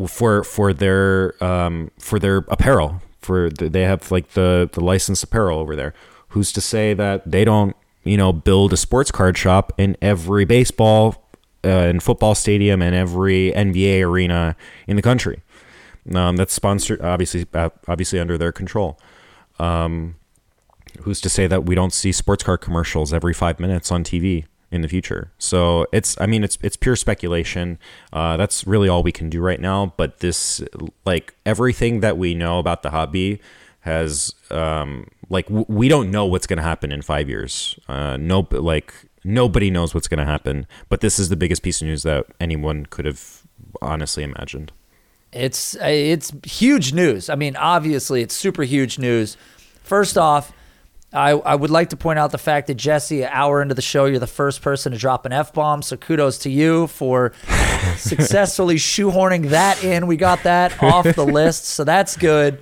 for 0.06 0.44
for 0.44 0.74
their 0.74 1.42
um 1.42 1.90
for 1.98 2.18
their 2.18 2.38
apparel 2.48 3.00
for 3.18 3.48
the, 3.50 3.68
they 3.68 3.82
have 3.82 4.10
like 4.10 4.30
the 4.30 4.68
the 4.72 4.82
licensed 4.82 5.24
apparel 5.24 5.58
over 5.58 5.74
there. 5.74 5.94
Who's 6.28 6.52
to 6.52 6.60
say 6.60 6.92
that 6.94 7.30
they 7.30 7.44
don't 7.44 7.74
you 8.04 8.16
know 8.16 8.32
build 8.32 8.72
a 8.72 8.76
sports 8.76 9.10
card 9.10 9.38
shop 9.38 9.72
in 9.78 9.96
every 10.02 10.44
baseball 10.44 11.26
uh, 11.64 11.68
and 11.68 12.02
football 12.02 12.34
stadium 12.34 12.80
and 12.82 12.94
every 12.94 13.52
NBA 13.52 14.02
arena 14.02 14.54
in 14.86 14.96
the 14.96 15.02
country. 15.02 15.42
Um, 16.14 16.36
that's 16.36 16.52
sponsored, 16.52 17.00
obviously, 17.00 17.46
uh, 17.52 17.70
obviously 17.88 18.20
under 18.20 18.38
their 18.38 18.52
control. 18.52 19.00
Um, 19.58 20.14
who's 21.00 21.20
to 21.22 21.28
say 21.28 21.48
that 21.48 21.64
we 21.64 21.74
don't 21.74 21.92
see 21.92 22.12
sports 22.12 22.44
car 22.44 22.56
commercials 22.56 23.12
every 23.12 23.34
five 23.34 23.58
minutes 23.58 23.90
on 23.90 24.04
TV 24.04 24.44
in 24.76 24.82
the 24.82 24.88
future? 24.88 25.32
So 25.38 25.86
it's, 25.92 26.16
I 26.20 26.26
mean, 26.26 26.44
it's 26.44 26.56
it's 26.62 26.76
pure 26.76 26.94
speculation. 26.94 27.78
Uh, 28.12 28.36
that's 28.36 28.64
really 28.66 28.88
all 28.88 29.02
we 29.02 29.10
can 29.10 29.28
do 29.28 29.40
right 29.40 29.60
now. 29.60 29.94
But 29.96 30.20
this, 30.20 30.62
like 31.04 31.34
everything 31.44 31.98
that 32.00 32.16
we 32.16 32.34
know 32.34 32.60
about 32.60 32.84
the 32.84 32.90
hobby, 32.90 33.40
has 33.86 34.34
um, 34.50 35.06
like 35.30 35.46
w- 35.46 35.64
we 35.68 35.88
don't 35.88 36.10
know 36.10 36.26
what's 36.26 36.46
going 36.46 36.56
to 36.58 36.62
happen 36.62 36.92
in 36.92 37.02
five 37.02 37.28
years. 37.28 37.78
Uh, 37.88 38.16
no, 38.16 38.46
like 38.50 38.92
nobody 39.24 39.70
knows 39.70 39.94
what's 39.94 40.08
going 40.08 40.18
to 40.18 40.24
happen. 40.24 40.66
But 40.88 41.00
this 41.00 41.18
is 41.18 41.28
the 41.28 41.36
biggest 41.36 41.62
piece 41.62 41.80
of 41.80 41.86
news 41.86 42.02
that 42.02 42.26
anyone 42.40 42.86
could 42.86 43.04
have 43.04 43.42
honestly 43.80 44.24
imagined. 44.24 44.72
It's 45.32 45.76
it's 45.80 46.32
huge 46.44 46.92
news. 46.92 47.30
I 47.30 47.36
mean, 47.36 47.56
obviously, 47.56 48.22
it's 48.22 48.34
super 48.34 48.64
huge 48.64 48.98
news. 48.98 49.36
First 49.82 50.18
off, 50.18 50.52
I, 51.16 51.30
I 51.30 51.54
would 51.54 51.70
like 51.70 51.90
to 51.90 51.96
point 51.96 52.18
out 52.18 52.30
the 52.30 52.38
fact 52.38 52.66
that 52.66 52.74
Jesse, 52.74 53.22
an 53.22 53.30
hour 53.32 53.62
into 53.62 53.74
the 53.74 53.82
show, 53.82 54.04
you're 54.04 54.18
the 54.18 54.26
first 54.26 54.60
person 54.60 54.92
to 54.92 54.98
drop 54.98 55.24
an 55.24 55.32
F 55.32 55.52
bomb. 55.54 55.80
So 55.80 55.96
kudos 55.96 56.38
to 56.40 56.50
you 56.50 56.86
for 56.88 57.32
successfully 57.96 58.76
shoehorning 58.76 59.48
that 59.48 59.82
in. 59.82 60.06
We 60.06 60.18
got 60.18 60.42
that 60.42 60.82
off 60.82 61.04
the 61.14 61.24
list. 61.24 61.64
So 61.64 61.84
that's 61.84 62.16
good. 62.16 62.60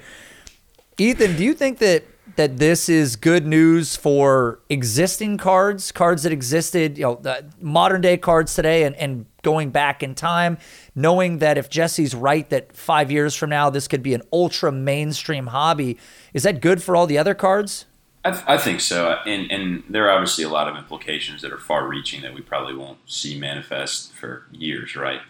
Ethan, 0.98 1.36
do 1.36 1.44
you 1.44 1.54
think 1.54 1.78
that 1.78 2.04
that 2.36 2.56
this 2.56 2.88
is 2.88 3.14
good 3.14 3.46
news 3.46 3.94
for 3.94 4.58
existing 4.68 5.38
cards, 5.38 5.92
cards 5.92 6.24
that 6.24 6.32
existed, 6.32 6.98
you 6.98 7.04
know, 7.04 7.36
modern 7.60 8.00
day 8.00 8.16
cards 8.16 8.54
today 8.54 8.82
and, 8.82 8.96
and 8.96 9.26
going 9.42 9.70
back 9.70 10.02
in 10.02 10.16
time, 10.16 10.58
knowing 10.96 11.38
that 11.38 11.56
if 11.58 11.70
Jesse's 11.70 12.12
right 12.12 12.48
that 12.50 12.74
five 12.74 13.10
years 13.10 13.36
from 13.36 13.50
now 13.50 13.70
this 13.70 13.86
could 13.86 14.02
be 14.02 14.14
an 14.14 14.22
ultra 14.32 14.72
mainstream 14.72 15.48
hobby, 15.48 15.96
is 16.32 16.42
that 16.42 16.60
good 16.60 16.82
for 16.82 16.96
all 16.96 17.06
the 17.06 17.18
other 17.18 17.34
cards? 17.34 17.86
I, 18.24 18.30
th- 18.30 18.44
I 18.46 18.56
think 18.56 18.80
so, 18.80 19.18
and 19.26 19.50
and 19.50 19.84
there 19.88 20.08
are 20.08 20.12
obviously 20.12 20.44
a 20.44 20.48
lot 20.48 20.68
of 20.68 20.76
implications 20.76 21.42
that 21.42 21.52
are 21.52 21.58
far-reaching 21.58 22.22
that 22.22 22.34
we 22.34 22.40
probably 22.40 22.74
won't 22.74 22.98
see 23.06 23.38
manifest 23.38 24.12
for 24.12 24.46
years, 24.50 24.96
right? 24.96 25.20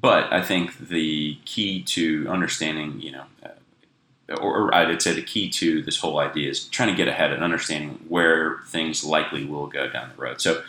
But 0.00 0.30
I 0.32 0.42
think 0.42 0.76
the 0.88 1.38
key 1.46 1.82
to 1.84 2.28
understanding, 2.28 3.00
you 3.00 3.12
know, 3.12 3.24
uh, 3.42 4.34
or, 4.36 4.64
or 4.68 4.74
I'd 4.74 5.00
say 5.00 5.14
the 5.14 5.22
key 5.22 5.48
to 5.50 5.82
this 5.82 5.98
whole 5.98 6.18
idea 6.18 6.50
is 6.50 6.64
trying 6.64 6.90
to 6.90 6.94
get 6.94 7.08
ahead 7.08 7.32
and 7.32 7.42
understanding 7.42 8.04
where 8.08 8.58
things 8.66 9.02
likely 9.04 9.46
will 9.46 9.66
go 9.66 9.88
down 9.88 10.10
the 10.14 10.22
road. 10.22 10.42
So 10.42 10.62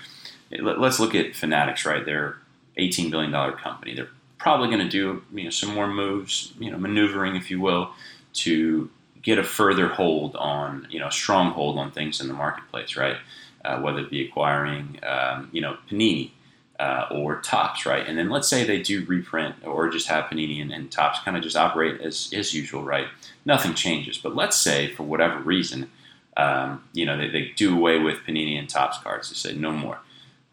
let's 0.52 1.00
look 1.00 1.14
at 1.16 1.36
Fanatics, 1.36 1.86
right? 1.86 2.06
They're 2.06 2.38
18 2.78 3.10
billion 3.12 3.32
dollar 3.32 3.52
company. 3.52 3.94
They're 3.94 4.10
probably 4.38 4.68
going 4.68 4.80
to 4.80 4.90
do 4.90 5.24
you 5.34 5.46
know 5.46 5.50
some 5.50 5.74
more 5.74 5.88
moves, 5.88 6.54
you 6.60 6.72
know, 6.72 6.78
maneuvering, 6.78 7.36
if 7.36 7.52
you 7.52 7.60
will, 7.60 7.92
to 8.36 8.90
get 9.26 9.40
a 9.40 9.44
further 9.44 9.90
hold 9.90 10.36
on 10.36 10.88
you 10.90 11.00
know 11.00 11.10
stronghold 11.10 11.78
on 11.78 11.92
things 11.92 12.22
in 12.22 12.30
the 12.30 12.34
marketplace, 12.34 12.96
right? 12.96 13.18
Uh, 13.66 13.80
whether 13.80 14.00
it 14.00 14.10
be 14.10 14.26
acquiring 14.26 15.00
um, 15.04 15.50
you 15.52 15.60
know 15.60 15.76
Panini 15.90 16.32
uh, 16.80 17.08
or 17.12 17.42
Topps, 17.42 17.86
right? 17.86 18.06
And 18.06 18.18
then 18.18 18.30
let's 18.30 18.48
say 18.48 18.64
they 18.64 18.82
do 18.82 19.06
reprint 19.06 19.56
or 19.66 19.90
just 19.90 20.08
have 20.08 20.26
Panini 20.26 20.62
and, 20.62 20.72
and 20.72 20.92
Topps 20.92 21.20
kind 21.24 21.38
of 21.38 21.44
just 21.44 21.56
operate 21.56 22.02
as, 22.02 22.30
as 22.34 22.54
usual, 22.54 22.84
right? 22.84 23.08
Nothing 23.46 23.74
changes. 23.74 24.18
But 24.18 24.36
let's 24.36 24.58
say 24.58 24.92
for 24.94 25.04
whatever 25.04 25.40
reason, 25.40 25.90
um, 26.38 26.84
you 26.94 27.06
know, 27.06 27.18
they, 27.18 27.30
they 27.30 27.54
do 27.56 27.76
away 27.76 28.00
with 28.00 28.20
Panini 28.28 28.60
and 28.60 28.70
Topps 28.70 28.98
cards. 29.00 29.30
They 29.30 29.36
say 29.36 29.56
no 29.56 29.72
more. 29.72 30.00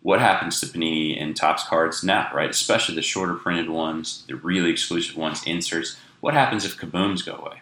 What 0.02 0.20
happens 0.20 0.60
to 0.60 0.66
Panini 0.66 1.20
and 1.20 1.36
Topps 1.36 1.64
cards 1.64 2.04
now, 2.04 2.30
right? 2.32 2.50
Especially 2.50 2.94
the 2.94 3.02
shorter 3.02 3.34
printed 3.34 3.68
ones, 3.68 4.24
the 4.28 4.36
really 4.36 4.70
exclusive 4.70 5.16
ones, 5.16 5.42
inserts. 5.44 5.96
What 6.20 6.34
happens 6.34 6.64
if 6.64 6.76
kabooms 6.76 7.26
go 7.26 7.34
away? 7.34 7.61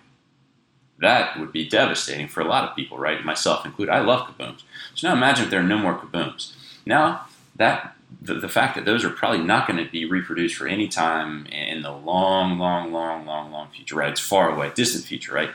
That 1.00 1.38
would 1.38 1.52
be 1.52 1.68
devastating 1.68 2.28
for 2.28 2.40
a 2.40 2.44
lot 2.44 2.68
of 2.68 2.76
people, 2.76 2.98
right? 2.98 3.24
Myself 3.24 3.64
included. 3.64 3.92
I 3.92 4.00
love 4.00 4.28
kabooms. 4.28 4.62
So 4.94 5.08
now 5.08 5.14
imagine 5.14 5.44
if 5.44 5.50
there 5.50 5.60
are 5.60 5.64
no 5.64 5.78
more 5.78 5.98
kabooms. 5.98 6.52
Now 6.84 7.26
that 7.56 7.96
the, 8.20 8.34
the 8.34 8.48
fact 8.48 8.74
that 8.74 8.84
those 8.84 9.04
are 9.04 9.10
probably 9.10 9.38
not 9.38 9.66
going 9.66 9.82
to 9.82 9.90
be 9.90 10.04
reproduced 10.04 10.56
for 10.56 10.66
any 10.66 10.88
time 10.88 11.46
in 11.46 11.82
the 11.82 11.92
long, 11.92 12.58
long, 12.58 12.92
long, 12.92 13.24
long, 13.24 13.50
long 13.50 13.68
future, 13.68 13.96
right? 13.96 14.10
It's 14.10 14.20
far 14.20 14.50
away, 14.50 14.72
distant 14.74 15.04
future, 15.04 15.32
right? 15.32 15.50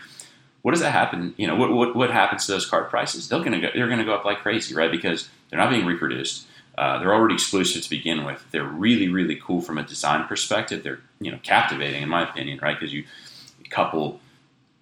What 0.61 0.71
does 0.71 0.81
that 0.81 0.91
happen? 0.91 1.35
You 1.37 1.47
know, 1.47 1.55
what, 1.55 1.71
what, 1.71 1.95
what 1.95 2.09
happens 2.11 2.47
to 2.47 2.53
those 2.53 2.65
card 2.65 2.89
prices? 2.89 3.29
They're 3.29 3.39
going 3.39 3.51
to 3.51 3.59
go, 3.59 3.69
they're 3.73 3.87
going 3.87 3.99
to 3.99 4.05
go 4.05 4.15
up 4.15 4.25
like 4.25 4.39
crazy, 4.39 4.73
right? 4.73 4.89
Because 4.89 5.29
they're 5.49 5.59
not 5.59 5.69
being 5.69 5.85
reproduced. 5.85 6.47
Uh, 6.77 6.97
they're 6.97 7.13
already 7.13 7.35
exclusive 7.35 7.83
to 7.83 7.89
begin 7.89 8.25
with. 8.25 8.43
They're 8.51 8.63
really, 8.63 9.07
really 9.07 9.35
cool 9.35 9.61
from 9.61 9.77
a 9.77 9.83
design 9.83 10.27
perspective. 10.27 10.83
They're 10.83 10.99
you 11.21 11.31
know 11.31 11.39
captivating 11.43 12.01
in 12.01 12.09
my 12.09 12.27
opinion, 12.29 12.59
right? 12.61 12.77
Because 12.77 12.93
you 12.93 13.05
couple 13.69 14.19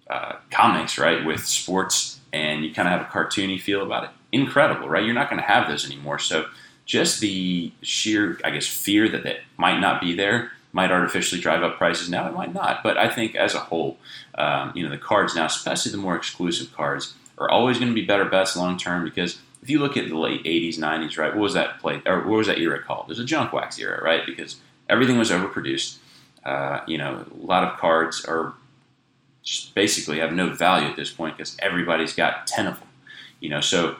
uh, 0.08 0.36
comics 0.50 0.98
right 0.98 1.24
with 1.24 1.46
sports, 1.46 2.20
and 2.32 2.64
you 2.64 2.72
kind 2.72 2.88
of 2.88 2.92
have 2.92 3.02
a 3.02 3.10
cartoony 3.10 3.60
feel 3.60 3.82
about 3.82 4.04
it. 4.04 4.10
Incredible, 4.32 4.88
right? 4.88 5.04
You're 5.04 5.14
not 5.14 5.30
going 5.30 5.40
to 5.40 5.46
have 5.46 5.68
those 5.68 5.86
anymore. 5.86 6.18
So 6.18 6.46
just 6.84 7.20
the 7.20 7.72
sheer, 7.82 8.38
I 8.44 8.50
guess, 8.50 8.66
fear 8.66 9.08
that 9.08 9.22
that 9.24 9.40
might 9.56 9.80
not 9.80 10.00
be 10.00 10.14
there 10.14 10.52
might 10.72 10.90
artificially 10.90 11.40
drive 11.40 11.62
up 11.62 11.78
prices. 11.78 12.10
Now 12.10 12.28
it 12.28 12.34
might 12.34 12.52
not, 12.52 12.82
but 12.82 12.98
I 12.98 13.08
think 13.08 13.36
as 13.36 13.54
a 13.54 13.60
whole, 13.60 13.96
um, 14.34 14.72
you 14.74 14.82
know, 14.82 14.90
the 14.90 14.98
cards 14.98 15.34
now, 15.36 15.46
especially 15.46 15.92
the 15.92 15.98
more 15.98 16.16
exclusive 16.16 16.74
cards, 16.74 17.14
are 17.38 17.48
always 17.48 17.78
going 17.78 17.90
to 17.90 17.94
be 17.94 18.04
better 18.04 18.24
bets 18.24 18.56
long 18.56 18.76
term 18.76 19.04
because 19.04 19.38
if 19.62 19.70
you 19.70 19.78
look 19.78 19.96
at 19.96 20.08
the 20.08 20.18
late 20.18 20.44
'80s, 20.44 20.76
'90s, 20.76 21.16
right, 21.16 21.32
what 21.32 21.40
was 21.42 21.54
that 21.54 21.80
play 21.80 22.02
or 22.04 22.18
what 22.20 22.36
was 22.38 22.48
that 22.48 22.58
era 22.58 22.82
called? 22.82 23.08
There's 23.08 23.20
a 23.20 23.24
junk 23.24 23.52
wax 23.52 23.78
era, 23.78 24.02
right? 24.02 24.26
Because 24.26 24.56
everything 24.88 25.16
was 25.16 25.30
overproduced. 25.30 25.98
Uh, 26.44 26.80
you 26.86 26.98
know, 26.98 27.24
a 27.32 27.46
lot 27.46 27.64
of 27.64 27.78
cards 27.78 28.24
are 28.26 28.54
just 29.44 29.74
basically 29.74 30.18
have 30.18 30.32
no 30.32 30.50
value 30.50 30.88
at 30.88 30.96
this 30.96 31.10
point 31.10 31.36
because 31.36 31.56
everybody's 31.60 32.14
got 32.14 32.46
ten 32.46 32.66
of 32.66 32.78
them. 32.80 32.88
You 33.40 33.50
know, 33.50 33.60
so 33.60 33.96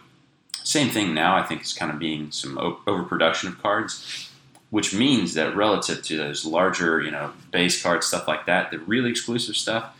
same 0.65 0.89
thing 0.89 1.15
now, 1.15 1.37
I 1.37 1.43
think, 1.43 1.63
is 1.63 1.75
kind 1.75 1.93
of 1.93 1.99
being 1.99 2.33
some 2.33 2.59
overproduction 2.87 3.51
of 3.51 3.63
cards, 3.63 4.31
which 4.71 4.95
means 4.95 5.35
that 5.35 5.55
relative 5.55 6.03
to 6.05 6.17
those 6.17 6.47
larger, 6.47 7.03
you 7.03 7.11
know, 7.11 7.33
base 7.53 7.81
cards, 7.83 8.07
stuff 8.07 8.27
like 8.27 8.47
that, 8.47 8.71
the 8.71 8.79
really 8.79 9.11
exclusive 9.11 9.57
stuff, 9.57 9.95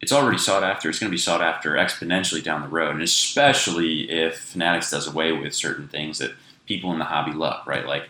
it's 0.00 0.12
already 0.12 0.38
sought 0.38 0.62
after. 0.62 0.88
It's 0.88 0.98
going 0.98 1.10
to 1.10 1.14
be 1.14 1.18
sought 1.18 1.42
after 1.42 1.72
exponentially 1.72 2.42
down 2.42 2.62
the 2.62 2.68
road, 2.68 2.94
and 2.94 3.02
especially 3.02 4.10
if 4.10 4.38
Fanatics 4.38 4.90
does 4.90 5.08
away 5.08 5.32
with 5.32 5.54
certain 5.54 5.88
things 5.88 6.18
that 6.18 6.32
people 6.66 6.92
in 6.92 6.98
the 6.98 7.06
hobby 7.06 7.32
love, 7.32 7.66
right? 7.66 7.86
Like 7.86 8.08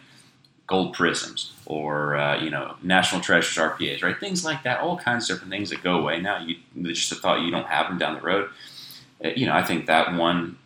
gold 0.66 0.94
prisms 0.94 1.52
or 1.66 2.16
uh, 2.16 2.42
you 2.42 2.50
know 2.50 2.74
national 2.82 3.20
treasures 3.20 3.56
RPAs, 3.56 4.02
right? 4.02 4.18
Things 4.18 4.44
like 4.44 4.62
that, 4.62 4.80
all 4.80 4.96
kinds 4.96 5.28
of 5.28 5.36
different 5.36 5.50
things 5.50 5.70
that 5.70 5.82
go 5.82 5.98
away 5.98 6.20
now. 6.20 6.44
You 6.44 6.56
just 6.92 7.10
the 7.10 7.16
thought 7.16 7.42
you 7.42 7.50
don't 7.50 7.66
have 7.66 7.88
them 7.88 7.98
down 7.98 8.14
the 8.14 8.20
road. 8.20 8.50
Uh, 9.24 9.28
you 9.36 9.46
know, 9.46 9.54
I 9.54 9.62
think 9.62 9.86
that 9.86 10.14
one 10.14 10.58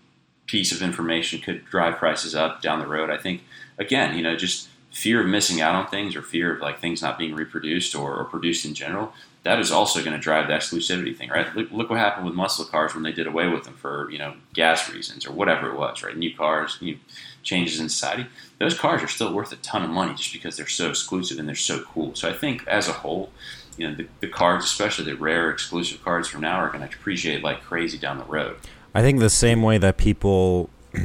piece 0.46 0.72
of 0.72 0.82
information 0.82 1.40
could 1.40 1.64
drive 1.66 1.96
prices 1.96 2.34
up 2.34 2.62
down 2.62 2.78
the 2.78 2.86
road. 2.86 3.10
I 3.10 3.18
think 3.18 3.42
again, 3.78 4.16
you 4.16 4.22
know, 4.22 4.36
just 4.36 4.68
fear 4.90 5.20
of 5.20 5.26
missing 5.26 5.60
out 5.60 5.74
on 5.74 5.86
things 5.86 6.16
or 6.16 6.22
fear 6.22 6.54
of 6.54 6.60
like 6.60 6.80
things 6.80 7.02
not 7.02 7.18
being 7.18 7.34
reproduced 7.34 7.94
or, 7.94 8.16
or 8.16 8.24
produced 8.24 8.64
in 8.64 8.74
general 8.74 9.12
that 9.44 9.60
is 9.60 9.70
also 9.70 10.00
going 10.00 10.12
to 10.12 10.18
drive 10.18 10.46
the 10.46 10.52
exclusivity 10.52 11.16
thing, 11.16 11.30
right? 11.30 11.54
Look, 11.54 11.70
look, 11.70 11.90
what 11.90 11.98
happened 11.98 12.26
with 12.26 12.34
muscle 12.34 12.64
cars 12.64 12.94
when 12.94 13.02
they 13.02 13.12
did 13.12 13.26
away 13.26 13.48
with 13.48 13.64
them 13.64 13.74
for 13.74 14.10
you 14.10 14.18
know 14.18 14.34
gas 14.52 14.92
reasons 14.92 15.26
or 15.26 15.32
whatever 15.32 15.70
it 15.70 15.76
was, 15.76 16.02
right? 16.02 16.16
New 16.16 16.34
cars, 16.34 16.76
new 16.80 16.98
changes 17.42 17.80
in 17.80 17.88
society. 17.88 18.26
Those 18.58 18.78
cars 18.78 19.02
are 19.02 19.08
still 19.08 19.32
worth 19.32 19.52
a 19.52 19.56
ton 19.56 19.84
of 19.84 19.90
money 19.90 20.14
just 20.14 20.32
because 20.32 20.56
they're 20.56 20.66
so 20.66 20.90
exclusive 20.90 21.38
and 21.38 21.48
they're 21.48 21.54
so 21.54 21.80
cool. 21.82 22.14
So 22.14 22.28
I 22.28 22.32
think 22.32 22.66
as 22.66 22.88
a 22.88 22.92
whole, 22.92 23.30
you 23.76 23.88
know, 23.88 23.94
the, 23.94 24.06
the 24.20 24.28
cards, 24.28 24.64
especially 24.64 25.04
the 25.04 25.16
rare 25.16 25.50
exclusive 25.50 26.02
cards 26.04 26.28
from 26.28 26.40
now, 26.40 26.58
are 26.58 26.68
going 26.68 26.86
to 26.86 26.94
appreciate 26.94 27.42
like 27.42 27.62
crazy 27.62 27.98
down 27.98 28.18
the 28.18 28.24
road. 28.24 28.56
I 28.94 29.02
think 29.02 29.20
the 29.20 29.30
same 29.30 29.62
way 29.62 29.78
that 29.78 29.96
people. 29.96 30.70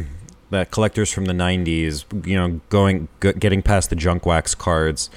that 0.50 0.70
collectors 0.70 1.12
from 1.12 1.26
the 1.26 1.34
90s, 1.34 2.06
you 2.28 2.36
know, 2.36 2.62
going 2.70 3.08
g- 3.22 3.34
getting 3.34 3.64
past 3.64 3.90
the 3.90 3.96
junk 3.96 4.24
wax 4.24 4.54
cards, 4.54 5.10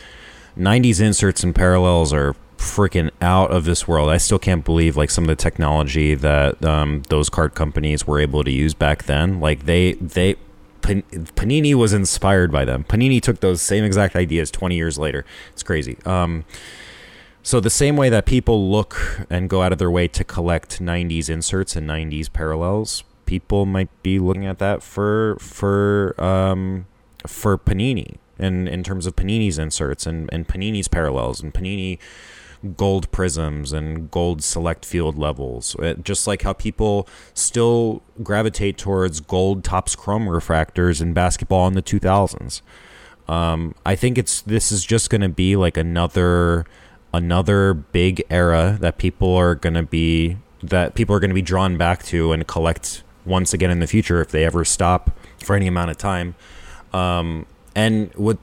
90s 0.56 0.98
inserts 0.98 1.44
and 1.44 1.54
parallels 1.54 2.10
are 2.10 2.34
freaking 2.56 3.10
out 3.20 3.50
of 3.50 3.64
this 3.64 3.86
world. 3.86 4.08
I 4.10 4.16
still 4.16 4.38
can't 4.38 4.64
believe 4.64 4.96
like 4.96 5.10
some 5.10 5.24
of 5.24 5.28
the 5.28 5.36
technology 5.36 6.14
that 6.14 6.64
um, 6.64 7.02
those 7.08 7.28
card 7.28 7.54
companies 7.54 8.06
were 8.06 8.18
able 8.18 8.44
to 8.44 8.50
use 8.50 8.74
back 8.74 9.04
then. 9.04 9.40
Like 9.40 9.66
they 9.66 9.92
they 9.94 10.36
Panini 10.82 11.74
was 11.74 11.92
inspired 11.92 12.52
by 12.52 12.64
them. 12.64 12.84
Panini 12.84 13.20
took 13.20 13.40
those 13.40 13.62
same 13.62 13.84
exact 13.84 14.16
ideas 14.16 14.50
20 14.50 14.76
years 14.76 14.98
later. 14.98 15.24
It's 15.52 15.62
crazy. 15.62 15.98
Um, 16.04 16.44
so 17.42 17.60
the 17.60 17.70
same 17.70 17.96
way 17.96 18.08
that 18.08 18.26
people 18.26 18.70
look 18.70 19.24
and 19.30 19.48
go 19.48 19.62
out 19.62 19.72
of 19.72 19.78
their 19.78 19.90
way 19.90 20.08
to 20.08 20.24
collect 20.24 20.80
90s 20.80 21.30
inserts 21.30 21.76
and 21.76 21.88
90s 21.88 22.32
parallels, 22.32 23.04
people 23.24 23.66
might 23.66 23.88
be 24.02 24.18
looking 24.18 24.46
at 24.46 24.58
that 24.58 24.82
for 24.82 25.36
for 25.38 26.20
um, 26.22 26.86
for 27.26 27.56
Panini 27.56 28.16
and 28.38 28.68
in 28.68 28.82
terms 28.82 29.06
of 29.06 29.16
Panini's 29.16 29.58
inserts 29.58 30.06
and, 30.06 30.28
and 30.32 30.46
Panini's 30.48 30.88
parallels 30.88 31.42
and 31.42 31.52
Panini 31.52 31.98
gold 32.76 33.10
prisms 33.10 33.72
and 33.72 34.10
gold 34.10 34.42
select 34.42 34.84
field 34.84 35.18
levels. 35.18 35.76
It, 35.78 36.04
just 36.04 36.26
like 36.26 36.42
how 36.42 36.52
people 36.52 37.08
still 37.34 38.02
gravitate 38.22 38.78
towards 38.78 39.20
gold 39.20 39.64
Topps 39.64 39.94
chrome 39.94 40.26
refractors 40.26 41.00
in 41.00 41.12
basketball 41.12 41.68
in 41.68 41.74
the 41.74 41.82
2000s. 41.82 42.62
Um, 43.28 43.74
I 43.84 43.96
think 43.96 44.18
it's 44.18 44.40
this 44.42 44.70
is 44.70 44.84
just 44.84 45.10
going 45.10 45.20
to 45.20 45.28
be 45.28 45.56
like 45.56 45.76
another 45.76 46.64
another 47.12 47.74
big 47.74 48.22
era 48.30 48.76
that 48.80 48.98
people 48.98 49.34
are 49.34 49.54
going 49.54 49.74
to 49.74 49.82
be 49.82 50.36
that 50.62 50.94
people 50.94 51.14
are 51.14 51.20
going 51.20 51.30
to 51.30 51.34
be 51.34 51.42
drawn 51.42 51.76
back 51.76 52.02
to 52.04 52.32
and 52.32 52.46
collect 52.46 53.02
once 53.24 53.52
again 53.52 53.70
in 53.70 53.80
the 53.80 53.86
future 53.86 54.20
if 54.20 54.30
they 54.30 54.44
ever 54.44 54.64
stop 54.64 55.10
for 55.42 55.56
any 55.56 55.66
amount 55.66 55.90
of 55.90 55.98
time. 55.98 56.34
Um, 56.92 57.46
and 57.76 58.10
what 58.14 58.38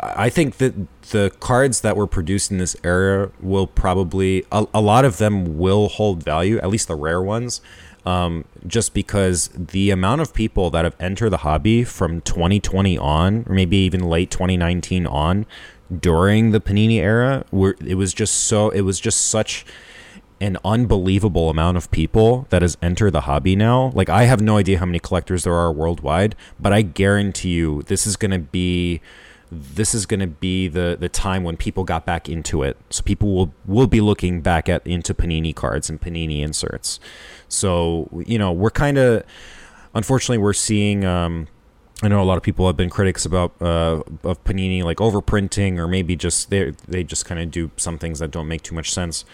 I 0.00 0.30
think 0.30 0.58
that 0.58 0.74
the 1.10 1.32
cards 1.40 1.80
that 1.80 1.96
were 1.96 2.06
produced 2.06 2.52
in 2.52 2.58
this 2.58 2.76
era 2.84 3.32
will 3.40 3.66
probably 3.66 4.44
a, 4.52 4.64
a 4.72 4.80
lot 4.80 5.04
of 5.04 5.18
them 5.18 5.58
will 5.58 5.88
hold 5.88 6.22
value, 6.22 6.58
at 6.58 6.68
least 6.68 6.86
the 6.86 6.94
rare 6.94 7.20
ones, 7.20 7.60
um, 8.06 8.44
just 8.64 8.94
because 8.94 9.48
the 9.48 9.90
amount 9.90 10.20
of 10.20 10.32
people 10.32 10.70
that 10.70 10.84
have 10.84 10.94
entered 11.00 11.30
the 11.30 11.38
hobby 11.38 11.82
from 11.82 12.20
2020 12.20 12.96
on, 12.96 13.44
or 13.48 13.56
maybe 13.56 13.76
even 13.78 14.04
late 14.04 14.30
2019 14.30 15.04
on, 15.04 15.46
during 16.00 16.52
the 16.52 16.60
Panini 16.60 16.98
era, 16.98 17.44
were 17.50 17.76
it 17.84 17.96
was 17.96 18.14
just 18.14 18.34
so 18.34 18.70
it 18.70 18.82
was 18.82 19.00
just 19.00 19.28
such 19.28 19.66
an 20.40 20.58
unbelievable 20.64 21.48
amount 21.48 21.76
of 21.76 21.90
people 21.90 22.46
that 22.50 22.62
has 22.62 22.76
entered 22.82 23.12
the 23.12 23.22
hobby 23.22 23.56
now. 23.56 23.90
Like 23.94 24.08
I 24.08 24.24
have 24.24 24.40
no 24.40 24.58
idea 24.58 24.78
how 24.78 24.86
many 24.86 24.98
collectors 24.98 25.44
there 25.44 25.54
are 25.54 25.72
worldwide, 25.72 26.34
but 26.60 26.72
I 26.72 26.82
guarantee 26.82 27.50
you 27.50 27.82
this 27.84 28.06
is 28.06 28.16
going 28.16 28.32
to 28.32 28.38
be 28.38 29.00
this 29.50 29.94
is 29.94 30.06
going 30.06 30.20
to 30.20 30.26
be 30.26 30.66
the 30.68 30.96
the 30.98 31.08
time 31.08 31.44
when 31.44 31.56
people 31.56 31.84
got 31.84 32.04
back 32.04 32.28
into 32.28 32.62
it. 32.62 32.76
So 32.90 33.02
people 33.02 33.34
will 33.34 33.54
will 33.64 33.86
be 33.86 34.00
looking 34.00 34.42
back 34.42 34.68
at 34.68 34.86
into 34.86 35.14
Panini 35.14 35.54
cards 35.54 35.88
and 35.88 36.00
Panini 36.00 36.40
inserts. 36.40 37.00
So, 37.48 38.08
you 38.26 38.38
know, 38.38 38.52
we're 38.52 38.70
kind 38.70 38.98
of 38.98 39.22
unfortunately 39.94 40.38
we're 40.38 40.52
seeing 40.52 41.04
um, 41.04 41.48
I 42.02 42.08
know 42.08 42.20
a 42.20 42.24
lot 42.24 42.36
of 42.36 42.42
people 42.42 42.66
have 42.66 42.76
been 42.76 42.90
critics 42.90 43.24
about 43.24 43.54
uh, 43.62 44.02
of 44.22 44.44
Panini 44.44 44.82
like 44.82 44.98
overprinting 44.98 45.78
or 45.78 45.88
maybe 45.88 46.14
just 46.14 46.50
they 46.50 46.72
they 46.86 47.04
just 47.04 47.24
kind 47.24 47.40
of 47.40 47.50
do 47.50 47.70
some 47.78 47.98
things 47.98 48.18
that 48.18 48.30
don't 48.30 48.48
make 48.48 48.62
too 48.62 48.74
much 48.74 48.92
sense 48.92 49.24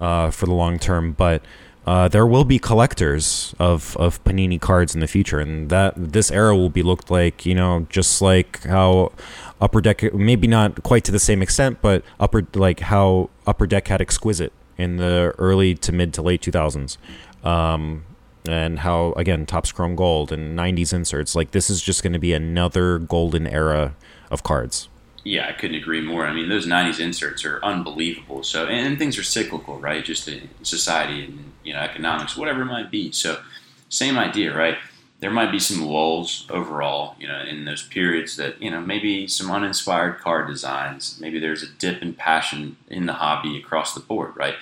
uh, 0.00 0.30
for 0.30 0.46
the 0.46 0.54
long 0.54 0.78
term. 0.78 1.12
But 1.12 1.42
uh, 1.86 2.08
there 2.08 2.26
will 2.26 2.44
be 2.44 2.58
collectors 2.58 3.54
of, 3.58 3.96
of 3.96 4.22
Panini 4.24 4.60
cards 4.60 4.94
in 4.94 5.00
the 5.00 5.06
future, 5.06 5.38
and 5.38 5.70
that 5.70 5.94
this 5.96 6.30
era 6.30 6.56
will 6.56 6.70
be 6.70 6.82
looked 6.82 7.10
like 7.10 7.46
you 7.46 7.54
know 7.54 7.86
just 7.88 8.20
like 8.20 8.62
how 8.64 9.12
Upper 9.60 9.80
Deck 9.80 10.12
maybe 10.12 10.48
not 10.48 10.82
quite 10.82 11.04
to 11.04 11.12
the 11.12 11.20
same 11.20 11.42
extent, 11.42 11.78
but 11.80 12.04
upper 12.18 12.46
like 12.54 12.80
how 12.80 13.30
Upper 13.46 13.66
Deck 13.66 13.88
had 13.88 14.00
Exquisite 14.00 14.52
in 14.76 14.96
the 14.96 15.32
early 15.38 15.74
to 15.74 15.92
mid 15.92 16.12
to 16.14 16.22
late 16.22 16.42
2000s. 16.42 16.98
Um, 17.44 18.04
and 18.48 18.80
how 18.80 19.12
again 19.12 19.46
Topps 19.46 19.72
chrome 19.72 19.96
gold 19.96 20.32
and 20.32 20.56
90s 20.58 20.92
inserts 20.92 21.34
like 21.34 21.50
this 21.50 21.68
is 21.68 21.82
just 21.82 22.02
going 22.02 22.12
to 22.12 22.18
be 22.18 22.32
another 22.32 22.98
golden 22.98 23.46
era 23.46 23.94
of 24.30 24.42
cards 24.42 24.88
yeah, 25.26 25.48
I 25.48 25.52
couldn't 25.52 25.76
agree 25.76 26.00
more. 26.00 26.24
I 26.24 26.32
mean, 26.32 26.48
those 26.48 26.68
'90s 26.68 27.00
inserts 27.00 27.44
are 27.44 27.58
unbelievable. 27.64 28.44
So, 28.44 28.66
and 28.66 28.96
things 28.96 29.18
are 29.18 29.24
cyclical, 29.24 29.76
right? 29.80 30.04
Just 30.04 30.28
in 30.28 30.48
society 30.62 31.24
and 31.24 31.52
you 31.64 31.72
know 31.72 31.80
economics, 31.80 32.36
whatever 32.36 32.62
it 32.62 32.66
might 32.66 32.92
be. 32.92 33.10
So, 33.10 33.40
same 33.88 34.18
idea, 34.18 34.56
right? 34.56 34.76
There 35.18 35.32
might 35.32 35.50
be 35.50 35.58
some 35.58 35.84
lulls 35.84 36.46
overall, 36.48 37.16
you 37.18 37.26
know, 37.26 37.40
in 37.40 37.64
those 37.64 37.82
periods 37.82 38.36
that 38.36 38.62
you 38.62 38.70
know 38.70 38.80
maybe 38.80 39.26
some 39.26 39.50
uninspired 39.50 40.20
car 40.20 40.46
designs. 40.46 41.18
Maybe 41.20 41.40
there's 41.40 41.64
a 41.64 41.70
dip 41.70 42.02
in 42.02 42.14
passion 42.14 42.76
in 42.86 43.06
the 43.06 43.14
hobby 43.14 43.58
across 43.58 43.94
the 43.94 44.00
board, 44.00 44.36
right? 44.36 44.54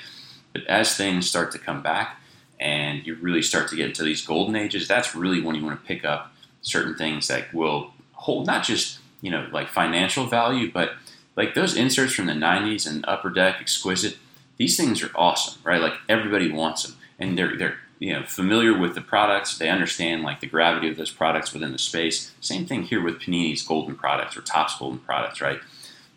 But 0.54 0.66
as 0.66 0.96
things 0.96 1.28
start 1.28 1.52
to 1.52 1.58
come 1.58 1.82
back 1.82 2.18
and 2.58 3.06
you 3.06 3.16
really 3.16 3.42
start 3.42 3.68
to 3.68 3.76
get 3.76 3.88
into 3.88 4.02
these 4.02 4.24
golden 4.24 4.56
ages, 4.56 4.88
that's 4.88 5.14
really 5.14 5.42
when 5.42 5.56
you 5.56 5.64
want 5.64 5.78
to 5.78 5.86
pick 5.86 6.06
up 6.06 6.32
certain 6.62 6.94
things 6.94 7.28
that 7.28 7.52
will 7.52 7.92
hold 8.12 8.46
not 8.46 8.64
just 8.64 9.00
you 9.24 9.30
know 9.30 9.48
like 9.50 9.68
financial 9.68 10.26
value, 10.26 10.70
but 10.70 10.92
like 11.34 11.54
those 11.54 11.74
inserts 11.74 12.12
from 12.12 12.26
the 12.26 12.34
90s 12.34 12.86
and 12.86 13.04
Upper 13.08 13.30
Deck, 13.30 13.56
Exquisite, 13.58 14.18
these 14.58 14.76
things 14.76 15.02
are 15.02 15.10
awesome, 15.14 15.60
right? 15.64 15.80
Like 15.80 15.94
everybody 16.10 16.52
wants 16.52 16.82
them, 16.82 16.96
and 17.18 17.36
they're 17.36 17.56
they're 17.56 17.78
you 17.98 18.12
know 18.12 18.22
familiar 18.24 18.76
with 18.76 18.94
the 18.94 19.00
products. 19.00 19.56
They 19.56 19.70
understand 19.70 20.22
like 20.22 20.40
the 20.40 20.46
gravity 20.46 20.90
of 20.90 20.98
those 20.98 21.10
products 21.10 21.54
within 21.54 21.72
the 21.72 21.78
space. 21.78 22.32
Same 22.42 22.66
thing 22.66 22.82
here 22.82 23.02
with 23.02 23.18
Panini's 23.18 23.62
golden 23.62 23.96
products 23.96 24.36
or 24.36 24.42
Topps 24.42 24.78
golden 24.78 24.98
products, 24.98 25.40
right? 25.40 25.60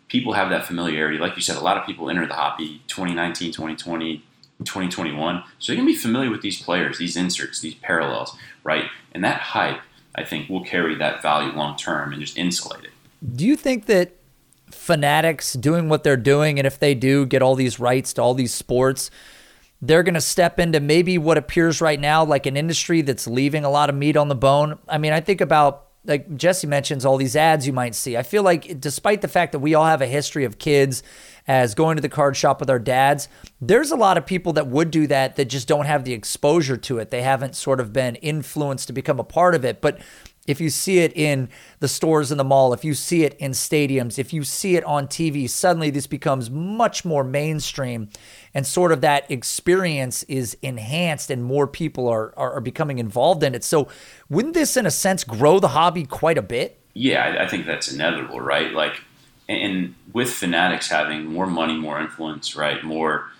People 0.08 0.34
have 0.34 0.50
that 0.50 0.66
familiarity. 0.66 1.16
Like 1.16 1.34
you 1.34 1.42
said, 1.42 1.56
a 1.56 1.60
lot 1.60 1.78
of 1.78 1.86
people 1.86 2.10
enter 2.10 2.26
the 2.26 2.34
hobby 2.34 2.82
2019, 2.88 3.52
2020, 3.52 4.18
2021. 4.58 5.44
So 5.58 5.74
going 5.74 5.86
to 5.86 5.92
be 5.92 5.98
familiar 5.98 6.30
with 6.30 6.40
these 6.40 6.62
players, 6.62 6.98
these 6.98 7.14
inserts, 7.14 7.60
these 7.60 7.74
parallels, 7.74 8.34
right? 8.64 8.86
And 9.12 9.22
that 9.22 9.40
hype, 9.40 9.80
I 10.14 10.24
think, 10.24 10.48
will 10.48 10.64
carry 10.64 10.94
that 10.94 11.20
value 11.20 11.52
long 11.52 11.76
term 11.76 12.12
and 12.12 12.22
just 12.22 12.38
insulate 12.38 12.84
it. 12.84 12.90
Do 13.34 13.46
you 13.46 13.56
think 13.56 13.86
that 13.86 14.12
fanatics 14.70 15.54
doing 15.54 15.88
what 15.88 16.04
they're 16.04 16.16
doing, 16.16 16.58
and 16.58 16.66
if 16.66 16.78
they 16.78 16.94
do 16.94 17.26
get 17.26 17.42
all 17.42 17.54
these 17.54 17.80
rights 17.80 18.12
to 18.14 18.22
all 18.22 18.34
these 18.34 18.52
sports, 18.52 19.10
they're 19.80 20.02
going 20.02 20.14
to 20.14 20.20
step 20.20 20.58
into 20.58 20.80
maybe 20.80 21.18
what 21.18 21.38
appears 21.38 21.80
right 21.80 22.00
now 22.00 22.24
like 22.24 22.46
an 22.46 22.56
industry 22.56 23.00
that's 23.00 23.26
leaving 23.26 23.64
a 23.64 23.70
lot 23.70 23.88
of 23.88 23.96
meat 23.96 24.16
on 24.16 24.28
the 24.28 24.34
bone? 24.34 24.78
I 24.88 24.98
mean, 24.98 25.12
I 25.12 25.20
think 25.20 25.40
about 25.40 25.88
like 26.04 26.36
Jesse 26.36 26.66
mentions 26.66 27.04
all 27.04 27.16
these 27.16 27.36
ads 27.36 27.66
you 27.66 27.72
might 27.72 27.94
see. 27.94 28.16
I 28.16 28.22
feel 28.22 28.42
like 28.42 28.80
despite 28.80 29.20
the 29.20 29.28
fact 29.28 29.52
that 29.52 29.58
we 29.58 29.74
all 29.74 29.84
have 29.84 30.00
a 30.00 30.06
history 30.06 30.44
of 30.44 30.58
kids 30.58 31.02
as 31.46 31.74
going 31.74 31.96
to 31.96 32.02
the 32.02 32.08
card 32.08 32.36
shop 32.36 32.60
with 32.60 32.70
our 32.70 32.78
dads, 32.78 33.28
there's 33.60 33.90
a 33.90 33.96
lot 33.96 34.16
of 34.16 34.24
people 34.24 34.54
that 34.54 34.66
would 34.68 34.90
do 34.90 35.06
that 35.06 35.36
that 35.36 35.46
just 35.46 35.68
don't 35.68 35.86
have 35.86 36.04
the 36.04 36.14
exposure 36.14 36.76
to 36.78 36.98
it. 36.98 37.10
They 37.10 37.22
haven't 37.22 37.54
sort 37.56 37.78
of 37.78 37.92
been 37.92 38.16
influenced 38.16 38.86
to 38.86 38.92
become 38.92 39.20
a 39.20 39.24
part 39.24 39.54
of 39.54 39.64
it. 39.64 39.80
But 39.80 40.00
if 40.48 40.60
you 40.60 40.70
see 40.70 41.00
it 41.00 41.14
in 41.14 41.48
the 41.80 41.88
stores 41.88 42.32
in 42.32 42.38
the 42.38 42.44
mall, 42.44 42.72
if 42.72 42.84
you 42.84 42.94
see 42.94 43.24
it 43.24 43.34
in 43.34 43.52
stadiums, 43.52 44.18
if 44.18 44.32
you 44.32 44.42
see 44.42 44.76
it 44.76 44.84
on 44.84 45.06
TV, 45.06 45.48
suddenly 45.48 45.90
this 45.90 46.06
becomes 46.06 46.50
much 46.50 47.04
more 47.04 47.22
mainstream 47.22 48.08
and 48.54 48.66
sort 48.66 48.90
of 48.90 49.02
that 49.02 49.30
experience 49.30 50.22
is 50.24 50.56
enhanced 50.62 51.30
and 51.30 51.44
more 51.44 51.66
people 51.66 52.08
are, 52.08 52.32
are, 52.38 52.54
are 52.54 52.60
becoming 52.60 52.98
involved 52.98 53.42
in 53.42 53.54
it. 53.54 53.62
So, 53.62 53.88
wouldn't 54.30 54.54
this, 54.54 54.76
in 54.76 54.86
a 54.86 54.90
sense, 54.90 55.22
grow 55.22 55.60
the 55.60 55.68
hobby 55.68 56.04
quite 56.04 56.38
a 56.38 56.42
bit? 56.42 56.80
Yeah, 56.94 57.24
I, 57.24 57.44
I 57.44 57.48
think 57.48 57.66
that's 57.66 57.92
inevitable, 57.92 58.40
right? 58.40 58.72
Like, 58.72 59.02
and 59.48 59.94
with 60.12 60.30
fanatics 60.30 60.88
having 60.88 61.26
more 61.26 61.46
money, 61.46 61.76
more 61.76 62.00
influence, 62.00 62.56
right? 62.56 62.82
More, 62.82 63.30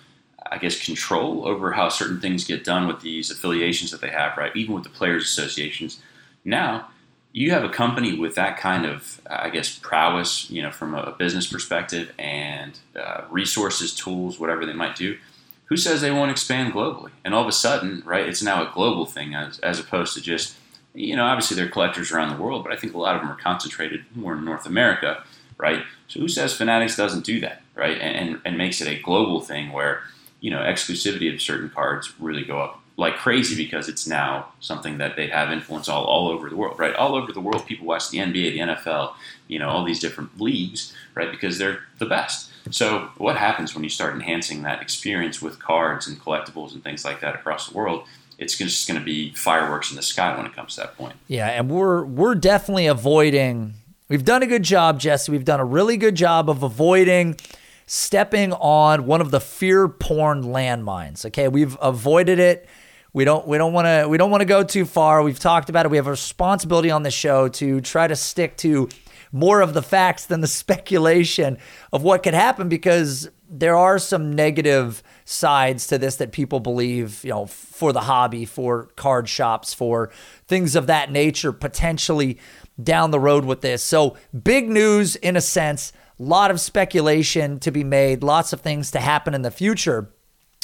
I 0.51 0.57
guess, 0.57 0.83
control 0.83 1.47
over 1.47 1.71
how 1.71 1.89
certain 1.89 2.21
things 2.21 2.45
get 2.45 2.63
done 2.63 2.87
with 2.87 3.01
these 3.01 3.31
affiliations 3.31 3.91
that 3.91 4.01
they 4.01 4.09
have, 4.09 4.37
right? 4.37 4.55
Even 4.55 4.75
with 4.75 4.83
the 4.83 4.89
players' 4.89 5.23
associations. 5.23 5.99
Now, 6.45 6.87
you 7.31 7.51
have 7.51 7.63
a 7.63 7.69
company 7.69 8.17
with 8.17 8.35
that 8.35 8.57
kind 8.57 8.85
of, 8.85 9.21
I 9.29 9.49
guess, 9.49 9.77
prowess, 9.77 10.49
you 10.49 10.61
know, 10.61 10.71
from 10.71 10.95
a 10.95 11.11
business 11.11 11.47
perspective 11.47 12.11
and 12.17 12.77
uh, 12.99 13.21
resources, 13.29 13.93
tools, 13.93 14.39
whatever 14.39 14.65
they 14.65 14.73
might 14.73 14.95
do. 14.95 15.17
Who 15.65 15.77
says 15.77 16.01
they 16.01 16.09
won't 16.09 16.31
expand 16.31 16.73
globally? 16.73 17.11
And 17.23 17.35
all 17.35 17.43
of 17.43 17.47
a 17.47 17.51
sudden, 17.51 18.01
right, 18.03 18.27
it's 18.27 18.41
now 18.41 18.63
a 18.63 18.73
global 18.73 19.05
thing 19.05 19.35
as, 19.35 19.59
as 19.59 19.79
opposed 19.79 20.15
to 20.15 20.21
just, 20.21 20.55
you 20.95 21.15
know, 21.15 21.25
obviously 21.25 21.55
there 21.55 21.67
are 21.67 21.69
collectors 21.69 22.11
around 22.11 22.35
the 22.35 22.41
world, 22.41 22.63
but 22.63 22.73
I 22.73 22.75
think 22.75 22.95
a 22.95 22.97
lot 22.97 23.15
of 23.15 23.21
them 23.21 23.29
are 23.29 23.35
concentrated 23.35 24.05
more 24.15 24.33
in 24.33 24.43
North 24.43 24.65
America, 24.65 25.23
right? 25.59 25.83
So 26.07 26.19
who 26.19 26.27
says 26.27 26.55
Fanatics 26.55 26.97
doesn't 26.97 27.23
do 27.23 27.39
that, 27.41 27.61
right? 27.75 27.99
And, 28.01 28.29
and, 28.29 28.41
and 28.43 28.57
makes 28.57 28.81
it 28.81 28.87
a 28.87 28.99
global 28.99 29.41
thing 29.41 29.71
where, 29.71 30.01
you 30.41 30.49
know, 30.49 30.61
exclusivity 30.61 31.31
of 31.31 31.39
certain 31.39 31.69
cards 31.69 32.11
really 32.19 32.43
go 32.43 32.59
up 32.59 32.81
like 32.99 33.15
crazy 33.15 33.55
because 33.55 33.87
it's 33.87 34.05
now 34.05 34.49
something 34.59 34.97
that 34.97 35.15
they 35.15 35.27
have 35.27 35.51
influence 35.51 35.87
all, 35.87 36.03
all 36.03 36.27
over 36.27 36.49
the 36.49 36.55
world, 36.55 36.77
right? 36.77 36.93
All 36.95 37.15
over 37.15 37.31
the 37.31 37.39
world, 37.39 37.65
people 37.65 37.87
watch 37.87 38.09
the 38.09 38.17
NBA, 38.17 38.51
the 38.51 38.59
NFL, 38.59 39.13
you 39.47 39.57
know, 39.57 39.69
all 39.69 39.85
these 39.85 40.01
different 40.01 40.39
leagues, 40.39 40.93
right? 41.15 41.31
Because 41.31 41.57
they're 41.57 41.79
the 41.97 42.05
best. 42.05 42.51
So 42.71 43.09
what 43.17 43.37
happens 43.37 43.73
when 43.73 43.85
you 43.85 43.89
start 43.89 44.13
enhancing 44.13 44.63
that 44.63 44.81
experience 44.81 45.41
with 45.41 45.59
cards 45.59 46.09
and 46.09 46.19
collectibles 46.19 46.73
and 46.73 46.83
things 46.83 47.05
like 47.05 47.21
that 47.21 47.35
across 47.35 47.69
the 47.69 47.77
world? 47.77 48.03
It's 48.37 48.57
just 48.57 48.85
going 48.85 48.99
to 48.99 49.05
be 49.05 49.33
fireworks 49.33 49.91
in 49.91 49.95
the 49.95 50.01
sky 50.01 50.35
when 50.35 50.45
it 50.45 50.53
comes 50.53 50.75
to 50.75 50.81
that 50.81 50.97
point. 50.97 51.15
Yeah, 51.27 51.47
and 51.47 51.69
we're 51.69 52.03
we're 52.03 52.35
definitely 52.35 52.87
avoiding. 52.87 53.75
We've 54.09 54.25
done 54.25 54.43
a 54.43 54.47
good 54.47 54.63
job, 54.63 54.99
Jesse. 54.99 55.31
We've 55.31 55.45
done 55.45 55.61
a 55.61 55.65
really 55.65 55.95
good 55.95 56.15
job 56.15 56.49
of 56.49 56.63
avoiding 56.63 57.37
stepping 57.85 58.53
on 58.53 59.05
one 59.05 59.19
of 59.19 59.31
the 59.31 59.39
fear 59.39 59.87
porn 59.87 60.43
landmines. 60.43 61.25
Okay, 61.25 61.47
we've 61.47 61.77
avoided 61.81 62.39
it. 62.39 62.67
We 63.13 63.25
don't 63.25 63.47
we 63.47 63.57
don't 63.57 63.73
want 63.73 63.87
to 63.87 64.07
we 64.07 64.17
don't 64.17 64.31
want 64.31 64.41
to 64.41 64.45
go 64.45 64.63
too 64.63 64.85
far. 64.85 65.23
We've 65.23 65.39
talked 65.39 65.69
about 65.69 65.85
it. 65.85 65.89
We 65.89 65.97
have 65.97 66.07
a 66.07 66.11
responsibility 66.11 66.91
on 66.91 67.03
the 67.03 67.11
show 67.11 67.47
to 67.49 67.81
try 67.81 68.07
to 68.07 68.15
stick 68.15 68.57
to 68.57 68.89
more 69.31 69.61
of 69.61 69.73
the 69.73 69.81
facts 69.81 70.25
than 70.25 70.41
the 70.41 70.47
speculation 70.61 71.57
of 71.91 72.03
what 72.03 72.23
could 72.23 72.33
happen 72.33 72.69
because 72.69 73.29
there 73.49 73.75
are 73.75 73.97
some 73.97 74.33
negative 74.33 75.01
sides 75.25 75.87
to 75.87 75.97
this 75.97 76.17
that 76.17 76.31
people 76.31 76.59
believe, 76.59 77.23
you 77.23 77.31
know, 77.31 77.47
for 77.47 77.91
the 77.91 78.01
hobby, 78.01 78.45
for 78.45 78.85
card 78.95 79.27
shops, 79.27 79.73
for 79.73 80.11
things 80.47 80.75
of 80.75 80.87
that 80.87 81.11
nature 81.11 81.51
potentially 81.51 82.37
down 82.81 83.11
the 83.11 83.19
road 83.19 83.45
with 83.45 83.61
this. 83.61 83.83
So, 83.83 84.17
big 84.43 84.69
news 84.69 85.15
in 85.15 85.35
a 85.35 85.41
sense, 85.41 85.91
a 86.19 86.23
lot 86.23 86.51
of 86.51 86.59
speculation 86.59 87.59
to 87.61 87.71
be 87.71 87.83
made, 87.83 88.23
lots 88.23 88.53
of 88.53 88.61
things 88.61 88.91
to 88.91 88.99
happen 88.99 89.33
in 89.33 89.41
the 89.41 89.51
future. 89.51 90.11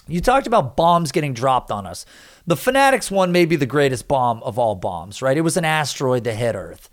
You 0.07 0.21
talked 0.21 0.47
about 0.47 0.75
bombs 0.77 1.11
getting 1.11 1.33
dropped 1.33 1.71
on 1.71 1.87
us. 1.87 2.05
The 2.45 2.55
Fanatics 2.55 3.09
one 3.09 3.31
may 3.31 3.45
be 3.45 3.55
the 3.55 3.65
greatest 3.65 4.07
bomb 4.07 4.43
of 4.43 4.59
all 4.59 4.75
bombs, 4.75 5.21
right? 5.21 5.37
It 5.37 5.41
was 5.41 5.57
an 5.57 5.65
asteroid 5.65 6.23
that 6.25 6.35
hit 6.35 6.55
Earth. 6.55 6.89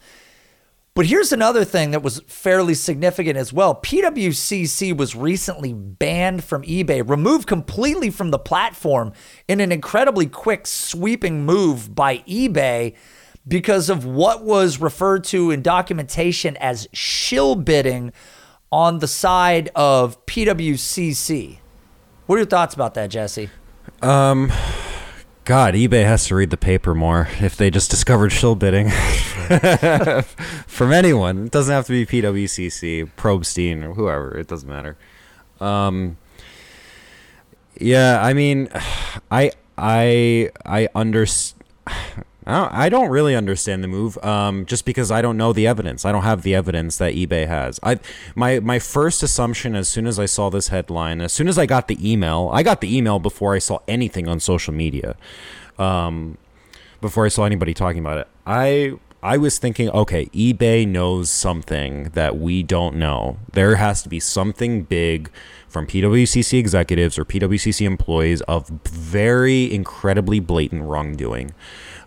But 0.94 1.06
here's 1.06 1.32
another 1.32 1.64
thing 1.64 1.92
that 1.92 2.02
was 2.02 2.20
fairly 2.26 2.74
significant 2.74 3.38
as 3.38 3.50
well. 3.50 3.74
PWCC 3.74 4.94
was 4.94 5.16
recently 5.16 5.72
banned 5.72 6.44
from 6.44 6.62
eBay, 6.64 7.08
removed 7.08 7.48
completely 7.48 8.10
from 8.10 8.30
the 8.30 8.38
platform 8.38 9.14
in 9.48 9.60
an 9.60 9.72
incredibly 9.72 10.26
quick, 10.26 10.66
sweeping 10.66 11.46
move 11.46 11.94
by 11.94 12.18
eBay 12.18 12.94
because 13.48 13.88
of 13.88 14.04
what 14.04 14.44
was 14.44 14.80
referred 14.80 15.24
to 15.24 15.50
in 15.50 15.62
documentation 15.62 16.58
as 16.58 16.86
shill 16.92 17.54
bidding 17.54 18.12
on 18.70 18.98
the 18.98 19.08
side 19.08 19.70
of 19.74 20.24
PWCC. 20.26 21.61
What 22.26 22.36
are 22.36 22.38
your 22.38 22.46
thoughts 22.46 22.74
about 22.74 22.94
that, 22.94 23.10
Jesse? 23.10 23.50
Um, 24.00 24.52
God, 25.44 25.74
eBay 25.74 26.04
has 26.04 26.26
to 26.26 26.34
read 26.36 26.50
the 26.50 26.56
paper 26.56 26.94
more 26.94 27.28
if 27.40 27.56
they 27.56 27.68
just 27.70 27.90
discovered 27.90 28.30
shill 28.30 28.54
bidding 28.54 28.90
from 30.66 30.92
anyone. 30.92 31.46
It 31.46 31.50
doesn't 31.50 31.72
have 31.72 31.86
to 31.86 31.92
be 31.92 32.06
PWCC, 32.06 33.10
Probstein, 33.16 33.82
or 33.82 33.94
whoever. 33.94 34.38
It 34.38 34.46
doesn't 34.46 34.68
matter. 34.68 34.96
Um, 35.60 36.16
yeah, 37.78 38.22
I 38.22 38.34
mean, 38.34 38.68
I 39.30 39.52
I 39.76 40.50
I 40.64 40.88
understand. 40.94 41.64
I 42.46 42.88
don't 42.88 43.08
really 43.08 43.36
understand 43.36 43.84
the 43.84 43.88
move, 43.88 44.18
um, 44.24 44.66
just 44.66 44.84
because 44.84 45.10
I 45.10 45.22
don't 45.22 45.36
know 45.36 45.52
the 45.52 45.66
evidence. 45.66 46.04
I 46.04 46.12
don't 46.12 46.24
have 46.24 46.42
the 46.42 46.54
evidence 46.54 46.98
that 46.98 47.14
eBay 47.14 47.46
has. 47.46 47.78
I 47.82 48.00
my 48.34 48.58
my 48.60 48.78
first 48.78 49.22
assumption, 49.22 49.76
as 49.76 49.88
soon 49.88 50.06
as 50.06 50.18
I 50.18 50.26
saw 50.26 50.50
this 50.50 50.68
headline, 50.68 51.20
as 51.20 51.32
soon 51.32 51.48
as 51.48 51.58
I 51.58 51.66
got 51.66 51.88
the 51.88 52.10
email, 52.10 52.50
I 52.52 52.62
got 52.62 52.80
the 52.80 52.96
email 52.96 53.18
before 53.18 53.54
I 53.54 53.58
saw 53.58 53.78
anything 53.86 54.26
on 54.28 54.40
social 54.40 54.74
media, 54.74 55.16
um, 55.78 56.36
before 57.00 57.24
I 57.24 57.28
saw 57.28 57.44
anybody 57.44 57.74
talking 57.74 58.00
about 58.00 58.18
it. 58.18 58.28
I 58.44 58.94
I 59.22 59.36
was 59.36 59.58
thinking, 59.58 59.88
okay, 59.90 60.26
eBay 60.26 60.86
knows 60.86 61.30
something 61.30 62.10
that 62.14 62.38
we 62.38 62.64
don't 62.64 62.96
know. 62.96 63.38
There 63.52 63.76
has 63.76 64.02
to 64.02 64.08
be 64.08 64.18
something 64.18 64.82
big 64.82 65.30
from 65.68 65.86
PWCC 65.86 66.58
executives 66.58 67.16
or 67.16 67.24
PWCC 67.24 67.86
employees 67.86 68.40
of 68.42 68.68
very 68.68 69.72
incredibly 69.72 70.40
blatant 70.40 70.82
wrongdoing 70.82 71.54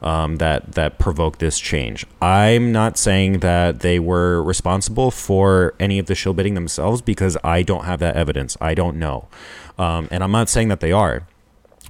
um, 0.05 0.37
that 0.37 0.73
that 0.73 0.99
provoked 0.99 1.39
this 1.39 1.59
change. 1.59 2.05
I'm 2.21 2.71
not 2.71 2.97
saying 2.97 3.39
that 3.39 3.79
they 3.79 3.99
were 3.99 4.41
responsible 4.41 5.11
for 5.11 5.73
any 5.79 5.99
of 5.99 6.05
the 6.05 6.15
shill 6.15 6.33
bidding 6.33 6.53
themselves 6.53 7.01
because 7.01 7.37
I 7.43 7.63
don't 7.63 7.85
have 7.85 7.99
that 7.99 8.15
evidence. 8.15 8.55
I 8.61 8.75
don't 8.75 8.97
know, 8.97 9.27
um, 9.77 10.07
and 10.11 10.23
I'm 10.23 10.31
not 10.31 10.47
saying 10.47 10.69
that 10.69 10.79
they 10.79 10.91
are. 10.91 11.27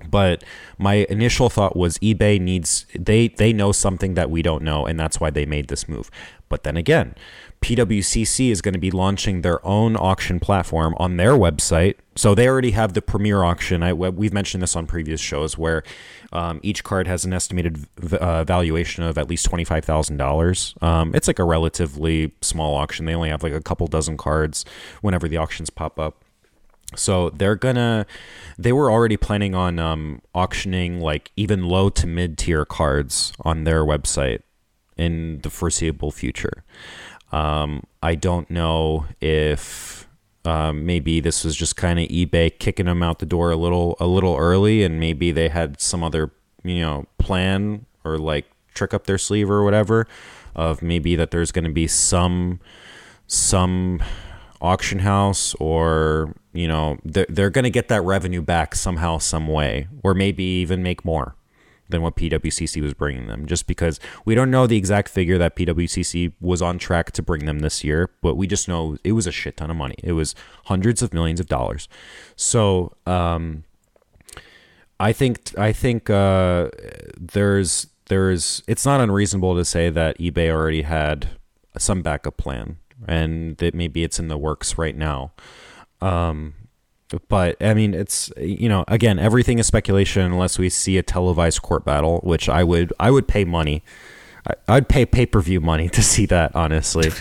But 0.10 0.44
my 0.78 1.06
initial 1.10 1.50
thought 1.50 1.76
was 1.76 1.98
eBay 2.00 2.40
needs 2.40 2.86
they 2.98 3.28
they 3.28 3.52
know 3.52 3.72
something 3.72 4.14
that 4.14 4.30
we 4.30 4.42
don't 4.42 4.64
know, 4.64 4.86
and 4.86 5.00
that's 5.00 5.20
why 5.20 5.30
they 5.30 5.46
made 5.46 5.68
this 5.68 5.88
move. 5.90 6.10
But 6.48 6.64
then 6.64 6.78
again, 6.78 7.16
PWCC 7.66 8.52
is 8.52 8.62
going 8.62 8.76
to 8.76 8.80
be 8.80 8.92
launching 8.92 9.42
their 9.42 9.66
own 9.66 9.96
auction 9.96 10.40
platform 10.40 10.94
on 10.98 11.18
their 11.18 11.32
website. 11.32 11.96
So 12.16 12.36
they 12.36 12.48
already 12.48 12.72
have 12.72 12.94
the 12.94 13.02
premier 13.02 13.42
auction. 13.42 13.82
I, 13.82 13.92
we've 13.92 14.34
mentioned 14.34 14.62
this 14.62 14.76
on 14.76 14.86
previous 14.86 15.20
shows 15.20 15.58
where 15.58 15.82
um, 16.32 16.60
each 16.62 16.84
card 16.84 17.08
has 17.08 17.26
an 17.26 17.34
estimated 17.34 17.88
uh, 18.22 18.44
valuation 18.44 19.04
of 19.04 19.18
at 19.18 19.28
least 19.28 19.50
$25,000. 19.50 20.84
Um, 20.84 21.16
it's 21.16 21.26
like 21.26 21.40
a 21.40 21.44
relatively 21.44 22.34
small 22.40 22.76
auction. 22.76 23.06
They 23.08 23.16
only 23.16 23.30
have 23.30 23.42
like 23.42 23.54
a 23.54 23.62
couple 23.62 23.88
dozen 23.88 24.16
cards 24.16 24.64
whenever 25.02 25.28
the 25.28 25.38
auctions 25.38 25.72
pop 25.72 25.98
up. 25.98 26.24
So 26.96 27.32
they're 27.32 27.56
gonna, 27.56 28.06
they 28.60 28.74
were 28.74 28.92
already 28.92 29.18
planning 29.18 29.56
on 29.56 29.80
um, 29.80 30.22
auctioning 30.36 31.00
like 31.02 31.32
even 31.36 31.64
low 31.64 31.90
to 31.90 32.06
mid 32.06 32.38
tier 32.38 32.64
cards 32.64 33.34
on 33.40 33.64
their 33.64 33.84
website 33.84 34.42
in 34.98 35.40
the 35.42 35.50
foreseeable 35.50 36.12
future. 36.12 36.64
Um, 37.36 37.84
I 38.02 38.16
don't 38.16 38.50
know 38.50 39.08
if 39.20 40.08
um, 40.46 40.86
maybe 40.86 41.20
this 41.20 41.44
was 41.44 41.54
just 41.54 41.76
kind 41.76 42.00
of 42.00 42.08
eBay 42.08 42.58
kicking 42.58 42.86
them 42.86 43.04
out 43.04 43.20
the 43.20 43.26
door 43.26 43.52
a 43.52 43.58
little 43.58 43.98
a 44.00 44.08
little 44.08 44.38
early, 44.38 44.84
and 44.84 45.02
maybe 45.02 45.32
they 45.32 45.50
had 45.50 45.82
some 45.82 46.02
other 46.02 46.32
you 46.64 46.80
know 46.80 47.06
plan 47.20 47.86
or 48.06 48.18
like 48.18 48.46
trick 48.74 48.94
up 48.94 49.06
their 49.06 49.18
sleeve 49.18 49.50
or 49.50 49.66
whatever 49.66 50.08
of 50.56 50.82
maybe 50.82 51.18
that 51.18 51.32
there's 51.32 51.52
going 51.52 51.66
to 51.66 51.72
be 51.72 51.88
some 51.88 52.62
some 53.28 54.02
auction 54.62 55.00
house 55.00 55.54
or 55.56 56.34
you 56.54 56.70
know 56.70 56.98
they're, 57.04 57.26
they're 57.28 57.50
going 57.50 57.66
to 57.66 57.70
get 57.70 57.90
that 57.90 58.02
revenue 58.02 58.42
back 58.42 58.76
somehow 58.76 59.18
some 59.18 59.48
way 59.48 59.90
or 60.04 60.14
maybe 60.14 60.44
even 60.44 60.82
make 60.82 61.04
more 61.04 61.36
than 61.90 62.02
what 62.02 62.16
PWCC 62.16 62.82
was 62.82 62.94
bringing 62.94 63.28
them, 63.28 63.46
just 63.46 63.68
because 63.68 64.00
we 64.26 64.36
don't 64.36 64.52
know 64.52 64.68
the 64.68 64.78
exact 64.78 65.10
figure 65.10 65.38
that 65.38 65.56
PWCC 65.56 66.34
was 66.42 66.62
on 66.62 66.80
track 66.80 67.12
to 67.14 67.22
bring 67.22 67.46
them 67.46 67.60
this 67.60 67.84
year, 67.84 68.10
but 68.22 68.36
we 68.36 68.48
just 68.48 68.68
know 68.68 68.98
it 69.04 69.12
was 69.12 69.28
a 69.28 69.32
shit 69.32 69.58
ton 69.58 69.70
of 69.70 69.78
money. 69.78 69.96
It 70.04 70.14
was 70.14 70.36
hundreds 70.66 71.02
of 71.02 71.14
millions 71.14 71.40
of 71.40 71.48
dollars. 71.48 71.88
So, 72.36 72.96
um, 73.06 73.64
I 75.00 75.12
think 75.12 75.58
I 75.58 75.74
think 75.74 76.10
uh, 76.10 76.70
there's 77.18 77.88
there's 78.08 78.64
it's 78.68 78.86
not 78.86 79.02
unreasonable 79.02 79.56
to 79.56 79.66
say 79.66 79.90
that 79.90 80.18
eBay 80.20 80.50
already 80.50 80.84
had 80.84 81.30
some 81.78 82.02
backup 82.02 82.38
plan 82.38 82.78
and 83.08 83.58
that 83.58 83.74
maybe 83.74 84.04
it's 84.04 84.20
in 84.20 84.30
the 84.30 84.38
works 84.38 84.78
right 84.78 84.96
now. 84.96 85.34
Um, 86.02 86.54
but 87.28 87.56
I 87.62 87.74
mean, 87.74 87.94
it's 87.94 88.32
you 88.38 88.70
know, 88.70 88.84
again, 88.88 89.20
everything 89.20 89.60
is 89.60 89.68
speculation 89.68 90.24
unless 90.24 90.58
we 90.58 90.70
see 90.70 90.98
a 90.98 91.04
televised 91.04 91.62
court 91.62 91.86
battle, 91.86 92.20
which 92.24 92.50
I 92.50 92.64
would 92.64 92.94
I 93.00 93.12
would 93.12 93.28
pay 93.28 93.46
money. 93.46 93.84
I, 94.68 94.76
would 94.76 94.88
pay 94.88 95.08
pay 95.08 95.26
per 95.26 95.42
view 95.42 95.60
money 95.60 95.90
to 95.98 96.02
see 96.02 96.26
that. 96.28 96.56
Honestly, 96.56 97.12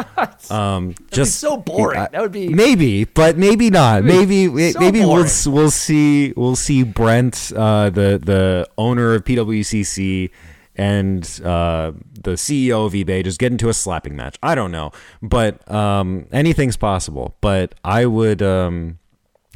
um, 0.50 0.94
just 1.10 1.40
so 1.40 1.56
boring. 1.56 2.06
that 2.12 2.20
would 2.20 2.32
be 2.32 2.48
maybe, 2.48 3.04
but 3.04 3.36
maybe 3.36 3.70
not. 3.70 4.04
Maybe 4.04 4.46
so 4.72 4.80
maybe 4.80 5.02
boring. 5.02 5.26
we'll 5.26 5.54
we'll 5.54 5.70
see 5.70 6.32
we'll 6.36 6.56
see 6.56 6.82
Brent, 6.82 7.52
uh, 7.54 7.90
the 7.90 8.20
the 8.22 8.68
owner 8.76 9.14
of 9.14 9.24
PWCC, 9.24 10.30
and 10.76 11.24
uh, 11.44 11.92
the 12.12 12.32
CEO 12.32 12.86
of 12.86 12.92
eBay 12.92 13.24
just 13.24 13.38
get 13.40 13.50
into 13.50 13.68
a 13.68 13.74
slapping 13.74 14.14
match. 14.14 14.36
I 14.42 14.54
don't 14.54 14.70
know, 14.70 14.92
but 15.20 15.68
um, 15.70 16.26
anything's 16.32 16.76
possible. 16.76 17.36
But 17.40 17.74
I 17.84 18.06
would. 18.06 18.42
Um, 18.42 18.98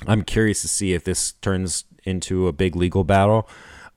I'm 0.07 0.23
curious 0.23 0.62
to 0.62 0.69
see 0.69 0.93
if 0.95 1.05
this 1.05 1.33
turns 1.33 1.85
into 2.05 2.49
a 2.49 2.53
big 2.53 2.77
legal 2.77 3.05
battle. 3.05 3.49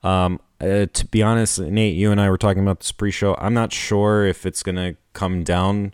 Um, 0.02 0.40
uh, 0.60 0.86
to 0.92 1.06
be 1.06 1.22
honest, 1.22 1.58
Nate, 1.60 1.94
you 1.94 2.10
and 2.10 2.20
I 2.20 2.30
were 2.30 2.38
talking 2.38 2.62
about 2.62 2.80
this 2.80 2.92
pre-show. 2.92 3.36
I'm 3.38 3.54
not 3.54 3.72
sure 3.72 4.24
if 4.24 4.46
it's 4.46 4.62
gonna 4.62 4.94
come 5.12 5.44
down 5.44 5.92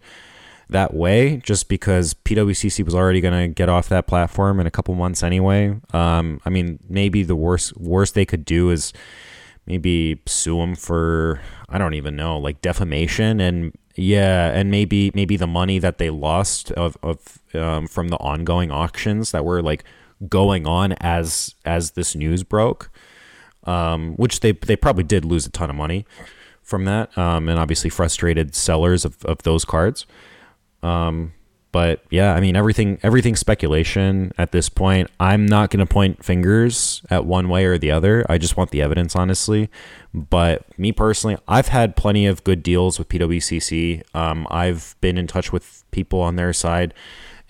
that 0.68 0.94
way, 0.94 1.38
just 1.38 1.68
because 1.68 2.14
PWCC 2.14 2.84
was 2.84 2.94
already 2.94 3.20
gonna 3.20 3.48
get 3.48 3.68
off 3.68 3.88
that 3.88 4.06
platform 4.06 4.60
in 4.60 4.66
a 4.66 4.70
couple 4.70 4.94
months 4.94 5.22
anyway. 5.22 5.80
Um, 5.92 6.40
I 6.44 6.50
mean, 6.50 6.78
maybe 6.88 7.22
the 7.22 7.36
worst 7.36 7.76
worst 7.76 8.14
they 8.14 8.24
could 8.24 8.44
do 8.44 8.70
is 8.70 8.92
maybe 9.66 10.20
sue 10.26 10.58
them 10.58 10.74
for 10.74 11.40
I 11.68 11.78
don't 11.78 11.94
even 11.94 12.16
know, 12.16 12.38
like 12.38 12.60
defamation 12.60 13.40
and 13.40 13.72
yeah, 13.94 14.50
and 14.52 14.70
maybe 14.70 15.10
maybe 15.14 15.36
the 15.36 15.46
money 15.46 15.78
that 15.78 15.98
they 15.98 16.10
lost 16.10 16.70
of 16.72 16.96
of 17.02 17.38
um, 17.54 17.86
from 17.86 18.08
the 18.08 18.16
ongoing 18.18 18.70
auctions 18.70 19.32
that 19.32 19.44
were 19.44 19.62
like 19.62 19.84
going 20.28 20.66
on 20.66 20.92
as 21.00 21.54
as 21.64 21.92
this 21.92 22.14
news 22.14 22.42
broke, 22.42 22.90
um, 23.64 24.14
which 24.14 24.40
they 24.40 24.52
they 24.52 24.76
probably 24.76 25.04
did 25.04 25.24
lose 25.24 25.46
a 25.46 25.50
ton 25.50 25.70
of 25.70 25.76
money 25.76 26.06
from 26.62 26.84
that, 26.84 27.16
um, 27.18 27.48
and 27.48 27.58
obviously 27.58 27.90
frustrated 27.90 28.54
sellers 28.54 29.04
of, 29.04 29.22
of 29.24 29.42
those 29.42 29.64
cards. 29.64 30.06
Um, 30.82 31.32
but 31.72 32.04
yeah, 32.10 32.34
I 32.34 32.40
mean 32.40 32.54
everything 32.54 32.98
everything 33.02 33.34
speculation 33.34 34.32
at 34.36 34.52
this 34.52 34.68
point. 34.68 35.10
I'm 35.18 35.46
not 35.46 35.70
going 35.70 35.84
to 35.84 35.86
point 35.86 36.22
fingers 36.22 37.02
at 37.08 37.24
one 37.24 37.48
way 37.48 37.64
or 37.64 37.78
the 37.78 37.90
other. 37.90 38.26
I 38.28 38.36
just 38.36 38.58
want 38.58 38.70
the 38.70 38.82
evidence, 38.82 39.16
honestly. 39.16 39.70
But 40.12 40.66
me 40.78 40.92
personally, 40.92 41.38
I've 41.48 41.68
had 41.68 41.96
plenty 41.96 42.26
of 42.26 42.44
good 42.44 42.62
deals 42.62 42.98
with 42.98 43.08
PWCC. 43.08 44.02
Um, 44.14 44.46
I've 44.50 44.94
been 45.00 45.16
in 45.16 45.26
touch 45.26 45.50
with 45.50 45.84
people 45.90 46.20
on 46.20 46.36
their 46.36 46.52
side, 46.52 46.92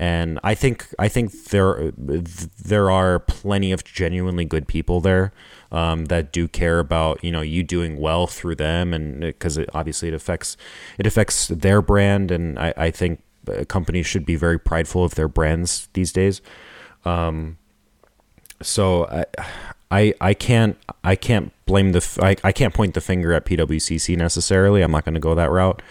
and 0.03 0.41
I 0.43 0.57
think 0.57 0.89
I 0.99 1.07
think 1.07 1.31
there 1.51 1.93
there 1.97 2.91
are 2.91 3.21
plenty 3.21 3.71
of 3.71 3.85
genuinely 3.85 4.45
good 4.45 4.67
people 4.67 5.01
there 5.01 5.33
um, 5.71 6.07
that 6.07 6.33
do 6.33 6.49
care 6.49 6.81
about 6.81 7.23
you 7.23 7.31
know 7.31 7.41
you 7.41 7.63
doing 7.63 7.97
well 7.97 8.27
through 8.27 8.57
them, 8.57 8.93
and 8.93 9.21
because 9.21 9.61
obviously 9.73 10.09
it 10.09 10.15
affects 10.15 10.57
it 10.99 11.07
affects 11.07 11.47
their 11.47 11.81
brand, 11.81 12.33
and 12.33 12.59
I, 12.59 12.75
I 12.77 12.91
think 12.91 13.23
companies 13.69 14.05
should 14.09 14.27
be 14.27 14.35
very 14.35 14.59
prideful 14.59 15.05
of 15.05 15.15
their 15.15 15.29
brands 15.29 15.89
these 15.93 16.11
days. 16.11 16.43
Um, 17.05 17.59
so 18.61 19.07
I, 19.07 19.25
I, 19.93 20.15
I 20.21 20.35
can't, 20.35 20.79
I 21.05 21.15
can't 21.15 21.53
blame 21.67 21.93
the, 21.93 22.19
I, 22.23 22.37
I 22.49 22.53
can't 22.53 22.73
point 22.73 22.95
the 22.95 23.01
finger 23.01 23.33
at 23.33 23.45
PWCC 23.45 24.17
necessarily. 24.17 24.83
I'm 24.83 24.93
not 24.93 25.05
going 25.05 25.15
to 25.15 25.21
go 25.21 25.35
that 25.35 25.51
route. 25.51 25.83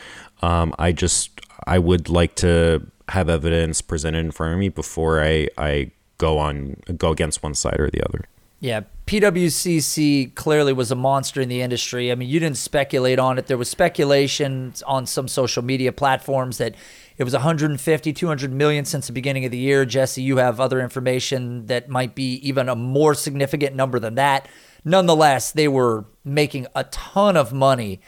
Um, 0.42 0.74
I 0.80 0.94
just, 0.94 1.42
I 1.68 1.80
would 1.80 2.08
like 2.08 2.36
to 2.36 2.88
have 3.12 3.30
evidence 3.30 3.82
presented 3.82 4.20
in 4.20 4.32
front 4.32 4.54
of 4.54 4.60
me 4.60 4.70
before 4.70 5.24
I, 5.24 5.48
I 5.58 5.92
go 6.18 6.38
on, 6.38 6.78
go 6.98 7.12
against 7.12 7.44
one 7.44 7.56
side 7.56 7.80
or 7.80 7.90
the 7.90 8.02
other. 8.04 8.26
Yeah, 8.62 8.82
PWCC 9.08 10.36
clearly 10.36 10.72
was 10.72 10.92
a 10.92 10.96
monster 10.96 11.42
in 11.42 11.50
the 11.50 11.62
industry. 11.62 12.12
I 12.12 12.16
mean, 12.16 12.30
you 12.30 12.40
didn't 12.40 12.58
speculate 12.58 13.18
on 13.18 13.40
it. 13.40 13.48
There 13.48 13.58
was 13.58 13.70
speculation 13.70 14.74
on 14.86 15.08
some 15.08 15.28
social 15.28 15.64
media 15.64 15.92
platforms 15.92 16.60
that 16.60 16.76
it 17.18 17.24
was 17.24 17.34
150, 17.34 18.14
200 18.14 18.52
million 18.54 18.86
since 18.86 19.08
the 19.08 19.14
beginning 19.14 19.46
of 19.46 19.52
the 19.52 19.58
year. 19.58 19.84
Jesse, 19.84 20.22
you 20.22 20.38
have 20.38 20.60
other 20.60 20.80
information 20.80 21.66
that 21.66 21.90
might 21.90 22.14
be 22.14 22.36
even 22.36 22.70
a 22.70 22.76
more 22.76 23.16
significant 23.16 23.76
number 23.76 24.00
than 24.00 24.16
that. 24.16 24.48
Nonetheless, 24.86 25.52
they 25.52 25.68
were 25.68 26.06
making 26.24 26.68
a 26.76 26.84
ton 26.86 27.36
of 27.36 27.52
money 27.52 28.00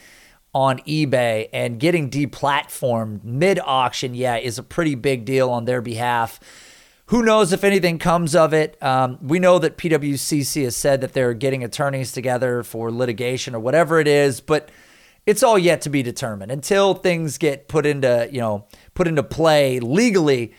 on 0.53 0.79
eBay 0.79 1.49
and 1.51 1.79
getting 1.79 2.09
deplatformed 2.09 3.23
mid 3.23 3.59
auction, 3.59 4.13
yeah, 4.13 4.37
is 4.37 4.57
a 4.57 4.63
pretty 4.63 4.95
big 4.95 5.25
deal 5.25 5.49
on 5.49 5.65
their 5.65 5.81
behalf. 5.81 6.39
Who 7.07 7.23
knows 7.23 7.51
if 7.51 7.63
anything 7.63 7.99
comes 7.99 8.35
of 8.35 8.53
it? 8.53 8.81
Um, 8.81 9.19
we 9.21 9.39
know 9.39 9.59
that 9.59 9.77
PWCC 9.77 10.63
has 10.63 10.75
said 10.75 11.01
that 11.01 11.13
they're 11.13 11.33
getting 11.33 11.63
attorneys 11.63 12.11
together 12.11 12.63
for 12.63 12.91
litigation 12.91 13.55
or 13.55 13.59
whatever 13.59 13.99
it 13.99 14.07
is, 14.07 14.39
but 14.39 14.69
it's 15.25 15.43
all 15.43 15.57
yet 15.57 15.81
to 15.81 15.89
be 15.89 16.03
determined 16.03 16.51
until 16.51 16.93
things 16.93 17.37
get 17.37 17.67
put 17.67 17.85
into 17.85 18.29
you 18.31 18.39
know 18.39 18.67
put 18.93 19.07
into 19.07 19.23
play 19.23 19.79
legally. 19.79 20.53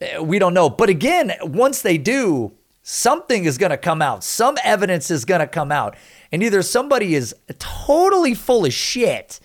Eh, 0.00 0.18
we 0.18 0.38
don't 0.38 0.54
know. 0.54 0.68
But 0.68 0.88
again, 0.88 1.32
once 1.42 1.82
they 1.82 1.98
do, 1.98 2.57
something 2.90 3.44
is 3.44 3.58
going 3.58 3.68
to 3.68 3.76
come 3.76 4.00
out. 4.00 4.24
Some 4.24 4.56
evidence 4.64 5.10
is 5.10 5.26
going 5.26 5.40
to 5.40 5.46
come 5.46 5.70
out. 5.70 5.94
And 6.32 6.42
either 6.42 6.62
somebody 6.62 7.14
is 7.14 7.34
totally 7.58 8.32
full 8.32 8.64
of 8.64 8.72
shit 8.72 9.40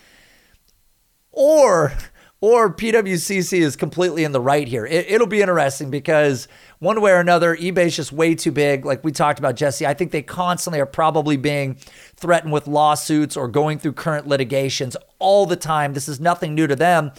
or 1.34 1.92
or 2.40 2.74
PWCC 2.74 3.60
is 3.60 3.76
completely 3.76 4.24
in 4.26 4.34
the 4.34 4.40
right 4.40 4.68
here. 4.68 4.86
It, 4.86 5.18
will 5.20 5.28
be 5.28 5.42
interesting 5.42 5.90
because 5.90 6.50
one 6.80 7.00
way 7.00 7.12
or 7.12 7.20
another, 7.20 7.56
eBay's 7.56 7.96
just 7.96 8.12
way 8.12 8.36
too 8.36 8.52
big. 8.52 8.86
Like 8.86 9.02
we 9.02 9.14
talked 9.14 9.40
about, 9.40 9.56
Jesse, 9.56 9.88
I 9.88 9.94
think 9.94 10.12
they 10.12 10.22
constantly 10.22 10.82
are 10.82 10.86
probably 10.86 11.38
being 11.38 11.76
threatened 12.16 12.52
with 12.52 12.68
lawsuits 12.68 13.38
or 13.38 13.48
going 13.48 13.80
through 13.80 13.94
current 13.94 14.28
litigations 14.28 14.98
all 15.20 15.46
the 15.46 15.56
time. 15.56 15.94
This 15.94 16.10
is 16.10 16.20
nothing 16.20 16.54
new 16.54 16.68
to 16.68 16.76
them. 16.76 17.14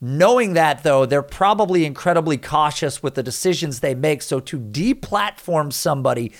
Knowing 0.00 0.52
that, 0.52 0.82
though, 0.82 1.06
they're 1.06 1.22
probably 1.22 1.84
incredibly 1.84 2.36
cautious 2.36 3.02
with 3.02 3.14
the 3.14 3.22
decisions 3.22 3.80
they 3.80 3.94
make. 3.94 4.20
So 4.20 4.40
to 4.40 4.58
deplatform 4.58 5.72
somebody 5.72 6.32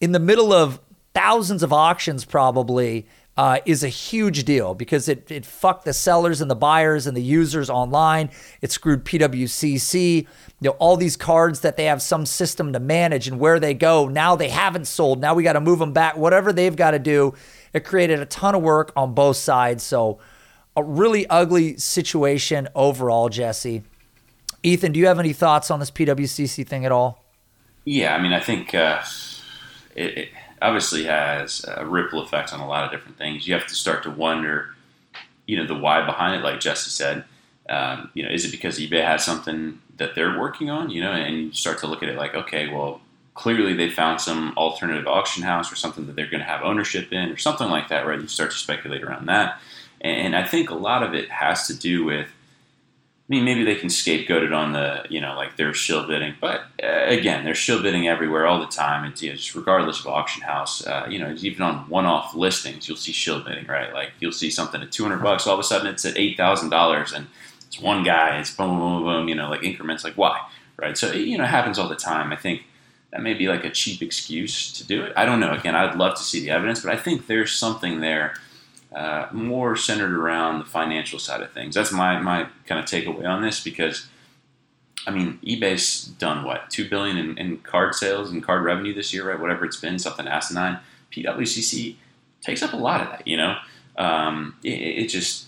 in 0.00 0.12
the 0.12 0.18
middle 0.18 0.52
of 0.52 0.80
thousands 1.12 1.62
of 1.62 1.72
auctions, 1.72 2.24
probably, 2.24 3.06
uh, 3.36 3.58
is 3.66 3.82
a 3.82 3.88
huge 3.88 4.44
deal 4.44 4.74
because 4.74 5.08
it, 5.08 5.30
it 5.30 5.44
fucked 5.44 5.84
the 5.84 5.92
sellers 5.92 6.40
and 6.40 6.50
the 6.50 6.54
buyers 6.54 7.06
and 7.06 7.16
the 7.16 7.22
users 7.22 7.68
online. 7.68 8.30
It 8.62 8.70
screwed 8.70 9.04
PWCC. 9.04 10.22
You 10.22 10.26
know, 10.60 10.70
all 10.72 10.96
these 10.96 11.16
cards 11.16 11.60
that 11.60 11.76
they 11.76 11.86
have 11.86 12.00
some 12.00 12.26
system 12.26 12.72
to 12.72 12.80
manage 12.80 13.26
and 13.26 13.40
where 13.40 13.58
they 13.58 13.74
go. 13.74 14.06
Now 14.06 14.36
they 14.36 14.48
haven't 14.50 14.86
sold. 14.86 15.20
Now 15.20 15.34
we 15.34 15.42
got 15.42 15.54
to 15.54 15.60
move 15.60 15.80
them 15.80 15.92
back. 15.92 16.16
Whatever 16.16 16.52
they've 16.52 16.76
got 16.76 16.92
to 16.92 16.98
do. 16.98 17.34
It 17.72 17.84
created 17.84 18.20
a 18.20 18.26
ton 18.26 18.54
of 18.54 18.62
work 18.62 18.92
on 18.94 19.14
both 19.14 19.36
sides. 19.36 19.82
So 19.82 20.20
a 20.76 20.82
really 20.82 21.26
ugly 21.28 21.76
situation 21.76 22.68
overall, 22.74 23.28
Jesse. 23.28 23.82
Ethan, 24.62 24.92
do 24.92 25.00
you 25.00 25.06
have 25.06 25.18
any 25.18 25.32
thoughts 25.32 25.70
on 25.70 25.78
this 25.78 25.90
PWCC 25.90 26.66
thing 26.66 26.84
at 26.84 26.92
all? 26.92 27.22
Yeah, 27.84 28.14
I 28.14 28.22
mean, 28.22 28.32
I 28.32 28.40
think 28.40 28.74
uh, 28.74 29.02
it, 29.94 30.18
it 30.18 30.28
obviously 30.62 31.04
has 31.04 31.64
a 31.68 31.84
ripple 31.84 32.22
effect 32.22 32.52
on 32.52 32.60
a 32.60 32.66
lot 32.66 32.84
of 32.84 32.90
different 32.90 33.18
things. 33.18 33.46
You 33.46 33.54
have 33.54 33.66
to 33.66 33.74
start 33.74 34.02
to 34.04 34.10
wonder, 34.10 34.74
you 35.46 35.58
know, 35.58 35.66
the 35.66 35.74
why 35.74 36.04
behind 36.04 36.40
it. 36.40 36.44
Like 36.44 36.60
Jesse 36.60 36.90
said, 36.90 37.24
um, 37.68 38.10
you 38.14 38.22
know, 38.22 38.30
is 38.30 38.44
it 38.46 38.50
because 38.50 38.78
eBay 38.78 39.04
has 39.04 39.24
something 39.24 39.80
that 39.98 40.14
they're 40.14 40.38
working 40.38 40.70
on? 40.70 40.88
You 40.90 41.02
know, 41.02 41.12
and 41.12 41.36
you 41.36 41.52
start 41.52 41.78
to 41.80 41.86
look 41.86 42.02
at 42.02 42.08
it 42.08 42.16
like, 42.16 42.34
okay, 42.34 42.68
well, 42.68 43.02
clearly 43.34 43.74
they 43.74 43.90
found 43.90 44.20
some 44.20 44.54
alternative 44.56 45.06
auction 45.06 45.42
house 45.42 45.70
or 45.70 45.76
something 45.76 46.06
that 46.06 46.16
they're 46.16 46.30
going 46.30 46.40
to 46.40 46.46
have 46.46 46.62
ownership 46.62 47.12
in 47.12 47.30
or 47.30 47.36
something 47.36 47.68
like 47.68 47.88
that, 47.88 48.06
right? 48.06 48.20
You 48.20 48.28
start 48.28 48.50
to 48.52 48.56
speculate 48.56 49.02
around 49.02 49.26
that. 49.26 49.60
And 50.04 50.36
I 50.36 50.44
think 50.44 50.70
a 50.70 50.74
lot 50.74 51.02
of 51.02 51.14
it 51.14 51.30
has 51.30 51.66
to 51.66 51.74
do 51.74 52.04
with 52.04 52.28
I 53.26 53.32
mean, 53.32 53.44
maybe 53.46 53.64
they 53.64 53.76
can 53.76 53.88
scapegoat 53.88 54.42
it 54.42 54.52
on 54.52 54.72
the, 54.72 55.06
you 55.08 55.18
know, 55.18 55.34
like 55.34 55.56
they're 55.56 55.72
shill 55.72 56.06
bidding, 56.06 56.34
but 56.42 56.64
uh, 56.82 57.06
again, 57.06 57.42
they're 57.42 57.54
shill 57.54 57.80
bidding 57.80 58.06
everywhere 58.06 58.46
all 58.46 58.60
the 58.60 58.66
time. 58.66 59.10
It's 59.10 59.22
you 59.22 59.30
know, 59.30 59.36
just 59.36 59.54
regardless 59.54 60.00
of 60.00 60.08
auction 60.08 60.42
house, 60.42 60.86
uh, 60.86 61.06
you 61.08 61.18
know, 61.18 61.34
even 61.38 61.62
on 61.62 61.88
one-off 61.88 62.34
listings, 62.34 62.86
you'll 62.86 62.98
see 62.98 63.12
shill 63.12 63.40
bidding, 63.40 63.66
right? 63.66 63.94
Like 63.94 64.10
you'll 64.20 64.30
see 64.30 64.50
something 64.50 64.82
at 64.82 64.92
200 64.92 65.22
bucks, 65.22 65.46
all 65.46 65.54
of 65.54 65.60
a 65.60 65.62
sudden 65.62 65.86
it's 65.86 66.04
at 66.04 66.18
eight 66.18 66.36
thousand 66.36 66.68
dollars, 66.68 67.14
and 67.14 67.26
it's 67.66 67.80
one 67.80 68.02
guy, 68.04 68.38
it's 68.38 68.54
boom, 68.54 68.78
boom, 68.78 68.78
boom, 68.78 69.04
boom, 69.04 69.28
you 69.28 69.34
know, 69.34 69.48
like 69.48 69.62
increments, 69.62 70.04
like 70.04 70.18
why, 70.18 70.38
right? 70.76 70.98
So 70.98 71.10
you 71.12 71.38
know, 71.38 71.44
it 71.44 71.50
happens 71.50 71.78
all 71.78 71.88
the 71.88 71.96
time. 71.96 72.30
I 72.30 72.36
think 72.36 72.64
that 73.10 73.22
may 73.22 73.32
be 73.32 73.48
like 73.48 73.64
a 73.64 73.70
cheap 73.70 74.02
excuse 74.02 74.70
to 74.74 74.86
do 74.86 75.02
it. 75.02 75.14
I 75.16 75.24
don't 75.24 75.40
know. 75.40 75.52
Again, 75.52 75.74
I'd 75.74 75.96
love 75.96 76.14
to 76.18 76.22
see 76.22 76.40
the 76.40 76.50
evidence, 76.50 76.82
but 76.82 76.92
I 76.92 76.98
think 76.98 77.26
there's 77.26 77.52
something 77.52 78.00
there 78.00 78.34
uh, 78.94 79.28
more 79.32 79.74
centered 79.76 80.12
around 80.12 80.60
the 80.60 80.64
financial 80.64 81.18
side 81.18 81.40
of 81.40 81.52
things. 81.52 81.74
That's 81.74 81.92
my 81.92 82.18
my 82.20 82.46
kind 82.66 82.78
of 82.78 82.86
takeaway 82.86 83.28
on 83.28 83.42
this 83.42 83.62
because, 83.62 84.06
I 85.06 85.10
mean, 85.10 85.40
eBay's 85.44 86.04
done 86.04 86.44
what 86.44 86.70
two 86.70 86.88
billion 86.88 87.16
in, 87.16 87.36
in 87.36 87.58
card 87.58 87.94
sales 87.94 88.30
and 88.30 88.42
card 88.42 88.62
revenue 88.62 88.94
this 88.94 89.12
year, 89.12 89.28
right? 89.28 89.40
Whatever 89.40 89.64
it's 89.64 89.78
been, 89.78 89.98
something 89.98 90.28
asinine. 90.28 90.78
PWCC 91.10 91.96
takes 92.40 92.62
up 92.62 92.72
a 92.72 92.76
lot 92.76 93.00
of 93.00 93.08
that, 93.08 93.26
you 93.26 93.36
know. 93.36 93.56
Um, 93.96 94.56
it, 94.62 94.70
it, 94.70 95.06
just 95.08 95.46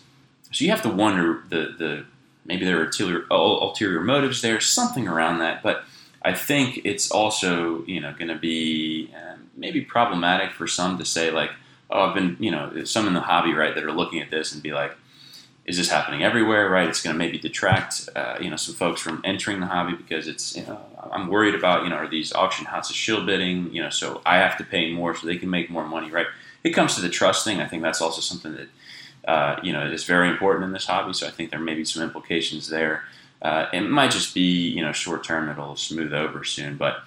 so 0.52 0.64
you 0.64 0.70
have 0.70 0.82
to 0.82 0.88
wonder 0.88 1.44
the 1.48 1.74
the 1.78 2.04
maybe 2.44 2.64
there 2.64 2.80
are 2.80 2.84
ulterior, 2.84 3.26
ulterior 3.30 4.00
motives 4.00 4.42
there, 4.42 4.60
something 4.60 5.08
around 5.08 5.38
that, 5.38 5.62
but. 5.62 5.84
I 6.22 6.34
think 6.34 6.80
it's 6.82 7.12
also, 7.12 7.84
you 7.84 8.00
know, 8.00 8.12
going 8.12 8.26
to 8.26 8.38
be 8.38 9.14
uh, 9.14 9.36
maybe 9.56 9.82
problematic 9.82 10.50
for 10.50 10.66
some 10.66 10.98
to 10.98 11.04
say 11.04 11.30
like, 11.30 11.52
oh, 11.90 12.00
I've 12.02 12.14
been, 12.14 12.36
you 12.40 12.50
know, 12.50 12.84
some 12.84 13.06
in 13.06 13.14
the 13.14 13.20
hobby, 13.20 13.52
right, 13.52 13.74
that 13.74 13.84
are 13.84 13.92
looking 13.92 14.20
at 14.20 14.30
this 14.30 14.52
and 14.52 14.62
be 14.62 14.72
like, 14.72 14.96
is 15.64 15.76
this 15.76 15.90
happening 15.90 16.22
everywhere, 16.22 16.70
right? 16.70 16.88
It's 16.88 17.02
going 17.02 17.14
to 17.14 17.18
maybe 17.18 17.38
detract, 17.38 18.08
uh, 18.14 18.36
you 18.40 18.48
know, 18.48 18.56
some 18.56 18.74
folks 18.74 19.00
from 19.00 19.20
entering 19.24 19.58
the 19.58 19.66
hobby 19.66 19.94
because 19.94 20.28
it's, 20.28 20.56
you 20.56 20.64
know, 20.64 20.80
I'm 21.10 21.26
worried 21.26 21.56
about, 21.56 21.82
you 21.82 21.90
know, 21.90 21.96
are 21.96 22.08
these 22.08 22.32
auction 22.32 22.66
houses 22.66 22.94
shill 22.94 23.26
bidding, 23.26 23.72
you 23.72 23.82
know, 23.82 23.90
so 23.90 24.22
I 24.24 24.36
have 24.36 24.56
to 24.58 24.64
pay 24.64 24.92
more 24.92 25.14
so 25.14 25.26
they 25.26 25.36
can 25.36 25.50
make 25.50 25.68
more 25.68 25.84
money, 25.84 26.08
right? 26.08 26.26
It 26.62 26.70
comes 26.70 26.94
to 26.94 27.00
the 27.00 27.08
trust 27.08 27.44
thing. 27.44 27.60
I 27.60 27.66
think 27.66 27.82
that's 27.82 28.00
also 28.00 28.20
something 28.20 28.54
that, 28.54 28.68
uh, 29.28 29.60
you 29.62 29.72
know, 29.72 29.84
is 29.84 30.04
very 30.04 30.28
important 30.28 30.64
in 30.64 30.72
this 30.72 30.86
hobby. 30.86 31.12
So 31.12 31.26
I 31.26 31.30
think 31.30 31.50
there 31.50 31.58
may 31.58 31.74
be 31.74 31.84
some 31.84 32.02
implications 32.02 32.68
there. 32.68 33.02
Uh, 33.42 33.66
it 33.72 33.80
might 33.80 34.12
just 34.12 34.34
be, 34.34 34.68
you 34.68 34.82
know, 34.82 34.92
short 34.92 35.24
term. 35.24 35.48
It'll 35.48 35.74
smooth 35.74 36.12
over 36.12 36.44
soon, 36.44 36.76
but 36.76 36.98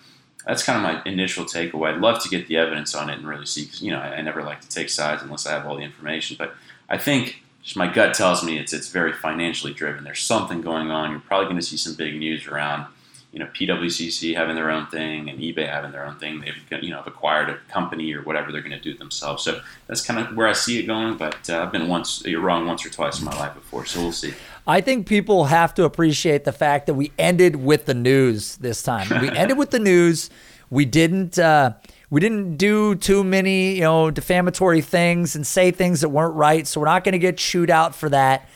that's 0.45 0.63
kind 0.63 0.77
of 0.77 0.83
my 0.83 1.09
initial 1.09 1.45
takeaway. 1.45 1.93
I'd 1.93 2.01
love 2.01 2.21
to 2.23 2.29
get 2.29 2.47
the 2.47 2.57
evidence 2.57 2.95
on 2.95 3.09
it 3.09 3.17
and 3.17 3.27
really 3.27 3.45
see, 3.45 3.65
because 3.65 3.81
you 3.81 3.91
know, 3.91 3.99
I, 3.99 4.15
I, 4.15 4.21
never 4.21 4.41
like 4.41 4.61
to 4.61 4.69
take 4.69 4.89
sides 4.89 5.21
unless 5.21 5.45
I 5.45 5.51
have 5.51 5.65
all 5.65 5.75
the 5.75 5.83
information. 5.83 6.37
But 6.39 6.55
I 6.89 6.97
think 6.97 7.43
just 7.61 7.75
my 7.75 7.91
gut 7.91 8.13
tells 8.13 8.43
me 8.43 8.57
it's 8.57 8.73
it's 8.73 8.89
very 8.89 9.13
financially 9.13 9.73
driven. 9.73 10.03
There's 10.03 10.21
something 10.21 10.61
going 10.61 10.91
on. 10.91 11.11
You're 11.11 11.19
probably 11.19 11.45
going 11.45 11.57
to 11.57 11.65
see 11.65 11.77
some 11.77 11.93
big 11.93 12.15
news 12.15 12.47
around, 12.47 12.87
you 13.33 13.39
know, 13.39 13.47
PWCC 13.47 14.33
having 14.35 14.55
their 14.55 14.71
own 14.71 14.87
thing 14.87 15.29
and 15.29 15.39
eBay 15.39 15.67
having 15.67 15.91
their 15.91 16.05
own 16.05 16.15
thing. 16.15 16.39
They've 16.39 16.83
you 16.83 16.89
know 16.89 17.03
acquired 17.05 17.49
a 17.49 17.57
company 17.71 18.13
or 18.13 18.21
whatever 18.23 18.51
they're 18.51 18.61
going 18.61 18.71
to 18.71 18.79
do 18.79 18.97
themselves. 18.97 19.43
So 19.43 19.61
that's 19.87 20.01
kind 20.01 20.19
of 20.19 20.35
where 20.35 20.47
I 20.47 20.53
see 20.53 20.79
it 20.79 20.87
going. 20.87 21.17
But 21.17 21.49
uh, 21.49 21.63
I've 21.63 21.71
been 21.71 21.89
once 21.89 22.23
you're 22.25 22.41
wrong 22.41 22.65
once 22.65 22.85
or 22.85 22.89
twice 22.89 23.19
in 23.19 23.25
my 23.25 23.37
life 23.37 23.53
before, 23.55 23.85
so 23.85 24.01
we'll 24.01 24.13
see. 24.13 24.33
I 24.69 24.81
think 24.81 25.07
people 25.07 25.45
have 25.45 25.73
to 25.73 25.83
appreciate 25.83 26.43
the 26.43 26.51
fact 26.51 26.85
that 26.85 26.93
we 26.93 27.11
ended 27.17 27.55
with 27.55 27.85
the 27.85 27.95
news 27.95 28.55
this 28.57 28.83
time. 28.83 29.07
We 29.19 29.27
ended 29.29 29.57
with 29.57 29.71
the 29.71 29.79
news. 29.79 30.29
we 30.69 30.85
didn't. 30.85 31.39
Uh, 31.39 31.73
we 32.11 32.21
didn't 32.21 32.57
do 32.57 32.93
too 32.95 33.23
many, 33.23 33.75
you 33.75 33.81
know, 33.81 34.11
defamatory 34.11 34.81
things 34.81 35.35
and 35.35 35.45
say 35.45 35.71
things 35.71 36.01
that 36.01 36.09
weren't 36.09 36.35
right. 36.35 36.67
So 36.67 36.79
we're 36.79 36.85
not 36.85 37.03
going 37.03 37.13
to 37.13 37.19
get 37.19 37.37
chewed 37.37 37.71
out 37.71 37.95
for 37.95 38.09
that. 38.09 38.47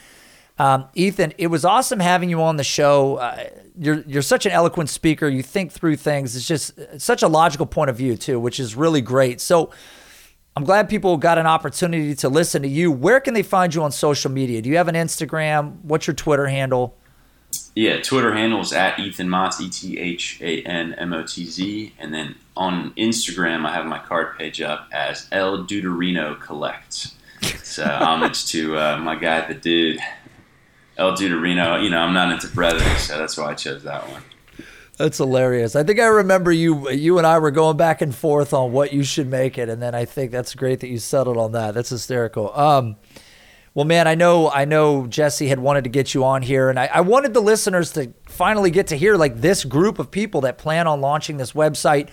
Um, 0.60 0.86
Ethan, 0.94 1.34
it 1.40 1.48
was 1.48 1.66
awesome 1.66 2.00
having 2.00 2.30
you 2.30 2.44
on 2.44 2.58
the 2.58 2.64
show. 2.64 3.16
Uh, 3.16 3.46
you're 3.80 4.02
you're 4.02 4.22
such 4.22 4.46
an 4.46 4.52
eloquent 4.52 4.90
speaker. 4.92 5.28
You 5.28 5.42
think 5.42 5.72
through 5.72 5.96
things. 5.96 6.36
It's 6.36 6.48
just 6.48 6.80
such 7.02 7.24
a 7.24 7.28
logical 7.28 7.66
point 7.66 7.90
of 7.90 7.96
view 7.96 8.18
too, 8.18 8.40
which 8.40 8.60
is 8.60 8.76
really 8.76 9.02
great. 9.02 9.42
So 9.42 9.72
I'm 10.56 10.64
glad 10.64 10.88
people 10.88 11.18
got 11.18 11.40
an 11.40 11.48
opportunity 11.48 12.14
to 12.16 12.30
listen 12.30 12.62
to 12.62 12.68
you. 12.68 12.92
Where 12.92 13.20
can 13.20 13.34
they 13.34 13.42
find 13.42 13.74
you 13.74 13.82
on 13.82 13.92
social 13.92 14.30
media? 14.30 14.62
Do 14.62 14.70
you 14.70 14.78
have 14.78 14.88
an 14.88 14.96
Instagram? 14.96 15.78
What's 15.82 16.06
your 16.06 16.14
Twitter 16.14 16.46
handle? 16.46 16.96
Yeah, 17.76 18.02
Twitter 18.02 18.34
handle 18.34 18.62
is 18.62 18.72
at 18.72 19.00
Ethan 19.00 19.28
Motz, 19.28 19.60
E 19.60 19.70
T 19.70 19.98
H 19.98 20.40
A 20.42 20.62
N 20.62 20.94
M 20.94 21.12
O 21.12 21.24
T 21.24 21.46
Z. 21.46 21.94
And 21.98 22.14
then 22.14 22.36
on 22.56 22.92
Instagram, 22.92 23.66
I 23.66 23.74
have 23.74 23.88
my 23.88 23.98
card 23.98 24.38
page 24.38 24.62
up 24.62 24.88
as 24.92 25.28
El 25.32 25.66
Duderino 25.66 26.40
Collects. 26.40 27.16
It's 27.46 27.78
uh, 27.78 28.00
homage 28.00 28.46
to 28.52 28.78
uh, 28.78 28.98
my 29.00 29.16
guy, 29.16 29.46
the 29.46 29.54
dude, 29.54 30.00
El 30.98 31.12
Duderino. 31.12 31.84
You 31.84 31.90
know, 31.90 32.00
I'm 32.00 32.14
not 32.14 32.32
into 32.32 32.48
brevity, 32.48 32.98
so 33.00 33.18
that's 33.18 33.36
why 33.36 33.52
I 33.52 33.54
chose 33.54 33.84
that 33.84 34.08
one. 34.10 34.22
That's 34.98 35.18
hilarious. 35.18 35.76
I 35.76 35.84
think 35.84 36.00
I 36.00 36.06
remember 36.06 36.52
you 36.52 36.90
you 36.92 37.18
and 37.18 37.26
I 37.26 37.40
were 37.40 37.52
going 37.52 37.78
back 37.78 38.02
and 38.02 38.14
forth 38.14 38.54
on 38.54 38.72
what 38.72 38.94
you 38.94 39.04
should 39.04 39.28
make 39.28 39.58
it, 39.58 39.68
and 39.68 39.82
then 39.82 39.96
I 39.96 40.06
think 40.06 40.32
that's 40.32 40.54
great 40.54 40.82
that 40.82 40.88
you 40.90 41.00
settled 41.00 41.38
on 41.38 41.52
that. 41.54 41.74
That's 41.74 41.90
hysterical. 41.90 42.56
Um, 42.56 42.98
well, 43.74 43.86
man, 43.86 44.08
I 44.08 44.14
know 44.14 44.52
I 44.52 44.66
know 44.66 45.08
Jesse 45.08 45.48
had 45.48 45.58
wanted 45.58 45.86
to 45.86 45.90
get 45.90 46.14
you 46.14 46.24
on 46.24 46.44
here, 46.44 46.70
and 46.70 46.80
I, 46.80 46.86
I 46.86 47.02
wanted 47.02 47.34
the 47.34 47.42
listeners 47.42 47.92
to 47.94 48.14
finally 48.28 48.70
get 48.70 48.88
to 48.88 48.96
hear 48.96 49.16
like 49.16 49.42
this 49.42 49.66
group 49.66 49.98
of 49.98 50.12
people 50.12 50.42
that 50.42 50.60
plan 50.60 50.86
on 50.86 51.02
launching 51.02 51.38
this 51.38 51.54
website. 51.54 52.10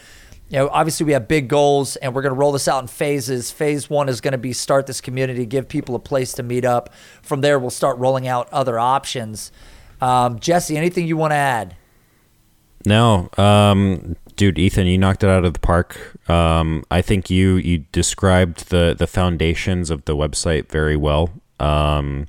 You 0.49 0.57
know, 0.57 0.69
obviously 0.71 1.05
we 1.05 1.13
have 1.13 1.29
big 1.29 1.49
goals, 1.49 1.97
and 1.97 2.15
we're 2.15 2.23
going 2.23 2.35
to 2.35 2.39
roll 2.41 2.53
this 2.53 2.67
out 2.67 2.83
in 2.83 2.89
phases. 2.89 3.51
Phase 3.51 3.91
one 3.91 4.09
is 4.09 4.23
going 4.23 4.33
to 4.33 4.39
be 4.39 4.55
start 4.55 4.87
this 4.87 5.03
community, 5.03 5.45
give 5.45 5.69
people 5.69 5.95
a 5.95 6.01
place 6.01 6.33
to 6.33 6.43
meet 6.43 6.65
up. 6.65 6.95
From 7.21 7.43
there, 7.43 7.59
we'll 7.59 7.69
start 7.69 7.99
rolling 7.99 8.27
out 8.27 8.49
other 8.51 8.79
options. 8.79 9.53
Um, 10.01 10.41
Jesse, 10.41 10.79
anything 10.79 11.07
you 11.07 11.19
want 11.19 11.33
to 11.33 11.37
add? 11.37 11.77
No, 12.87 13.29
um, 13.37 14.17
dude, 14.37 14.59
Ethan, 14.59 14.87
you 14.87 14.97
knocked 14.97 15.23
it 15.23 15.29
out 15.29 15.45
of 15.45 15.53
the 15.53 15.61
park. 15.61 16.17
Um, 16.29 16.85
I 16.91 17.03
think 17.03 17.29
you 17.29 17.57
you 17.57 17.79
described 17.93 18.71
the 18.71 18.95
the 18.99 19.07
foundations 19.07 19.91
of 19.91 20.05
the 20.07 20.17
website 20.17 20.69
very 20.69 20.97
well. 20.97 21.31
Um, 21.59 22.27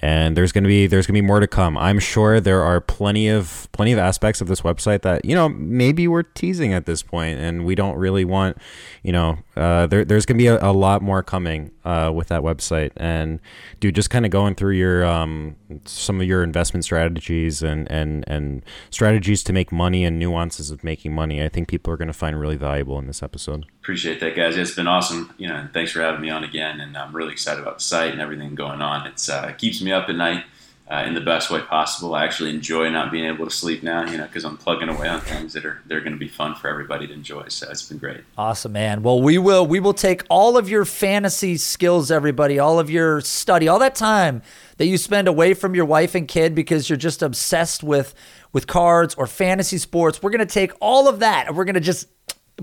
and 0.00 0.36
there's 0.36 0.52
gonna 0.52 0.68
be 0.68 0.86
there's 0.86 1.06
gonna 1.06 1.16
be 1.16 1.26
more 1.26 1.40
to 1.40 1.48
come. 1.48 1.76
I'm 1.76 1.98
sure 1.98 2.40
there 2.40 2.62
are 2.62 2.80
plenty 2.80 3.28
of 3.28 3.68
plenty 3.72 3.92
of 3.92 3.98
aspects 3.98 4.40
of 4.40 4.46
this 4.46 4.60
website 4.60 5.02
that 5.02 5.24
you 5.24 5.34
know 5.34 5.48
maybe 5.48 6.06
we're 6.06 6.22
teasing 6.22 6.72
at 6.72 6.86
this 6.86 7.02
point, 7.02 7.40
and 7.40 7.64
we 7.64 7.74
don't 7.74 7.96
really 7.96 8.24
want, 8.24 8.58
you 9.02 9.10
know, 9.10 9.38
uh, 9.56 9.88
there, 9.88 10.04
there's 10.04 10.24
gonna 10.24 10.38
be 10.38 10.46
a, 10.46 10.64
a 10.64 10.70
lot 10.72 11.02
more 11.02 11.22
coming 11.24 11.72
uh, 11.88 12.12
with 12.12 12.28
that 12.28 12.42
website. 12.42 12.90
And 12.98 13.40
dude, 13.80 13.94
just 13.94 14.10
kind 14.10 14.26
of 14.26 14.30
going 14.30 14.54
through 14.54 14.74
your 14.74 15.06
um, 15.06 15.56
some 15.86 16.20
of 16.20 16.26
your 16.26 16.42
investment 16.42 16.84
strategies 16.84 17.62
and 17.62 17.90
and 17.90 18.24
and 18.28 18.62
strategies 18.90 19.42
to 19.44 19.54
make 19.54 19.72
money 19.72 20.04
and 20.04 20.18
nuances 20.18 20.70
of 20.70 20.84
making 20.84 21.14
money. 21.14 21.42
I 21.42 21.48
think 21.48 21.66
people 21.66 21.92
are 21.92 21.96
gonna 21.96 22.12
find 22.12 22.38
really 22.38 22.56
valuable 22.56 22.98
in 22.98 23.06
this 23.06 23.22
episode. 23.22 23.64
Appreciate 23.80 24.20
that, 24.20 24.36
guys. 24.36 24.58
It's 24.58 24.74
been 24.74 24.86
awesome. 24.86 25.32
You 25.38 25.48
know, 25.48 25.66
thanks 25.72 25.92
for 25.92 26.02
having 26.02 26.20
me 26.20 26.28
on 26.28 26.44
again, 26.44 26.80
and 26.80 26.94
I'm 26.96 27.16
really 27.16 27.32
excited 27.32 27.62
about 27.62 27.78
the 27.78 27.84
site 27.84 28.12
and 28.12 28.20
everything 28.20 28.54
going 28.54 28.82
on. 28.82 29.06
It's 29.06 29.30
uh, 29.30 29.52
keeps 29.52 29.80
me 29.80 29.90
up 29.90 30.10
at 30.10 30.16
night 30.16 30.44
uh, 30.90 31.04
in 31.06 31.14
the 31.14 31.20
best 31.20 31.50
way 31.50 31.60
possible. 31.60 32.14
I 32.14 32.24
actually 32.24 32.50
enjoy 32.50 32.88
not 32.88 33.10
being 33.12 33.26
able 33.26 33.44
to 33.44 33.50
sleep 33.50 33.82
now, 33.82 34.10
you 34.10 34.16
know, 34.16 34.26
because 34.26 34.44
I'm 34.44 34.56
plugging 34.56 34.88
away 34.88 35.06
on 35.06 35.20
things 35.20 35.52
that 35.52 35.66
are 35.66 35.82
they're 35.86 36.00
going 36.00 36.14
to 36.14 36.18
be 36.18 36.28
fun 36.28 36.54
for 36.54 36.68
everybody 36.68 37.06
to 37.06 37.12
enjoy. 37.12 37.48
So 37.48 37.68
it's 37.70 37.86
been 37.86 37.98
great. 37.98 38.20
Awesome, 38.38 38.72
man. 38.72 39.02
Well, 39.02 39.20
we 39.20 39.36
will 39.36 39.66
we 39.66 39.80
will 39.80 39.92
take 39.92 40.22
all 40.30 40.56
of 40.56 40.68
your 40.68 40.84
fantasy 40.86 41.58
skills, 41.58 42.10
everybody, 42.10 42.58
all 42.58 42.78
of 42.78 42.88
your 42.88 43.20
study, 43.20 43.68
all 43.68 43.78
that 43.80 43.94
time 43.94 44.40
that 44.78 44.86
you 44.86 44.96
spend 44.96 45.28
away 45.28 45.52
from 45.52 45.74
your 45.74 45.84
wife 45.84 46.14
and 46.14 46.26
kid 46.26 46.54
because 46.54 46.88
you're 46.88 46.96
just 46.96 47.22
obsessed 47.22 47.82
with 47.82 48.14
with 48.52 48.66
cards 48.66 49.14
or 49.14 49.26
fantasy 49.26 49.76
sports. 49.76 50.22
We're 50.22 50.30
going 50.30 50.38
to 50.40 50.46
take 50.46 50.72
all 50.80 51.06
of 51.06 51.18
that 51.20 51.48
and 51.48 51.56
we're 51.56 51.66
going 51.66 51.74
to 51.74 51.80
just 51.80 52.08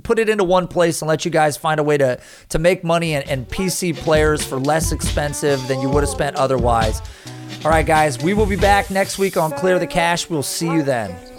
put 0.04 0.20
it 0.20 0.28
into 0.28 0.44
one 0.44 0.68
place 0.68 1.02
and 1.02 1.08
let 1.08 1.24
you 1.26 1.32
guys 1.32 1.58
find 1.58 1.80
a 1.80 1.84
way 1.84 1.98
to 1.98 2.20
to 2.50 2.58
make 2.58 2.84
money 2.84 3.14
and, 3.14 3.30
and 3.30 3.48
PC 3.48 3.96
players 3.96 4.44
for 4.44 4.60
less 4.60 4.92
expensive 4.92 5.66
than 5.68 5.80
you 5.80 5.90
would 5.90 6.02
have 6.02 6.10
spent 6.10 6.36
otherwise. 6.38 7.04
All 7.66 7.72
right, 7.72 7.84
guys, 7.84 8.22
we 8.22 8.36
will 8.36 8.46
be 8.46 8.56
back 8.56 8.92
next 8.92 9.18
week 9.18 9.38
on 9.38 9.50
Clear 9.50 9.80
the 9.80 9.88
Cash. 9.88 10.30
We'll 10.30 10.44
see 10.44 10.72
you 10.72 10.84
then. 10.84 11.35